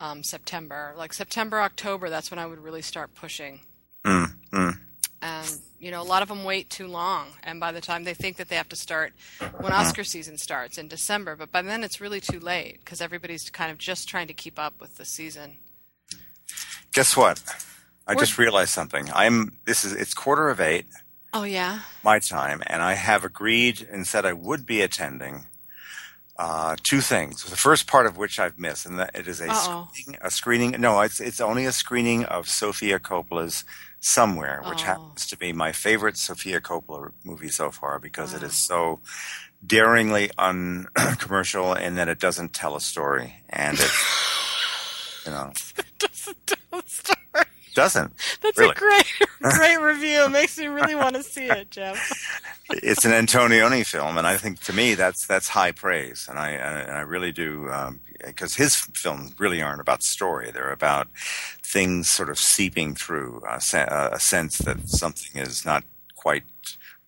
um, 0.00 0.22
September, 0.22 0.94
like 0.96 1.12
September 1.12 1.60
October. 1.60 2.10
That's 2.10 2.30
when 2.30 2.38
I 2.38 2.46
would 2.46 2.62
really 2.62 2.82
start 2.82 3.14
pushing. 3.14 3.60
Mm, 4.04 4.34
mm. 4.52 4.78
And 5.20 5.60
you 5.80 5.90
know 5.90 6.00
a 6.00 6.04
lot 6.04 6.22
of 6.22 6.28
them 6.28 6.44
wait 6.44 6.70
too 6.70 6.86
long. 6.86 7.26
And 7.42 7.58
by 7.60 7.72
the 7.72 7.80
time 7.80 8.04
they 8.04 8.14
think 8.14 8.36
that 8.36 8.48
they 8.48 8.56
have 8.56 8.68
to 8.68 8.76
start 8.76 9.12
when 9.58 9.72
oscar 9.72 10.04
season 10.04 10.38
starts 10.38 10.78
in 10.78 10.88
december 10.88 11.34
but 11.36 11.50
by 11.50 11.62
then 11.62 11.82
it's 11.82 12.00
really 12.00 12.20
too 12.20 12.38
late 12.38 12.78
because 12.84 13.00
everybody's 13.00 13.50
kind 13.50 13.70
of 13.70 13.78
just 13.78 14.08
trying 14.08 14.28
to 14.28 14.34
keep 14.34 14.58
up 14.58 14.80
with 14.80 14.96
the 14.96 15.04
season. 15.04 15.56
Guess 16.94 17.16
what? 17.16 17.42
I 18.06 18.14
We're, 18.14 18.20
just 18.20 18.38
realized 18.38 18.70
something. 18.70 19.08
I'm 19.14 19.58
this 19.66 19.84
is 19.84 19.92
it's 19.92 20.14
quarter 20.14 20.48
of 20.48 20.60
eight. 20.60 20.86
Oh 21.32 21.44
yeah? 21.44 21.80
My 22.02 22.18
time 22.20 22.62
and 22.66 22.82
i 22.82 22.94
have 22.94 23.24
agreed 23.24 23.86
and 23.90 24.06
said 24.06 24.24
i 24.24 24.32
would 24.32 24.64
be 24.64 24.80
attending 24.80 25.46
uh, 26.38 26.76
two 26.82 27.00
things. 27.00 27.44
The 27.44 27.56
first 27.56 27.86
part 27.86 28.06
of 28.06 28.16
which 28.16 28.38
I've 28.38 28.58
missed, 28.58 28.86
and 28.86 28.98
that 28.98 29.10
it 29.14 29.26
is 29.26 29.40
a 29.40 29.52
screening, 29.52 30.18
a 30.20 30.30
screening. 30.30 30.70
No, 30.80 31.00
it's 31.00 31.20
it's 31.20 31.40
only 31.40 31.66
a 31.66 31.72
screening 31.72 32.24
of 32.24 32.48
Sofia 32.48 32.98
Coppola's 32.98 33.64
somewhere, 34.00 34.62
which 34.68 34.82
oh. 34.82 34.86
happens 34.86 35.26
to 35.26 35.36
be 35.36 35.52
my 35.52 35.72
favorite 35.72 36.16
Sofia 36.16 36.60
Coppola 36.60 37.12
movie 37.24 37.48
so 37.48 37.70
far 37.70 37.98
because 37.98 38.34
it 38.34 38.42
is 38.42 38.54
so 38.54 39.00
daringly 39.66 40.30
uncommercial 40.38 41.72
and 41.72 41.98
that 41.98 42.08
it 42.08 42.20
doesn't 42.20 42.52
tell 42.52 42.76
a 42.76 42.80
story 42.80 43.42
and 43.50 43.76
it, 43.78 43.90
you 45.26 45.32
know, 45.32 45.52
it 45.78 45.98
doesn't 45.98 46.46
tell 46.46 46.80
a 46.80 46.88
story. 46.88 47.18
Doesn't. 47.74 48.12
That's 48.42 48.58
really. 48.58 48.72
a 48.72 48.74
great, 48.74 49.06
great 49.42 49.76
review. 49.76 50.24
It 50.24 50.30
makes 50.30 50.58
me 50.58 50.66
really 50.66 50.94
want 50.94 51.16
to 51.16 51.22
see 51.22 51.46
it, 51.46 51.70
Jeff. 51.70 51.98
it's 52.70 53.04
an 53.04 53.12
Antonioni 53.12 53.84
film, 53.86 54.18
and 54.18 54.26
I 54.26 54.36
think 54.36 54.60
to 54.62 54.72
me 54.72 54.94
that's 54.94 55.26
that's 55.26 55.48
high 55.48 55.72
praise, 55.72 56.26
and 56.28 56.38
I 56.38 56.50
and 56.50 56.92
I 56.92 57.00
really 57.00 57.32
do 57.32 57.70
because 58.24 58.58
um, 58.58 58.62
his 58.62 58.76
films 58.76 59.34
really 59.38 59.62
aren't 59.62 59.80
about 59.80 60.02
story; 60.02 60.50
they're 60.50 60.72
about 60.72 61.08
things 61.62 62.08
sort 62.08 62.30
of 62.30 62.38
seeping 62.38 62.94
through 62.94 63.42
a, 63.48 63.60
a 64.12 64.20
sense 64.20 64.58
that 64.58 64.88
something 64.88 65.40
is 65.40 65.64
not 65.64 65.84
quite 66.16 66.44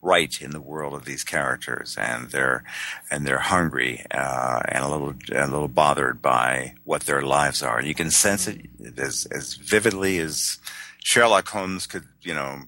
right 0.03 0.41
in 0.41 0.51
the 0.51 0.61
world 0.61 0.95
of 0.95 1.05
these 1.05 1.25
characters, 1.25 1.97
and 1.99 2.31
they're 2.31 2.65
and 3.11 3.27
they're 3.27 3.39
hungry 3.39 4.05
uh, 4.11 4.61
and 4.69 4.85
a 4.85 4.89
little 4.89 5.15
a 5.33 5.47
little 5.47 5.69
bothered 5.69 6.23
by 6.23 6.75
what 6.85 7.03
their 7.03 7.23
lives 7.23 7.63
are. 7.63 7.79
And 7.79 7.89
you 7.89 7.95
can 7.95 8.11
sense 8.11 8.49
it 8.49 8.67
as 8.99 9.27
as 9.27 9.55
vividly 9.55 10.19
as 10.19 10.59
Sherlock 11.03 11.49
Holmes 11.49 11.87
could, 11.87 12.05
you 12.23 12.35
know, 12.35 12.61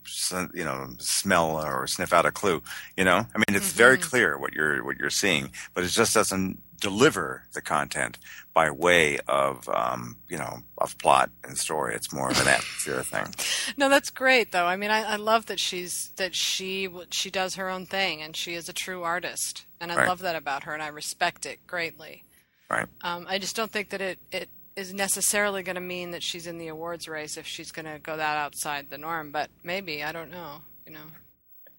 you 0.54 0.64
know, 0.64 0.94
smell 0.98 1.62
or 1.64 1.86
sniff 1.86 2.12
out 2.12 2.26
a 2.26 2.30
clue. 2.32 2.62
You 2.96 3.04
know, 3.04 3.26
I 3.34 3.38
mean, 3.38 3.56
it's 3.56 3.68
mm-hmm. 3.68 3.78
very 3.78 3.98
clear 3.98 4.38
what 4.38 4.54
you're 4.54 4.84
what 4.84 4.98
you're 4.98 5.10
seeing, 5.10 5.50
but 5.74 5.84
it 5.84 5.88
just 5.88 6.14
doesn't 6.14 6.58
deliver 6.80 7.44
the 7.52 7.62
content 7.62 8.18
by 8.54 8.70
way 8.70 9.18
of 9.28 9.68
um, 9.68 10.16
you 10.28 10.38
know 10.38 10.58
of 10.78 10.96
plot 10.98 11.30
and 11.44 11.56
story. 11.56 11.94
It's 11.94 12.12
more 12.12 12.30
of 12.30 12.40
an 12.40 12.48
atmosphere 12.48 13.02
thing. 13.02 13.34
No, 13.76 13.88
that's 13.88 14.10
great 14.10 14.52
though. 14.52 14.66
I 14.66 14.76
mean, 14.76 14.90
I, 14.90 15.02
I, 15.02 15.16
love 15.16 15.46
that 15.46 15.60
she's 15.60 16.10
that 16.16 16.34
she 16.34 16.88
she 17.10 17.30
does 17.30 17.54
her 17.56 17.68
own 17.68 17.86
thing 17.86 18.22
and 18.22 18.36
she 18.36 18.54
is 18.54 18.68
a 18.68 18.72
true 18.72 19.02
artist, 19.02 19.64
and 19.80 19.90
I 19.90 19.96
right. 19.96 20.08
love 20.08 20.20
that 20.20 20.36
about 20.36 20.64
her, 20.64 20.74
and 20.74 20.82
I 20.82 20.88
respect 20.88 21.46
it 21.46 21.66
greatly. 21.66 22.24
Right. 22.70 22.86
Um, 23.02 23.26
I 23.28 23.38
just 23.38 23.56
don't 23.56 23.70
think 23.70 23.90
that 23.90 24.00
it 24.00 24.18
it 24.30 24.48
is 24.74 24.92
necessarily 24.92 25.62
going 25.62 25.74
to 25.74 25.82
mean 25.82 26.12
that 26.12 26.22
she's 26.22 26.46
in 26.46 26.58
the 26.58 26.68
awards 26.68 27.06
race 27.06 27.36
if 27.36 27.46
she's 27.46 27.72
going 27.72 27.84
to 27.84 27.98
go 27.98 28.16
that 28.16 28.36
outside 28.36 28.88
the 28.88 28.98
norm, 28.98 29.30
but 29.30 29.50
maybe 29.62 30.02
I 30.02 30.12
don't 30.12 30.30
know. 30.30 30.62
You 30.86 30.94
know 30.94 31.00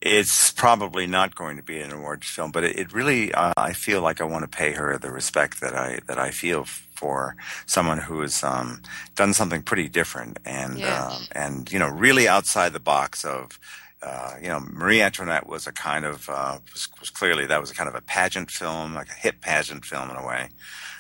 it's 0.05 0.51
probably 0.51 1.07
not 1.07 1.33
going 1.33 1.55
to 1.55 1.63
be 1.63 1.79
an 1.79 1.93
awards 1.93 2.27
film, 2.27 2.51
but 2.51 2.65
it, 2.65 2.77
it 2.77 2.93
really 2.93 3.33
uh, 3.33 3.53
I 3.55 3.71
feel 3.71 4.01
like 4.01 4.19
I 4.19 4.25
want 4.25 4.43
to 4.43 4.57
pay 4.57 4.73
her 4.73 4.97
the 4.97 5.09
respect 5.09 5.61
that 5.61 5.73
I 5.73 5.99
that 6.07 6.19
I 6.19 6.31
feel 6.31 6.65
for 6.65 7.37
someone 7.65 7.99
who 7.99 8.19
has 8.19 8.43
um, 8.43 8.81
done 9.15 9.33
something 9.33 9.61
pretty 9.61 9.87
different 9.87 10.39
and 10.45 10.79
yeah. 10.79 11.09
uh, 11.09 11.19
and 11.31 11.71
you 11.71 11.79
know 11.79 11.87
really 11.87 12.27
outside 12.27 12.73
the 12.73 12.79
box 12.79 13.25
of. 13.25 13.59
Uh, 14.05 14.35
you 14.41 14.49
know, 14.49 14.59
Marie 14.59 15.01
Antoinette 15.01 15.47
was 15.47 15.65
a 15.65 15.71
kind 15.71 16.03
of 16.03 16.27
uh, 16.27 16.57
was, 16.73 16.89
was, 16.99 17.09
clearly 17.09 17.45
that 17.45 17.61
was 17.61 17.71
a 17.71 17.73
kind 17.73 17.87
of 17.87 17.95
a 17.95 18.01
pageant 18.01 18.51
film, 18.51 18.93
like 18.93 19.07
a 19.07 19.13
hip 19.13 19.39
pageant 19.39 19.85
film 19.85 20.09
in 20.09 20.17
a 20.17 20.27
way, 20.27 20.49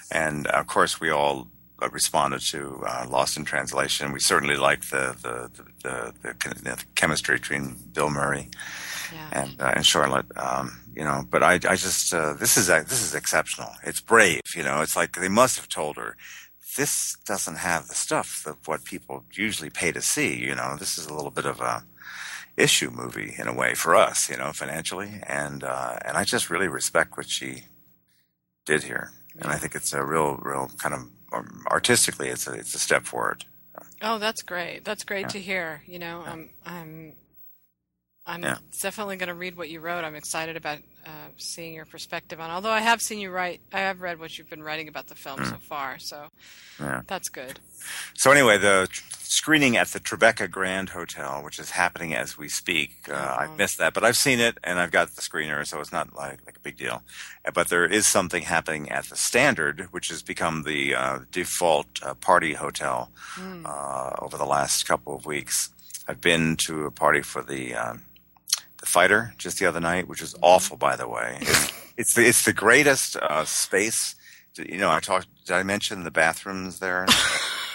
and 0.09 0.47
of 0.47 0.67
course 0.67 1.01
we 1.01 1.09
all 1.09 1.49
uh, 1.81 1.89
responded 1.89 2.39
to 2.39 2.81
uh, 2.87 3.05
Lost 3.09 3.35
in 3.35 3.43
Translation. 3.43 4.13
We 4.13 4.21
certainly 4.21 4.55
liked 4.55 4.89
the 4.89 5.17
the 5.21 5.51
the, 5.81 6.13
the, 6.21 6.55
the 6.63 6.83
chemistry 6.95 7.35
between 7.35 7.75
Bill 7.91 8.09
Murray 8.09 8.47
yeah. 9.13 9.29
and 9.31 9.61
uh, 9.61 9.73
and 9.75 9.85
Charlotte. 9.85 10.25
Um, 10.35 10.79
you 10.95 11.03
know, 11.03 11.25
but 11.29 11.43
I 11.43 11.53
I 11.53 11.75
just 11.75 12.13
uh, 12.13 12.33
this 12.33 12.57
is 12.57 12.67
this 12.67 13.01
is 13.01 13.15
exceptional. 13.15 13.69
It's 13.83 14.01
brave. 14.01 14.41
You 14.55 14.63
know, 14.63 14.81
it's 14.81 14.95
like 14.95 15.15
they 15.15 15.29
must 15.29 15.57
have 15.57 15.69
told 15.69 15.97
her 15.97 16.15
this 16.77 17.17
doesn't 17.25 17.57
have 17.57 17.87
the 17.87 17.95
stuff 17.95 18.45
of 18.45 18.67
what 18.67 18.83
people 18.83 19.23
usually 19.33 19.69
pay 19.69 19.91
to 19.91 20.01
see. 20.01 20.35
You 20.35 20.55
know, 20.55 20.75
this 20.77 20.97
is 20.97 21.05
a 21.05 21.13
little 21.13 21.31
bit 21.31 21.45
of 21.45 21.61
a 21.61 21.83
issue 22.55 22.89
movie 22.91 23.33
in 23.37 23.47
a 23.47 23.53
way 23.53 23.73
for 23.73 23.95
us. 23.95 24.29
You 24.29 24.37
know, 24.37 24.51
financially, 24.53 25.21
and 25.27 25.63
uh, 25.63 25.97
and 26.05 26.17
I 26.17 26.23
just 26.23 26.49
really 26.49 26.67
respect 26.67 27.17
what 27.17 27.29
she 27.29 27.65
did 28.65 28.83
here, 28.83 29.11
and 29.39 29.51
I 29.51 29.57
think 29.57 29.75
it's 29.75 29.93
a 29.93 30.03
real 30.03 30.37
real 30.37 30.69
kind 30.77 30.95
of 30.95 31.07
um, 31.33 31.65
artistically, 31.69 32.29
it's 32.29 32.47
a 32.47 32.53
it's 32.53 32.75
a 32.75 32.79
step 32.79 33.03
forward. 33.05 33.45
Oh, 34.01 34.19
that's 34.19 34.41
great. 34.43 34.85
That's 34.85 35.03
great 35.03 35.21
yeah. 35.21 35.27
to 35.29 35.39
hear. 35.39 35.83
You 35.85 35.99
know, 35.99 36.23
I'm 36.25 36.49
I'm 36.65 37.13
I'm 38.25 38.41
yeah. 38.41 38.57
definitely 38.81 39.17
going 39.17 39.27
to 39.27 39.33
read 39.33 39.57
what 39.57 39.69
you 39.69 39.81
wrote. 39.81 40.05
I'm 40.05 40.15
excited 40.15 40.55
about 40.55 40.79
uh, 41.05 41.27
seeing 41.35 41.73
your 41.73 41.85
perspective 41.85 42.39
on. 42.39 42.49
Although 42.49 42.71
I 42.71 42.79
have 42.79 43.01
seen 43.01 43.19
you 43.19 43.29
write, 43.29 43.59
I 43.73 43.79
have 43.79 43.99
read 43.99 44.17
what 44.17 44.37
you've 44.37 44.49
been 44.49 44.63
writing 44.63 44.87
about 44.87 45.07
the 45.07 45.15
film 45.15 45.39
mm. 45.39 45.49
so 45.49 45.57
far, 45.57 45.99
so 45.99 46.27
yeah. 46.79 47.01
that's 47.05 47.27
good. 47.27 47.59
So 48.13 48.31
anyway, 48.31 48.57
the 48.57 48.87
screening 48.93 49.75
at 49.75 49.87
the 49.87 49.99
Tribeca 49.99 50.49
Grand 50.49 50.89
Hotel, 50.89 51.43
which 51.43 51.59
is 51.59 51.71
happening 51.71 52.15
as 52.15 52.37
we 52.37 52.47
speak, 52.47 53.09
uh, 53.09 53.13
oh. 53.13 53.41
I 53.41 53.55
missed 53.57 53.77
that, 53.79 53.93
but 53.93 54.05
I've 54.05 54.15
seen 54.15 54.39
it 54.39 54.57
and 54.63 54.79
I've 54.79 54.91
got 54.91 55.09
the 55.09 55.21
screener, 55.21 55.67
so 55.67 55.81
it's 55.81 55.91
not 55.91 56.15
like, 56.15 56.45
like 56.45 56.55
a 56.55 56.61
big 56.61 56.77
deal. 56.77 57.03
But 57.53 57.67
there 57.67 57.85
is 57.85 58.07
something 58.07 58.43
happening 58.43 58.89
at 58.89 59.05
the 59.05 59.17
Standard, 59.17 59.89
which 59.91 60.07
has 60.07 60.21
become 60.21 60.63
the 60.63 60.95
uh, 60.95 61.19
default 61.29 62.01
uh, 62.01 62.13
party 62.13 62.53
hotel 62.53 63.11
mm. 63.35 64.21
over 64.23 64.37
the 64.37 64.45
last 64.45 64.87
couple 64.87 65.13
of 65.13 65.25
weeks. 65.25 65.71
I've 66.07 66.21
been 66.21 66.55
to 66.67 66.85
a 66.85 66.91
party 66.91 67.21
for 67.21 67.41
the 67.41 67.75
um, 67.75 68.03
the 68.83 68.89
fighter 68.89 69.33
just 69.37 69.59
the 69.59 69.65
other 69.65 69.79
night, 69.79 70.09
which 70.09 70.19
was 70.19 70.35
awful, 70.41 70.75
by 70.75 70.97
the 70.97 71.07
way. 71.07 71.37
It's 71.39 71.71
it's 71.97 72.13
the, 72.15 72.27
it's 72.27 72.43
the 72.43 72.51
greatest 72.51 73.15
uh, 73.15 73.45
space. 73.45 74.15
You 74.57 74.77
know, 74.77 74.91
I 74.91 74.99
talked. 74.99 75.27
Did 75.45 75.53
I 75.55 75.63
mention 75.63 76.03
the 76.03 76.11
bathrooms 76.11 76.79
there? 76.79 77.07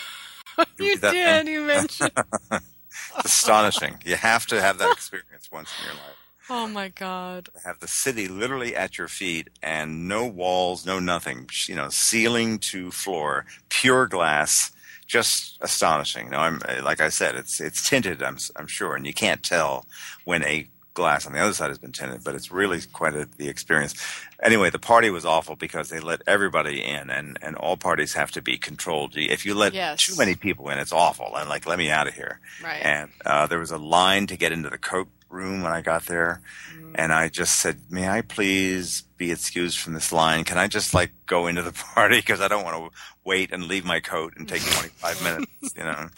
you 0.78 0.98
did. 0.98 1.48
You 1.48 1.62
mentioned. 1.62 2.12
astonishing. 3.24 3.96
You 4.04 4.16
have 4.16 4.46
to 4.46 4.60
have 4.60 4.76
that 4.78 4.92
experience 4.92 5.48
once 5.50 5.70
in 5.78 5.86
your 5.86 5.94
life. 5.94 6.16
Oh 6.50 6.68
my 6.68 6.88
God! 6.88 7.48
Have 7.64 7.80
the 7.80 7.88
city 7.88 8.28
literally 8.28 8.76
at 8.76 8.98
your 8.98 9.08
feet 9.08 9.48
and 9.62 10.08
no 10.08 10.26
walls, 10.26 10.84
no 10.84 11.00
nothing. 11.00 11.48
You 11.66 11.74
know, 11.74 11.88
ceiling 11.88 12.58
to 12.70 12.90
floor, 12.90 13.46
pure 13.70 14.06
glass 14.06 14.72
just 15.06 15.56
astonishing. 15.62 16.26
You 16.26 16.32
know, 16.32 16.40
I'm 16.40 16.60
like 16.82 17.00
I 17.00 17.08
said, 17.08 17.34
it's 17.34 17.62
it's 17.62 17.88
tinted. 17.88 18.22
I'm 18.22 18.36
I'm 18.56 18.66
sure, 18.66 18.94
and 18.94 19.06
you 19.06 19.14
can't 19.14 19.42
tell 19.42 19.86
when 20.24 20.44
a 20.44 20.68
glass 20.98 21.26
on 21.26 21.32
the 21.32 21.38
other 21.40 21.54
side 21.54 21.68
has 21.70 21.78
been 21.78 21.92
tinted, 21.92 22.22
but 22.24 22.34
it's 22.34 22.50
really 22.52 22.80
quite 22.92 23.14
a, 23.14 23.26
the 23.38 23.48
experience. 23.48 23.94
Anyway, 24.42 24.68
the 24.70 24.78
party 24.78 25.08
was 25.10 25.24
awful 25.24 25.56
because 25.56 25.88
they 25.88 26.00
let 26.00 26.20
everybody 26.26 26.82
in, 26.84 27.08
and 27.10 27.38
and 27.40 27.56
all 27.56 27.76
parties 27.76 28.12
have 28.14 28.30
to 28.32 28.42
be 28.42 28.58
controlled. 28.58 29.14
If 29.16 29.46
you 29.46 29.54
let 29.54 29.72
Yes. 29.74 30.04
too 30.06 30.16
many 30.16 30.34
people 30.34 30.68
in, 30.70 30.78
it's 30.78 30.92
awful, 30.92 31.30
and 31.36 31.48
like 31.48 31.66
let 31.66 31.78
me 31.78 31.88
out 31.90 32.08
of 32.08 32.14
here. 32.14 32.40
Right. 32.62 32.82
And 32.84 33.10
uh, 33.24 33.46
there 33.46 33.58
was 33.60 33.70
a 33.70 33.78
line 33.78 34.26
to 34.26 34.36
get 34.36 34.52
into 34.52 34.68
the 34.70 34.78
coat 34.78 35.08
room 35.30 35.62
when 35.62 35.72
I 35.72 35.80
got 35.82 36.06
there, 36.06 36.40
Mm. 36.74 36.92
and 36.94 37.12
I 37.12 37.28
just 37.28 37.56
said, 37.56 37.76
"May 37.90 38.08
I 38.08 38.20
please 38.22 39.02
be 39.16 39.30
excused 39.32 39.78
from 39.78 39.94
this 39.94 40.12
line? 40.12 40.44
Can 40.44 40.58
I 40.58 40.68
just 40.68 40.94
like 40.94 41.10
go 41.26 41.46
into 41.48 41.62
the 41.62 41.72
party 41.94 42.18
because 42.18 42.40
I 42.40 42.48
don't 42.48 42.64
want 42.64 42.76
to 42.76 42.98
wait 43.28 43.52
and 43.52 43.68
leave 43.68 43.86
my 43.86 44.00
coat 44.00 44.34
and 44.38 44.48
take 44.48 44.66
25 44.66 45.22
minutes, 45.28 45.74
you 45.76 45.84
know?" 45.84 46.08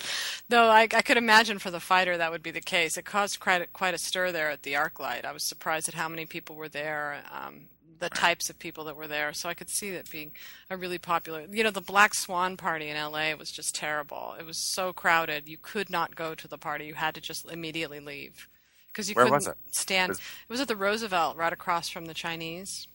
Though 0.49 0.69
I, 0.71 0.83
I 0.83 1.03
could 1.03 1.19
imagine 1.19 1.59
for 1.59 1.73
the 1.73 1.81
fighter 1.81 2.17
that 2.19 2.33
would 2.33 2.45
be 2.45 2.53
the 2.53 2.63
case. 2.63 2.99
It 2.99 3.05
caused 3.07 3.41
quite 3.41 3.63
a, 3.63 3.69
quite 3.69 3.95
a 3.95 3.99
stir 3.99 4.33
there 4.33 4.51
at 4.51 4.63
the 4.63 4.75
ArcLight. 4.75 5.27
I 5.27 5.33
was 5.33 5.45
surprised 5.45 5.89
at 5.89 5.95
how 5.97 6.09
many 6.09 6.27
people 6.27 6.57
were 6.57 6.71
there, 6.71 7.23
um, 7.33 7.67
the 8.01 8.11
types 8.11 8.51
of 8.51 8.59
people 8.61 8.85
that 8.85 8.97
were 8.97 9.09
there. 9.09 9.33
So 9.35 9.49
I 9.51 9.55
could 9.55 9.71
see 9.71 9.93
that 9.93 10.11
being 10.11 10.33
a 10.71 10.79
really 10.79 10.99
popular. 10.99 11.47
You 11.51 11.65
know, 11.65 11.73
the 11.73 11.83
Black 11.83 12.15
Swan 12.15 12.57
party 12.59 12.89
in 12.91 12.97
L.A. 12.97 13.35
was 13.35 13.53
just 13.53 13.75
terrible. 13.75 14.37
It 14.39 14.47
was 14.47 14.59
so 14.59 14.93
crowded, 14.93 15.49
you 15.49 15.59
could 15.61 15.91
not 15.91 16.17
go 16.17 16.37
to 16.37 16.49
the 16.49 16.59
party. 16.59 16.87
You 16.87 16.95
had 16.95 17.17
to 17.17 17.23
just 17.23 17.51
immediately 17.51 18.01
leave 18.01 18.49
because 18.89 19.11
you 19.11 19.17
Where 19.17 19.25
couldn't 19.25 19.35
was 19.35 19.49
it? 19.49 19.57
stand. 19.73 20.13
It 20.15 20.51
was 20.51 20.61
at 20.61 20.69
the 20.69 20.77
Roosevelt, 20.77 21.37
right 21.37 21.53
across 21.53 21.89
from 21.91 22.07
the 22.07 22.15
Chinese. 22.15 22.89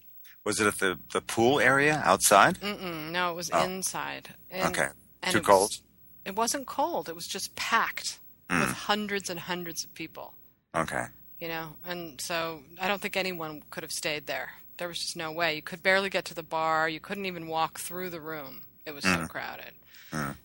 Was 0.46 0.60
it 0.62 0.68
at 0.68 0.78
the 0.80 1.00
the 1.12 1.22
pool 1.22 1.60
area 1.60 2.02
outside? 2.06 2.60
Mm-mm, 2.62 3.12
no, 3.12 3.32
it 3.32 3.36
was 3.36 3.50
Oh. 3.52 3.64
inside. 3.64 4.36
And, 4.52 4.68
Okay. 4.78 4.90
and 5.24 5.32
Too 5.32 5.40
it 5.40 5.42
was- 5.42 5.48
cold? 5.48 5.78
it 6.24 6.36
wasn't 6.36 6.68
cold. 6.68 7.10
It 7.10 7.16
was 7.16 7.28
just 7.28 7.56
packed 7.56 8.20
Hmm. 8.50 8.60
with 8.62 8.70
hundreds 8.70 9.30
and 9.30 9.40
hundreds 9.40 9.84
of 9.84 9.94
people. 9.96 10.36
Okay. 10.76 11.08
You 11.40 11.48
know, 11.48 11.76
and 11.86 12.22
so 12.22 12.64
I 12.80 12.88
don't 12.88 13.02
think 13.02 13.18
anyone 13.18 13.64
could 13.72 13.84
have 13.84 13.92
stayed 13.92 14.28
there. 14.28 14.54
There 14.78 14.88
was 14.88 15.00
just 15.00 15.16
no 15.16 15.32
way. 15.32 15.56
You 15.56 15.62
could 15.62 15.82
barely 15.82 16.10
get 16.10 16.26
to 16.26 16.34
the 16.34 16.44
bar. 16.44 16.88
You 16.88 17.00
couldn't 17.00 17.26
even 17.26 17.48
walk 17.48 17.80
through 17.80 18.10
the 18.12 18.22
room. 18.22 18.62
It 18.86 18.92
was 18.92 19.04
Hmm. 19.04 19.16
so 19.16 19.28
crowded. 19.28 19.74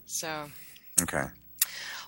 So, 0.06 0.50
Okay. 1.00 1.26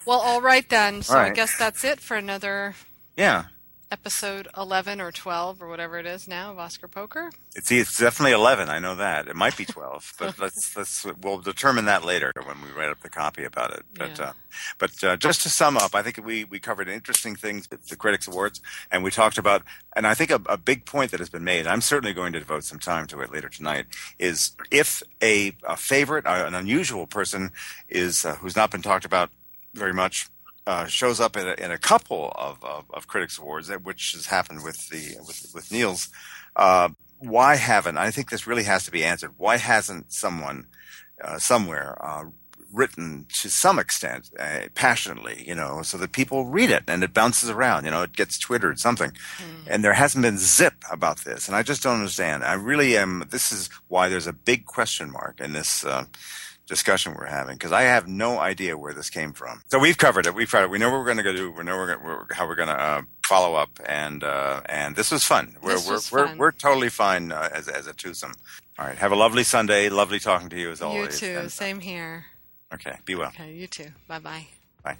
well, 0.06 0.18
all 0.20 0.40
right 0.40 0.68
then. 0.68 1.02
So 1.02 1.14
All 1.14 1.20
I 1.20 1.22
right. 1.24 1.34
guess 1.34 1.56
that's 1.58 1.84
it 1.84 2.00
for 2.00 2.16
another 2.16 2.74
Yeah. 3.16 3.44
Episode 3.92 4.48
11 4.56 5.00
or 5.02 5.12
12 5.12 5.60
or 5.62 5.68
whatever 5.68 5.98
it 5.98 6.06
is 6.06 6.26
now 6.26 6.50
of 6.50 6.58
Oscar 6.58 6.88
Poker. 6.88 7.30
It's 7.54 7.70
it's 7.70 7.98
definitely 7.98 8.32
11. 8.32 8.70
I 8.70 8.78
know 8.78 8.94
that. 8.94 9.28
It 9.28 9.36
might 9.36 9.56
be 9.56 9.66
12, 9.66 10.14
but 10.18 10.38
let's 10.38 10.74
let's 10.74 11.04
we'll 11.20 11.38
determine 11.38 11.84
that 11.84 12.02
later 12.04 12.32
when 12.44 12.62
we 12.62 12.70
write 12.70 12.88
up 12.90 13.00
the 13.02 13.10
copy 13.10 13.44
about 13.44 13.72
it. 13.74 13.82
But 13.94 14.18
Yeah. 14.18 14.24
uh, 14.24 14.32
but 14.78 15.04
uh, 15.04 15.16
just 15.16 15.42
to 15.42 15.50
sum 15.50 15.76
up, 15.76 15.94
I 15.94 16.02
think 16.02 16.18
we 16.24 16.44
we 16.44 16.58
covered 16.58 16.88
interesting 16.88 17.36
things 17.36 17.68
at 17.70 17.86
the 17.86 17.96
Critics 17.96 18.26
Awards, 18.26 18.60
and 18.90 19.04
we 19.04 19.10
talked 19.10 19.36
about, 19.38 19.62
and 19.94 20.06
I 20.06 20.14
think 20.14 20.30
a, 20.30 20.40
a 20.46 20.56
big 20.56 20.86
point 20.86 21.10
that 21.10 21.20
has 21.20 21.28
been 21.28 21.44
made. 21.44 21.66
I'm 21.66 21.82
certainly 21.82 22.14
going 22.14 22.32
to 22.32 22.38
devote 22.38 22.64
some 22.64 22.78
time 22.78 23.06
to 23.08 23.20
it 23.20 23.30
later 23.30 23.50
tonight. 23.50 23.84
Is 24.18 24.52
if 24.70 25.02
a, 25.22 25.52
a 25.68 25.76
favorite, 25.76 26.26
uh, 26.26 26.44
an 26.46 26.54
unusual 26.54 27.06
person, 27.06 27.50
is 27.88 28.24
uh, 28.24 28.36
who's 28.36 28.56
not 28.56 28.70
been 28.70 28.82
talked 28.82 29.04
about 29.04 29.30
very 29.74 29.92
much. 29.92 30.28
Uh, 30.64 30.86
shows 30.86 31.18
up 31.18 31.36
in 31.36 31.48
a, 31.48 31.54
in 31.54 31.72
a 31.72 31.78
couple 31.78 32.30
of, 32.36 32.62
of, 32.62 32.84
of 32.94 33.08
critics 33.08 33.36
awards, 33.36 33.68
which 33.82 34.12
has 34.12 34.26
happened 34.26 34.62
with 34.62 34.88
the 34.90 35.16
with, 35.26 35.50
with 35.52 35.72
Niels. 35.72 36.08
Uh, 36.54 36.90
why 37.18 37.56
haven't 37.56 37.98
I 37.98 38.12
think 38.12 38.30
this 38.30 38.46
really 38.46 38.62
has 38.62 38.84
to 38.84 38.92
be 38.92 39.02
answered? 39.02 39.32
Why 39.38 39.56
hasn't 39.56 40.12
someone 40.12 40.66
uh, 41.20 41.38
somewhere 41.38 41.98
uh, 42.00 42.26
written 42.72 43.26
to 43.40 43.50
some 43.50 43.78
extent 43.80 44.30
uh, 44.38 44.68
passionately, 44.74 45.44
you 45.46 45.54
know, 45.54 45.82
so 45.82 45.98
that 45.98 46.12
people 46.12 46.46
read 46.46 46.70
it 46.70 46.84
and 46.86 47.02
it 47.02 47.12
bounces 47.12 47.50
around, 47.50 47.84
you 47.84 47.90
know, 47.90 48.02
it 48.02 48.12
gets 48.12 48.38
twittered 48.38 48.78
something, 48.78 49.12
and 49.66 49.82
there 49.82 49.94
hasn't 49.94 50.22
been 50.22 50.38
zip 50.38 50.74
about 50.92 51.24
this, 51.24 51.48
and 51.48 51.56
I 51.56 51.62
just 51.64 51.82
don't 51.82 51.98
understand. 51.98 52.44
I 52.44 52.54
really 52.54 52.96
am. 52.96 53.24
This 53.30 53.50
is 53.50 53.68
why 53.88 54.08
there's 54.08 54.28
a 54.28 54.32
big 54.32 54.64
question 54.66 55.10
mark 55.10 55.40
in 55.40 55.54
this. 55.54 55.84
Discussion 56.76 57.12
we're 57.18 57.26
having 57.26 57.56
because 57.56 57.70
I 57.72 57.82
have 57.82 58.08
no 58.08 58.38
idea 58.38 58.78
where 58.78 58.94
this 58.94 59.10
came 59.10 59.32
from. 59.34 59.60
So 59.68 59.78
we've 59.78 59.98
covered 59.98 60.24
it. 60.26 60.34
We've 60.34 60.50
covered 60.50 60.64
it. 60.68 60.70
We 60.70 60.78
know 60.78 60.90
what 60.90 61.00
we're 61.00 61.04
going 61.12 61.18
to 61.18 61.22
go 61.22 61.34
do. 61.34 61.50
We 61.50 61.64
know 61.64 61.76
we're, 61.76 61.86
gonna, 61.94 62.04
we're 62.06 62.34
how 62.34 62.46
we're 62.48 62.54
going 62.62 62.68
to 62.76 62.80
uh, 62.80 63.02
follow 63.28 63.54
up, 63.56 63.70
and 63.86 64.24
uh, 64.24 64.62
and 64.80 64.96
this 64.96 65.10
was 65.10 65.22
fun. 65.22 65.54
We're 65.62 65.74
This 65.74 65.86
we're, 65.86 65.92
was 65.94 66.10
we're 66.12 66.26
fun. 66.28 66.38
we're 66.38 66.52
totally 66.52 66.88
fine 66.88 67.30
uh, 67.30 67.50
as 67.52 67.68
as 67.68 67.86
a 67.86 67.92
twosome. 67.92 68.32
All 68.78 68.86
right. 68.86 68.96
Have 68.96 69.12
a 69.12 69.16
lovely 69.16 69.44
Sunday. 69.44 69.90
Lovely 69.90 70.18
talking 70.18 70.48
to 70.48 70.58
you 70.58 70.70
as 70.70 70.80
always. 70.80 71.20
You 71.20 71.28
too. 71.28 71.36
And, 71.40 71.46
uh, 71.46 71.50
Same 71.50 71.80
here. 71.80 72.24
okay. 72.72 72.96
Be 73.04 73.16
well. 73.16 73.28
Okay, 73.28 73.52
you 73.52 73.66
too. 73.66 73.90
Bye 74.08 74.18
bye 74.20 74.46
bye. 74.82 74.96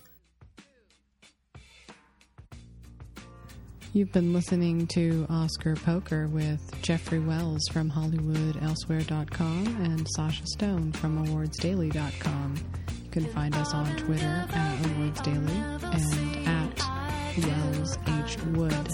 You've 3.95 4.11
been 4.11 4.33
listening 4.33 4.87
to 4.89 5.27
Oscar 5.29 5.77
Poker 5.77 6.27
with 6.27 6.61
Jeffrey 6.81 7.19
Wells 7.19 7.61
from 7.71 7.91
HollywoodElsewhere.com 7.91 9.67
and 9.85 10.07
Sasha 10.17 10.47
Stone 10.47 10.93
from 10.93 11.27
AwardsDaily.com. 11.27 12.55
You 13.05 13.11
can 13.11 13.27
find 13.35 13.55
us 13.55 13.75
on 13.75 13.95
Twitter 13.99 14.25
at 14.25 14.83
awardsdaily 14.83 15.51
and 15.93 16.49
at 16.49 17.47
Wells 17.47 17.99
H. 18.07 18.43
Wood. 18.57 18.89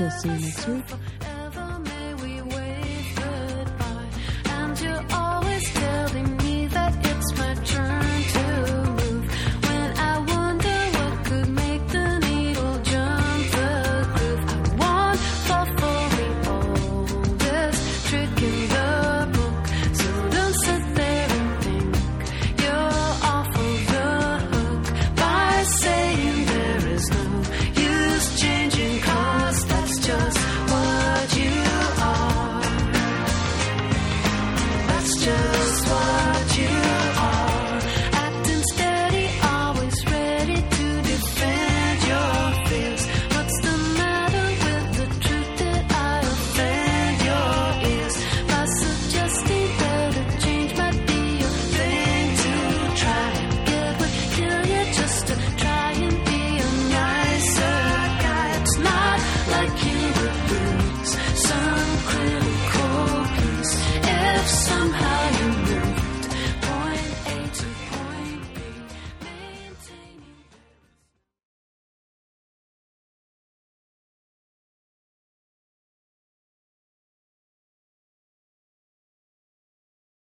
We'll 0.00 0.10
see 0.12 0.30
you 0.30 0.38
next 0.38 0.66
week. 0.66 1.67